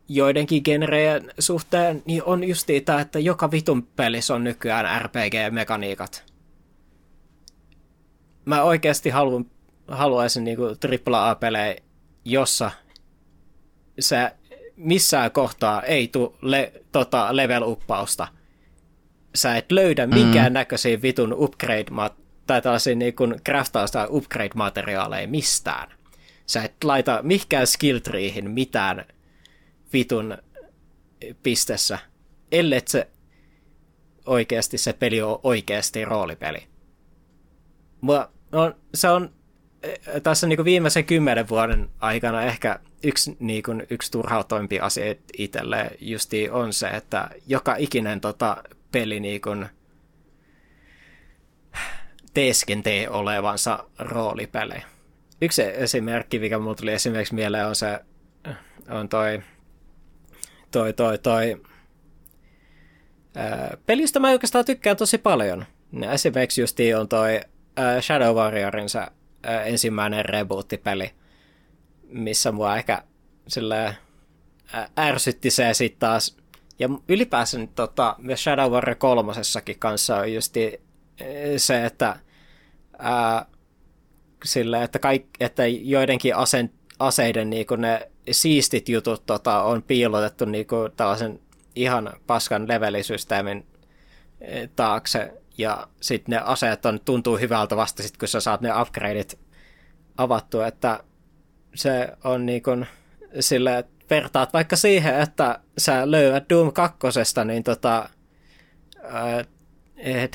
joidenkin 0.08 0.62
genrejen 0.64 1.32
suhteen, 1.38 2.02
niin 2.06 2.22
on 2.24 2.44
just 2.44 2.68
tämä, 2.84 3.00
että 3.00 3.18
joka 3.18 3.50
vitun 3.50 3.82
pelissä 3.82 4.34
on 4.34 4.44
nykyään 4.44 5.02
RPG-mekaniikat. 5.02 6.24
Mä 8.44 8.62
oikeasti 8.62 9.10
haluan, 9.10 9.46
haluaisin 9.88 10.44
niinku 10.44 10.62
AAA-pelejä, 11.12 11.76
jossa 12.24 12.70
se 14.00 14.30
missään 14.76 15.30
kohtaa 15.30 15.82
ei 15.82 16.08
tule 16.08 16.30
le, 16.42 16.72
tota, 16.92 17.28
level-uppausta– 17.32 18.26
sä 19.34 19.56
et 19.56 19.72
löydä 19.72 20.06
mm. 20.06 20.14
minkään 20.14 20.52
näköisiä 20.52 21.02
vitun 21.02 21.34
upgrade 21.36 21.84
tai 22.46 22.62
tällaisia 22.62 22.94
niin 22.94 23.16
kuin 23.16 23.34
craftausta 23.44 24.06
upgrade-materiaaleja 24.10 25.28
mistään. 25.28 25.88
Sä 26.46 26.62
et 26.62 26.84
laita 26.84 27.20
mihinkään 27.22 27.66
skill 27.66 27.98
treeihin 27.98 28.50
mitään 28.50 29.04
vitun 29.92 30.38
pistessä, 31.42 31.98
ellei 32.52 32.80
se 32.86 33.08
oikeasti 34.26 34.78
se 34.78 34.92
peli 34.92 35.22
on 35.22 35.40
oikeasti 35.42 36.04
roolipeli. 36.04 36.66
Mua, 38.00 38.30
no, 38.52 38.72
se 38.94 39.08
on 39.08 39.30
eh, 39.82 39.98
tässä 40.22 40.46
niin 40.46 40.64
viimeisen 40.64 41.04
kymmenen 41.04 41.48
vuoden 41.48 41.90
aikana 42.00 42.42
ehkä 42.42 42.80
yksi, 43.02 43.36
niin 43.40 43.62
kuin, 43.62 43.86
yksi 43.90 44.12
turhautoimpi 44.12 44.80
asia 44.80 45.14
itselle 45.38 45.90
justi 46.00 46.50
on 46.50 46.72
se, 46.72 46.88
että 46.88 47.30
joka 47.46 47.76
ikinen 47.76 48.20
tota, 48.20 48.64
peli 48.92 49.20
niin 49.20 49.40
kuin 49.40 49.66
teeskentee 52.34 53.10
olevansa 53.10 53.84
roolipeli. 53.98 54.82
Yksi 55.42 55.62
esimerkki, 55.62 56.38
mikä 56.38 56.58
mulle 56.58 56.76
tuli 56.76 56.92
esimerkiksi 56.92 57.34
mieleen, 57.34 57.66
on 57.66 57.76
se, 57.76 58.00
on 58.90 59.08
toi, 59.08 59.42
toi, 60.70 60.92
toi, 60.92 61.18
toi 61.18 61.62
ää, 63.36 63.76
pelistä 63.86 64.20
mä 64.20 64.30
oikeastaan 64.30 64.64
tykkään 64.64 64.96
tosi 64.96 65.18
paljon. 65.18 65.64
Esimerkiksi 66.12 66.60
just 66.60 66.78
on 66.98 67.08
toi 67.08 67.40
ää, 67.76 68.00
Shadow 68.00 68.36
Warriorin 68.36 68.88
se 68.88 69.00
ensimmäinen 69.64 70.24
reboot-peli, 70.24 71.10
missä 72.02 72.52
mua 72.52 72.76
ehkä 72.76 73.02
silleen, 73.48 73.94
ärsytti 74.98 75.50
se 75.50 75.74
sitten 75.74 75.98
taas 75.98 76.36
ja 76.78 76.88
ylipäänsä 77.08 77.58
niin, 77.58 77.68
tota, 77.68 78.14
myös 78.18 78.44
Shadow 78.44 78.72
Warrior 78.72 78.96
kolmosessakin 78.96 79.78
kanssa 79.78 80.16
on 80.16 80.34
just 80.34 80.54
se, 81.56 81.84
että, 81.84 82.16
ää, 82.98 83.46
sille, 84.44 84.82
että, 84.82 84.98
kaik, 84.98 85.26
että 85.40 85.66
joidenkin 85.66 86.36
ase, 86.36 86.70
aseiden 86.98 87.50
niin 87.50 87.66
ne 87.76 88.10
siistit 88.30 88.88
jutut 88.88 89.26
tota, 89.26 89.62
on 89.62 89.82
piilotettu 89.82 90.44
niin 90.44 90.66
kuin, 90.66 90.92
tällaisen 90.96 91.40
ihan 91.76 92.12
paskan 92.26 92.68
levelisysteemin 92.68 93.66
e, 94.40 94.66
taakse, 94.66 95.32
ja 95.58 95.88
sitten 96.00 96.32
ne 96.32 96.38
aseet 96.44 96.86
on, 96.86 97.00
tuntuu 97.04 97.38
hyvältä 97.38 97.76
vasta 97.76 98.02
sitten, 98.02 98.18
kun 98.18 98.28
sä 98.28 98.40
saat 98.40 98.60
ne 98.60 98.80
upgradeit 98.80 99.38
avattua, 100.16 100.66
että 100.66 101.04
se 101.74 102.08
on 102.24 102.46
niin 102.46 102.62
kuin, 102.62 102.86
sille, 103.40 103.78
että 103.78 103.97
vertaat 104.10 104.52
vaikka 104.52 104.76
siihen, 104.76 105.20
että 105.20 105.60
sä 105.78 106.10
löydät 106.10 106.44
Doom 106.50 106.72
2, 106.72 106.98
niin 107.44 107.62
tota, 107.64 108.08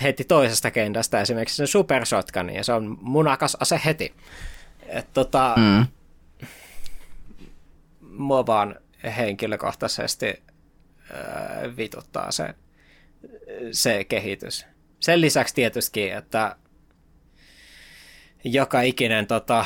heti 0.04 0.24
toisesta 0.24 0.72
kentästä 0.72 1.22
esimerkiksi 1.22 1.56
sen 1.56 1.68
Super 1.68 2.06
Shotgun, 2.06 2.50
ja 2.50 2.64
se 2.64 2.74
on 2.74 2.98
munakas 3.02 3.58
ase 3.60 3.82
heti. 3.86 4.14
Et 4.88 5.14
tota, 5.14 5.56
mm. 5.58 5.88
mua 8.02 8.46
vaan 8.46 8.76
henkilökohtaisesti 9.18 10.44
äh, 11.12 11.78
vituttaa 11.78 12.32
se, 12.32 12.54
se 13.72 14.04
kehitys. 14.04 14.66
Sen 15.00 15.22
lisäksi 15.22 15.56
tietysti, 15.56 16.10
että 16.10 16.56
joka 18.44 18.82
ikinen 18.82 19.28
tota, 19.28 19.66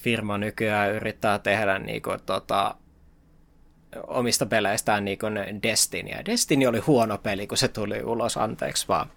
firma 0.00 0.38
nykyään 0.38 0.92
yrittää 0.92 1.38
tehdä 1.38 1.78
niinku, 1.78 2.10
tota, 2.26 2.74
omista 4.06 4.46
peleistään 4.46 5.04
niin 5.04 5.18
kuin 5.18 5.34
Destiny. 5.62 6.10
Destiny 6.26 6.66
oli 6.66 6.78
huono 6.78 7.18
peli, 7.18 7.46
kun 7.46 7.58
se 7.58 7.68
tuli 7.68 8.02
ulos, 8.02 8.36
anteeksi 8.36 8.88
vaan. 8.88 9.10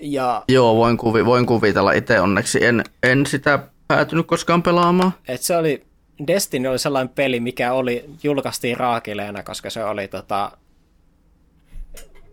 Ja, 0.00 0.44
Joo, 0.48 0.76
voin, 0.76 0.96
kuvi, 0.96 1.24
voin 1.26 1.46
kuvitella 1.46 1.92
itse 1.92 2.20
onneksi. 2.20 2.64
En, 2.64 2.84
en 3.02 3.26
sitä 3.26 3.58
päätynyt 3.88 4.26
koskaan 4.26 4.62
pelaamaan. 4.62 5.12
Et 5.28 5.42
se 5.42 5.56
oli, 5.56 5.86
Destiny 6.26 6.68
oli 6.68 6.78
sellainen 6.78 7.14
peli, 7.14 7.40
mikä 7.40 7.72
oli, 7.72 8.04
julkaistiin 8.22 8.76
raakileena, 8.76 9.42
koska 9.42 9.70
se 9.70 9.84
oli 9.84 10.08
tota, 10.08 10.52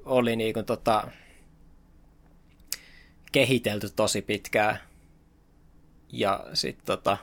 oli 0.05 0.35
niin 0.35 0.53
kuin 0.53 0.65
tota, 0.65 1.07
kehitelty 3.31 3.89
tosi 3.95 4.21
pitkään. 4.21 4.79
ja 6.11 6.43
sitten 6.53 6.85
tota, 6.85 7.17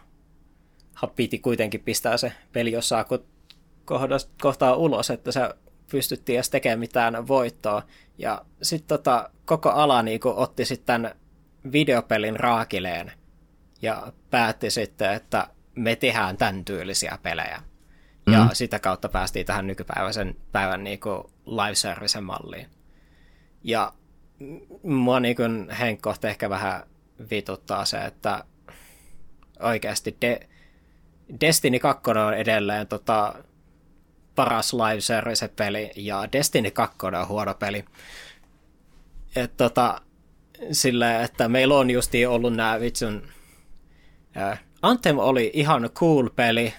piti 1.17 1.39
kuitenkin 1.39 1.81
pistää 1.81 2.17
se 2.17 2.33
peli 2.53 2.73
jossain 2.73 3.07
kohtaa 4.43 4.77
ulos, 4.77 5.11
että 5.11 5.33
se 5.33 5.41
pystyttiin 5.91 6.37
edes 6.37 6.51
tekemään 6.51 6.79
mitään 6.79 7.29
voittoa. 7.29 7.83
Ja 8.19 8.45
sitten 8.63 8.89
tota, 8.89 9.31
koko 9.45 9.71
ala 9.71 10.03
niinku 10.03 10.33
otti 10.37 10.65
sitten 10.65 11.15
videopelin 11.73 12.41
raakileen 12.41 13.13
ja 13.83 14.13
päätti 14.31 14.71
sitten, 14.71 15.13
että 15.13 15.47
me 15.75 15.97
tehdään 15.97 16.37
tämän 16.37 16.65
tyylisiä 16.65 17.19
pelejä. 17.23 17.63
Ja 18.27 18.45
mm. 18.45 18.49
sitä 18.53 18.79
kautta 18.79 19.09
päästiin 19.09 19.47
tähän 19.47 19.67
nykypäiväisen 19.67 20.37
päivän 20.53 20.85
niinku 20.85 21.31
live 21.47 21.75
service 21.75 22.21
malliin. 22.21 22.67
Ja 23.65 23.93
mua 24.83 25.21
niinku 25.21 25.43
henkkohta 25.81 26.29
ehkä 26.29 26.51
vähän 26.51 26.83
vituttaa 27.31 27.85
se, 27.85 27.99
että 27.99 28.45
oikeasti 29.61 30.17
De- 30.21 30.49
Destiny 31.41 31.79
2 31.79 32.11
on 32.11 32.35
edelleen 32.35 32.87
tota, 32.87 33.35
paras 34.35 34.73
live 34.73 35.01
service 35.01 35.49
peli 35.49 35.91
ja 35.97 36.29
Destiny 36.33 36.71
2 36.71 36.97
on 37.03 37.29
huono 37.29 37.55
peli. 37.55 37.85
Et, 39.37 39.57
tota, 39.57 40.01
sille, 40.73 41.23
että 41.23 41.49
meillä 41.49 41.75
on 41.79 41.91
justi 41.91 42.27
ollut 42.27 42.55
nämä 42.55 42.81
vitsun... 42.81 43.23
Äh, 44.37 44.61
Anthem 44.83 45.19
oli 45.19 45.51
ihan 45.55 45.91
cool 45.95 46.29
peli, 46.37 46.75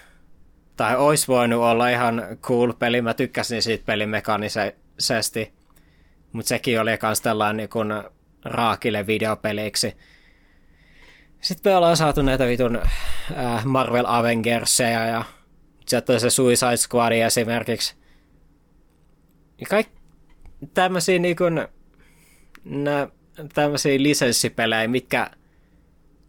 tai 0.75 0.95
olisi 0.95 1.27
voinut 1.27 1.63
olla 1.63 1.89
ihan 1.89 2.21
cool 2.41 2.73
peli, 2.73 3.01
mä 3.01 3.13
tykkäsin 3.13 3.61
siitä 3.61 3.85
pelimekaanisesti, 3.85 5.53
mutta 6.31 6.49
sekin 6.49 6.81
oli 6.81 6.91
myös 7.01 7.21
tällainen 7.21 7.57
niin 7.57 7.69
kuin 7.69 7.93
raakille 8.45 9.07
videopeliksi. 9.07 9.97
Sitten 11.41 11.71
me 11.71 11.77
ollaan 11.77 11.97
saatu 11.97 12.21
näitä 12.21 12.47
vitun 12.47 12.81
äh, 13.37 13.65
Marvel 13.65 14.05
Avengerseja 14.07 15.05
ja 15.05 15.23
sieltä 15.85 16.13
on 16.13 16.19
se 16.19 16.29
Suicide 16.29 16.77
Squad 16.77 17.11
esimerkiksi. 17.11 17.95
Ja 19.61 19.67
kaikki 19.69 19.99
tämmöisiä 20.73 21.19
niin 21.19 21.35
kuin, 21.35 21.67
nää, 22.63 23.07
tämmöisiä 23.53 24.03
lisenssipelejä, 24.03 24.87
mitkä 24.87 25.31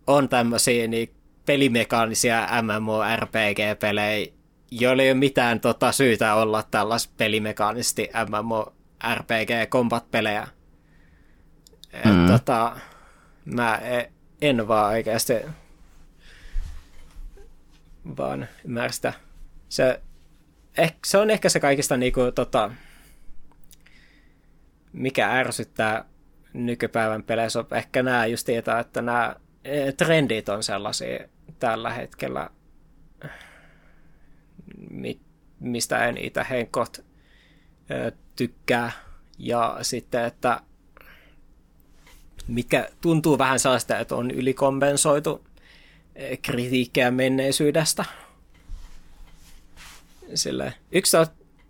on 0.06 0.28
tämmöisiä 0.28 0.86
niin 0.86 1.14
pelimekaanisia 1.46 2.48
MMORPG-pelejä, 2.62 4.32
joilla 4.70 5.02
ei 5.02 5.10
ole 5.10 5.18
mitään 5.18 5.60
tota, 5.60 5.92
syytä 5.92 6.34
olla 6.34 6.64
tällaisia 6.70 7.12
pelimekaanisesti 7.16 8.10
MMORPG-combat-pelejä. 8.14 10.48
Mm. 12.04 12.26
tota, 12.26 12.76
mä 13.44 13.74
e- 13.74 14.10
en 14.40 14.68
vaan 14.68 14.92
oikeasti 14.92 15.34
vaan 18.16 18.48
ymmärrä 18.64 19.12
Se, 19.74 20.00
eh, 20.78 20.94
se 21.06 21.18
on 21.18 21.30
ehkä 21.30 21.48
se 21.48 21.60
kaikista 21.60 21.96
niinku, 21.96 22.20
tota, 22.34 22.70
mikä 24.92 25.32
ärsyttää 25.32 26.04
nykypäivän 26.52 27.22
peleissä 27.22 27.58
on 27.58 27.66
ehkä 27.70 28.02
nämä 28.02 28.26
just 28.26 28.46
tietää, 28.46 28.80
että 28.80 29.02
nämä 29.02 29.36
eh, 29.64 29.94
trendit 29.94 30.48
on 30.48 30.62
sellaisia 30.62 31.28
tällä 31.58 31.90
hetkellä, 31.90 32.50
mistä 35.60 36.04
en 36.08 36.18
itse 36.18 36.46
henkot 36.50 37.04
tykkää. 38.36 38.92
Ja 39.38 39.78
sitten, 39.82 40.24
että 40.24 40.60
mikä 42.48 42.88
tuntuu 43.00 43.38
vähän 43.38 43.58
sellaista, 43.58 43.98
että 43.98 44.16
on 44.16 44.30
ylikompensoitu 44.30 45.44
eh, 46.14 46.38
kritiikkiä 46.42 47.10
menneisyydestä. 47.10 48.04
Sille, 50.34 50.74
yksi, 50.92 51.16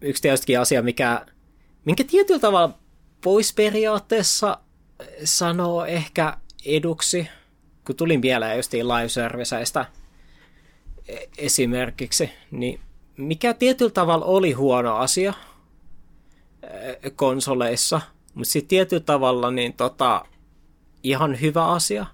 yksi 0.01 0.23
tietysti 0.23 0.57
asia, 0.57 0.83
mikä, 0.83 1.27
minkä 1.85 2.05
tietyllä 2.05 2.41
tavalla 2.41 2.79
pois 3.25 3.55
periaatteessa 3.55 4.59
sanoo 5.25 5.85
ehkä 5.85 6.37
eduksi, 6.67 7.29
kun 7.87 7.97
tulin 7.97 8.23
vielä 8.23 8.55
just 8.55 8.73
live 8.73 9.09
serviceista 9.09 9.85
e, 11.09 11.17
esimerkiksi, 11.39 12.31
niin 12.51 12.81
mikä 13.17 13.55
tietyllä 13.55 13.91
tavalla 13.91 14.25
oli 14.25 14.53
huono 14.53 14.97
asia 14.97 15.35
e, 16.63 17.11
konsoleissa, 17.11 18.01
mutta 18.35 18.51
sitten 18.51 18.69
tietyllä 18.69 19.03
tavalla 19.03 19.51
niin 19.51 19.73
tota, 19.73 20.25
ihan 21.03 21.41
hyvä 21.41 21.67
asia 21.67 22.07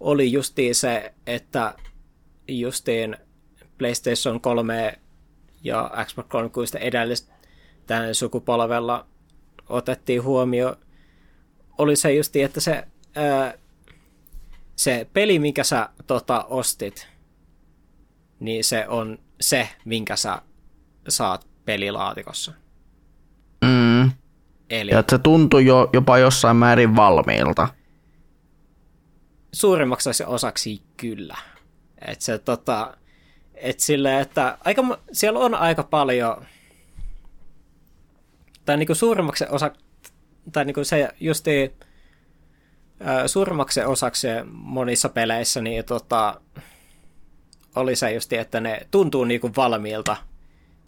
oli 0.00 0.32
justiin 0.32 0.74
se, 0.74 1.14
että 1.26 1.74
justiin 2.48 3.16
PlayStation 3.78 4.40
3 4.40 4.98
ja 5.62 5.90
Xbox 6.04 6.26
360 6.28 6.78
edellistä 6.78 7.32
tämän 7.86 8.14
sukupolvella 8.14 9.06
otettiin 9.68 10.22
huomioon 10.22 10.76
oli 11.78 11.96
se 11.96 12.14
justi, 12.14 12.42
että 12.42 12.60
se, 12.60 12.84
ää, 13.14 13.54
se 14.76 15.06
peli, 15.12 15.38
minkä 15.38 15.64
sä 15.64 15.88
tota, 16.06 16.44
ostit, 16.44 17.08
niin 18.40 18.64
se 18.64 18.88
on 18.88 19.18
se, 19.40 19.68
minkä 19.84 20.16
sä 20.16 20.42
saat 21.08 21.46
pelilaatikossa. 21.64 22.52
Mm. 23.64 24.10
Eli, 24.70 24.90
ja 24.90 24.98
että 24.98 25.16
se 25.16 25.22
tuntui 25.22 25.66
jo, 25.66 25.90
jopa 25.92 26.18
jossain 26.18 26.56
määrin 26.56 26.96
valmiilta. 26.96 27.68
Suurimmaksi 29.52 30.24
osaksi 30.26 30.82
kyllä. 30.96 31.36
Et 32.06 32.20
se, 32.20 32.38
tota, 32.38 32.96
et 33.56 33.80
sille, 33.80 34.20
että 34.20 34.58
aika, 34.64 34.98
siellä 35.12 35.40
on 35.40 35.54
aika 35.54 35.82
paljon, 35.82 36.46
tai 38.64 38.76
niinku 38.76 38.94
suurimmaksi 38.94 39.44
osaksi 39.50 39.80
tai 40.52 40.64
niin 40.64 40.74
kuin 40.74 40.84
se 40.84 41.08
justi 41.20 41.74
suurimmaksi 43.26 43.80
osaksi 43.80 44.26
monissa 44.50 45.08
peleissä 45.08 45.60
niin 45.60 45.84
tota, 45.84 46.40
oli 47.76 47.96
se 47.96 48.12
justi, 48.12 48.36
että 48.36 48.60
ne 48.60 48.86
tuntuu 48.90 49.24
niin 49.24 49.40
kuin 49.40 49.52
valmiilta 49.56 50.16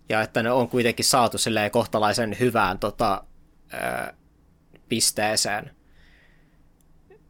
ja 0.08 0.22
että 0.22 0.42
ne 0.42 0.50
on 0.50 0.68
kuitenkin 0.68 1.04
saatu 1.04 1.38
silleen 1.38 1.70
kohtalaisen 1.70 2.36
hyvään 2.40 2.78
tota, 2.78 3.24
pisteeseen. 4.88 5.70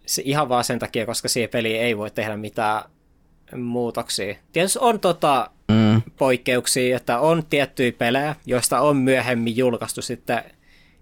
Se 0.06 0.22
ihan 0.24 0.48
vaan 0.48 0.64
sen 0.64 0.78
takia, 0.78 1.06
koska 1.06 1.28
siihen 1.28 1.50
peliin 1.50 1.80
ei 1.80 1.96
voi 1.96 2.10
tehdä 2.10 2.36
mitään 2.36 2.82
muutoksia. 3.56 4.34
Tietysti 4.52 4.78
on 4.82 5.00
tota, 5.00 5.50
mm. 5.68 6.02
poikkeuksia, 6.16 6.96
että 6.96 7.18
on 7.18 7.42
tiettyjä 7.50 7.92
pelejä, 7.92 8.36
joista 8.46 8.80
on 8.80 8.96
myöhemmin 8.96 9.56
julkaistu 9.56 10.02
sitten 10.02 10.44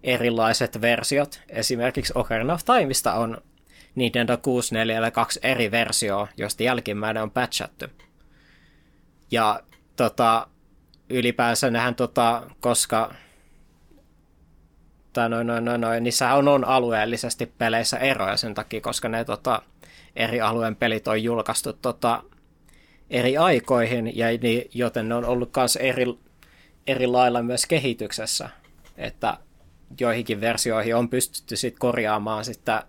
erilaiset 0.03 0.81
versiot. 0.81 1.41
Esimerkiksi 1.49 2.13
Ocarina 2.17 2.55
of 2.55 2.65
Timeista 2.65 3.13
on 3.15 3.39
Nintendo 3.95 4.37
64 4.37 5.11
kaksi 5.11 5.41
eri 5.43 5.71
versioa, 5.71 6.29
joista 6.37 6.63
jälkimmäinen 6.63 7.23
on 7.23 7.31
patchattu. 7.31 7.87
Ja 9.31 9.61
tota, 9.97 10.47
ylipäänsä 11.11 11.71
nehän, 11.71 11.95
tota, 11.95 12.43
koska 12.61 13.15
tai 15.13 15.29
noin, 15.29 15.47
noin, 15.47 15.65
noin, 15.65 15.81
noin, 15.81 16.05
niissä 16.05 16.35
on, 16.35 16.49
on 16.49 16.65
alueellisesti 16.65 17.47
peleissä 17.47 17.99
eroja 17.99 18.37
sen 18.37 18.55
takia, 18.55 18.81
koska 18.81 19.09
ne 19.09 19.25
tota, 19.25 19.63
eri 20.17 20.41
alueen 20.41 20.77
pelit 20.77 21.09
on 21.09 21.23
julkaistu 21.23 21.73
tota, 21.73 22.23
eri 23.11 23.37
aikoihin, 23.37 24.17
ja 24.17 24.27
niin, 24.43 24.71
joten 24.75 25.09
ne 25.09 25.15
on 25.15 25.25
ollut 25.25 25.51
myös 25.57 25.77
eri, 25.77 26.05
eri 26.87 27.07
lailla 27.07 27.43
myös 27.43 27.67
kehityksessä. 27.67 28.51
Että 28.97 29.39
joihinkin 30.01 30.41
versioihin 30.41 30.97
on 30.97 31.09
pystytty 31.09 31.57
sitten 31.57 31.81
korjaamaan 31.81 32.45
sitten 32.45 32.83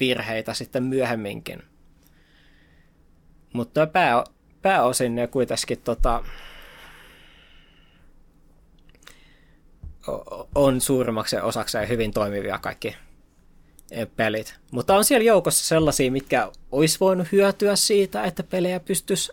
virheitä 0.00 0.54
sitten 0.54 0.82
myöhemminkin. 0.82 1.62
Mutta 3.52 3.86
pää, 3.86 4.24
pääosin 4.62 5.14
ne 5.14 5.26
kuitenkin 5.26 5.80
tota, 5.84 6.24
on 10.54 10.80
suurimmaksi 10.80 11.36
osakseen 11.36 11.88
hyvin 11.88 12.12
toimivia 12.12 12.58
kaikki 12.58 12.96
pelit. 14.16 14.54
Mutta 14.70 14.96
on 14.96 15.04
siellä 15.04 15.24
joukossa 15.24 15.66
sellaisia, 15.66 16.10
mitkä 16.10 16.50
olisi 16.72 17.00
voinut 17.00 17.32
hyötyä 17.32 17.76
siitä, 17.76 18.24
että 18.24 18.42
pelejä 18.42 18.80
pystyisi 18.80 19.32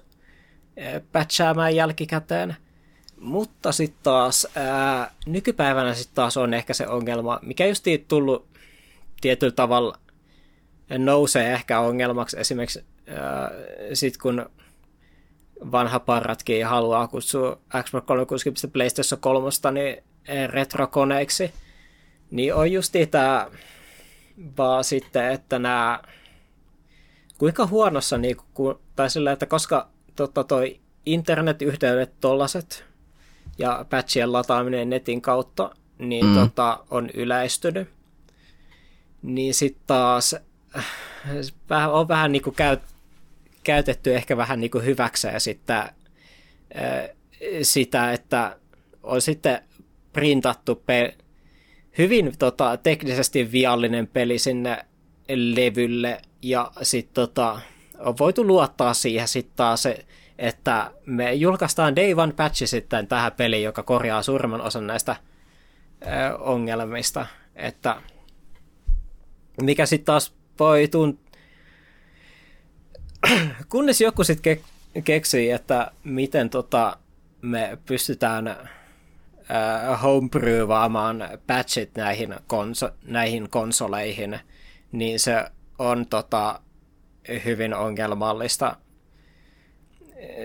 eh, 0.77 1.01
patchaamaan 1.11 1.75
jälkikäteen. 1.75 2.55
Mutta 3.17 3.71
sitten 3.71 4.03
taas 4.03 4.47
ää, 4.55 5.11
nykypäivänä 5.25 5.93
sitten 5.93 6.15
taas 6.15 6.37
on 6.37 6.53
ehkä 6.53 6.73
se 6.73 6.87
ongelma, 6.87 7.39
mikä 7.41 7.65
just 7.65 7.85
tullut 8.07 8.47
tietyllä 9.21 9.53
tavalla 9.53 9.97
nousee 10.97 11.53
ehkä 11.53 11.79
ongelmaksi 11.79 12.39
esimerkiksi 12.39 12.83
sitten 13.93 14.21
kun 14.21 14.49
vanha 15.71 15.99
parratkin 15.99 16.65
haluaa 16.65 17.07
kutsua 17.07 17.59
Xbox 17.83 18.03
360 18.05 18.67
PlayStation 18.73 19.21
3 19.21 19.49
niin 19.71 20.03
retrokoneiksi, 20.49 21.53
niin 22.31 22.53
on 22.55 22.71
just 22.71 22.93
tämä 23.11 23.47
vaan 24.57 24.83
sitten, 24.83 25.31
että 25.31 25.59
nämä 25.59 25.99
kuinka 27.37 27.67
huonossa, 27.67 28.17
niin 28.17 28.37
kuin, 28.53 28.77
tai 28.95 29.09
sillä, 29.09 29.31
että 29.31 29.45
koska 29.45 29.89
tota, 30.15 30.43
toi 30.43 30.79
internetyhteydet 31.05 32.19
tollaset 32.19 32.85
ja 33.57 33.85
patchien 33.89 34.31
lataaminen 34.31 34.89
netin 34.89 35.21
kautta, 35.21 35.75
niin 35.97 36.25
mm. 36.25 36.33
tota, 36.33 36.83
on 36.91 37.09
yleistynyt. 37.13 37.89
Niin 39.21 39.53
sitten 39.53 39.83
taas 39.87 40.35
vähän, 41.69 41.91
on 41.91 42.07
vähän 42.07 42.31
niin 42.31 42.41
kuin 42.41 42.55
käy, 42.55 42.77
käytetty 43.63 44.15
ehkä 44.15 44.37
vähän 44.37 44.59
niin 44.59 44.71
kuin 44.71 44.85
hyväkseen 44.85 45.41
sitten 45.41 45.83
sitä, 47.61 48.11
että 48.11 48.59
on 49.03 49.21
sitten 49.21 49.61
printattu 50.13 50.75
pe- 50.75 51.17
hyvin 51.97 52.33
tota, 52.39 52.77
teknisesti 52.77 53.51
viallinen 53.51 54.07
peli 54.07 54.39
sinne 54.39 54.85
levylle. 55.29 56.21
Ja 56.41 56.71
sitten 56.81 57.13
tota, 57.13 57.59
on 57.99 58.15
voitu 58.19 58.47
luottaa 58.47 58.93
siihen 58.93 59.27
sitten 59.27 59.55
taas 59.55 59.87
että 60.37 60.91
me 61.05 61.33
julkaistaan 61.33 61.95
Day 61.95 62.13
One 62.13 62.33
patchi 62.33 62.67
sitten 62.67 63.07
tähän 63.07 63.31
peliin, 63.31 63.63
joka 63.63 63.83
korjaa 63.83 64.23
suurimman 64.23 64.61
osan 64.61 64.87
näistä 64.87 65.15
ö, 66.01 66.37
ongelmista, 66.37 67.25
että 67.55 68.01
mikä 69.61 69.85
sitten 69.85 70.05
taas 70.05 70.33
voi 70.59 70.87
tunt... 70.87 71.19
kunnes 73.69 74.01
joku 74.01 74.23
sitten 74.23 74.57
ke- 74.57 75.01
keksii, 75.01 75.51
että 75.51 75.91
miten 76.03 76.49
tota, 76.49 76.97
me 77.41 77.77
pystytään 77.85 78.69
äh, 79.51 80.01
homebrewaamaan 80.01 81.29
patchit 81.47 81.95
näihin, 81.95 82.35
konso- 82.47 82.93
näihin 83.03 83.49
konsoleihin, 83.49 84.39
niin 84.91 85.19
se 85.19 85.45
on 85.79 86.05
tota, 86.07 86.59
hyvin 87.45 87.73
ongelmallista. 87.73 88.75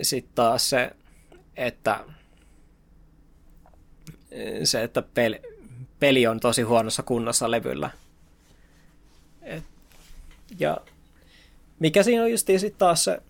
Sitten 0.03 0.35
taas 0.35 0.71
se, 0.71 0.91
että 1.57 2.05
se, 4.65 4.83
että 4.83 5.03
peli, 5.03 5.43
peli 6.01 6.27
on 6.27 6.41
tosi 6.41 6.63
huonossa 6.63 7.03
kunnossa 7.03 7.51
levyllä. 7.51 7.91
Et, 9.43 9.65
ja 10.59 10.77
mikä 11.79 12.03
siinä 12.03 12.23
on 12.23 12.31
justiin 12.31 12.61
sitten 12.61 12.79
taas 12.79 13.05
se, 13.05 13.23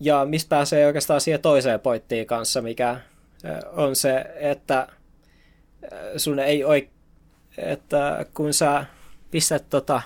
ja 0.00 0.24
mistä 0.24 0.48
pääsee 0.48 0.86
oikeastaan 0.86 1.20
siihen 1.20 1.42
toiseen 1.42 1.80
pointtiin 1.80 2.26
kanssa, 2.26 2.62
mikä 2.62 3.00
on 3.72 3.96
se, 3.96 4.24
että 4.36 4.88
sun 6.16 6.38
ei 6.38 6.64
oi, 6.64 6.88
että 7.58 8.26
kun 8.34 8.54
sä 8.54 8.84
pistät 9.30 9.68
tota 9.70 10.02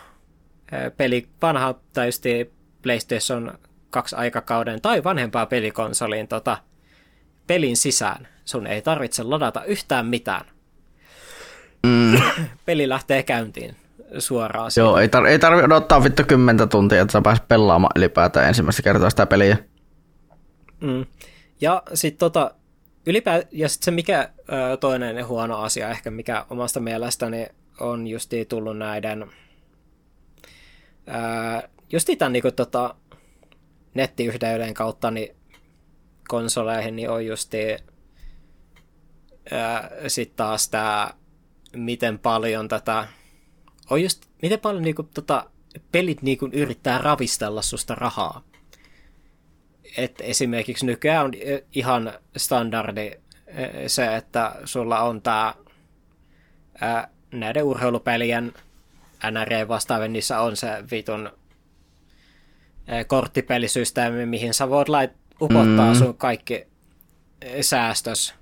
peli 0.97 1.29
vanha 1.43 1.75
tai 1.93 2.11
PlayStation 2.83 3.59
2 3.91 4.17
aikakauden 4.17 4.83
tai 4.83 5.05
vanhempaa 5.05 5.47
pelikonsoliin 5.47 6.29
tota, 6.29 6.59
pelin 7.47 7.77
sisään, 7.77 8.29
sun 8.45 8.67
ei 8.67 8.83
tarvitse 8.83 9.23
ladata 9.23 9.65
yhtään 9.65 10.07
mitään. 10.07 10.45
Mm. 11.87 12.21
Peli 12.67 12.89
lähtee 12.89 13.23
käyntiin 13.23 13.77
suoraan. 14.19 14.71
Joo, 14.77 14.99
siitä. 14.99 15.19
ei, 15.19 15.23
tar- 15.23 15.27
ei 15.27 15.39
tarvitse 15.39 15.65
odottaa 15.65 16.05
vittu 16.05 16.23
kymmentä 16.29 16.67
tuntia, 16.67 17.03
että 17.03 17.13
sä 17.13 17.23
pääset 17.23 17.49
pelaamaan 17.49 17.93
ylipäätään 17.97 18.49
ensimmäistä 18.49 18.83
kertaa 18.83 19.11
sitä 19.11 19.27
peliä. 19.27 19.57
Mm. 20.81 21.07
Ja 21.61 21.83
sitten 21.95 22.19
tota, 22.19 22.51
ylipä, 23.07 23.43
ja 23.53 23.69
sit 23.69 23.83
se 23.83 23.91
mikä 23.91 24.31
ö, 24.39 24.77
toinen 24.77 25.27
huono 25.27 25.59
asia 25.59 25.91
ehkä, 25.91 26.11
mikä 26.11 26.47
omasta 26.51 26.81
mielestäni 26.81 27.47
on 27.81 28.07
justi 28.07 28.45
tullut 28.45 28.79
näiden 28.79 29.23
ö, 29.23 29.27
justi 31.93 32.17
tämän 32.17 32.33
niin 32.33 32.43
tota, 32.57 32.95
nettiyhteyden 33.95 34.75
kautta 34.75 35.11
niin 35.11 35.37
konsoleihin, 36.29 36.97
niin 36.97 37.11
on 37.11 37.27
justi 37.27 37.59
sitten 40.09 40.37
taas 40.37 40.69
tämä, 40.69 41.11
miten 41.77 42.19
paljon 42.19 42.69
tätä, 42.69 43.09
on 43.91 44.03
just, 44.03 44.27
miten 44.43 44.61
paljon 44.61 44.83
niinku, 44.83 45.03
tota, 45.03 45.51
pelit 45.93 46.23
niinku, 46.23 46.49
yrittää 46.53 46.99
ravistella 46.99 47.63
susta 47.63 47.95
rahaa 47.95 48.43
että 49.97 50.25
esimerkiksi 50.25 50.87
nykyään 50.87 51.25
on 51.25 51.33
ihan 51.73 52.13
standardi 52.37 53.11
se, 53.87 54.17
että 54.17 54.53
sulla 54.65 55.01
on 55.01 55.23
tämä 55.23 55.55
näiden 57.33 57.65
urheilupelien 57.65 58.55
NRE 59.31 59.69
vastaavien, 59.69 60.13
niissä 60.13 60.41
on 60.41 60.57
se 60.57 60.69
vitun 60.91 61.31
korttipelisysteemi, 63.07 64.27
mihin 64.27 64.55
sä 64.55 64.71
voit 64.71 64.89
lait, 64.89 65.11
upottaa 65.41 65.93
mm. 65.93 65.99
sun 65.99 66.17
kaikki 66.17 66.67
säästös, 67.61 68.35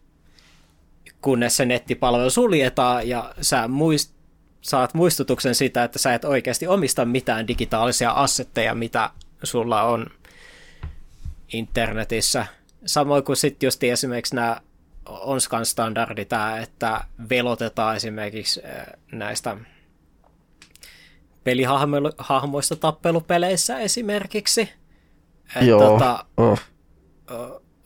kunnes 1.22 1.56
se 1.56 1.64
nettipalvelu 1.64 2.30
suljetaan 2.30 3.08
ja 3.08 3.34
sä 3.40 3.68
muist, 3.68 4.14
saat 4.60 4.94
muistutuksen 4.94 5.54
siitä, 5.54 5.84
että 5.84 5.98
sä 5.98 6.14
et 6.14 6.24
oikeasti 6.24 6.66
omista 6.66 7.04
mitään 7.04 7.48
digitaalisia 7.48 8.10
assetteja, 8.10 8.74
mitä 8.74 9.10
sulla 9.42 9.82
on 9.82 10.06
internetissä. 11.52 12.46
Samoin 12.86 13.24
kuin 13.24 13.36
sitten 13.36 13.66
just 13.66 13.84
esimerkiksi 13.84 14.34
nämä 14.34 14.60
Onskan 15.08 15.66
standardi 15.66 16.24
tämä, 16.24 16.58
että 16.58 17.04
velotetaan 17.30 17.96
esimerkiksi 17.96 18.60
eh, 18.64 18.86
näistä 19.12 19.56
pelihahmoista 21.44 22.76
tappelupeleissä 22.76 23.78
esimerkiksi. 23.78 24.70
Et 25.56 25.66
Joo. 25.66 25.88
Tota, 25.88 26.24
oh. 26.36 26.60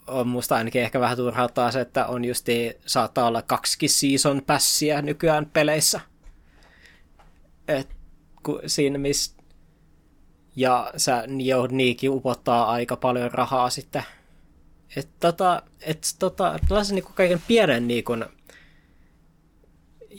On 0.07 0.27
musta 0.27 0.55
ainakin 0.55 0.81
ehkä 0.81 0.99
vähän 0.99 1.17
turhauttaa 1.17 1.71
se, 1.71 1.81
että 1.81 2.05
on 2.05 2.25
justi, 2.25 2.77
saattaa 2.85 3.27
olla 3.27 3.41
kaksi 3.41 3.87
season 3.87 4.41
passia 4.47 5.01
nykyään 5.01 5.45
peleissä. 5.45 5.99
Et, 7.67 7.89
kun 8.43 8.59
siinä, 8.65 8.97
missä 8.97 9.36
ja 10.57 10.91
sä 10.97 11.23
jo 11.43 11.67
niinkin 11.67 12.09
upottaa 12.09 12.71
aika 12.71 12.95
paljon 12.95 13.31
rahaa 13.31 13.69
sitten. 13.69 14.03
Että 14.95 15.13
tota, 15.19 15.63
et, 15.81 16.15
tota, 16.19 16.59
tällaisen 16.67 16.95
niin 16.95 17.05
kaiken 17.15 17.41
pienen 17.47 17.87
niin 17.87 18.03
kuin, 18.03 18.25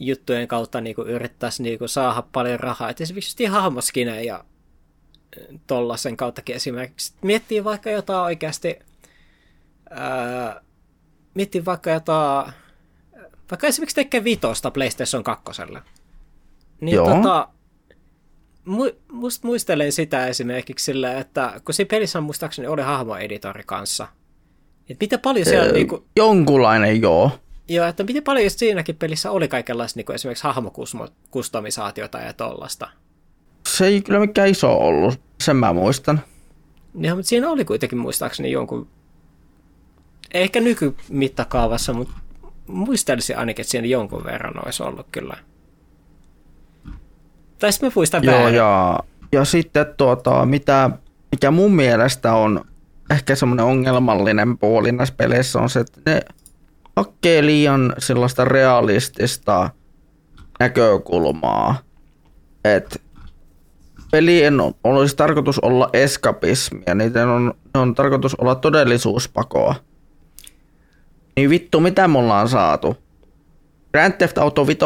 juttujen 0.01 0.49
kautta 0.49 0.81
niin 0.81 0.97
yrittäisi 1.07 1.63
niin 1.63 1.79
saada 1.87 2.23
paljon 2.33 2.61
rahaa. 2.61 2.91
Et 2.91 3.01
esimerkiksi 3.01 3.45
hahmoskineen 3.45 4.25
ja 4.25 4.45
tollasen 5.67 6.17
kauttakin 6.17 6.57
esimerkiksi. 6.57 7.15
Miettii 7.23 7.65
vaikka 7.65 7.91
jotain 7.91 8.21
oikeasti, 8.21 8.79
ää, 9.91 10.61
miettii 11.35 11.65
vaikka 11.65 11.91
jotain, 11.91 12.53
vaikka 13.51 13.67
esimerkiksi 13.67 13.97
tekee 13.97 14.25
vitosta 14.25 14.71
PlayStation 14.71 15.25
2. 15.25 15.45
Niin 16.81 16.95
Joo. 16.95 17.15
tota, 17.15 17.49
must 19.13 19.45
muistelen 19.45 19.93
sitä 19.93 20.27
esimerkiksi 20.27 20.85
sillä, 20.85 21.19
että 21.19 21.61
kun 21.65 21.75
siinä 21.75 21.89
pelissä 21.89 22.21
muistaakseni 22.21 22.69
oli 22.69 22.83
hahmoeditori 22.83 23.63
kanssa. 23.67 24.09
Että 24.91 25.05
mitä 25.05 25.19
paljon 25.19 25.47
siellä... 25.47 25.67
Öö, 25.67 25.73
niinku, 25.73 26.07
jonkunlainen, 26.17 27.03
joo. 27.03 27.31
Joo, 27.69 27.87
että 27.87 28.05
miten 28.05 28.23
paljon 28.23 28.51
siinäkin 28.51 28.97
pelissä 28.97 29.31
oli 29.31 29.49
kaikenlaista 29.49 29.99
niinku 29.99 30.13
esimerkiksi 30.13 30.45
hahmokustomisaatiota 30.45 32.19
ja 32.19 32.33
tollasta. 32.33 32.89
Se 33.67 33.87
ei 33.87 34.03
kyllä 34.03 34.21
mikään 34.21 34.49
iso 34.49 34.79
ollut, 34.79 35.21
sen 35.43 35.57
mä 35.57 35.73
muistan. 35.73 36.21
Niin, 36.95 37.17
mutta 37.17 37.29
siinä 37.29 37.51
oli 37.51 37.65
kuitenkin 37.65 37.99
muistaakseni 37.99 38.51
jonkun, 38.51 38.89
ehkä 40.35 40.61
nykymittakaavassa, 40.61 41.93
mutta 41.93 42.15
muistelisin 42.67 43.39
ainakin, 43.39 43.63
että 43.63 43.71
siinä 43.71 43.87
jonkun 43.87 44.25
verran 44.25 44.67
olisi 44.67 44.83
ollut 44.83 45.07
kyllä. 45.13 45.37
Tai 47.59 47.73
sitten 47.73 47.89
mä 47.89 47.93
muistan 47.95 48.25
Joo, 48.25 48.49
ja, 48.49 48.99
ja 49.33 49.45
sitten 49.45 49.87
tuota, 49.97 50.47
mitä, 50.47 50.91
mikä 51.33 51.51
mun 51.51 51.75
mielestä 51.75 52.35
on 52.35 52.65
ehkä 53.11 53.35
semmoinen 53.35 53.67
ongelmallinen 53.67 54.59
puoli 54.59 54.93
näissä 54.93 55.15
peleissä 55.15 55.59
on 55.59 55.71
se, 55.71 55.81
että 55.81 56.01
ne 56.07 56.21
hakee 56.97 57.47
liian 57.47 57.95
sellaista 57.99 58.45
realistista 58.45 59.71
näkökulmaa. 60.61 61.79
Että 62.65 62.97
pelien 64.11 64.61
on, 64.61 64.75
olisi 64.85 65.17
tarkoitus 65.17 65.59
olla 65.59 65.91
eskapismia, 65.93 66.95
niiden 66.95 67.29
on, 67.29 67.55
ne 67.75 67.81
on 67.81 67.95
tarkoitus 67.95 68.35
olla 68.35 68.55
todellisuuspakoa. 68.55 69.75
Niin 71.37 71.51
vittu, 71.51 71.81
mitä 71.81 72.09
me 72.09 72.19
ollaan 72.19 72.49
saatu? 72.49 72.97
Grand 73.93 74.13
Theft 74.13 74.39
Auto 74.39 74.67
5 74.67 74.79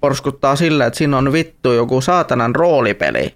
porskuttaa 0.00 0.56
sillä, 0.56 0.86
että 0.86 0.98
siinä 0.98 1.18
on 1.18 1.32
vittu 1.32 1.72
joku 1.72 2.00
saatanan 2.00 2.54
roolipeli. 2.54 3.34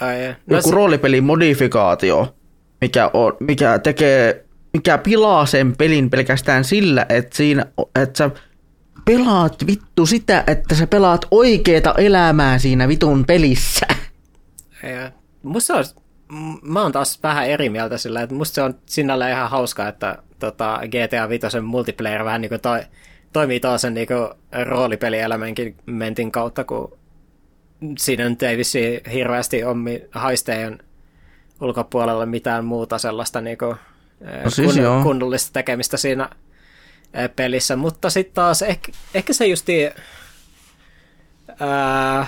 Ai, 0.00 0.34
no 0.46 0.56
joku 0.56 0.68
se... 0.68 0.74
roolipelin 0.74 1.24
modifikaatio, 1.24 2.34
mikä, 2.80 3.10
on, 3.12 3.36
mikä 3.40 3.78
tekee, 3.78 4.44
mikä 4.72 4.98
pilaa 4.98 5.46
sen 5.46 5.76
pelin 5.76 6.10
pelkästään 6.10 6.64
sillä, 6.64 7.06
että 7.08 7.36
siinä, 7.36 7.66
että 8.02 8.18
sä 8.18 8.30
pelaat 9.04 9.66
vittu 9.66 10.06
sitä, 10.06 10.44
että 10.46 10.74
sä 10.74 10.86
pelaat 10.86 11.26
oikeeta 11.30 11.94
elämää 11.98 12.58
siinä 12.58 12.88
vitun 12.88 13.24
pelissä. 13.24 13.86
Ja 14.82 15.10
musta 15.42 15.74
on, 15.74 15.84
mä 16.62 16.82
oon 16.82 16.92
taas 16.92 17.22
vähän 17.22 17.46
eri 17.46 17.68
mieltä 17.68 17.98
sillä, 17.98 18.22
että 18.22 18.34
musta 18.34 18.54
se 18.54 18.62
on 18.62 18.74
sinällä 18.86 19.30
ihan 19.30 19.50
hauska, 19.50 19.88
että 19.88 20.18
tota, 20.38 20.80
GTA 20.86 21.28
5 21.28 21.60
multiplayer 21.60 22.24
vähän 22.24 22.40
niin 22.40 22.48
kuin 22.48 22.60
toi, 22.60 22.80
toimii 23.34 23.60
taas 23.60 23.80
sen 23.80 23.94
niin 23.94 24.08
roolipelielementin 24.66 26.32
kautta, 26.32 26.64
kun 26.64 26.98
siinä 27.98 28.28
nyt 28.28 28.42
ei 28.42 28.56
vissi 28.56 29.00
hirveästi 29.12 29.64
ole 29.64 30.08
haistejen 30.10 30.78
ulkopuolella 31.60 32.26
mitään 32.26 32.64
muuta 32.64 32.98
sellaista 32.98 33.40
niin 33.40 33.58
kuin, 33.58 33.76
no 34.44 34.50
siis 34.50 34.74
kun, 34.74 35.02
kunnollista 35.02 35.52
tekemistä 35.52 35.96
siinä 35.96 36.30
pelissä, 37.36 37.76
mutta 37.76 38.10
sitten 38.10 38.34
taas 38.34 38.62
ehkä, 38.62 38.92
ehkä 39.14 39.32
se 39.32 39.46
justi 39.46 39.90
ää, 41.60 42.26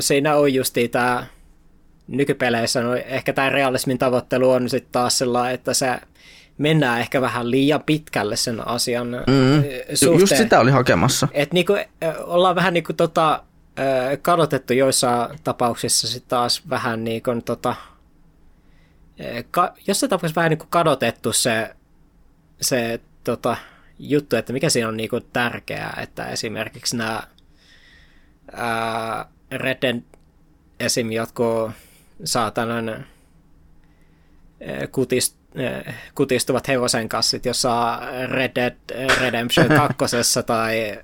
siinä 0.00 0.36
on 0.36 0.54
justi 0.54 0.88
tämä 0.88 1.26
nykypeleissä, 2.06 2.82
no 2.82 2.94
ehkä 2.94 3.32
tämä 3.32 3.48
realismin 3.48 3.98
tavoittelu 3.98 4.50
on 4.50 4.70
sitten 4.70 4.92
taas 4.92 5.18
sellainen, 5.18 5.54
että 5.54 5.74
se 5.74 5.96
mennään 6.58 7.00
ehkä 7.00 7.20
vähän 7.20 7.50
liian 7.50 7.82
pitkälle 7.82 8.36
sen 8.36 8.68
asian 8.68 9.08
mm. 9.08 9.64
suhteen. 9.94 10.20
Just 10.20 10.36
sitä 10.36 10.60
oli 10.60 10.70
hakemassa. 10.70 11.28
Että 11.32 11.54
niinku, 11.54 11.76
ollaan 12.24 12.56
vähän 12.56 12.74
niinku 12.74 12.92
tota, 12.92 13.42
kadotettu 14.22 14.72
joissain 14.72 15.38
tapauksissa 15.44 16.08
sitten 16.08 16.28
taas 16.28 16.62
vähän 16.70 17.04
niinku 17.04 17.30
tota, 17.44 17.74
ka, 19.50 19.74
jossain 19.86 20.10
tapauksessa 20.10 20.40
vähän 20.40 20.50
niinku 20.50 20.66
kadotettu 20.70 21.32
se, 21.32 21.76
se 22.60 23.00
tota, 23.24 23.56
juttu, 23.98 24.36
että 24.36 24.52
mikä 24.52 24.70
siinä 24.70 24.88
on 24.88 24.96
niinku 24.96 25.20
tärkeää, 25.20 25.98
että 26.02 26.26
esimerkiksi 26.26 26.96
nämä 26.96 27.22
Red 29.50 29.78
Dead 29.82 30.00
esim. 30.80 31.12
jotkut 31.12 31.70
saatanan 32.24 33.06
kutist, 34.92 35.36
kutistuvat 36.14 36.68
hevosen 36.68 37.08
kassit, 37.08 37.46
jossa 37.46 38.00
Red 38.26 38.52
Dead 38.54 38.74
Redemption 39.20 39.68
2 39.68 39.96
tai 40.46 40.98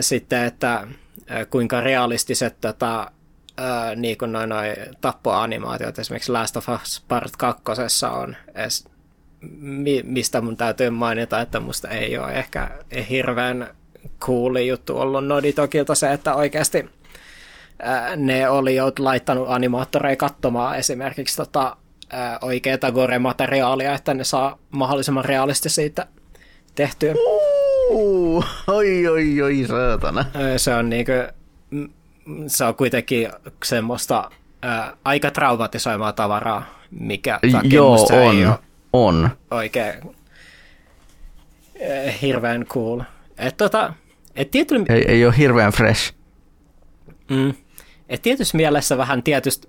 sitten, 0.00 0.44
että 0.44 0.86
kuinka 1.50 1.80
realistiset 1.80 2.60
tota, 2.60 3.10
niin 3.96 4.18
kuin 4.18 4.32
noin, 4.32 4.48
noin 4.48 4.76
tappoanimaatiot 5.00 5.98
esimerkiksi 5.98 6.32
Last 6.32 6.56
of 6.56 6.68
Us 6.68 7.04
Part 7.08 7.36
2 7.36 7.62
on 8.06 8.36
edes, 8.54 8.88
mistä 10.04 10.40
mun 10.40 10.56
täytyy 10.56 10.90
mainita, 10.90 11.40
että 11.40 11.60
musta 11.60 11.88
ei 11.88 12.18
ole 12.18 12.32
ehkä 12.32 12.70
hirveän 13.10 13.74
cooli 14.20 14.68
juttu 14.68 14.98
ollut. 14.98 15.26
Noditokilta 15.26 15.94
se, 15.94 16.12
että 16.12 16.34
oikeasti 16.34 16.90
ne 18.16 18.48
oli 18.48 18.76
jo 18.76 18.92
laittanut 18.98 19.50
animaattoreja 19.50 20.16
katsomaan 20.16 20.78
esimerkiksi 20.78 21.36
tota, 21.36 21.76
oikeaa 22.40 22.92
gore-materiaalia, 22.92 23.94
että 23.94 24.14
ne 24.14 24.24
saa 24.24 24.58
mahdollisimman 24.70 25.24
realisti 25.24 25.68
siitä 25.68 26.06
tehtyä. 26.74 27.14
Uh, 27.90 28.44
oi, 28.66 29.08
oi, 29.08 29.42
oi, 29.42 29.64
saatana. 29.68 30.24
Se 30.56 30.74
on 30.74 30.90
niinku, 30.90 31.12
se 32.46 32.64
on 32.64 32.74
kuitenkin 32.74 33.28
semmoista 33.64 34.30
ää, 34.62 34.96
aika 35.04 35.30
traumatisoimaa 35.30 36.12
tavaraa, 36.12 36.64
mikä 36.90 37.38
Joo, 37.62 37.92
on, 37.92 38.14
ei 38.14 38.46
ole 38.46 38.58
on. 38.92 39.30
oikein 39.50 39.94
ää, 39.94 40.02
hirveän 42.22 42.66
cool. 42.66 43.00
Et 43.38 43.56
tota, 43.56 43.94
et 44.36 44.50
tietyllä... 44.50 44.86
ei, 44.88 45.04
ei 45.08 45.26
ole 45.26 45.34
hirveän 45.38 45.72
fresh. 45.72 46.14
Mm. 47.30 47.54
Et 48.08 48.22
tietyssä 48.22 48.56
mielessä 48.56 48.98
vähän 48.98 49.22
tietysti 49.22 49.68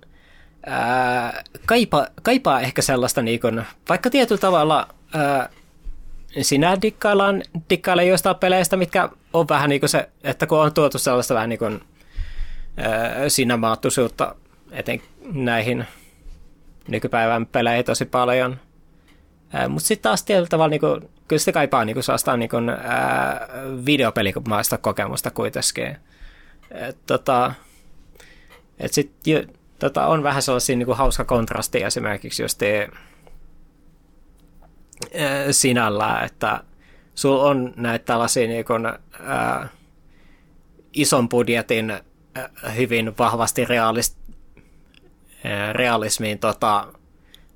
kaipa, 1.66 2.08
kaipaa 2.24 2.62
ehkä 2.62 2.82
sellaista, 2.82 3.22
niin 3.22 3.40
kun, 3.40 3.64
vaikka 3.90 4.10
tietyllä 4.10 4.42
tavalla 4.42 4.88
ää, 5.14 5.50
sinä 6.42 6.78
dikkaillaan, 6.82 7.44
dikkaillaan 7.70 8.08
joistain 8.08 8.36
peleistä, 8.36 8.78
mitkä 8.78 9.10
on 9.34 9.48
vähän 9.50 9.70
niin 9.70 9.80
kuin 9.82 9.90
se, 9.90 10.10
että 10.24 10.48
kun 10.48 10.60
on 10.60 10.74
tuotu 10.74 10.98
sellaista 10.98 11.34
vähän 11.34 11.50
niin 11.50 11.60
kuin 11.60 11.84
ää, 12.78 13.30
sinämaattuisuutta 13.30 14.36
eten 14.72 15.02
näihin 15.34 15.86
nykypäivän 16.88 17.46
peleihin 17.46 17.86
tosi 17.86 18.06
paljon. 18.06 18.60
Mutta 19.70 19.88
sitten 19.88 20.04
taas 20.04 20.24
tietyllä 20.24 20.48
tavalla, 20.48 20.70
niin 20.70 20.80
kuin, 20.80 21.10
kyllä 21.28 21.40
sitä 21.40 21.52
kaipaa 21.52 21.86
niin 21.86 22.04
saastaan 22.04 22.40
niin 22.40 22.50
kuin, 22.50 22.72
videopelimaista 23.86 24.78
kokemusta 24.78 25.32
kuitenkin. 25.32 25.98
Et, 26.72 26.98
tota, 27.08 27.54
et 28.80 28.94
sit, 28.94 29.12
tota, 29.82 30.08
on 30.08 30.24
vähän 30.24 30.42
sellaisia 30.42 30.76
niin 30.76 30.86
kuin 30.86 30.98
hauska 30.98 31.24
kontrasti 31.24 31.84
esimerkiksi 31.84 32.44
just 32.44 32.62
sinällään, 35.52 36.26
että 36.26 36.64
sulla 37.16 37.44
on 37.44 37.74
näitä 37.76 38.06
tällaisia 38.06 38.48
niin 38.48 38.66
kuin, 38.66 38.86
ää, 39.26 39.68
ison 40.94 41.30
budjetin 41.30 41.94
hyvin 42.76 43.18
vahvasti 43.18 43.66
realist, 43.66 44.18
ää, 45.44 45.74
realismiin 45.74 46.40
tota, 46.40 46.88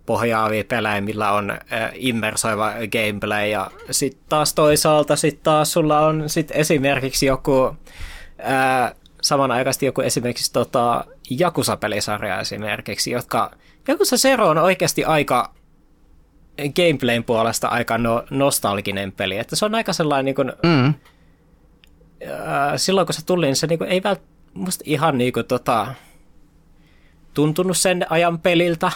pohjaavia 0.06 0.64
pelejä, 0.64 1.02
millä 1.02 1.32
on 1.32 1.52
ää, 1.52 1.92
immersoiva 1.94 2.74
gameplay. 2.92 3.48
Ja 3.48 3.72
sitten 3.92 4.26
taas 4.30 4.54
toisaalta 4.54 5.16
sit 5.16 5.44
taas 5.44 5.72
sulla 5.72 6.00
on 6.00 6.30
sit 6.30 6.52
esimerkiksi 6.52 7.26
joku 7.26 7.76
ää, 8.38 8.96
samanaikaisesti 9.22 9.86
joku 9.86 10.02
esimerkiksi 10.02 10.54
tota, 10.54 11.06
Jakusa-pelisarja 11.30 12.40
esimerkiksi, 12.40 13.12
jotka 13.12 13.52
Jakusa 13.88 14.18
Zero 14.18 14.50
on 14.50 14.58
oikeasti 14.58 15.06
aika 15.06 15.54
gameplayn 16.76 17.24
puolesta 17.24 17.68
aika 17.68 17.98
no, 17.98 18.24
nostalginen 18.30 19.12
peli, 19.12 19.38
että 19.38 19.56
se 19.56 19.66
on 19.66 19.76
aika 19.76 19.94
sellainen 19.94 20.26
niin 20.26 20.36
kuin, 20.36 20.54
mm. 20.64 20.88
äh, 20.88 22.74
silloin 22.76 23.08
kun 23.08 23.14
se 23.14 23.26
tuli, 23.26 23.46
niin 23.46 23.56
se 23.56 23.68
niin 23.68 23.80
kuin, 23.80 23.90
ei 23.90 24.04
välttämättä 24.04 24.36
musta 24.56 24.84
ihan 24.88 25.18
niin 25.18 25.34
kuin, 25.34 25.46
tota, 25.46 25.88
tuntunut 27.34 27.78
sen 27.78 28.06
ajan 28.10 28.40
peliltä, 28.40 28.92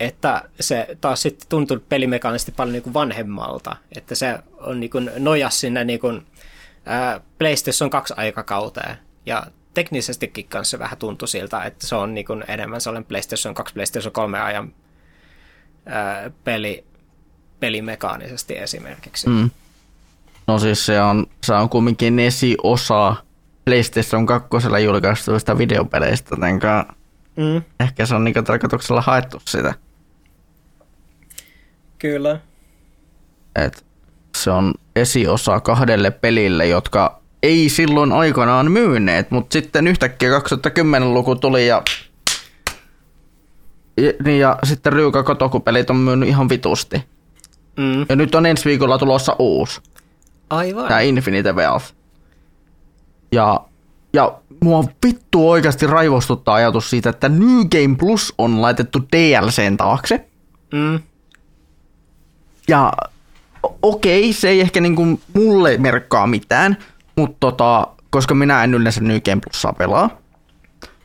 että 0.00 0.42
se 0.60 0.96
taas 1.00 1.22
sitten 1.22 1.48
tuntui 1.48 1.80
pelimekaanisesti 1.88 2.52
paljon 2.52 2.72
niin 2.72 2.82
kuin 2.82 2.94
vanhemmalta, 2.94 3.76
että 3.96 4.14
se 4.14 4.38
on 4.60 4.80
niin 4.80 4.90
kuin, 4.90 5.10
nojas 5.18 5.60
sinne 5.60 5.84
niin 5.84 6.00
kuin, 6.00 6.26
äh, 6.88 7.20
PlayStation 7.38 7.90
2 7.90 8.14
aikakauteen, 8.16 8.96
ja 9.26 9.46
teknisestikin 9.78 10.48
kanssa 10.48 10.78
vähän 10.78 10.98
tuntui 10.98 11.28
siltä, 11.28 11.62
että 11.62 11.86
se 11.86 11.94
on 11.94 12.14
niin 12.14 12.26
kuin 12.26 12.44
enemmän 12.48 12.80
sellainen 12.80 13.08
PlayStation 13.08 13.54
2, 13.54 13.74
PlayStation 13.74 14.12
3 14.12 14.40
ajan 14.40 14.72
ää, 15.86 16.30
peli, 16.44 16.84
pelimekaanisesti 17.60 18.58
esimerkiksi. 18.58 19.28
Mm. 19.28 19.50
No 20.46 20.58
siis 20.58 20.86
se 20.86 21.00
on, 21.00 21.26
se 21.44 21.54
on 21.54 21.68
kumminkin 21.68 22.18
esiosa 22.18 23.16
PlayStation 23.64 24.26
2 24.26 24.48
julkaistuista 24.84 25.58
videopeleistä, 25.58 26.28
jotenka 26.34 26.94
mm. 27.36 27.62
ehkä 27.80 28.06
se 28.06 28.14
on 28.14 28.24
niin 28.24 28.44
tarkoituksella 28.44 29.00
haettu 29.00 29.42
sitä. 29.44 29.74
Kyllä. 31.98 32.40
Et 33.56 33.86
se 34.36 34.50
on 34.50 34.74
esiosa 34.96 35.60
kahdelle 35.60 36.10
pelille, 36.10 36.66
jotka 36.66 37.20
ei 37.42 37.68
silloin 37.68 38.12
aikanaan 38.12 38.70
myyneet, 38.72 39.30
mutta 39.30 39.52
sitten 39.52 39.86
yhtäkkiä 39.86 40.28
2010-luku 40.38 41.34
tuli 41.34 41.66
ja 41.66 41.82
ja, 43.98 44.12
niin 44.24 44.40
ja 44.40 44.58
sitten 44.62 44.92
Ryuka 44.92 45.22
Kotoku-pelit 45.22 45.90
on 45.90 45.96
myynyt 45.96 46.28
ihan 46.28 46.48
vitusti. 46.48 47.04
Mm. 47.76 48.06
Ja 48.08 48.16
nyt 48.16 48.34
on 48.34 48.46
ensi 48.46 48.64
viikolla 48.64 48.98
tulossa 48.98 49.36
uusi. 49.38 49.80
Aivan. 50.50 50.88
Tämä 50.88 51.00
Infinite 51.00 51.52
Wealth. 51.52 51.94
Ja, 53.32 53.60
ja 54.12 54.38
mua 54.64 54.84
vittu 55.06 55.50
oikeasti 55.50 55.86
raivostuttaa 55.86 56.54
ajatus 56.54 56.90
siitä, 56.90 57.10
että 57.10 57.28
New 57.28 57.58
Game 57.70 57.96
Plus 57.98 58.34
on 58.38 58.62
laitettu 58.62 58.98
DLCn 59.12 59.76
taakse. 59.76 60.28
Mm. 60.72 61.00
Ja 62.68 62.92
okei, 63.82 64.32
se 64.32 64.48
ei 64.48 64.60
ehkä 64.60 64.80
niinku 64.80 65.20
mulle 65.34 65.76
merkkaa 65.76 66.26
mitään, 66.26 66.76
mutta 67.18 67.36
tota, 67.40 67.86
koska 68.10 68.34
minä 68.34 68.64
en 68.64 68.74
yleensä 68.74 69.00
New 69.00 69.20
Game 69.20 69.40
Plusaa 69.44 69.72
pelaa. 69.72 70.10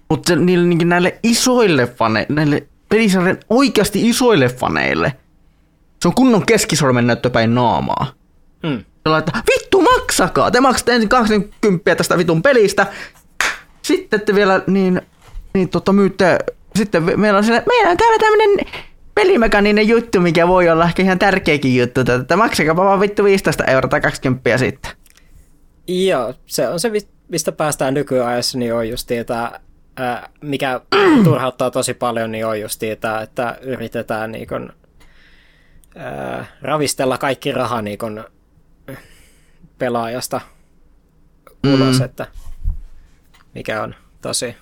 Mutta 0.10 0.36
niille, 0.36 0.86
näille 0.86 1.20
isoille 1.24 1.88
faneille, 1.88 2.36
näille 2.36 2.68
pelisarjan 2.90 3.38
oikeasti 3.50 4.10
isoille 4.10 4.50
faneille, 4.50 5.14
se 6.02 6.08
on 6.08 6.14
kunnon 6.14 6.46
keskisormen 6.46 7.08
näyttöpäin 7.08 7.56
naamaa. 7.56 8.08
Hmm. 8.68 8.78
Se 8.78 9.10
laittaa, 9.10 9.42
vittu 9.52 9.82
maksakaa, 9.82 10.52
te 10.52 10.62
maksatte 10.62 10.94
ensin 10.94 11.10
80 11.10 11.96
tästä 11.96 12.18
vitun 12.18 12.42
pelistä, 12.42 12.88
sitten 13.82 14.22
te 14.22 14.36
vielä 14.36 14.62
niin, 14.68 15.02
niin 15.54 15.70
tota 15.70 15.94
myytte, 15.94 16.40
sitten 16.76 17.20
meillä 17.20 17.38
on 17.38 17.44
siellä, 17.44 17.64
meillä 17.68 17.92
on 17.92 17.98
täällä 17.98 18.20
tämmönen 18.20 18.66
pelimekaninen 19.16 19.88
juttu, 19.88 20.20
mikä 20.20 20.48
voi 20.48 20.70
olla 20.70 20.86
ehkä 20.86 21.04
ihan 21.04 21.20
tärkeäkin 21.20 21.78
juttu, 21.78 22.02
että 22.22 22.38
maksakaa 22.38 22.76
vaan 22.76 23.00
vittu 23.00 23.24
15 23.24 23.64
euroa 23.64 23.90
tai 23.90 24.02
20 24.02 24.58
sitten. 24.58 25.03
Joo, 25.88 26.34
se 26.46 26.68
on 26.68 26.80
se, 26.80 26.92
mistä 27.28 27.52
päästään 27.52 27.94
nykyajassa, 27.94 28.58
niin 28.58 28.74
on 28.74 28.90
just 28.90 29.10
tämä 29.26 29.60
mikä 30.42 30.82
turhauttaa 31.24 31.72
tosi 31.72 31.94
paljon, 31.94 32.32
niin 32.32 32.46
on 32.46 32.62
just 32.62 32.82
tämä, 33.02 33.22
että 33.22 33.58
yritetään 33.62 34.32
niin 34.32 34.48
kun, 34.48 34.74
ää, 35.96 36.46
ravistella 36.62 37.18
kaikki 37.18 37.52
raha 37.52 37.82
niin 37.82 37.98
kun, 37.98 38.24
pelaajasta 39.78 40.42
ulos, 41.68 42.00
mm. 42.00 42.06
että 42.06 42.28
mikä 43.56 43.84
on 43.84 43.96
tosi... 44.22 44.56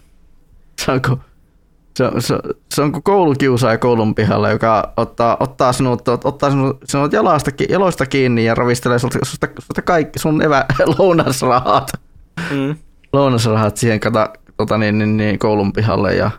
Saanko, 0.86 1.20
se, 2.02 2.22
se, 2.22 2.36
se 2.74 2.82
on 2.82 2.92
kuin 2.92 3.04
koulukiusaaja 3.04 3.78
koulun 3.78 4.16
pihalla, 4.16 4.50
joka 4.50 4.94
ottaa, 4.98 5.38
ottaa 5.40 5.74
sinut, 5.74 6.08
ottaa 6.08 6.50
sinut, 6.50 6.78
sinut 6.84 7.14
jalasta, 7.14 7.52
jaloista 7.70 8.06
kiinni 8.06 8.46
ja 8.46 8.56
ravistelee 8.56 9.00
sulta, 9.00 9.20
sulta, 9.24 9.48
sulta 9.60 9.82
kaikki 9.82 10.20
sun 10.20 10.42
evä, 10.42 10.66
lounasrahat. 10.98 11.92
Mm. 12.52 12.76
Lounasrahat 13.14 13.78
siihen 13.78 14.00
kata, 14.00 14.30
tota, 14.58 14.78
niin, 14.78 14.98
niin, 14.98 15.18
niin, 15.18 15.40
koulun 15.40 15.74
pihalle 15.74 16.16
ja 16.16 16.32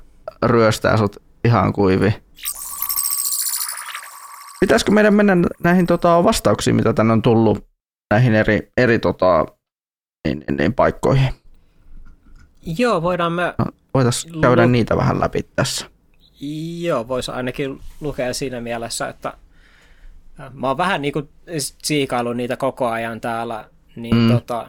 ryöstää 0.43 0.97
sut 0.97 1.17
ihan 1.45 1.73
kuivi. 1.73 2.15
Pitäisikö 4.61 4.93
meidän 4.93 5.15
mennä 5.15 5.37
näihin 5.65 5.87
tota, 5.87 6.25
vastauksiin, 6.25 6.77
mitä 6.77 6.93
tänne 6.93 7.13
on 7.13 7.23
tullut 7.23 7.65
näihin 8.15 8.35
eri, 8.35 8.73
eri 8.77 8.99
tota, 8.99 9.47
niin, 10.29 10.45
niin, 10.49 10.57
niin, 10.57 10.75
paikkoihin? 10.75 11.29
Joo, 12.79 13.03
voidaan 13.03 13.33
me... 13.33 13.55
Voitaisiin 13.95 14.41
käydä 14.41 14.63
lu- 14.63 14.71
niitä 14.71 14.97
vähän 14.97 15.21
läpi 15.21 15.47
tässä. 15.57 15.87
Joo, 16.81 17.09
voisi 17.09 17.31
ainakin 17.31 17.81
lukea 18.01 18.35
siinä 18.35 18.61
mielessä, 18.61 19.09
että 19.09 19.33
äh, 20.41 20.53
mä 20.53 20.69
oon 20.69 20.77
vähän 20.77 21.03
niin 21.03 21.13
kuin 21.13 21.29
niitä 22.35 22.57
koko 22.57 22.89
ajan 22.89 23.21
täällä, 23.21 23.69
niin, 23.97 24.17
mm. 24.17 24.33
tota, 24.33 24.67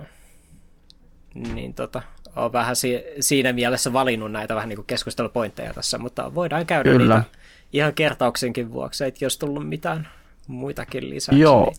niin 1.34 1.74
tota, 1.74 2.02
oon 2.36 2.54
vähän 2.54 2.76
si- 2.76 3.04
siinä 3.20 3.54
mielessä 3.54 3.94
valinnut 3.94 4.32
näitä 4.32 4.56
vähän 4.56 4.70
niin 4.70 4.78
kuin 4.78 4.86
keskustelupointteja 4.86 5.74
tässä, 5.74 5.98
mutta 5.98 6.36
voidaan 6.36 6.66
käydä 6.66 6.90
Kyllä. 6.90 7.16
niitä 7.16 7.30
ihan 7.74 7.94
kertauksenkin 7.94 8.72
vuoksi, 8.72 9.06
että 9.06 9.26
jos 9.26 9.38
tullut 9.38 9.70
mitään 9.70 10.08
muitakin 10.48 11.10
lisäksi. 11.10 11.40
Joo, 11.42 11.66
niin... 11.66 11.76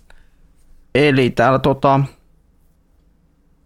eli 0.94 1.30
täällä 1.30 1.58
tota, 1.58 2.00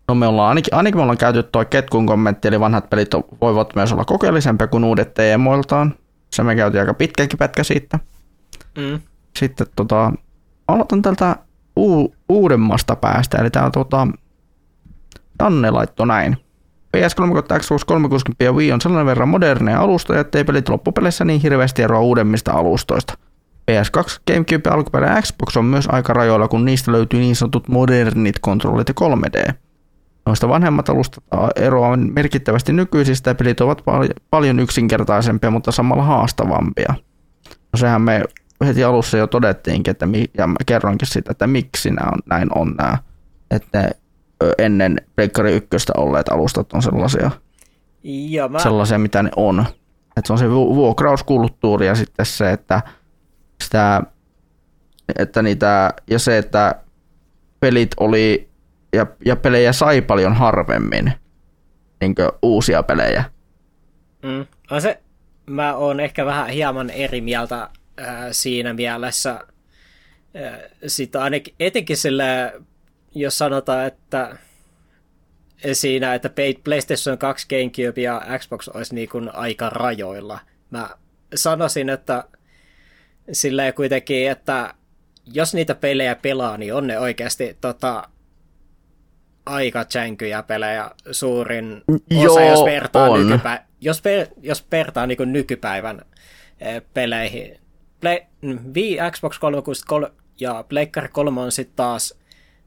No 0.08 0.14
me 0.14 0.26
ollaan, 0.26 0.48
ainakin, 0.48 0.74
ainakin 0.74 0.98
me 0.98 1.02
ollaan 1.02 1.18
käyty 1.18 1.42
tuo 1.42 1.64
Ketkun 1.64 2.06
kommentti, 2.06 2.48
eli 2.48 2.60
vanhat 2.60 2.90
pelit 2.90 3.10
voivat 3.40 3.74
myös 3.74 3.92
olla 3.92 4.04
kokeellisempia 4.04 4.66
kuin 4.66 4.84
uudet 4.84 5.14
teemoiltaan. 5.14 5.94
Se 6.32 6.42
me 6.42 6.56
käytiin 6.56 6.80
aika 6.80 6.94
pitkäkin 6.94 7.38
pätkä 7.38 7.64
siitä. 7.64 7.98
Mm. 8.78 9.00
Sitten 9.38 9.66
tota, 9.76 10.12
aloitan 10.68 11.02
tältä 11.02 11.36
u- 11.78 12.14
uudemmasta 12.28 12.96
päästä, 12.96 13.38
eli 13.38 13.50
täällä 13.50 13.70
tota, 13.70 14.08
Janne 15.40 15.70
laittoi 15.70 16.06
näin. 16.06 16.36
PS3, 16.96 17.58
Xbox 17.58 17.84
360 17.84 18.44
ja 18.44 18.52
Wii 18.52 18.72
on 18.72 18.80
sellainen 18.80 19.06
verran 19.06 19.28
moderneja 19.28 19.80
alustoja, 19.80 20.20
ettei 20.20 20.44
pelit 20.44 20.68
loppupeleissä 20.68 21.24
niin 21.24 21.40
hirveästi 21.40 21.82
eroa 21.82 22.00
uudemmista 22.00 22.52
alustoista. 22.52 23.14
PS2, 23.70 24.20
Gamecube 24.26 24.62
ja 24.64 24.74
alkuperäinen 24.74 25.22
Xbox 25.22 25.56
on 25.56 25.64
myös 25.64 25.88
aika 25.92 26.12
rajoilla, 26.12 26.48
kun 26.48 26.64
niistä 26.64 26.92
löytyy 26.92 27.20
niin 27.20 27.36
sanotut 27.36 27.68
modernit 27.68 28.38
kontrollit 28.40 28.88
ja 28.88 28.94
3D. 29.00 29.54
Noista 30.28 30.48
vanhemmat 30.48 30.88
alustat 30.88 31.24
eroavat 31.56 32.00
merkittävästi 32.14 32.72
nykyisistä 32.72 33.30
ja 33.30 33.34
pelit 33.34 33.60
ovat 33.60 33.82
paljon 34.30 34.60
yksinkertaisempia, 34.60 35.50
mutta 35.50 35.72
samalla 35.72 36.02
haastavampia. 36.02 36.94
No 37.72 37.76
sehän 37.76 38.02
me 38.02 38.24
heti 38.66 38.84
alussa 38.84 39.18
jo 39.18 39.26
todettiinkin, 39.26 39.90
että 39.90 40.06
mi- 40.06 40.30
ja 40.38 40.46
mä 40.46 40.56
kerroinkin 40.66 41.08
sitä, 41.08 41.30
että 41.30 41.46
miksi 41.46 41.90
nämä 41.90 42.10
on, 42.12 42.18
näin 42.26 42.48
on 42.58 42.74
nämä, 42.78 42.98
että 43.50 43.90
ennen 44.58 44.96
Pleikkari 45.16 45.52
ykköstä 45.52 45.92
olleet 45.96 46.28
alustat 46.28 46.72
on 46.72 46.82
sellaisia, 46.82 47.30
ja 48.02 48.48
mä... 48.48 48.58
sellaisia 48.58 48.98
mitä 48.98 49.22
ne 49.22 49.30
on. 49.36 49.66
Että 50.16 50.26
se 50.26 50.32
on 50.32 50.38
se 50.38 50.50
vuokrauskulttuuri 50.50 51.86
ja 51.86 51.94
sitten 51.94 52.26
se, 52.26 52.52
että 52.52 52.82
sitä, 53.64 54.02
että 55.18 55.42
niitä, 55.42 55.94
ja 56.10 56.18
se, 56.18 56.38
että 56.38 56.74
pelit 57.60 57.90
oli 58.00 58.47
ja, 58.92 59.06
ja 59.24 59.36
pelejä 59.36 59.72
sai 59.72 60.00
paljon 60.00 60.34
harvemmin 60.34 61.12
niin 62.00 62.14
uusia 62.42 62.82
pelejä. 62.82 63.24
Mm. 64.22 64.46
On 64.70 64.82
se, 64.82 65.00
mä 65.46 65.74
oon 65.74 66.00
ehkä 66.00 66.26
vähän 66.26 66.48
hieman 66.48 66.90
eri 66.90 67.20
mieltä 67.20 67.62
äh, 67.62 68.16
siinä 68.30 68.72
mielessä. 68.72 69.30
Äh, 69.30 70.60
sitä 70.86 71.22
ainakin 71.22 71.54
etenkin 71.60 71.96
sille, 71.96 72.52
jos 73.14 73.38
sanotaan, 73.38 73.86
että 73.86 74.36
siinä, 75.72 76.14
että 76.14 76.30
PlayStation 76.64 77.18
2, 77.18 77.46
Gamecube 77.48 78.00
ja 78.00 78.22
Xbox 78.38 78.68
olisi 78.68 78.94
niin 78.94 79.08
kuin 79.08 79.34
aika 79.34 79.70
rajoilla. 79.70 80.38
Mä 80.70 80.90
sanoisin, 81.34 81.88
että 81.90 82.24
sillä 83.32 83.72
kuitenkin, 83.72 84.30
että 84.30 84.74
jos 85.32 85.54
niitä 85.54 85.74
pelejä 85.74 86.14
pelaa, 86.14 86.56
niin 86.56 86.74
on 86.74 86.86
ne 86.86 86.98
oikeasti 86.98 87.56
tota, 87.60 88.08
aika 89.48 89.86
jänkyjä 89.94 90.42
pelejä 90.42 90.90
suurin 91.10 91.82
Joo, 92.10 92.32
osa, 92.32 92.42
jos 92.42 92.64
vertaa, 92.64 93.10
on. 93.10 93.30
Nykypä- 93.30 93.64
jos, 93.80 94.02
per, 94.02 94.26
jos 94.42 94.66
vertaa 94.72 95.06
niin 95.06 95.32
nykypäivän 95.32 96.02
eh, 96.60 96.82
peleihin. 96.94 97.60
Play, 98.00 98.18
Wii, 98.74 98.98
Xbox 99.10 99.38
360 99.38 100.22
ja 100.40 100.64
Pleikkari 100.68 101.08
3 101.08 101.40
on 101.40 101.52
sitten 101.52 101.76
taas 101.76 102.14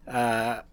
ää, 0.08 0.64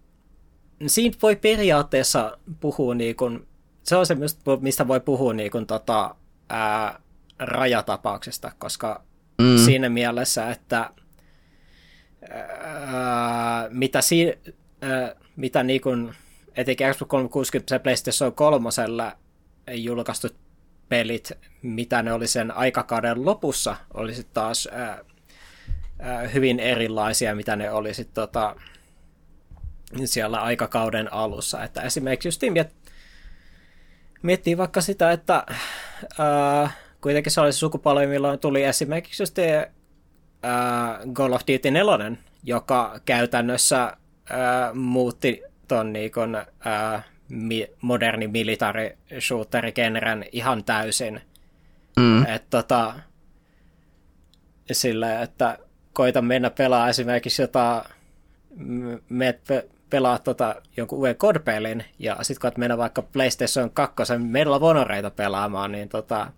siitä 0.87 1.17
voi 1.21 1.35
periaatteessa 1.35 2.37
puhua 2.59 2.95
niin 2.95 3.15
kuin, 3.15 3.47
se 3.83 3.95
on 3.95 4.05
se, 4.05 4.17
mistä 4.61 4.87
voi 4.87 4.99
puhua 4.99 5.33
niin 5.33 5.51
kuin, 5.51 5.65
tota, 5.65 6.15
ää, 6.49 6.99
rajatapauksesta, 7.39 8.51
koska 8.59 9.03
mm. 9.41 9.57
siinä 9.65 9.89
mielessä, 9.89 10.49
että 10.49 10.89
ää, 12.29 13.67
mitä 13.69 14.01
si, 14.01 14.39
ää, 14.81 15.15
mitä 15.39 15.63
niin 15.63 15.81
kuin, 15.81 16.15
etenkin 16.55 16.87
Xbox 16.93 17.07
360 17.07 17.75
ja 17.75 17.79
PlayStation 17.79 18.33
3 18.33 18.69
julkaistut 19.71 20.35
pelit, 20.89 21.31
mitä 21.61 22.03
ne 22.03 22.13
oli 22.13 22.27
sen 22.27 22.51
aikakauden 22.51 23.25
lopussa, 23.25 23.75
oli 23.93 24.15
sitten 24.15 24.33
taas 24.33 24.69
ää, 24.71 25.03
ää, 25.99 26.27
hyvin 26.27 26.59
erilaisia, 26.59 27.35
mitä 27.35 27.55
ne 27.55 27.71
oli 27.71 27.93
sitten 27.93 28.13
tota, 28.13 28.55
siellä 30.05 30.41
aikakauden 30.41 31.13
alussa. 31.13 31.63
Että 31.63 31.81
esimerkiksi 31.81 32.27
just 32.27 32.41
miet, 32.49 32.75
miettii 34.21 34.57
vaikka 34.57 34.81
sitä, 34.81 35.11
että 35.11 35.43
ää, 36.19 36.71
kuitenkin 37.01 37.31
se 37.31 37.41
oli 37.41 37.53
se 37.53 37.57
sukupolvi, 37.57 38.07
milloin 38.07 38.39
tuli 38.39 38.63
esimerkiksi 38.63 39.23
just 39.23 39.37
ää, 40.43 40.99
Call 41.13 41.33
of 41.33 41.41
Duty 41.41 41.71
4, 41.71 42.11
joka 42.43 42.99
käytännössä 43.05 43.97
ää, 44.29 44.73
muutti 44.73 45.43
ton 45.67 45.93
niikon, 45.93 46.45
ää, 46.65 47.03
mi, 47.29 47.67
moderni 47.81 48.27
military 48.27 48.97
shooteri 49.19 49.71
genren 49.71 50.25
ihan 50.31 50.63
täysin. 50.63 51.21
Mm. 51.99 52.25
Et, 52.25 52.49
tota, 52.49 52.93
sillä, 54.71 55.21
että 55.21 55.57
koita 55.93 56.21
mennä 56.21 56.49
pelaa 56.49 56.89
esimerkiksi 56.89 57.41
jotain, 57.41 57.83
me 59.09 59.39
pe, 59.47 59.67
pelaa 59.89 60.17
tota, 60.17 60.55
jonkun 60.77 60.99
uuden 60.99 61.15
kodpelin, 61.15 61.85
ja 61.99 62.17
sitten 62.21 62.41
koet 62.41 62.57
mennä 62.57 62.77
vaikka 62.77 63.01
PlayStation 63.01 63.71
2 63.71 63.95
Medal 64.17 64.53
of 64.53 64.61
Honoreita 64.61 65.11
pelaamaan, 65.11 65.71
niin 65.71 65.89
tota, 65.89 66.31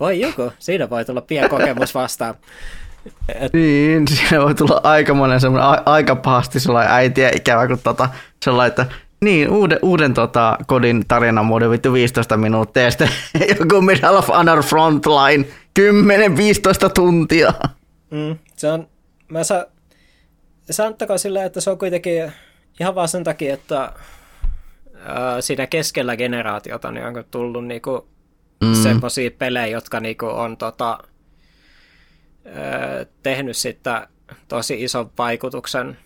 voi 0.00 0.20
joku, 0.20 0.52
siinä 0.58 0.90
voi 0.90 1.04
tulla 1.04 1.20
pieni 1.20 1.48
kokemus 1.48 1.94
vastaan. 1.94 2.34
Et... 3.28 3.52
Niin, 3.52 4.08
siinä 4.08 4.40
voi 4.44 4.54
tulla 4.54 4.80
aikamoinen 4.82 5.40
semmoinen 5.40 5.68
a- 5.68 5.82
aika 5.86 6.16
pahasti 6.16 6.60
sellainen 6.60 6.92
äitiä 6.94 7.30
ikävä, 7.36 7.66
kun 7.66 7.78
tota, 7.84 8.08
sellainen, 8.44 8.68
että 8.68 8.86
niin, 9.20 9.50
uuden, 9.50 9.78
uuden 9.82 10.14
tota, 10.14 10.58
kodin 10.66 11.04
tarinan 11.08 11.46
muodon 11.46 11.70
vittu 11.70 11.92
15 11.92 12.36
minuuttia 12.36 12.82
ja 12.82 12.90
sitten 12.90 13.08
joku 13.60 13.80
Medal 13.80 14.16
of 14.16 14.28
Honor 14.28 14.62
Frontline 14.62 15.44
10-15 15.80 16.90
tuntia. 16.94 17.54
Mm, 18.10 18.38
se 18.56 18.72
on, 18.72 18.88
mä 19.28 19.44
sa, 19.44 19.66
sanottakaa 20.70 21.18
silleen, 21.18 21.46
että 21.46 21.60
se 21.60 21.70
on 21.70 21.78
kuitenkin 21.78 22.32
ihan 22.80 22.94
vaan 22.94 23.08
sen 23.08 23.24
takia, 23.24 23.54
että 23.54 23.92
ää, 25.04 25.40
siinä 25.40 25.66
keskellä 25.66 26.16
generaatiota 26.16 26.90
niin 26.90 27.06
onko 27.06 27.22
tullut 27.22 27.66
niinku 27.66 28.08
mm. 28.60 28.74
semmoisia 28.74 29.30
pelejä, 29.30 29.66
jotka 29.66 30.00
niinku 30.00 30.26
on 30.26 30.56
tota, 30.56 30.98
tehnyt 33.22 33.56
sitten 33.56 34.06
tosi 34.48 34.82
ison 34.84 35.10
vaikutuksen, 35.18 35.98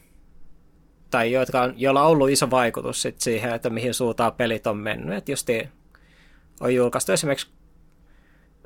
tai 1.10 1.32
jotka 1.32 1.62
on, 1.62 1.74
joilla 1.76 2.02
on 2.02 2.08
ollut 2.08 2.30
iso 2.30 2.50
vaikutus 2.50 3.02
sit 3.02 3.20
siihen, 3.20 3.54
että 3.54 3.70
mihin 3.70 3.94
suuntaan 3.94 4.32
pelit 4.32 4.66
on 4.66 4.76
mennyt. 4.76 5.18
Et 5.18 5.28
just 5.28 5.48
on 6.60 6.74
julkaistu 6.74 7.12
esimerkiksi 7.12 7.48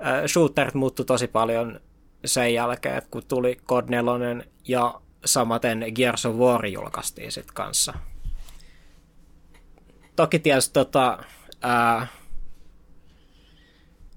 äh, 0.07 0.23
shooterit 0.27 0.74
muuttui 0.74 1.05
tosi 1.05 1.27
paljon 1.27 1.81
sen 2.24 2.55
jälkeen, 2.55 3.03
kun 3.11 3.23
tuli 3.28 3.57
Code 3.69 4.03
4 4.03 4.44
ja 4.69 5.01
samaten 5.24 5.85
Gears 5.94 6.27
of 6.27 6.36
War 6.36 6.66
julkaistiin 6.66 7.32
sitten 7.32 7.55
kanssa. 7.55 7.94
Toki 10.16 10.39
tietysti 10.39 10.73
tota, 10.73 11.24
ää, 11.62 12.07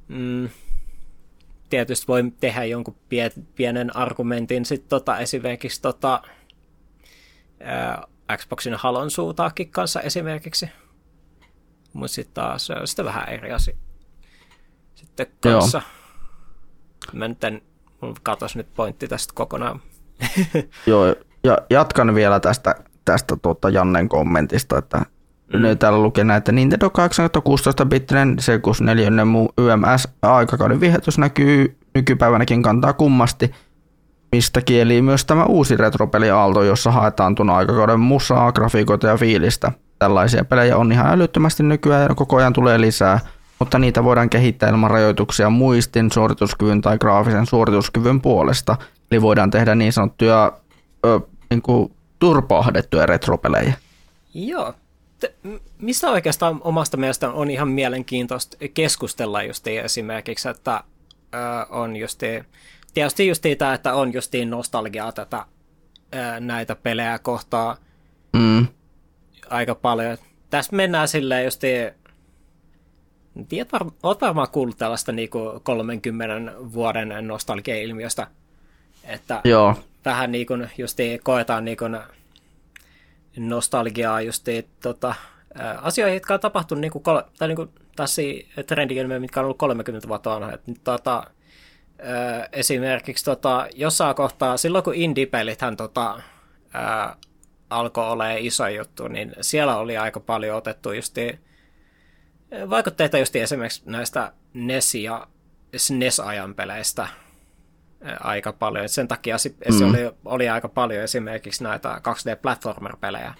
mm, 0.08 0.50
tietysti 1.76 2.08
voi 2.08 2.24
tehdä 2.40 2.64
jonkun 2.64 2.96
pie, 3.10 3.32
pienen 3.56 3.96
argumentin 3.96 4.66
sitten 4.66 4.90
tota, 4.90 5.20
esimerkiksi 5.20 5.82
tota, 5.82 6.22
ää, 7.60 8.04
Xboxin 8.38 8.74
halon 8.74 9.12
suutaakin 9.12 9.72
kanssa 9.72 10.02
esimerkiksi. 10.02 10.70
Mutta 11.94 12.14
sitten 12.14 12.34
taas 12.34 12.66
se 12.66 12.74
on 12.74 12.88
sitten 12.88 13.06
vähän 13.06 13.30
eri 13.30 13.52
asia. 13.52 13.76
Sitten 14.96 15.28
kanssa. 15.42 15.78
Joo. 15.78 17.12
Mä 17.14 17.28
nyt 17.28 17.44
en, 17.44 17.62
mulla 18.02 18.16
katos 18.24 18.56
nyt 18.56 18.74
pointti 18.74 19.08
tästä 19.08 19.34
kokonaan. 19.36 19.82
Joo, 20.88 21.06
ja 21.44 21.58
jatkan 21.70 22.16
vielä 22.16 22.40
tästä, 22.40 22.76
tästä 23.06 23.38
tuota 23.42 23.70
Jannen 23.70 24.10
kommentista, 24.10 24.78
että 24.78 25.06
mm. 25.54 25.78
täällä 25.80 26.00
lukee 26.00 26.24
näin, 26.24 26.38
että 26.38 26.52
Nintendo 26.52 26.88
816-bittinen 26.88 28.38
C64 28.40 29.00
ynnä 29.00 29.26
muu 29.26 29.54
YMS 29.58 30.08
aikakauden 30.22 30.80
vihetys 30.80 31.18
näkyy 31.18 31.78
nykypäivänäkin 31.96 32.62
kantaa 32.62 32.94
kummasti, 32.94 33.52
mistä 34.32 34.62
kieli 34.62 35.02
myös 35.02 35.26
tämä 35.26 35.46
uusi 35.46 35.78
retropeli 35.78 36.30
Aalto, 36.30 36.64
jossa 36.64 36.92
haetaan 36.92 37.36
tuon 37.36 37.50
aikakauden 37.50 38.00
musaa, 38.00 38.52
grafiikoita 38.52 39.08
ja 39.08 39.18
fiilistä. 39.18 39.72
Tällaisia 40.00 40.46
pelejä 40.46 40.78
on 40.78 40.92
ihan 40.92 41.08
älyttömästi 41.08 41.64
nykyään 41.64 42.10
ja 42.10 42.16
koko 42.16 42.38
ajan 42.38 42.54
tulee 42.54 42.82
lisää, 42.82 43.20
mutta 43.60 43.80
niitä 43.80 44.04
voidaan 44.04 44.30
kehittää 44.30 44.70
ilman 44.70 44.92
rajoituksia 44.92 45.50
muistin, 45.50 46.12
suorituskyvyn 46.12 46.82
tai 46.82 46.98
graafisen 46.98 47.46
suorituskyvyn 47.46 48.22
puolesta. 48.22 48.76
Eli 49.12 49.22
voidaan 49.22 49.52
tehdä 49.52 49.76
niin 49.76 49.94
sanottuja 49.94 50.52
ö, 51.06 51.20
niin 51.50 51.62
kuin 51.62 51.92
turpaahdettuja 52.20 53.06
retropelejä. 53.06 53.74
Joo. 54.34 54.74
Mistä 55.78 56.10
oikeastaan 56.12 56.62
omasta 56.64 56.98
mielestä 56.98 57.32
on 57.32 57.52
ihan 57.52 57.68
mielenkiintoista 57.68 58.58
keskustella 58.74 59.44
just 59.44 59.68
esimerkiksi, 59.68 60.50
että 60.50 60.84
on 61.70 61.96
justi, 61.96 62.26
tietysti 62.94 63.28
justi 63.28 63.56
tämä, 63.56 63.74
että 63.74 63.94
on 63.94 64.14
justiin 64.14 64.50
nostalgiaa 64.50 65.12
tätä 65.12 65.46
näitä 66.40 66.76
pelejä 66.76 67.20
kohtaa 67.20 67.78
mm. 68.34 68.68
aika 69.50 69.76
paljon. 69.76 70.18
Tässä 70.50 70.76
mennään 70.76 71.08
silleen 71.08 71.46
justi, 71.46 71.68
tiedät, 73.50 73.72
var, 73.72 73.86
olet 74.04 74.22
varmaan 74.22 74.48
kuullut 74.52 74.78
tällaista 74.78 75.12
niinku 75.12 75.62
30 75.64 76.52
vuoden 76.74 77.14
nostalgia-ilmiöstä, 77.22 78.28
että 79.04 79.42
Joo. 79.44 79.76
vähän 80.06 80.32
niin 80.32 80.48
kuin 80.48 80.70
justi 80.78 81.20
koetaan 81.24 81.66
niin 81.66 81.78
kuin 81.78 81.98
nostalgiaa 83.38 84.22
justi 84.22 84.68
tota, 84.82 85.16
asioihin, 85.82 86.16
jotka 86.16 86.34
on 86.34 86.40
tapahtunut 86.40 86.82
niin 86.82 86.92
kuin, 86.92 87.04
tai 87.38 87.48
niin 87.48 87.56
kuin 87.56 87.70
tässä 87.96 88.22
trendi 88.68 89.04
mitkä 89.20 89.40
on 89.40 89.44
ollut 89.44 89.58
30 89.58 90.08
vuotta 90.08 90.30
vanha. 90.30 90.58
tota, 90.84 91.24
ö, 92.00 92.48
esimerkiksi 92.52 93.26
tota, 93.26 93.68
jossain 93.76 94.16
kohtaa, 94.16 94.58
silloin 94.58 94.84
kun 94.84 94.96
indie-pelithän 94.96 95.78
tota, 95.78 96.22
alkoi 97.70 98.08
olla 98.08 98.32
iso 98.32 98.68
juttu, 98.68 99.08
niin 99.08 99.34
siellä 99.42 99.78
oli 99.78 99.98
aika 99.98 100.20
paljon 100.20 100.58
otettu 100.58 100.92
justi 100.92 101.40
vaikutteita 102.70 103.18
just 103.18 103.36
esimerkiksi 103.36 103.82
näistä 103.86 104.32
NES- 104.54 104.96
ja 104.96 105.28
SNES-ajan 105.78 106.56
peleistä 106.56 107.08
aika 108.20 108.54
paljon. 108.54 108.90
Sen 108.90 109.08
takia 109.08 109.38
se 109.38 109.56
mm. 109.70 109.90
oli, 109.90 110.12
oli 110.26 110.50
aika 110.50 110.70
paljon 110.70 111.04
esimerkiksi 111.04 111.64
näitä 111.64 112.02
2D-platformer-pelejä 112.08 113.34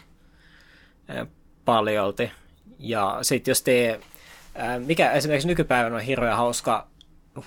paljolti. 1.66 2.32
Ja 2.80 3.20
sitten 3.22 3.52
just 3.52 3.66
mikä 4.86 5.12
esimerkiksi 5.12 5.48
nykypäivänä 5.48 5.96
on 5.96 6.02
hirveän 6.02 6.38
hauska 6.38 6.88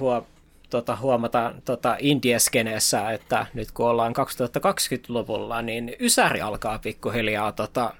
huo, 0.00 0.26
tota, 0.70 0.96
huomata 0.96 1.54
tota 1.64 1.96
indieskeneessä, 1.98 3.10
että 3.10 3.46
nyt 3.54 3.72
kun 3.72 3.86
ollaan 3.86 4.14
2020-luvulla, 4.16 5.62
niin 5.62 5.96
Ysäri 6.00 6.40
alkaa 6.40 6.78
pikkuhiljaa 6.78 7.52
tota, 7.52 7.94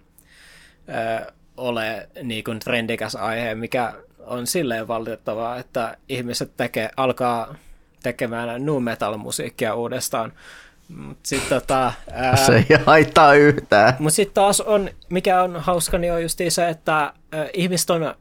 ö, 0.89 1.33
ole 1.57 2.09
niin 2.23 2.45
kuin 2.45 2.59
trendikäs 2.59 3.17
aihe, 3.17 3.55
mikä 3.55 3.95
on 4.27 4.47
silleen 4.47 4.89
valitettavaa, 4.89 5.57
että 5.57 5.97
ihmiset 6.09 6.57
tekee, 6.57 6.91
alkaa 6.97 7.55
tekemään 8.03 8.65
nu 8.67 8.81
metal-musiikkia 8.81 9.75
uudestaan. 9.75 10.33
Mut 10.89 11.19
sit, 11.23 11.49
tota, 11.49 11.93
ää, 12.13 12.37
se 12.47 12.57
ei 12.57 12.79
haittaa 12.87 13.35
yhtään. 13.35 13.95
Mutta 13.99 14.15
sitten 14.15 14.35
taas 14.35 14.61
on, 14.61 14.91
mikä 15.09 15.43
on 15.43 15.57
hauska, 15.57 15.99
niin 15.99 16.13
on 16.13 16.23
just 16.23 16.39
se, 16.49 16.69
että 16.69 16.95
ää, 16.95 17.13
ihmiset 17.53 17.91
on 17.91 18.15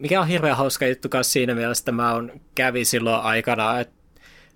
mikä 0.00 0.20
on 0.20 0.28
hirveän 0.28 0.56
hauska 0.56 0.86
juttu 0.86 1.08
kanssa 1.08 1.32
siinä 1.32 1.54
mielessä, 1.54 1.82
että 1.82 1.92
mä 1.92 2.14
on, 2.14 2.40
kävi 2.54 2.84
silloin 2.84 3.22
aikana 3.22 3.80
että 3.80 3.94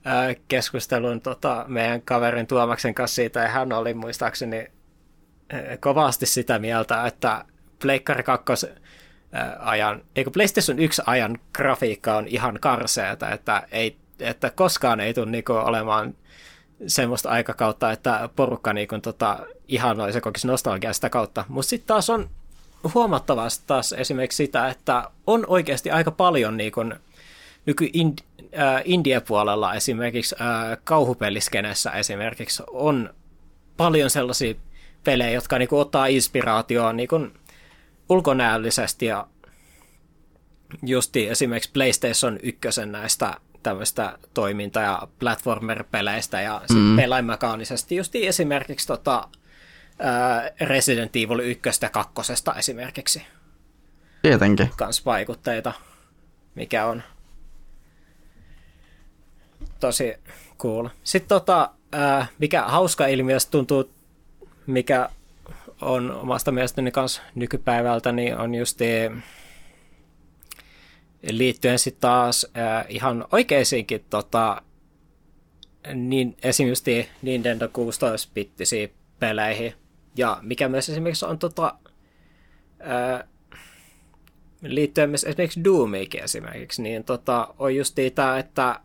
ää, 0.05 0.34
keskustelun 0.48 1.20
tota, 1.20 1.64
meidän 1.68 2.02
kaverin 2.02 2.47
Tuomaksen 2.47 2.94
kanssa 2.94 3.14
siitä, 3.14 3.40
ja 3.40 3.48
hän 3.48 3.72
oli 3.72 3.94
muistaakseni 3.94 4.66
ää, 5.51 5.76
kovasti 5.80 6.26
sitä 6.26 6.59
mieltä, 6.59 7.06
että 7.06 7.44
Pleikkari 7.82 8.22
2 8.22 8.66
ajan, 9.59 10.02
eikö 10.16 10.30
PlayStation 10.30 10.78
1 10.78 11.02
ajan 11.06 11.38
grafiikka 11.52 12.16
on 12.16 12.28
ihan 12.28 12.59
karseeta, 12.60 13.30
että, 13.30 13.62
ei, 13.72 13.96
että 14.20 14.50
koskaan 14.50 15.00
ei 15.00 15.14
tule 15.14 15.26
niinku 15.26 15.52
olemaan 15.52 16.14
semmoista 16.86 17.30
aikakautta, 17.30 17.92
että 17.92 18.28
porukka 18.36 18.72
niinku 18.72 18.98
tota, 18.98 19.38
ihanoi 19.68 20.12
se 20.12 20.20
kokisi 20.20 20.46
nostalgia 20.46 20.92
sitä 20.92 21.10
kautta. 21.10 21.44
Mutta 21.48 21.68
sitten 21.68 21.86
taas 21.86 22.10
on 22.10 22.30
huomattavasti 22.94 23.64
taas 23.66 23.92
esimerkiksi 23.92 24.36
sitä, 24.36 24.68
että 24.68 25.10
on 25.26 25.44
oikeasti 25.46 25.90
aika 25.90 26.10
paljon 26.10 26.56
niin 26.56 26.72
kuin 26.72 26.94
nyky 27.66 27.84
äh, 27.84 28.82
India-puolella 28.84 29.74
esimerkiksi 29.74 30.34
äh, 30.40 30.78
kauhupeliskenessä 30.84 31.90
esimerkiksi 31.90 32.62
on 32.70 33.14
paljon 33.76 34.10
sellaisia 34.10 34.54
pelejä, 35.04 35.30
jotka 35.30 35.59
niin 35.59 35.68
kuin, 35.68 35.80
ottaa 35.80 36.06
inspiraatioa 36.06 36.92
niin 36.92 37.09
kuin, 37.09 37.32
ulkonäöllisesti 38.12 39.06
ja 39.06 39.26
justi 40.82 41.28
esimerkiksi 41.28 41.70
PlayStation 41.72 42.39
1 42.43 42.86
näistä 42.86 43.34
tämmöistä 43.62 44.18
toiminta- 44.34 44.80
ja 44.80 45.09
platformer-peleistä 45.18 46.40
ja 46.40 46.62
mm. 46.72 46.97
pelaimakaanisesti 46.97 47.97
justi 47.97 48.26
esimerkiksi 48.26 48.86
tota, 48.86 49.28
Resident 50.60 51.16
Evil 51.16 51.39
1 51.39 51.62
ja 51.82 51.90
2 51.90 52.12
esimerkiksi. 52.59 53.22
Tietenkin. 54.22 54.70
Kans 54.76 55.06
vaikutteita, 55.06 55.72
mikä 56.55 56.86
on 56.86 57.02
tosi 59.80 60.14
cool. 60.59 60.89
Sitten 61.05 61.28
tota, 61.28 61.70
mikä 62.39 62.62
hauska 62.62 63.06
ilmiö 63.06 63.36
tuntuu, 63.51 63.90
mikä 64.66 65.09
on 65.82 66.10
omasta 66.10 66.52
mielestäni 66.52 66.90
kans 66.90 67.22
nykypäivältä, 67.34 68.12
niin 68.12 68.36
on 68.36 68.54
just 68.54 68.78
liittyen 71.30 71.78
sitten 71.78 72.00
taas 72.00 72.46
äh, 72.56 72.86
ihan 72.88 73.24
oikeisiinkin 73.32 74.04
tota, 74.10 74.62
niin, 75.94 76.36
esimerkiksi 76.42 77.09
Nintendo 77.22 77.66
16-bittisiin 77.66 78.92
peleihin, 79.18 79.74
ja 80.16 80.38
mikä 80.42 80.68
myös 80.68 80.88
esimerkiksi 80.88 81.26
on 81.26 81.38
tota, 81.38 81.74
ää, 82.80 83.24
liittyen 84.62 85.10
myös 85.10 85.24
esimerkiksi 85.24 85.64
Doomiikin 85.64 86.24
esimerkiksi, 86.24 86.82
niin 86.82 87.04
tota, 87.04 87.54
on 87.59 87.76
just 87.76 87.98
tämä, 88.14 88.38
että 88.38 88.80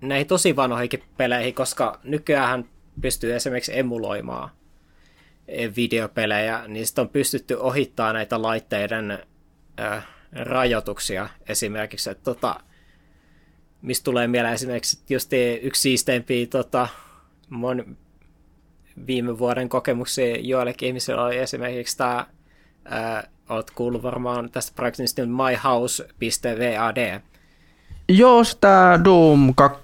näihin 0.00 0.26
tosi 0.26 0.56
vanhoihin 0.56 1.02
peleihin, 1.16 1.54
koska 1.54 2.00
nykyään 2.04 2.64
pystyy 3.00 3.34
esimerkiksi 3.34 3.78
emuloimaan 3.78 4.50
videopelejä, 5.76 6.62
niin 6.68 6.86
sitten 6.86 7.02
on 7.02 7.08
pystytty 7.08 7.54
ohittaa 7.54 8.12
näitä 8.12 8.42
laitteiden 8.42 9.18
ää, 9.76 10.02
rajoituksia 10.32 11.28
esimerkiksi, 11.48 12.10
että 12.10 12.24
tota, 12.24 12.60
mistä 13.82 14.04
tulee 14.04 14.26
mieleen 14.26 14.54
esimerkiksi 14.54 14.98
just 15.10 15.30
yksi 15.62 15.80
siisteimpiä 15.80 16.46
tota, 16.46 16.88
mon, 17.50 17.96
viime 19.06 19.38
vuoden 19.38 19.68
kokemuksia 19.68 20.36
joillekin 20.40 20.86
ihmisille 20.86 21.22
oli 21.22 21.38
esimerkiksi 21.38 21.96
tämä, 21.96 22.26
äh, 22.92 23.24
olet 23.48 23.70
kuullut 23.70 24.02
varmaan 24.02 24.50
tästä 24.50 24.72
projektista 24.74 25.22
myhouse.vad. 25.26 27.20
Joo, 28.08 28.44
sitä 28.44 29.00
Doom 29.04 29.54
2 29.54 29.82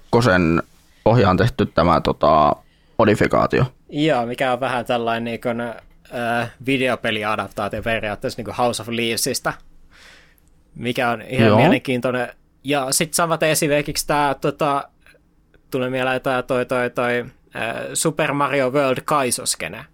pohjaan 1.03 1.37
tehty 1.37 1.65
tämä 1.65 2.01
tota, 2.01 2.55
modifikaatio. 2.97 3.65
Joo, 3.89 4.25
mikä 4.25 4.53
on 4.53 4.59
vähän 4.59 4.85
tällainen 4.85 5.23
niin 5.23 5.41
kuin, 5.41 5.61
äh, 5.61 6.51
videopeliadaptaatio 6.65 7.83
periaatteessa 7.83 8.39
niin 8.39 8.45
kuin 8.45 8.55
House 8.55 8.81
of 8.81 8.87
Leavesista, 8.87 9.53
mikä 10.75 11.09
on 11.09 11.21
ihan 11.21 11.47
Joo. 11.47 11.57
mielenkiintoinen. 11.57 12.27
Ja 12.63 12.87
sitten 12.91 13.15
samat 13.15 13.43
esimerkiksi 13.43 14.07
tämä, 14.07 14.35
tota, 14.41 14.89
tulee 15.71 15.89
mieleen 15.89 16.21
tämä 16.21 16.41
toi, 16.41 16.65
toi, 16.65 16.89
toi 16.89 17.25
Äh, 17.55 17.75
Super 17.93 18.33
Mario 18.33 18.69
World 18.69 19.01
Kaisoskene. 19.05 19.85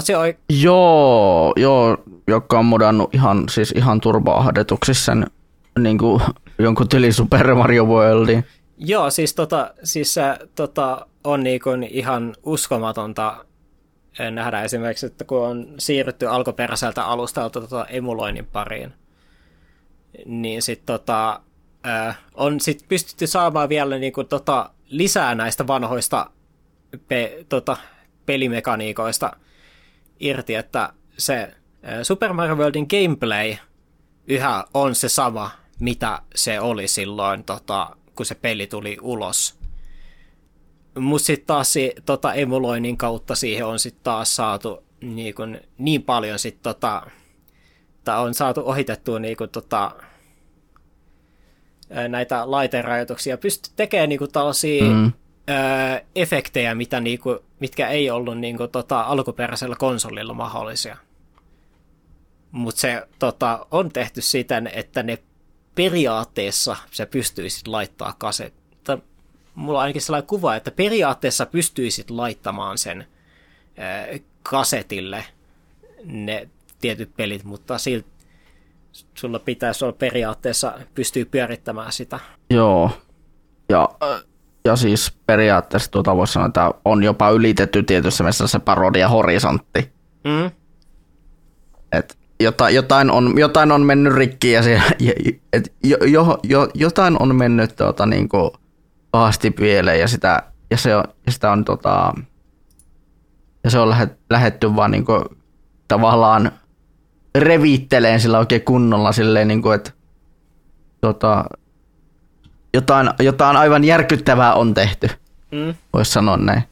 se 0.00 0.16
oi... 0.16 0.36
Joo, 0.48 1.52
joo, 1.56 1.96
joka 2.26 2.58
on 2.58 2.64
modannut 2.64 3.14
ihan, 3.14 3.48
siis 3.48 3.72
ihan 3.72 4.00
turbaahdetuksissa 4.00 5.04
sen 5.04 5.26
niin 5.78 5.98
kuin, 5.98 6.22
jonkun 6.58 6.88
tyli 6.88 7.12
Super 7.12 7.54
Mario 7.54 7.84
Worldin. 7.84 8.44
Joo, 8.78 9.10
siis, 9.10 9.34
tota, 9.34 9.74
siis 9.82 10.14
se 10.14 10.22
tota, 10.54 11.06
on 11.24 11.42
niin 11.42 11.60
kuin 11.60 11.82
ihan 11.82 12.34
uskomatonta 12.42 13.44
nähdä 14.30 14.62
esimerkiksi, 14.62 15.06
että 15.06 15.24
kun 15.24 15.46
on 15.46 15.74
siirrytty 15.78 16.26
alkuperäiseltä 16.26 17.04
alustalta 17.04 17.60
tota 17.60 17.86
emuloinnin 17.86 18.46
pariin, 18.46 18.92
niin 20.26 20.62
sitten 20.62 20.86
tota, 20.86 21.40
on 22.34 22.60
sit 22.60 22.84
pystytty 22.88 23.26
saamaan 23.26 23.68
vielä 23.68 23.98
niin 23.98 24.12
kuin, 24.12 24.28
tota, 24.28 24.70
lisää 24.88 25.34
näistä 25.34 25.66
vanhoista 25.66 26.30
pe, 27.08 27.44
tota, 27.48 27.76
pelimekaniikoista 28.26 29.36
irti, 30.20 30.54
että 30.54 30.92
se 31.18 31.54
Super 32.02 32.32
Mario 32.32 32.56
Worldin 32.56 32.86
gameplay 32.90 33.56
yhä 34.26 34.64
on 34.74 34.94
se 34.94 35.08
sama, 35.08 35.50
mitä 35.80 36.22
se 36.34 36.60
oli 36.60 36.88
silloin, 36.88 37.44
tota, 37.44 37.96
kun 38.14 38.26
se 38.26 38.34
peli 38.34 38.66
tuli 38.66 38.98
ulos. 39.00 39.59
Mutta 40.98 41.26
sitten 41.26 41.46
taas 41.46 41.74
tota, 42.06 42.34
emuloinnin 42.34 42.96
kautta 42.96 43.34
siihen 43.34 43.66
on 43.66 43.78
sitten 43.78 44.04
taas 44.04 44.36
saatu 44.36 44.84
niin, 45.00 45.34
kun, 45.34 45.58
niin 45.78 46.02
paljon 46.02 46.38
sit, 46.38 46.62
tota, 46.62 47.02
tai 48.04 48.20
on 48.20 48.34
saatu 48.34 48.62
ohitettua 48.64 49.18
niin 49.18 49.36
kun, 49.36 49.48
tota, 49.48 49.92
näitä 52.08 52.50
laiterajoituksia. 52.50 53.38
Pystyy 53.38 53.72
tekemään 53.76 54.08
niin 54.08 54.18
kuin, 54.18 54.32
tällaisia 54.32 54.84
mm. 54.84 55.06
ö, 55.06 56.04
efektejä, 56.16 56.74
mitä, 56.74 57.00
niin 57.00 57.18
kuin, 57.18 57.38
mitkä 57.60 57.88
ei 57.88 58.10
ollut 58.10 58.38
niin 58.38 58.56
kuin, 58.56 58.70
tota, 58.70 59.00
alkuperäisellä 59.00 59.76
konsolilla 59.76 60.34
mahdollisia. 60.34 60.96
Mutta 62.50 62.80
se 62.80 63.06
tota, 63.18 63.66
on 63.70 63.92
tehty 63.92 64.20
siten, 64.22 64.70
että 64.74 65.02
ne 65.02 65.18
periaatteessa 65.74 66.76
se 66.90 67.06
pystyisit 67.06 67.66
laittaa 67.66 68.14
kaset. 68.18 68.59
Mulla 69.54 69.78
on 69.78 69.82
ainakin 69.82 70.02
sellainen 70.02 70.26
kuva, 70.26 70.56
että 70.56 70.70
periaatteessa 70.70 71.46
pystyisit 71.46 72.10
laittamaan 72.10 72.78
sen 72.78 73.06
kasetille 74.42 75.24
ne 76.04 76.48
tietyt 76.80 77.16
pelit, 77.16 77.44
mutta 77.44 77.78
silti 77.78 78.08
sulla 79.14 79.38
pitäisi 79.38 79.84
olla 79.84 79.96
periaatteessa 79.98 80.72
pystyy 80.94 81.24
pyörittämään 81.24 81.92
sitä. 81.92 82.20
Joo. 82.50 82.90
Ja, 83.68 83.88
ja 84.64 84.76
siis 84.76 85.12
periaatteessa 85.26 85.90
tuota 85.90 86.16
voisi 86.16 86.32
sanoa, 86.32 86.46
että 86.46 86.70
on 86.84 87.02
jopa 87.02 87.30
ylitetty 87.30 87.82
tietyssä 87.82 88.24
mielessä 88.24 88.46
se 88.46 88.58
parodia 88.58 89.08
horisontti. 89.08 89.92
Mm. 90.24 90.50
Et 91.92 92.18
jotain, 92.40 92.74
jotain, 92.74 93.10
on, 93.10 93.38
jotain 93.38 93.72
on 93.72 93.82
mennyt 93.82 94.12
rikki 94.12 94.52
ja, 94.52 94.62
se, 94.62 94.82
et 95.52 95.72
jo, 95.84 95.96
jo, 96.06 96.38
jo, 96.42 96.68
jotain 96.74 97.22
on 97.22 97.36
mennyt 97.36 97.76
tuota, 97.76 98.06
niin 98.06 98.28
kuin, 98.28 98.50
pahasti 99.10 99.50
pieleen 99.50 100.00
ja 100.00 100.08
sitä, 100.08 100.42
ja 100.70 100.76
se 100.76 100.96
on, 100.96 101.04
ja 101.26 101.32
sitä 101.32 101.50
on 101.52 101.64
tota, 101.64 102.14
ja 103.64 103.70
se 103.70 103.78
on 103.78 103.90
lähet, 103.90 104.18
lähetty 104.30 104.76
vaan 104.76 104.90
niin 104.90 105.04
kuin, 105.04 105.24
tavallaan 105.88 106.52
revitteleen 107.34 108.20
sillä 108.20 108.38
oikein 108.38 108.62
kunnolla 108.62 109.12
silleen, 109.12 109.48
niin 109.48 109.62
kuin, 109.62 109.74
että 109.74 109.90
tota, 111.00 111.44
jotain, 112.74 113.10
jotain 113.18 113.56
aivan 113.56 113.84
järkyttävää 113.84 114.54
on 114.54 114.74
tehty, 114.74 115.08
mm. 115.50 115.74
voisi 115.92 116.10
sanoa 116.10 116.36
näin. 116.36 116.62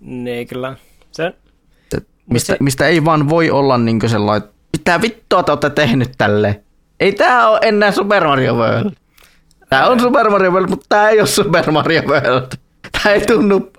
Niin, 0.00 0.46
kyllä. 0.46 0.76
Se... 1.12 1.34
Mistä, 2.30 2.56
mistä 2.60 2.86
ei 2.86 3.04
vaan 3.04 3.28
voi 3.28 3.50
olla 3.50 3.78
niin 3.78 4.08
sellainen, 4.08 4.48
mitä 4.78 5.00
vittua 5.02 5.42
te 5.42 5.52
olette 5.52 5.70
tehnyt 5.70 6.12
tälle? 6.18 6.62
Ei 7.00 7.12
tää 7.12 7.48
ole 7.48 7.58
enää 7.62 7.92
Super 7.92 8.26
Mario 8.26 8.54
World. 8.54 8.92
Tää 9.70 9.88
on 9.88 10.00
Super 10.00 10.30
Mario 10.30 10.50
World, 10.50 10.68
mutta 10.68 10.86
tää 10.88 11.08
ei 11.08 11.20
ole 11.20 11.26
Super 11.26 11.70
Mario 11.70 12.02
World. 12.02 12.52
Tää 12.92 13.12
ei 13.12 13.26
tunnu, 13.26 13.72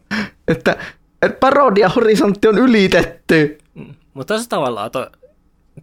että, 0.48 0.76
että 1.22 1.38
parodia 1.40 1.90
horisontti 1.90 2.48
on 2.48 2.58
ylitetty. 2.58 3.58
Mm. 3.76 3.96
Mutta 4.14 4.40
se 4.40 4.50
tavallaan 4.50 4.92
to, 4.92 5.12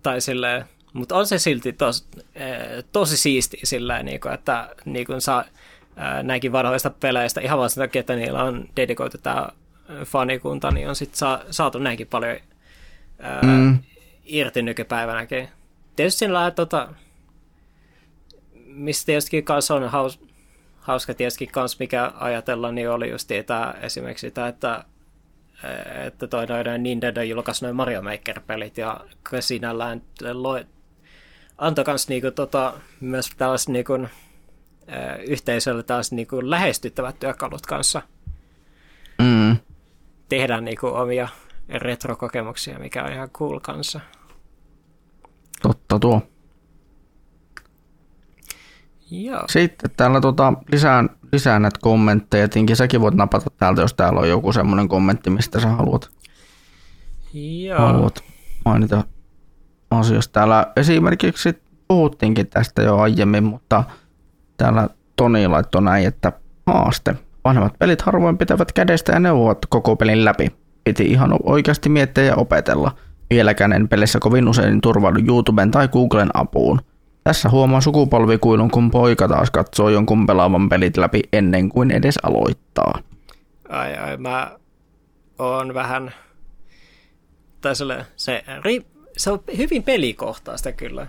tai 0.03 0.21
silleen, 0.21 0.65
mutta 0.93 1.17
on 1.17 1.27
se 1.27 1.39
silti 1.39 1.73
tos, 1.73 2.09
eh, 2.35 2.85
tosi 2.93 3.17
siisti 3.17 3.59
silleen, 3.65 4.07
niin 4.07 4.21
kuin, 4.21 4.35
että 4.35 4.69
niin 4.85 5.07
kuin 5.07 5.21
saa 5.21 5.45
eh, 5.45 6.23
näinkin 6.23 6.53
vanhoista 6.53 6.91
peleistä 6.91 7.41
ihan 7.41 7.59
vaan 7.59 7.71
sen 7.71 7.83
takia, 7.83 8.01
että 8.01 8.17
niillä 8.17 8.45
on 8.45 8.69
dedikoitu 8.77 9.19
tämä 9.19 9.49
fanikunta, 10.05 10.71
niin 10.71 10.89
on 10.89 10.97
sitten 10.97 11.19
saa, 11.19 11.41
saatu 11.51 11.79
näinkin 11.79 12.07
paljon 12.07 12.37
ää, 13.19 13.41
eh, 13.43 13.49
mm. 13.49 13.79
irti 14.25 14.63
nykypäivänäkin. 14.63 15.49
Tietysti 15.97 16.19
siinä 16.19 16.51
tota, 16.51 16.89
mistä 18.79 19.07
tietysti 19.07 19.43
kanssa 19.43 19.75
on 19.75 19.89
haus, 19.89 20.21
hauska 20.81 21.15
tietysti 21.15 21.47
kanssa, 21.47 21.77
mikä 21.81 22.13
ajatella, 22.15 22.73
niin 22.73 22.91
oli 22.91 23.11
just 23.11 23.31
tämä 23.47 23.75
esimerkiksi 23.83 24.27
sitä, 24.27 24.49
että 24.49 24.85
että 26.07 26.27
toi 26.27 26.47
noiden 26.47 26.83
Nintendo 26.83 27.23
julkaisi 27.23 27.65
noin 27.65 27.77
Mario 27.77 28.03
Maker-pelit 28.03 28.79
ja 28.79 29.01
sinällään 29.41 30.03
loi, 30.33 30.67
antoi 31.59 31.85
kans 31.85 32.09
niinku 32.09 32.31
tota, 32.31 32.75
myös 33.01 33.31
tällaiset 33.37 33.69
niinku, 33.69 33.93
yhteisölle 35.27 35.83
taas 35.83 36.13
niinku 36.13 36.51
lähestyttävät 36.51 37.19
työkalut 37.21 37.67
kanssa. 37.67 38.03
Mm. 39.23 39.57
Tehdään 40.29 40.65
niinku 40.65 40.87
omia 40.87 41.29
retrokokemuksia, 41.69 42.79
mikä 42.79 43.05
on 43.05 43.13
ihan 43.13 43.31
cool 43.31 43.61
kanssa. 43.61 44.01
Totta 45.63 45.99
tuo. 45.99 46.23
Joo. 49.11 49.43
Sitten 49.49 49.91
täällä 49.97 50.21
tota, 50.21 50.53
lisää, 50.73 51.05
lisää 51.33 51.59
näitä 51.59 51.79
kommentteja. 51.83 52.49
Tinkin 52.49 52.77
säkin 52.77 53.01
voit 53.01 53.15
napata 53.15 53.51
täältä, 53.59 53.81
jos 53.81 53.95
täällä 53.95 54.21
on 54.21 54.29
joku 54.29 54.53
semmoinen 54.53 54.89
kommentti, 54.89 55.31
mistä 55.31 55.61
sä 55.61 55.69
haluat, 55.69 56.11
Joo. 57.33 57.79
haluat 57.79 58.25
mainita 58.65 59.05
asioista. 59.91 60.33
Täällä 60.33 60.73
esimerkiksi 60.77 61.63
puhuttiinkin 61.89 62.47
tästä 62.47 62.83
jo 62.83 62.99
aiemmin, 62.99 63.45
mutta 63.45 63.85
täällä 64.57 64.89
Toni 65.17 65.49
laittoi 65.49 65.83
näin, 65.83 66.07
että 66.07 66.33
haaste. 66.67 67.15
Vanhemmat 67.45 67.79
pelit 67.79 68.03
harvoin 68.03 68.39
pitävät 68.39 68.73
kädestä 68.73 69.13
ja 69.13 69.21
neuvovat 69.21 69.59
koko 69.69 69.97
pelin 69.97 70.25
läpi. 70.25 70.53
Piti 70.85 71.05
ihan 71.05 71.37
oikeasti 71.43 71.89
miettiä 71.89 72.25
ja 72.25 72.37
opetella. 72.37 72.95
Vieläkään 73.31 73.73
en 73.73 73.89
pelissä 73.89 74.19
kovin 74.19 74.49
usein 74.49 74.81
turvaudu 74.81 75.21
YouTuben 75.29 75.71
tai 75.71 75.89
Googlen 75.89 76.31
apuun. 76.35 76.81
Tässä 77.29 77.51
huomaa 77.51 77.81
sukupolvikuilun, 77.81 78.71
kun 78.71 78.91
poika 78.91 79.29
taas 79.29 79.51
katsoo 79.51 79.89
jonkun 79.89 80.27
pelaavan 80.27 80.69
pelit 80.69 80.97
läpi 80.97 81.21
ennen 81.33 81.69
kuin 81.69 81.91
edes 81.91 82.19
aloittaa. 82.23 83.03
Ai 83.69 83.97
ai, 83.97 84.17
mä 84.17 84.59
oon 85.39 85.75
vähän... 85.75 86.15
Tai 87.61 87.77
se, 87.77 87.85
se, 88.17 88.45
se 89.17 89.31
on 89.31 89.41
hyvin 89.57 89.83
pelikohtaista 89.83 90.73
kyllä. 90.73 91.07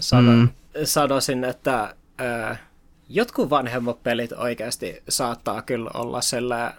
Sano, 0.00 0.32
mm. 0.32 0.48
Sanoisin, 0.84 1.44
että 1.44 1.94
ää, 2.18 2.56
jotkut 3.08 3.50
vanhemmat 3.50 4.02
pelit 4.02 4.32
oikeasti 4.32 5.02
saattaa 5.08 5.62
kyllä 5.62 5.90
olla 5.94 6.20
sillä 6.20 6.74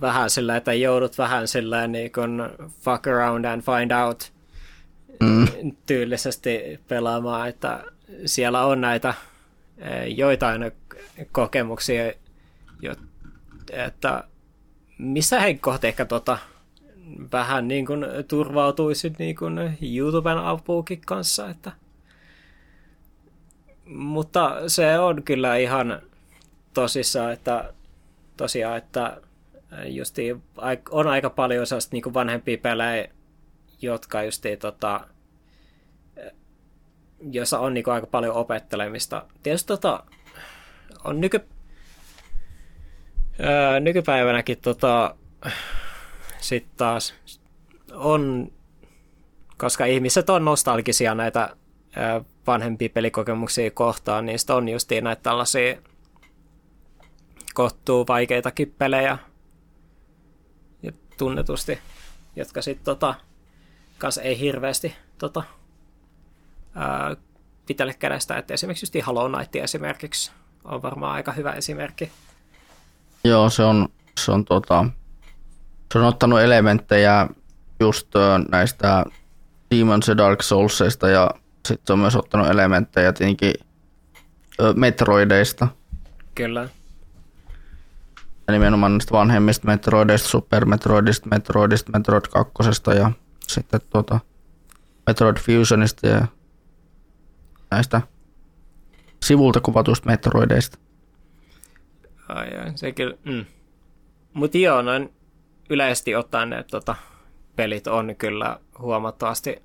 vähän 0.00 0.30
sillä, 0.30 0.56
että 0.56 0.72
joudut 0.72 1.18
vähän 1.18 1.48
sillä 1.48 1.86
niin 1.86 2.12
kuin 2.12 2.42
fuck 2.80 3.06
around 3.06 3.44
and 3.44 3.62
find 3.62 3.90
out 3.90 4.32
mm. 5.20 5.46
tyylisesti 5.86 6.80
pelaamaan, 6.88 7.48
että 7.48 7.84
siellä 8.26 8.66
on 8.66 8.80
näitä 8.80 9.14
eh, 9.78 10.18
joitain 10.18 10.72
kokemuksia, 11.32 12.12
että 13.72 14.24
missä 14.98 15.40
henkkoht 15.40 15.84
ehkä 15.84 16.04
tota, 16.04 16.38
vähän 17.32 17.68
niin 17.68 17.86
kuin 17.86 18.06
turvautuisit 18.28 19.18
niin 19.18 19.36
kuin 19.36 19.78
YouTuben 19.82 20.38
apuukin 20.38 21.00
kanssa, 21.00 21.50
että 21.50 21.72
mutta 23.86 24.68
se 24.68 24.98
on 24.98 25.22
kyllä 25.22 25.56
ihan 25.56 26.02
tosissaan, 26.74 27.32
että 27.32 27.72
tosiaan, 28.36 28.78
että 28.78 29.20
justi 29.86 30.36
on 30.90 31.06
aika 31.06 31.30
paljon 31.30 31.66
sellaista 31.66 31.92
niin 31.92 32.14
vanhempia 32.14 32.58
pelejä, 32.58 33.08
jotka 33.84 34.22
justiin 34.22 34.58
tota, 34.58 35.00
jossa 37.30 37.58
on 37.58 37.74
niin 37.74 37.88
aika 37.88 38.06
paljon 38.06 38.34
opettelemista. 38.34 39.26
Tietysti 39.42 39.66
tota, 39.66 40.04
on 41.04 41.20
nyky, 41.20 41.40
ää, 43.38 43.80
nykypäivänäkin 43.80 44.58
tota, 44.60 45.14
sitten 46.40 46.76
taas 46.76 47.14
on, 47.92 48.52
koska 49.58 49.84
ihmiset 49.84 50.30
on 50.30 50.44
nostalgisia 50.44 51.14
näitä 51.14 51.56
ää, 51.96 52.20
vanhempia 52.46 52.88
pelikokemuksia 52.88 53.70
kohtaan, 53.70 54.26
niin 54.26 54.38
on 54.56 54.68
justiin 54.68 55.04
näitä 55.04 55.22
tällaisia 55.22 55.76
kohtuu 57.54 58.06
vaikeitakin 58.08 58.74
pelejä 58.78 59.18
ja 60.82 60.92
tunnetusti, 61.18 61.78
jotka 62.36 62.62
sitten 62.62 62.84
tota, 62.84 63.14
kanssa 63.98 64.22
ei 64.22 64.38
hirveästi 64.38 64.96
tota, 65.18 65.42
ää, 66.74 67.16
pitelle 67.66 67.94
kädestä, 67.94 68.38
että 68.38 68.54
esimerkiksi 68.54 68.98
just 68.98 69.06
Hollow 69.06 69.32
Knight 69.32 69.56
esimerkiksi 69.56 70.32
on 70.64 70.82
varmaan 70.82 71.12
aika 71.12 71.32
hyvä 71.32 71.52
esimerkki. 71.52 72.12
Joo, 73.24 73.50
se 73.50 73.62
on, 73.62 73.88
se 74.20 74.32
on, 74.32 74.44
tota, 74.44 74.84
se 75.92 75.98
on 75.98 76.04
ottanut 76.04 76.40
elementtejä 76.40 77.28
just 77.80 78.08
näistä 78.50 79.04
Demon's 79.74 80.08
ja 80.08 80.16
Dark 80.16 80.42
Soulsista 80.42 81.08
ja 81.08 81.30
sitten 81.68 81.86
se 81.86 81.92
on 81.92 81.98
myös 81.98 82.16
ottanut 82.16 82.48
elementtejä 82.48 83.12
tietenkin 83.12 83.54
Metroideista. 84.74 85.68
Kyllä. 86.34 86.68
Ja 88.46 88.52
nimenomaan 88.52 88.92
niistä 88.92 89.12
vanhemmista 89.12 89.66
Metroideista, 89.66 90.28
Super 90.28 90.64
Metroidista, 90.64 91.28
Metroidista, 91.28 91.92
Metroid 91.92 92.24
2 92.30 92.52
ja 92.98 93.10
sitten 93.48 93.80
tuota 93.90 94.20
Metroid 95.06 95.36
Fusionista 95.36 96.06
ja 96.06 96.26
näistä 97.70 98.02
sivulta 99.24 99.60
kuvatuista 99.60 100.06
Metroideista. 100.06 100.78
Ai, 102.28 102.56
ai 102.58 102.72
se 102.74 102.92
kyllä. 102.92 103.16
Mm. 103.24 103.44
Mutta 104.32 104.58
joo, 104.58 104.82
noin 104.82 105.12
yleisesti 105.70 106.14
ottaen 106.14 106.50
ne 106.50 106.64
tota, 106.70 106.94
pelit 107.56 107.86
on 107.86 108.16
kyllä 108.18 108.60
huomattavasti 108.78 109.62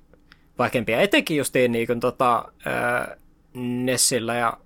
vaikeampia. 0.58 1.00
Etenkin 1.00 1.36
justiin 1.36 1.72
niin 1.72 1.86
kuin, 1.86 2.00
tota, 2.00 2.52
Nessillä 3.54 4.34
ja 4.34 4.58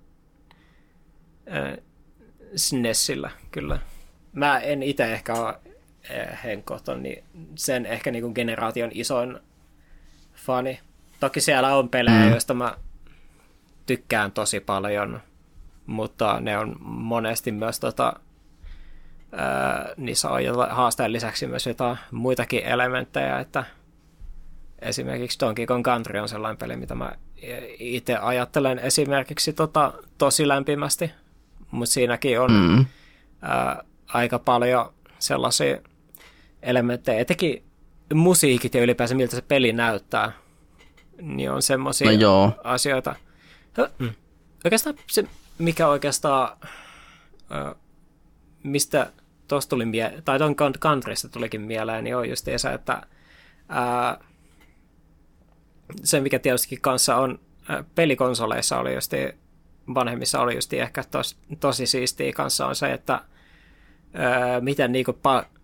ää, 1.47 1.77
SNESillä, 2.55 3.31
kyllä. 3.51 3.79
Mä 4.33 4.59
en 4.59 4.83
itse 4.83 5.13
ehkä 5.13 5.33
ole 5.33 5.59
henkkohton, 6.43 7.03
niin 7.03 7.23
sen 7.55 7.85
ehkä 7.85 8.11
niin 8.11 8.21
kuin 8.21 8.33
generaation 8.35 8.89
isoin 8.93 9.39
fani. 10.35 10.79
Toki 11.19 11.41
siellä 11.41 11.75
on 11.75 11.89
pelejä, 11.89 12.25
mm. 12.25 12.29
joista 12.29 12.53
mä 12.53 12.77
tykkään 13.85 14.31
tosi 14.31 14.59
paljon, 14.59 15.21
mutta 15.85 16.39
ne 16.39 16.57
on 16.57 16.75
monesti 16.81 17.51
myös 17.51 17.79
tota, 17.79 18.13
ää, 19.31 19.93
niissä 19.97 20.29
on 20.29 20.41
haasteen 20.69 21.13
lisäksi 21.13 21.47
myös 21.47 21.67
jotain 21.67 21.97
muitakin 22.11 22.63
elementtejä, 22.63 23.39
että 23.39 23.63
esimerkiksi 24.79 25.39
Donkey 25.39 25.65
Kong 25.65 25.85
Country 25.85 26.19
on 26.19 26.29
sellainen 26.29 26.57
peli, 26.57 26.75
mitä 26.75 26.95
mä 26.95 27.11
itse 27.79 28.17
ajattelen 28.17 28.79
esimerkiksi 28.79 29.53
tota, 29.53 29.93
tosi 30.17 30.47
lämpimästi, 30.47 31.11
mutta 31.71 31.93
siinäkin 31.93 32.39
on 32.39 32.51
mm. 32.51 32.85
ää, 33.41 33.83
aika 34.07 34.39
paljon 34.39 34.93
sellaisia 35.19 35.77
elementtejä, 36.65 37.19
etenkin 37.19 37.63
musiikit 38.13 38.73
ja 38.73 38.81
ylipäänsä 38.83 39.15
miltä 39.15 39.35
se 39.35 39.41
peli 39.41 39.73
näyttää, 39.73 40.31
niin 41.21 41.51
on 41.51 41.61
semmoisia 41.61 42.17
no 42.17 42.51
asioita. 42.63 43.15
Mm. 43.99 44.09
Oikeastaan 44.65 44.95
se, 45.07 45.23
mikä 45.57 45.87
oikeastaan, 45.87 46.57
mistä 48.63 49.11
tuosta 49.47 49.69
tuli 49.69 49.85
mie- 49.85 50.21
tai 50.25 50.39
ton 50.39 50.55
Countrysta 50.79 51.29
tulikin 51.29 51.61
mieleen, 51.61 52.03
niin 52.03 52.15
on 52.15 52.29
just 52.29 52.47
se, 52.57 52.73
että 52.73 53.01
ää, 53.69 54.19
se, 56.03 56.19
mikä 56.19 56.39
tietysti 56.39 56.77
kanssa 56.81 57.15
on 57.15 57.39
ää, 57.69 57.83
pelikonsoleissa 57.95 58.79
oli 58.79 58.93
just 58.93 59.11
vanhemmissa 59.93 60.39
oli 60.39 60.55
just 60.55 60.73
ehkä 60.73 61.03
tos, 61.03 61.37
tosi 61.59 61.85
siistiä 61.85 62.33
kanssa 62.33 62.67
on 62.67 62.75
se, 62.75 62.93
että 62.93 63.21
ää, 64.13 64.61
miten, 64.61 64.91
niinku 64.91 65.11
pa- 65.11 65.54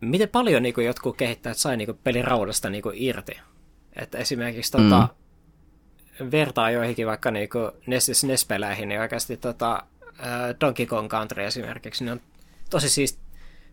miten 0.00 0.28
paljon 0.28 0.62
niinku 0.62 0.80
jotkut 0.80 1.16
kehittäjät 1.16 1.56
sai 1.56 1.76
niinku 1.76 1.94
pelin 2.04 2.24
raudasta 2.24 2.70
niinku 2.70 2.90
irti. 2.94 3.38
Että 3.96 4.18
esimerkiksi 4.18 4.72
tota, 4.72 5.08
mm. 6.20 6.30
vertaa 6.30 6.70
joihinkin 6.70 7.06
vaikka 7.06 7.30
niinku 7.30 7.58
NES, 7.86 8.24
NES-peleihin, 8.24 8.88
niin 8.88 9.00
oikeasti 9.00 9.36
tota, 9.36 9.82
Donkey 10.60 10.86
Kong 10.86 11.08
Country 11.08 11.44
esimerkiksi, 11.44 12.04
niin 12.04 12.12
on 12.12 12.20
tosi 12.70 12.88
siis, 12.88 13.18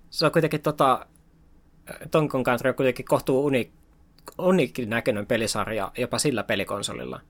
se 0.10 0.26
on 0.26 0.32
kuitenkin 0.32 0.62
tota, 0.62 1.06
Donkey 2.14 2.30
Kong 2.30 2.45
Country 2.45 2.70
on 2.70 2.76
kuitenkin 2.76 3.06
kohtuu 3.06 3.45
uni, 3.45 3.72
unikin 4.38 4.90
näköinen 4.90 5.26
pelisarja 5.26 5.91
jopa 5.98 6.20
sillä 6.20 6.44
pelikonsolilla. 6.44 7.22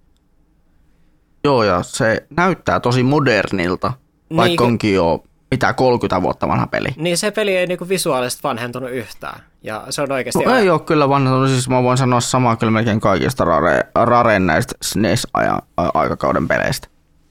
Joo, 1.43 1.63
ja 1.63 1.83
se 1.83 2.27
näyttää 2.29 2.79
tosi 2.79 3.03
modernilta, 3.03 3.93
vaikka 4.35 4.63
niin, 4.63 4.71
onkin 4.71 4.93
jo 4.93 5.23
mitä 5.51 5.73
30 5.73 6.21
vuotta 6.21 6.47
vanha 6.47 6.67
peli. 6.67 6.87
Niin 6.97 7.17
se 7.17 7.31
peli 7.31 7.55
ei 7.55 7.67
niinku 7.67 7.89
visuaalisesti 7.89 8.43
vanhentunut 8.43 8.91
yhtään. 8.91 9.39
Ja 9.63 9.85
se 9.89 10.01
on 10.01 10.11
oikeasti... 10.11 10.43
No, 10.43 10.55
ei 10.55 10.69
ole 10.69 10.79
kyllä 10.79 11.09
vanhentunut, 11.09 11.49
siis 11.49 11.69
mä 11.69 11.83
voin 11.83 11.97
sanoa 11.97 12.19
samaa 12.19 12.55
kyllä 12.55 12.71
melkein 12.71 12.99
kaikista 12.99 13.45
rare, 13.45 13.83
rare 13.95 14.39
näistä 14.39 14.75
SNES-aikakauden 14.85 16.47
peleistä. 16.47 16.87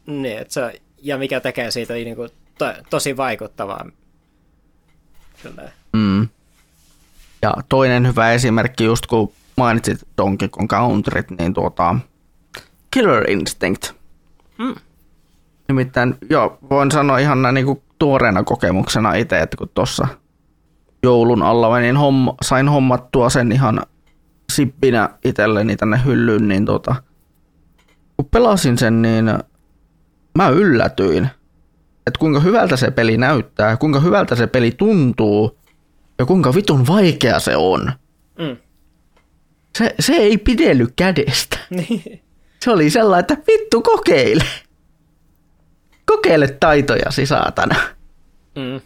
Niin, 0.06 0.38
että 0.38 0.54
se, 0.54 0.80
ja 1.02 1.18
mikä 1.18 1.40
tekee 1.40 1.70
siitä 1.70 1.94
niinku 1.94 2.28
to, 2.58 2.72
tosi 2.90 3.16
vaikuttavaa. 3.16 3.86
Kyllä. 5.42 5.70
Mm. 5.92 6.28
Ja 7.42 7.54
toinen 7.68 8.06
hyvä 8.06 8.32
esimerkki, 8.32 8.84
just 8.84 9.06
kun 9.06 9.32
mainitsit 9.56 10.08
Donkey 10.18 10.48
Kong 10.48 10.68
Countryt, 10.68 11.30
niin 11.30 11.54
tuota, 11.54 11.96
Killer 12.90 13.30
Instinct. 13.30 13.92
Mm. 14.58 14.74
Nimittäin, 15.68 16.14
joo, 16.30 16.58
voin 16.70 16.90
sanoa 16.90 17.18
ihan 17.18 17.42
näin 17.42 17.54
niin 17.54 17.66
kuin 17.66 17.82
tuoreena 17.98 18.42
kokemuksena 18.42 19.14
itse, 19.14 19.40
että 19.40 19.56
kun 19.56 19.68
tuossa 19.74 20.08
joulun 21.02 21.42
alla 21.42 21.70
menin 21.70 21.96
homma, 21.96 22.34
sain 22.42 22.68
hommattua 22.68 23.30
sen 23.30 23.52
ihan 23.52 23.82
sippinä 24.52 25.10
itselleni 25.24 25.76
tänne 25.76 26.00
hyllyyn, 26.04 26.48
niin 26.48 26.64
tota, 26.64 26.94
kun 28.16 28.28
pelasin 28.30 28.78
sen, 28.78 29.02
niin 29.02 29.24
mä 30.34 30.48
yllätyin, 30.48 31.28
että 32.06 32.18
kuinka 32.18 32.40
hyvältä 32.40 32.76
se 32.76 32.90
peli 32.90 33.16
näyttää, 33.16 33.76
kuinka 33.76 34.00
hyvältä 34.00 34.34
se 34.34 34.46
peli 34.46 34.70
tuntuu 34.70 35.58
ja 36.18 36.26
kuinka 36.26 36.54
vitun 36.54 36.86
vaikea 36.86 37.40
se 37.40 37.56
on. 37.56 37.92
Mm. 38.38 38.56
Se, 39.78 39.94
se 40.00 40.12
ei 40.12 40.38
pidellyt 40.38 40.92
kädestä. 40.96 41.58
Niin. 41.70 42.22
Se 42.64 42.70
oli 42.70 42.90
sellainen, 42.90 43.20
että 43.20 43.52
vittu 43.52 43.82
kokeile. 43.82 44.44
Kokeile 46.06 46.48
taitojasi, 46.60 47.26
saatana. 47.26 47.74
Mm. 48.56 48.80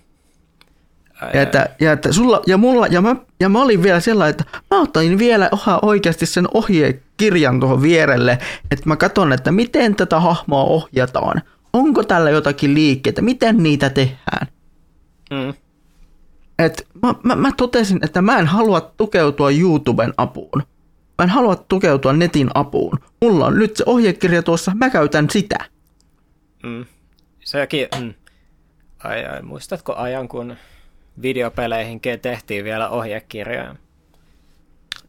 Ja, 1.34 1.42
että, 1.42 1.68
ja, 1.80 1.92
että 1.92 2.12
sulla, 2.12 2.42
ja, 2.46 2.56
mulla, 2.56 2.86
ja, 2.86 3.00
mä, 3.00 3.16
ja 3.40 3.48
mä 3.48 3.62
olin 3.62 3.82
vielä 3.82 4.00
sellainen, 4.00 4.30
että 4.30 4.44
mä 4.70 4.80
otin 4.80 5.18
vielä 5.18 5.48
oha 5.52 5.78
oikeasti 5.82 6.26
sen 6.26 6.48
ohjekirjan 6.54 7.60
tuohon 7.60 7.82
vierelle, 7.82 8.38
että 8.70 8.88
mä 8.88 8.96
katson, 8.96 9.32
että 9.32 9.52
miten 9.52 9.96
tätä 9.96 10.20
hahmoa 10.20 10.64
ohjataan. 10.64 11.42
Onko 11.72 12.04
tällä 12.04 12.30
jotakin 12.30 12.74
liikkeitä, 12.74 13.22
miten 13.22 13.56
niitä 13.56 13.90
tehdään. 13.90 14.46
Mm. 15.30 15.54
Et 16.58 16.86
mä, 17.02 17.14
mä, 17.22 17.36
mä 17.36 17.52
totesin, 17.56 17.98
että 18.02 18.22
mä 18.22 18.38
en 18.38 18.46
halua 18.46 18.80
tukeutua 18.80 19.50
YouTuben 19.50 20.14
apuun. 20.16 20.62
Mä 21.18 21.24
en 21.24 21.30
halua 21.30 21.56
tukeutua 21.56 22.12
netin 22.12 22.50
apuun. 22.54 22.98
Mulla 23.22 23.46
on 23.46 23.58
nyt 23.58 23.76
se 23.76 23.84
ohjekirja 23.86 24.42
tuossa, 24.42 24.72
mä 24.74 24.90
käytän 24.90 25.30
sitä. 25.30 25.58
Mm. 26.62 26.84
Sekin, 27.50 27.88
mm. 28.00 28.14
ai, 29.04 29.24
ai, 29.24 29.42
muistatko 29.42 29.94
ajan, 29.94 30.28
kun 30.28 30.56
videopeleihin 31.22 32.00
tehtiin 32.22 32.64
vielä 32.64 32.88
ohjekirjoja? 32.88 33.74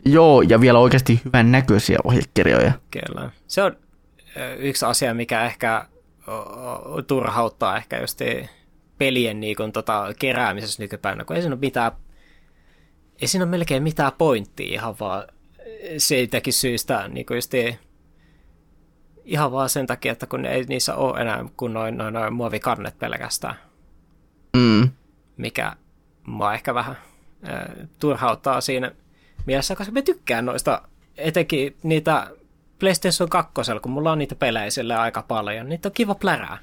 Joo, 0.05 0.41
ja 0.41 0.61
vielä 0.61 0.79
oikeasti 0.79 1.21
hyvän 1.25 1.51
näköisiä 1.51 1.97
ohjekirjoja. 2.03 2.71
Kyllä. 2.91 3.31
Se 3.47 3.63
on 3.63 3.77
yksi 4.57 4.85
asia, 4.85 5.13
mikä 5.13 5.45
ehkä 5.45 5.85
turhauttaa 7.07 7.77
ehkä 7.77 7.99
just 7.99 8.19
pelien 8.97 9.39
niin 9.39 9.55
kuin, 9.55 9.71
tota, 9.71 10.13
keräämisessä 10.19 10.83
nykypäivänä, 10.83 11.25
kun 11.25 11.35
ei 11.35 11.41
siinä 11.41 11.53
ole 11.53 11.59
mitään, 11.61 11.91
ei 13.21 13.27
siinä 13.27 13.43
ole 13.43 13.51
melkein 13.51 13.83
mitään 13.83 14.11
pointtia 14.17 14.73
ihan 14.73 14.95
vaan 14.99 15.23
siitäkin 15.97 16.53
syystä, 16.53 17.07
niin 17.07 17.25
kuin 17.25 17.37
just 17.37 17.51
ihan 19.25 19.51
vaan 19.51 19.69
sen 19.69 19.87
takia, 19.87 20.11
että 20.11 20.27
kun 20.27 20.45
ei 20.45 20.63
niissä 20.63 20.95
ole 20.95 21.21
enää 21.21 21.45
kuin 21.57 21.73
noin, 21.73 21.97
noin, 21.97 22.13
noin 22.13 22.33
muovikannet 22.33 22.99
pelkästään. 22.99 23.55
Mm. 24.57 24.89
Mikä 25.37 25.75
mua 26.27 26.53
ehkä 26.53 26.73
vähän 26.73 26.97
äh, 27.49 27.61
turhauttaa 27.99 28.61
siinä 28.61 28.91
mielessä, 29.45 29.75
koska 29.75 29.91
me 29.91 30.01
tykkään 30.01 30.45
noista, 30.45 30.81
etenkin 31.17 31.75
niitä 31.83 32.27
PlayStation 32.79 33.29
2, 33.29 33.51
kun 33.81 33.91
mulla 33.91 34.11
on 34.11 34.17
niitä 34.17 34.35
pelejä 34.35 34.69
sille 34.69 34.95
aika 34.95 35.21
paljon, 35.21 35.69
niitä 35.69 35.87
on 35.87 35.93
kiva 35.93 36.15
plärää 36.15 36.57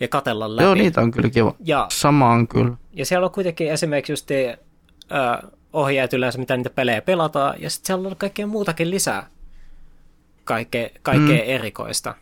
ja 0.00 0.08
katella 0.08 0.56
läpi. 0.56 0.64
Joo, 0.64 0.74
niitä 0.74 1.00
on 1.00 1.10
kyllä 1.10 1.30
kiva. 1.30 1.54
Ja, 1.64 1.86
Sama 1.90 2.30
on 2.30 2.48
kyllä. 2.48 2.76
Ja 2.92 3.06
siellä 3.06 3.24
on 3.24 3.32
kuitenkin 3.32 3.70
esimerkiksi 3.72 4.12
just 4.12 4.30
äh, 4.30 5.50
ohjeet 5.72 6.12
yleensä, 6.12 6.38
mitä 6.38 6.56
niitä 6.56 6.70
pelejä 6.70 7.02
pelataan, 7.02 7.54
ja 7.60 7.70
sitten 7.70 7.86
siellä 7.86 8.08
on 8.08 8.16
kaikkea 8.16 8.46
muutakin 8.46 8.90
lisää 8.90 9.26
kaikkea, 10.48 10.88
kaikkea 11.02 11.44
mm. 11.44 11.50
erikoista. 11.50 12.14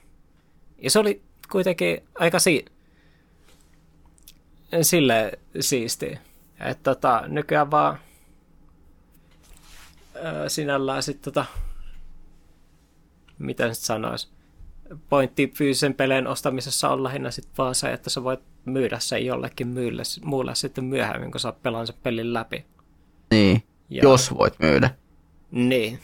Ja 0.78 0.90
se 0.90 0.98
oli 0.98 1.22
kuitenkin 1.50 2.02
aika 2.14 2.38
si- 2.38 2.64
sille 4.82 5.32
siisti. 5.60 6.18
Että 6.60 6.94
tota, 6.94 7.24
nykyään 7.28 7.70
vaan 7.70 7.98
ää, 10.22 10.48
sinällään 10.48 11.02
sitten 11.02 11.32
tota, 11.32 11.46
miten 13.38 13.74
sit 13.74 13.84
sanois, 13.84 14.32
pointti 15.08 15.52
fyysisen 15.54 15.94
pelin 15.94 16.26
ostamisessa 16.26 16.88
on 16.88 17.04
lähinnä 17.04 17.30
sit 17.30 17.48
vaan 17.58 17.74
se, 17.74 17.92
että 17.92 18.10
sä 18.10 18.24
voit 18.24 18.40
myydä 18.64 18.98
sen 18.98 19.26
jollekin 19.26 19.68
myylle, 19.68 20.02
muulle 20.24 20.54
sitten 20.54 20.84
myöhemmin, 20.84 21.30
kun 21.30 21.40
sä 21.40 21.52
pelaan 21.52 21.86
sen 21.86 21.96
pelin 22.02 22.34
läpi. 22.34 22.64
Niin, 23.30 23.62
ja. 23.90 24.02
jos 24.02 24.34
voit 24.34 24.54
myydä. 24.58 24.90
Niin, 25.50 25.98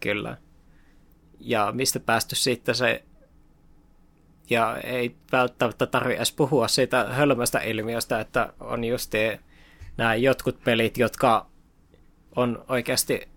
kyllä. 0.00 0.36
Ja 1.44 1.72
mistä 1.72 2.00
päästy 2.00 2.34
sitten 2.34 2.74
se, 2.74 3.04
ja 4.50 4.76
ei 4.76 5.16
välttämättä 5.32 5.86
tarvitse 5.86 6.16
edes 6.16 6.32
puhua 6.32 6.68
siitä 6.68 7.04
hölmöstä 7.04 7.58
ilmiöstä, 7.58 8.20
että 8.20 8.52
on 8.60 8.84
just 8.84 9.12
nämä 9.96 10.14
jotkut 10.14 10.64
pelit, 10.64 10.98
jotka 10.98 11.46
on 12.36 12.64
oikeasti 12.68 13.32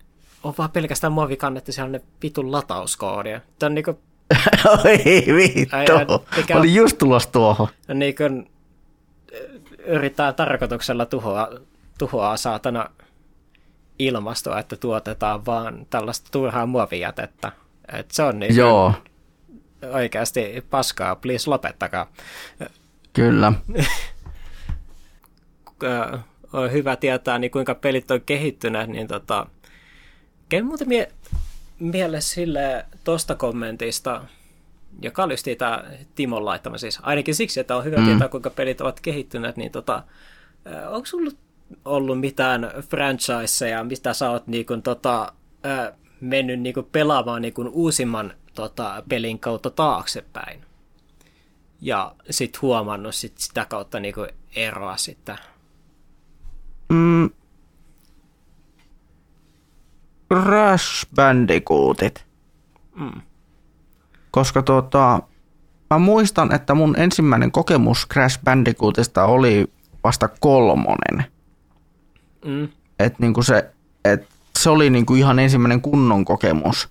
on 0.46 0.54
vaan 0.58 0.70
pelkästään 0.70 1.12
muovikannetta 1.12 1.86
ne 1.88 2.00
vitun 2.22 2.52
latauskoodia. 2.52 3.40
Tämä 3.58 3.68
on 3.68 3.74
niinku... 3.74 4.00
Oi 4.84 4.98
vittu, 5.36 6.26
mikä... 6.36 6.58
oli 6.58 6.74
just 6.74 6.98
tulos 6.98 7.26
tuohon. 7.26 7.68
Niin 7.94 8.14
kuin 8.16 8.50
yrittää 9.78 10.32
tarkoituksella 10.32 11.06
tuhoa, 11.06 11.48
tuhoa 11.98 12.36
saatana 12.36 12.90
ilmastoa, 13.98 14.58
että 14.58 14.76
tuotetaan 14.76 15.46
vaan 15.46 15.86
tällaista 15.90 16.28
turhaa 16.32 16.66
muovijätettä. 16.66 17.52
Et 17.92 18.10
se 18.10 18.22
on 18.22 18.38
niin 18.38 18.56
Joo. 18.56 18.92
oikeasti 19.92 20.64
paskaa, 20.70 21.16
please 21.16 21.50
lopettakaa. 21.50 22.12
Kyllä. 23.12 23.52
on 26.52 26.72
hyvä 26.72 26.96
tietää, 26.96 27.38
niin 27.38 27.50
kuinka 27.50 27.74
pelit 27.74 28.10
on 28.10 28.20
kehittyneet, 28.20 28.88
niin 28.88 29.08
tota, 29.08 29.46
Käy 30.48 30.62
muuten 30.62 30.88
mie- 30.88 31.12
mielessä 31.78 32.34
sille 32.34 32.86
tosta 33.04 33.34
kommentista, 33.34 34.22
joka 35.02 35.24
oli 35.24 35.34
tämä 35.58 35.84
Timon 36.14 36.44
laittama 36.44 36.78
siis. 36.78 36.98
Ainakin 37.02 37.34
siksi, 37.34 37.60
että 37.60 37.76
on 37.76 37.84
hyvä 37.84 37.96
mm. 37.96 38.04
tietää, 38.04 38.28
kuinka 38.28 38.50
pelit 38.50 38.80
ovat 38.80 39.00
kehittyneet, 39.00 39.56
niin 39.56 39.72
tota, 39.72 40.02
onko 40.88 41.06
sulla 41.06 41.30
ollut 41.84 42.20
mitään 42.20 42.72
franchiseja, 42.88 43.84
mistä 43.84 44.14
sä 44.14 44.30
oot 44.30 44.46
niin 44.46 44.66
kuin, 44.66 44.82
tota, 44.82 45.32
mennyt 46.20 46.60
niin 46.60 46.74
kuin 46.74 46.86
pelaamaan 46.92 47.42
niin 47.42 47.54
kuin 47.54 47.68
uusimman 47.68 48.32
tota, 48.54 49.02
pelin 49.08 49.38
kautta 49.38 49.70
taaksepäin? 49.70 50.60
Ja 51.80 52.14
sitten 52.30 52.62
huomannut 52.62 53.14
sit 53.14 53.38
sitä 53.38 53.64
kautta 53.64 54.00
niin 54.00 54.14
kuin 54.14 54.28
eroa 54.56 54.96
sitten. 54.96 55.38
Mm, 56.88 57.30
Crash 60.34 61.06
Bandicootit. 61.14 62.26
Mm. 62.94 63.20
Koska 64.30 64.62
tota, 64.62 65.22
mä 65.90 65.98
muistan, 65.98 66.54
että 66.54 66.74
mun 66.74 66.98
ensimmäinen 66.98 67.52
kokemus 67.52 68.06
Crash 68.12 68.40
Bandicootista 68.44 69.24
oli 69.24 69.66
vasta 70.04 70.28
kolmonen. 70.40 71.24
Mm. 72.44 72.68
Et 72.98 73.18
niinku 73.18 73.42
se, 73.42 73.70
et 74.04 74.28
se 74.58 74.70
oli 74.70 74.90
niinku 74.90 75.14
ihan 75.14 75.38
ensimmäinen 75.38 75.80
kunnon 75.80 76.24
kokemus. 76.24 76.88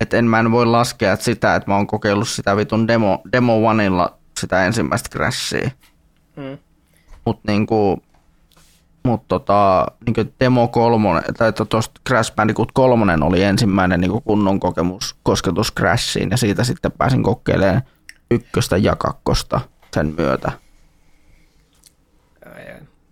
Et 0.00 0.14
en 0.14 0.24
mä 0.24 0.40
en 0.40 0.50
voi 0.50 0.66
laskea 0.66 1.12
että 1.12 1.24
sitä, 1.24 1.54
että 1.54 1.70
mä 1.70 1.76
oon 1.76 1.86
kokeillut 1.86 2.28
sitä 2.28 2.56
vitun 2.56 2.88
demo, 2.88 3.22
demo 3.32 3.68
oneilla 3.68 4.18
sitä 4.40 4.66
ensimmäistä 4.66 5.08
Crashia. 5.08 5.70
Mm. 6.36 6.58
Mut 7.24 7.40
niinku, 7.46 8.02
mutta 9.02 9.26
tota, 9.28 9.86
niin 10.06 10.34
Demo 10.40 10.68
3, 10.68 11.22
tai 11.38 11.52
tuosta 11.52 12.00
Crash 12.08 12.34
Bandicoot 12.34 12.72
3 12.72 13.14
oli 13.20 13.42
ensimmäinen 13.42 14.00
niin 14.00 14.22
kunnon 14.24 14.60
kokemus 14.60 15.16
kosketus 15.22 15.72
Crashiin, 15.74 16.30
ja 16.30 16.36
siitä 16.36 16.64
sitten 16.64 16.92
pääsin 16.92 17.22
kokeilemaan 17.22 17.82
ykköstä 18.30 18.76
ja 18.76 18.96
kakkosta 18.96 19.60
sen 19.94 20.14
myötä. 20.18 20.52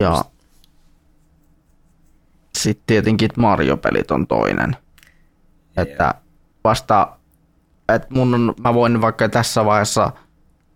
Ja 0.00 0.24
sitten 2.62 2.84
tietenkin 2.86 3.30
Mario-pelit 3.36 4.10
on 4.10 4.26
toinen. 4.26 4.76
Että 5.76 6.14
vasta, 6.64 7.08
että 7.94 8.08
mun 8.10 8.34
on, 8.34 8.54
mä 8.62 8.74
voin 8.74 9.00
vaikka 9.00 9.28
tässä 9.28 9.64
vaiheessa 9.64 10.12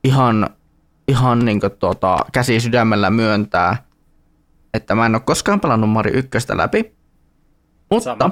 ihan, 0.05 0.51
ihan 1.09 1.45
niin 1.45 1.61
tota, 1.79 2.17
käsi 2.33 2.61
sydämellä 2.61 3.11
myöntää, 3.11 3.77
että 4.75 4.95
mä 4.95 5.07
en 5.07 5.15
ole 5.15 5.23
koskaan 5.25 5.61
pelannut 5.61 5.91
Mario 5.91 6.13
1 6.19 6.29
läpi, 6.55 6.95
mutta 7.91 8.17
Sama. 8.19 8.29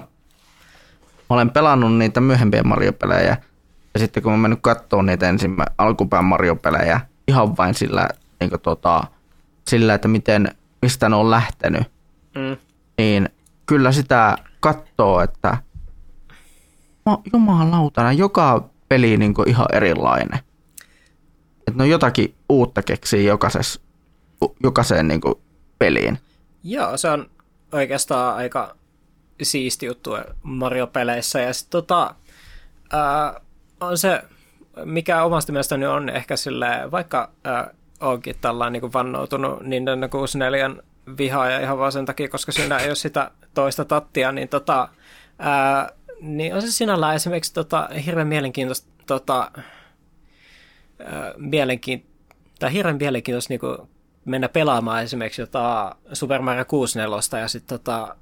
mä 1.31 1.37
olen 1.37 1.51
pelannut 1.51 1.97
niitä 1.97 2.21
myöhempiä 2.21 2.63
Mario-pelejä, 2.63 3.37
ja 3.95 4.01
sitten 4.01 4.23
kun 4.23 4.33
mä 4.33 4.39
mennyt 4.39 4.59
katsomaan 4.63 5.07
niitä 5.07 5.29
ensimmä, 5.29 5.65
alkupään 5.79 6.25
Mario-pelejä, 6.25 7.01
ihan 7.29 7.57
vain 7.57 7.75
sillä, 7.75 8.09
niin 8.41 8.51
kuin, 8.51 8.61
tota, 8.61 9.05
sillä, 9.69 9.95
että 9.95 10.09
miten, 10.09 10.55
mistä 10.83 11.09
ne 11.09 11.17
on 11.17 11.31
lähtenyt, 11.31 11.83
mm. 12.35 12.57
niin 12.99 13.29
kyllä 13.71 13.93
sitä 13.93 14.37
katsoo, 14.61 15.21
että 15.21 15.57
jumalautana, 17.33 18.13
joka 18.13 18.69
peli 18.89 19.17
niin 19.17 19.35
ihan 19.47 19.67
erilainen. 19.73 20.39
Että 21.59 21.73
no 21.75 21.85
jotakin 21.85 22.35
uutta 22.49 22.83
keksii 22.83 23.25
jokaisessa, 23.25 23.81
jokaiseen 24.63 25.09
niin 25.09 25.21
peliin. 25.79 26.19
Joo, 26.65 26.97
se 26.97 27.11
on 27.11 27.31
oikeastaan 27.73 28.37
aika 28.37 28.77
siisti 29.43 29.87
juttu 29.87 30.11
Mario-peleissä. 30.43 31.41
Ja 31.41 31.53
sitten 31.53 31.71
tota, 31.71 32.15
ää, 32.93 33.41
on 33.81 33.99
se, 33.99 34.23
mikä 34.85 35.23
omasta 35.23 35.53
mielestäni 35.53 35.87
on 35.87 36.09
ehkä 36.09 36.37
sille, 36.37 36.91
vaikka 36.91 37.31
ää, 37.45 37.71
onkin 38.01 38.37
tällainen 38.41 38.83
niin 38.83 38.93
vannoutunut 38.93 39.61
Nintendo 39.61 40.09
64 40.09 40.71
vihaaja 41.19 41.61
ihan 41.61 41.79
vaan 41.79 41.93
sen 41.93 42.07
takia, 42.07 42.29
koska 42.29 42.53
siinä 42.53 42.79
ei 42.79 42.89
ole 42.89 42.95
sitä 42.95 43.31
toista 43.55 43.85
tattia, 43.85 44.33
niin, 44.33 44.49
tota, 44.49 44.89
ää, 45.39 45.91
niin 46.21 46.55
on 46.55 46.63
se 46.63 46.71
sinällään 46.71 47.17
esimerkiksi 47.17 47.55
tota, 47.55 47.89
hirveän 48.07 48.29
mielenkiintoista 48.29 48.91
tota, 49.07 49.51
ää, 51.05 51.35
mielenkiin, 51.37 52.07
tai 52.59 52.73
hirveän 52.73 52.97
mielenkiintoista 53.01 53.53
niin 53.53 53.61
kuin, 53.61 53.79
mennä 54.25 54.49
pelaamaan 54.49 55.03
esimerkiksi 55.03 55.43
jotain 55.43 55.95
Super 56.13 56.43
Mario 56.43 56.65
64 56.65 57.41
ja 57.41 57.49
sitten 57.49 57.79
tota, 57.79 58.17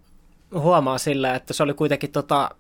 huomaa 0.52 0.98
sillä, 0.98 1.34
että 1.34 1.52
se 1.52 1.62
oli 1.62 1.74
kuitenkin 1.74 2.12
tota, 2.12 2.50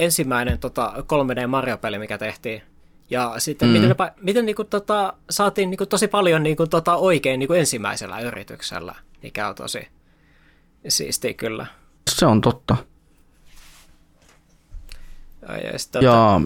ensimmäinen 0.00 0.58
tota, 0.58 0.92
3D 0.96 1.46
Mario-peli, 1.46 1.98
mikä 1.98 2.18
tehtiin. 2.18 2.62
Ja 3.10 3.34
sitten 3.38 3.68
mm. 3.68 3.72
miten, 3.72 3.94
miten 4.20 4.46
niinku, 4.46 4.64
tota, 4.64 5.14
saatiin 5.30 5.70
niinku, 5.70 5.86
tosi 5.86 6.08
paljon 6.08 6.42
niinku, 6.42 6.66
tota, 6.66 6.96
oikein 6.96 7.38
niinku, 7.38 7.54
ensimmäisellä 7.54 8.20
yrityksellä, 8.20 8.94
mikä 9.26 9.48
on 9.48 9.54
tosi 9.54 9.88
siistiä 10.88 11.34
kyllä. 11.34 11.66
Se 12.10 12.26
on 12.26 12.40
totta. 12.40 12.76
Ja, 15.48 15.56
ja, 15.56 15.78
sit, 15.78 15.92
tota, 15.92 16.04
ja... 16.04 16.40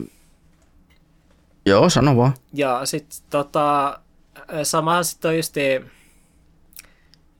Joo, 1.66 1.90
sano 1.90 2.16
vaan. 2.16 2.32
Ja 2.52 2.86
sitten 2.86 3.20
tota, 3.30 4.00
sama 4.62 5.02
sitten 5.02 5.28
on 5.28 5.36
justiin, 5.36 5.90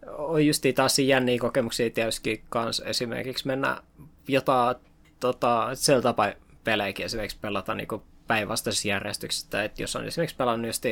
on 0.06 0.46
just 0.46 0.64
taas 0.74 0.98
jänniä 0.98 1.38
kokemuksia 1.38 1.90
tietysti 1.90 2.44
kans 2.48 2.82
esimerkiksi 2.86 3.46
mennä 3.46 3.82
jotain 4.28 4.76
tota, 5.20 5.68
tapa 6.02 6.32
pelejäkin 6.64 7.06
esimerkiksi 7.06 7.38
pelata 7.40 7.74
niin 7.74 7.88
päinvastaisessa 8.26 8.88
järjestyksessä, 8.88 9.64
että 9.64 9.82
jos 9.82 9.96
on 9.96 10.06
esimerkiksi 10.06 10.36
pelannut 10.36 10.66
just 10.66 10.84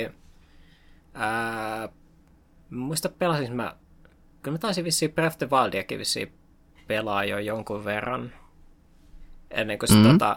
ää, 1.14 1.88
muista 2.70 3.08
pelasin 3.08 3.56
mä, 3.56 3.76
kyllä 4.43 4.55
mä 4.55 4.59
taisin 4.59 4.85
vissiin 4.85 5.12
Breath 5.12 5.35
of 5.35 5.39
the 5.39 5.48
Wildiakin 5.51 5.98
vissiin 5.98 6.32
pelaa 6.86 7.24
jo 7.24 7.39
jonkun 7.39 7.85
verran 7.85 8.32
ennen 9.51 9.78
kuin 9.78 9.89
se 9.89 9.94
mm-hmm. 9.94 10.12
tota, 10.12 10.36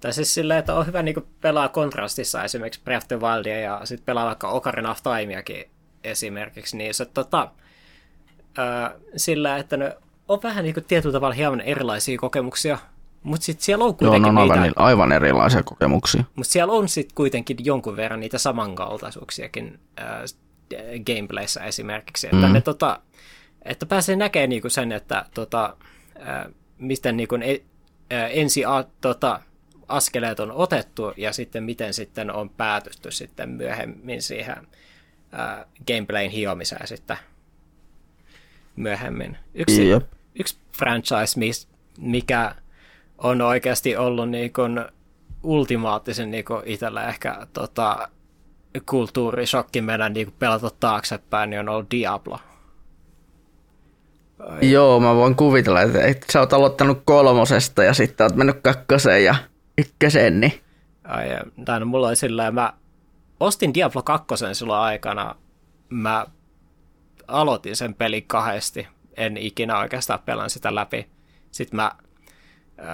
tai 0.00 0.12
siis 0.12 0.34
silleen, 0.34 0.58
että 0.58 0.74
on 0.74 0.86
hyvä 0.86 1.02
niin 1.02 1.26
pelaa 1.40 1.68
kontrastissa 1.68 2.44
esimerkiksi 2.44 2.80
Breath 2.84 3.04
of 3.04 3.08
the 3.08 3.20
Wildia 3.20 3.60
ja 3.60 3.80
sitten 3.84 4.04
pelaa 4.04 4.26
vaikka 4.26 4.48
Ocarina 4.48 4.90
of 4.90 4.98
Timeakin 5.02 5.64
esimerkiksi, 6.04 6.76
niin 6.76 6.94
se 6.94 7.04
tota, 7.04 7.50
sillä, 9.16 9.56
että 9.56 9.76
ne 9.76 9.96
on 10.28 10.38
vähän 10.42 10.64
niin 10.64 10.74
kuin 10.74 10.84
tietyllä 10.84 11.12
tavalla 11.12 11.34
hieman 11.34 11.60
erilaisia 11.60 12.18
kokemuksia, 12.18 12.78
mutta 13.22 13.44
sitten 13.44 13.64
siellä 13.64 13.84
on 13.84 13.96
kuitenkin 13.96 14.22
Joo, 14.22 14.32
no, 14.32 14.42
niitä... 14.42 14.54
Aivan, 14.54 14.72
aivan 14.76 15.12
erilaisia 15.12 15.62
kokemuksia. 15.62 16.24
Mutta 16.36 16.52
siellä 16.52 16.72
on 16.72 16.88
sitten 16.88 17.14
kuitenkin 17.14 17.56
jonkun 17.60 17.96
verran 17.96 18.20
niitä 18.20 18.38
samankaltaisuuksiakin 18.38 19.80
äh, 20.00 20.06
gameplayssä 21.06 21.64
esimerkiksi, 21.64 22.26
että 22.26 22.46
mm. 22.46 22.52
ne 22.52 22.60
tota, 22.60 23.00
että 23.62 23.86
pääsee 23.86 24.16
näkemään 24.16 24.50
niinku 24.50 24.68
sen, 24.68 24.92
että 24.92 25.24
tota, 25.34 25.76
äh, 26.28 26.52
mistä 26.78 27.12
niinku 27.12 27.34
e, 27.34 27.52
äh, 28.12 28.30
ensi 28.32 28.64
a, 28.64 28.84
tota, 29.00 29.40
askeleet 29.88 30.40
on 30.40 30.52
otettu 30.52 31.12
ja 31.16 31.32
sitten 31.32 31.64
miten 31.64 31.94
sitten 31.94 32.32
on 32.32 32.50
päätysty 32.50 33.10
sitten 33.10 33.48
myöhemmin 33.48 34.22
siihen 34.22 34.56
äh, 35.34 35.66
gameplayn 35.86 36.30
hiomiseen 36.30 36.86
sitten 36.86 37.16
myöhemmin. 38.76 39.36
Yksi, 39.54 39.88
yksi 40.40 40.56
franchise, 40.78 41.40
mikä 41.98 42.54
on 43.18 43.40
oikeasti 43.40 43.96
ollut 43.96 44.30
niin 44.30 44.52
kuin 44.52 44.84
ultimaattisen 45.42 46.30
niin 46.30 46.44
itsellä 46.64 47.08
ehkä 47.08 47.46
tota, 47.52 48.08
kulttuurishokki 48.90 49.80
mennä 49.80 50.08
niin 50.08 50.32
pelata 50.38 50.70
taaksepäin, 50.80 51.50
niin 51.50 51.60
on 51.60 51.68
ollut 51.68 51.90
Diablo. 51.90 52.38
Ai. 54.38 54.70
Joo, 54.70 55.00
mä 55.00 55.14
voin 55.14 55.36
kuvitella, 55.36 55.82
että, 55.82 56.02
että 56.02 56.26
sä 56.32 56.40
oot 56.40 56.52
aloittanut 56.52 57.02
kolmosesta 57.04 57.84
ja 57.84 57.94
sitten 57.94 58.24
oot 58.24 58.36
mennyt 58.36 58.60
kakkoseen 58.62 59.24
ja 59.24 59.34
ykköseen, 59.78 60.40
niin... 60.40 60.60
Ai, 61.04 61.28
tai 61.64 61.80
no, 61.80 61.86
mulla 61.86 62.08
oli 62.08 62.16
sillä, 62.16 62.50
mä 62.50 62.72
ostin 63.40 63.74
Diablo 63.74 64.02
2 64.02 64.26
silloin 64.52 64.80
aikana, 64.80 65.34
mä 65.88 66.26
aloitin 67.28 67.76
sen 67.76 67.94
pelin 67.94 68.24
kahdesti, 68.26 68.88
en 69.16 69.36
ikinä 69.36 69.78
oikeastaan 69.78 70.20
pelan 70.24 70.50
sitä 70.50 70.74
läpi. 70.74 71.08
Sitten 71.50 71.76
mä 71.76 71.92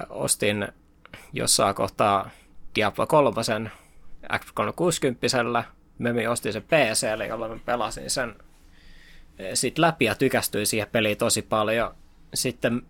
ostin 0.09 0.67
jossain 1.33 1.75
kohtaa 1.75 2.29
Diablo 2.75 3.07
3 3.07 3.41
X360, 4.33 5.63
mä 5.97 6.09
ostin 6.31 6.53
sen 6.53 6.63
PClle, 6.63 7.27
jolla 7.27 7.47
mä 7.47 7.59
pelasin 7.65 8.09
sen 8.09 8.35
sit 9.53 9.77
läpi 9.77 10.05
ja 10.05 10.15
tykästyin 10.15 10.67
siihen 10.67 10.87
peliin 10.91 11.17
tosi 11.17 11.41
paljon. 11.41 11.95
Sitten 12.33 12.81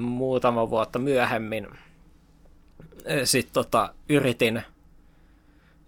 muutama 0.00 0.70
vuotta 0.70 0.98
myöhemmin 0.98 1.68
sit 3.24 3.48
tota, 3.52 3.94
yritin 4.08 4.62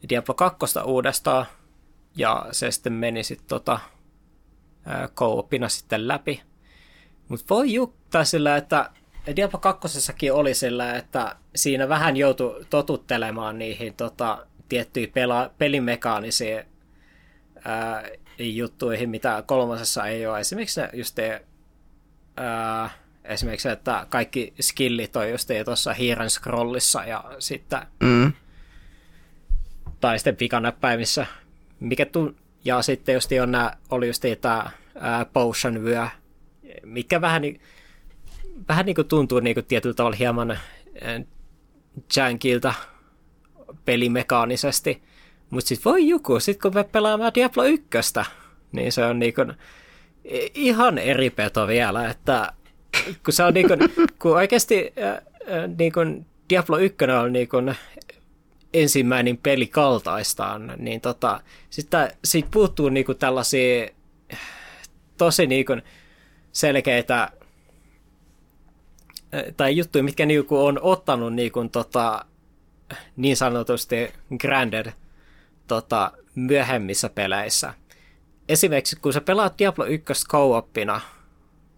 Diablo 0.09 0.35
2 0.35 0.79
uudestaan 0.85 1.47
ja 2.17 2.47
se 2.53 2.71
sitten 2.71 2.93
meni 2.93 3.25
sitten 3.25 3.49
tota, 3.49 3.79
koopina 5.15 5.69
sitten 5.69 6.09
läpi. 6.09 6.43
Mutta 7.29 7.47
voi 7.51 7.73
juttaa 7.73 8.25
sillä, 8.25 8.57
että 8.57 8.91
Diablo 9.37 9.59
2 9.59 10.31
oli 10.31 10.55
sillä, 10.55 10.95
että 10.95 11.37
siinä 11.57 11.89
vähän 11.89 12.17
joutui 12.17 12.65
totuttelemaan 12.71 13.59
niihin 13.59 13.95
tota, 13.95 14.47
tiettyihin 14.69 15.13
pela- 15.13 15.51
pelimekaanisiin 15.59 16.65
ää, 17.65 18.09
juttuihin, 18.39 19.11
mitä 19.11 19.43
kolmosessa 19.47 20.07
ei 20.07 20.27
ole. 20.27 20.41
Esimerkiksi 20.41 20.81
ne 20.81 20.91
just 20.93 21.15
te, 21.15 21.45
ää, 22.37 22.91
esimerkiksi, 23.25 23.69
että 23.69 24.07
kaikki 24.09 24.55
skillit 24.61 25.17
on 25.17 25.31
just 25.31 25.51
tuossa 25.65 25.93
hiiren 25.93 26.31
scrollissa 26.31 27.05
ja 27.05 27.25
sitten 27.39 27.81
mm. 28.01 28.33
tai 30.01 30.19
sitten 30.19 30.37
pikanäppäimissä, 30.37 31.27
mikä 31.81 32.07
tu- 32.07 32.37
ja 32.65 32.83
sitten 32.83 33.15
just 33.15 33.31
on 33.43 33.53
nää, 33.53 33.77
oli 33.91 34.07
just 34.07 34.23
tämä 34.41 34.71
potion 35.33 35.85
vyö, 35.85 36.07
mikä 36.85 37.21
vähän, 37.21 37.43
niin, 37.43 37.61
vähän 38.69 38.87
niin 38.87 38.95
kuin 38.95 39.09
tuntuu 39.09 39.41
niin 39.41 39.55
kuin 39.55 39.67
tietyllä 39.67 39.95
tavalla 39.95 40.17
hieman 40.17 40.59
jankilta 42.17 42.75
pelimekaanisesti, 43.85 45.03
mutta 45.51 45.69
sitten 45.69 45.93
voi 45.93 46.09
joku, 46.09 46.41
sitten 46.41 46.63
kun 46.63 46.81
me 46.81 46.85
pelaamaan 46.85 47.35
Diablo 47.35 47.65
1, 47.65 47.89
niin 48.73 48.93
se 48.93 49.05
on 49.05 49.19
niinku 49.19 49.43
ihan 50.55 50.99
eri 50.99 51.31
peto 51.31 51.67
vielä, 51.67 52.11
että 52.11 52.53
kun 53.25 53.33
se 53.33 53.43
on 53.43 53.55
niinku, 53.55 53.75
kun 54.19 54.37
oikeasti 54.37 54.93
äh, 55.03 55.23
niinku 55.79 56.01
Diablo 56.51 56.79
1 56.79 56.97
on 57.25 57.33
niinku 57.33 57.57
ensimmäinen 58.75 59.37
peli 59.37 59.67
kaltaistaan, 59.67 60.73
niin 60.77 61.01
tota, 61.01 61.41
sitten 61.71 62.11
siitä 62.25 62.49
puuttuu 62.53 62.89
niinku 62.89 63.15
tällaisia 63.15 63.89
tosi 65.17 65.47
niinku 65.47 65.73
selkeitä 66.53 67.31
tai 69.57 69.77
juttuja, 69.77 70.05
mitkä 70.05 70.27
niinku 70.27 70.65
on 70.65 70.79
ottanut 70.83 71.35
niinku 71.35 71.69
tota, 71.73 72.25
niin 73.17 73.37
sanotusti 73.37 74.13
Granded 74.41 74.93
tota, 75.67 76.13
myöhemmissä 76.35 77.09
peleissä. 77.09 77.75
Esimerkiksi 78.49 78.97
kun 78.97 79.13
sä 79.13 79.21
pelaat 79.21 79.59
Diablo 79.59 79.85
1 79.85 80.27
co-oppina 80.29 81.01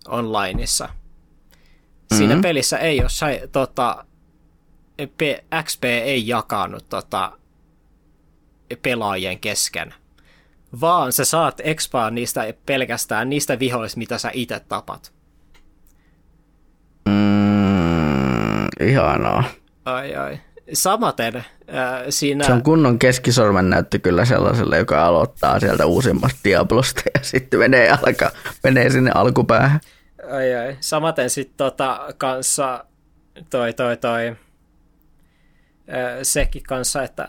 onlineissa, 0.09 0.85
mm-hmm. 0.85 2.17
siinä 2.17 2.39
pelissä 2.43 2.79
ei 2.79 3.01
ole 3.01 3.49
tota, 3.53 4.05
XP 5.65 5.85
ei 5.85 6.29
jakanut 6.29 6.89
tota, 6.89 7.33
pelaajien 8.83 9.41
kesken, 9.41 9.95
vaan 10.81 11.13
sä 11.13 11.25
saat 11.25 11.61
expaa 11.65 12.11
niistä 12.11 12.55
pelkästään 12.67 13.31
niistä 13.31 13.59
vihoista, 13.59 13.99
mitä 13.99 14.19
sä 14.19 14.31
itse 14.35 14.61
tapat. 14.61 15.13
Mm, 17.09 18.67
ihanaa. 18.81 19.45
Ai 19.85 20.17
ai. 20.17 20.41
Samaten 20.73 21.37
äh, 21.37 21.45
siinä... 22.09 22.45
Se 22.45 22.53
on 22.53 22.63
kunnon 22.63 22.99
keskisormen 22.99 23.71
näyttö 23.71 23.99
kyllä 23.99 24.25
sellaiselle, 24.25 24.79
joka 24.79 25.07
aloittaa 25.07 25.61
sieltä 25.61 25.87
uusimmasta 25.87 26.39
Diablosta 26.45 27.03
ja 27.15 27.21
sitten 27.23 27.61
menee, 27.61 27.91
alka, 27.91 28.31
menee 28.65 28.91
sinne 28.91 29.11
alkupäähän. 29.15 29.81
Ai 30.33 30.55
ai. 30.55 30.77
Samaten 30.81 31.31
sitten 31.31 31.57
tota 31.57 32.15
kanssa 32.19 32.85
toi 33.51 33.73
toi 33.73 33.97
toi 33.97 34.29
äh, 34.29 34.37
sekin 36.23 36.63
kanssa, 36.63 37.03
että 37.03 37.29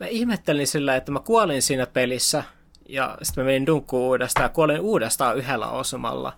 mä 0.00 0.06
ihmettelin 0.06 0.66
sillä, 0.66 0.96
että 0.96 1.12
mä 1.12 1.20
kuolin 1.20 1.62
siinä 1.62 1.86
pelissä 1.86 2.44
ja 2.88 3.18
sitten 3.22 3.44
mä 3.44 3.46
menin 3.46 3.66
dunkkuun 3.66 4.08
uudestaan 4.08 4.44
ja 4.44 4.48
kuolin 4.48 4.80
uudestaan 4.80 5.36
yhdellä 5.36 5.68
osumalla. 5.68 6.32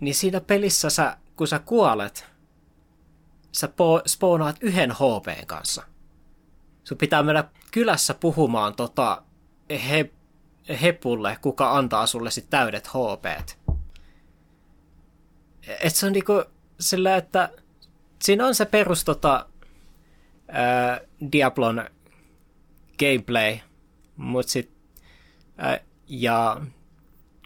Niin 0.00 0.14
siinä 0.14 0.40
pelissä 0.40 0.90
sä, 0.90 1.16
kun 1.36 1.48
sä 1.48 1.58
kuolet, 1.58 2.26
sä 3.58 3.66
po- 3.66 4.02
spoonaat 4.06 4.56
yhden 4.60 4.92
HP 4.92 5.46
kanssa. 5.46 5.82
Sun 6.84 6.98
pitää 6.98 7.22
mennä 7.22 7.44
kylässä 7.70 8.14
puhumaan 8.14 8.74
tota 8.74 9.22
he, 9.70 10.10
hepulle, 10.82 11.38
kuka 11.40 11.76
antaa 11.76 12.06
sulle 12.06 12.30
sit 12.30 12.50
täydet 12.50 12.86
HP. 12.88 13.26
Et 15.80 15.94
se 15.94 16.06
on 16.06 16.12
niinku 16.12 16.44
sillä, 16.80 17.16
että 17.16 17.50
siinä 18.22 18.46
on 18.46 18.54
se 18.54 18.64
perus 18.64 19.04
tota, 19.04 19.46
ää, 20.48 21.00
Diablon 21.32 21.84
gameplay, 22.98 23.58
mut 24.16 24.48
sit, 24.48 24.70
ää, 25.56 25.80
ja 26.08 26.60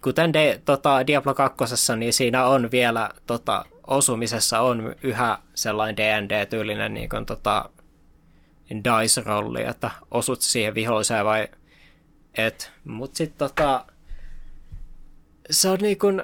kuten 0.03 0.33
de, 0.33 0.63
tota, 0.65 1.07
Diablo 1.07 1.35
2, 1.35 1.65
niin 1.97 2.13
siinä 2.13 2.47
on 2.47 2.71
vielä 2.71 3.11
tota, 3.27 3.65
osumisessa 3.87 4.61
on 4.61 4.95
yhä 5.03 5.39
sellainen 5.55 5.97
D&D-tyylinen 5.97 6.95
niin 6.95 7.09
kuin, 7.09 7.27
tota, 7.27 7.71
dice-rolli, 8.71 9.63
että 9.63 9.91
osut 10.11 10.41
siihen 10.41 10.75
viholliseen 10.75 11.25
vai 11.25 11.49
et. 12.35 12.73
Mutta 12.85 13.17
sitten 13.17 13.39
tota, 13.39 13.85
se 15.51 15.69
on 15.69 15.79
niin 15.79 15.99
kuin, 15.99 16.23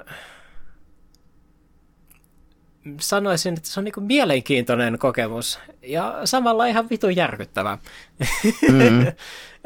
sanoisin, 2.99 3.53
että 3.53 3.69
se 3.69 3.79
on 3.79 3.83
niin 3.83 3.93
mielenkiintoinen 4.03 4.99
kokemus 4.99 5.59
ja 5.81 6.19
samalla 6.25 6.65
ihan 6.65 6.89
vitun 6.89 7.15
järkyttävä. 7.15 7.77
Mm, 8.71 9.05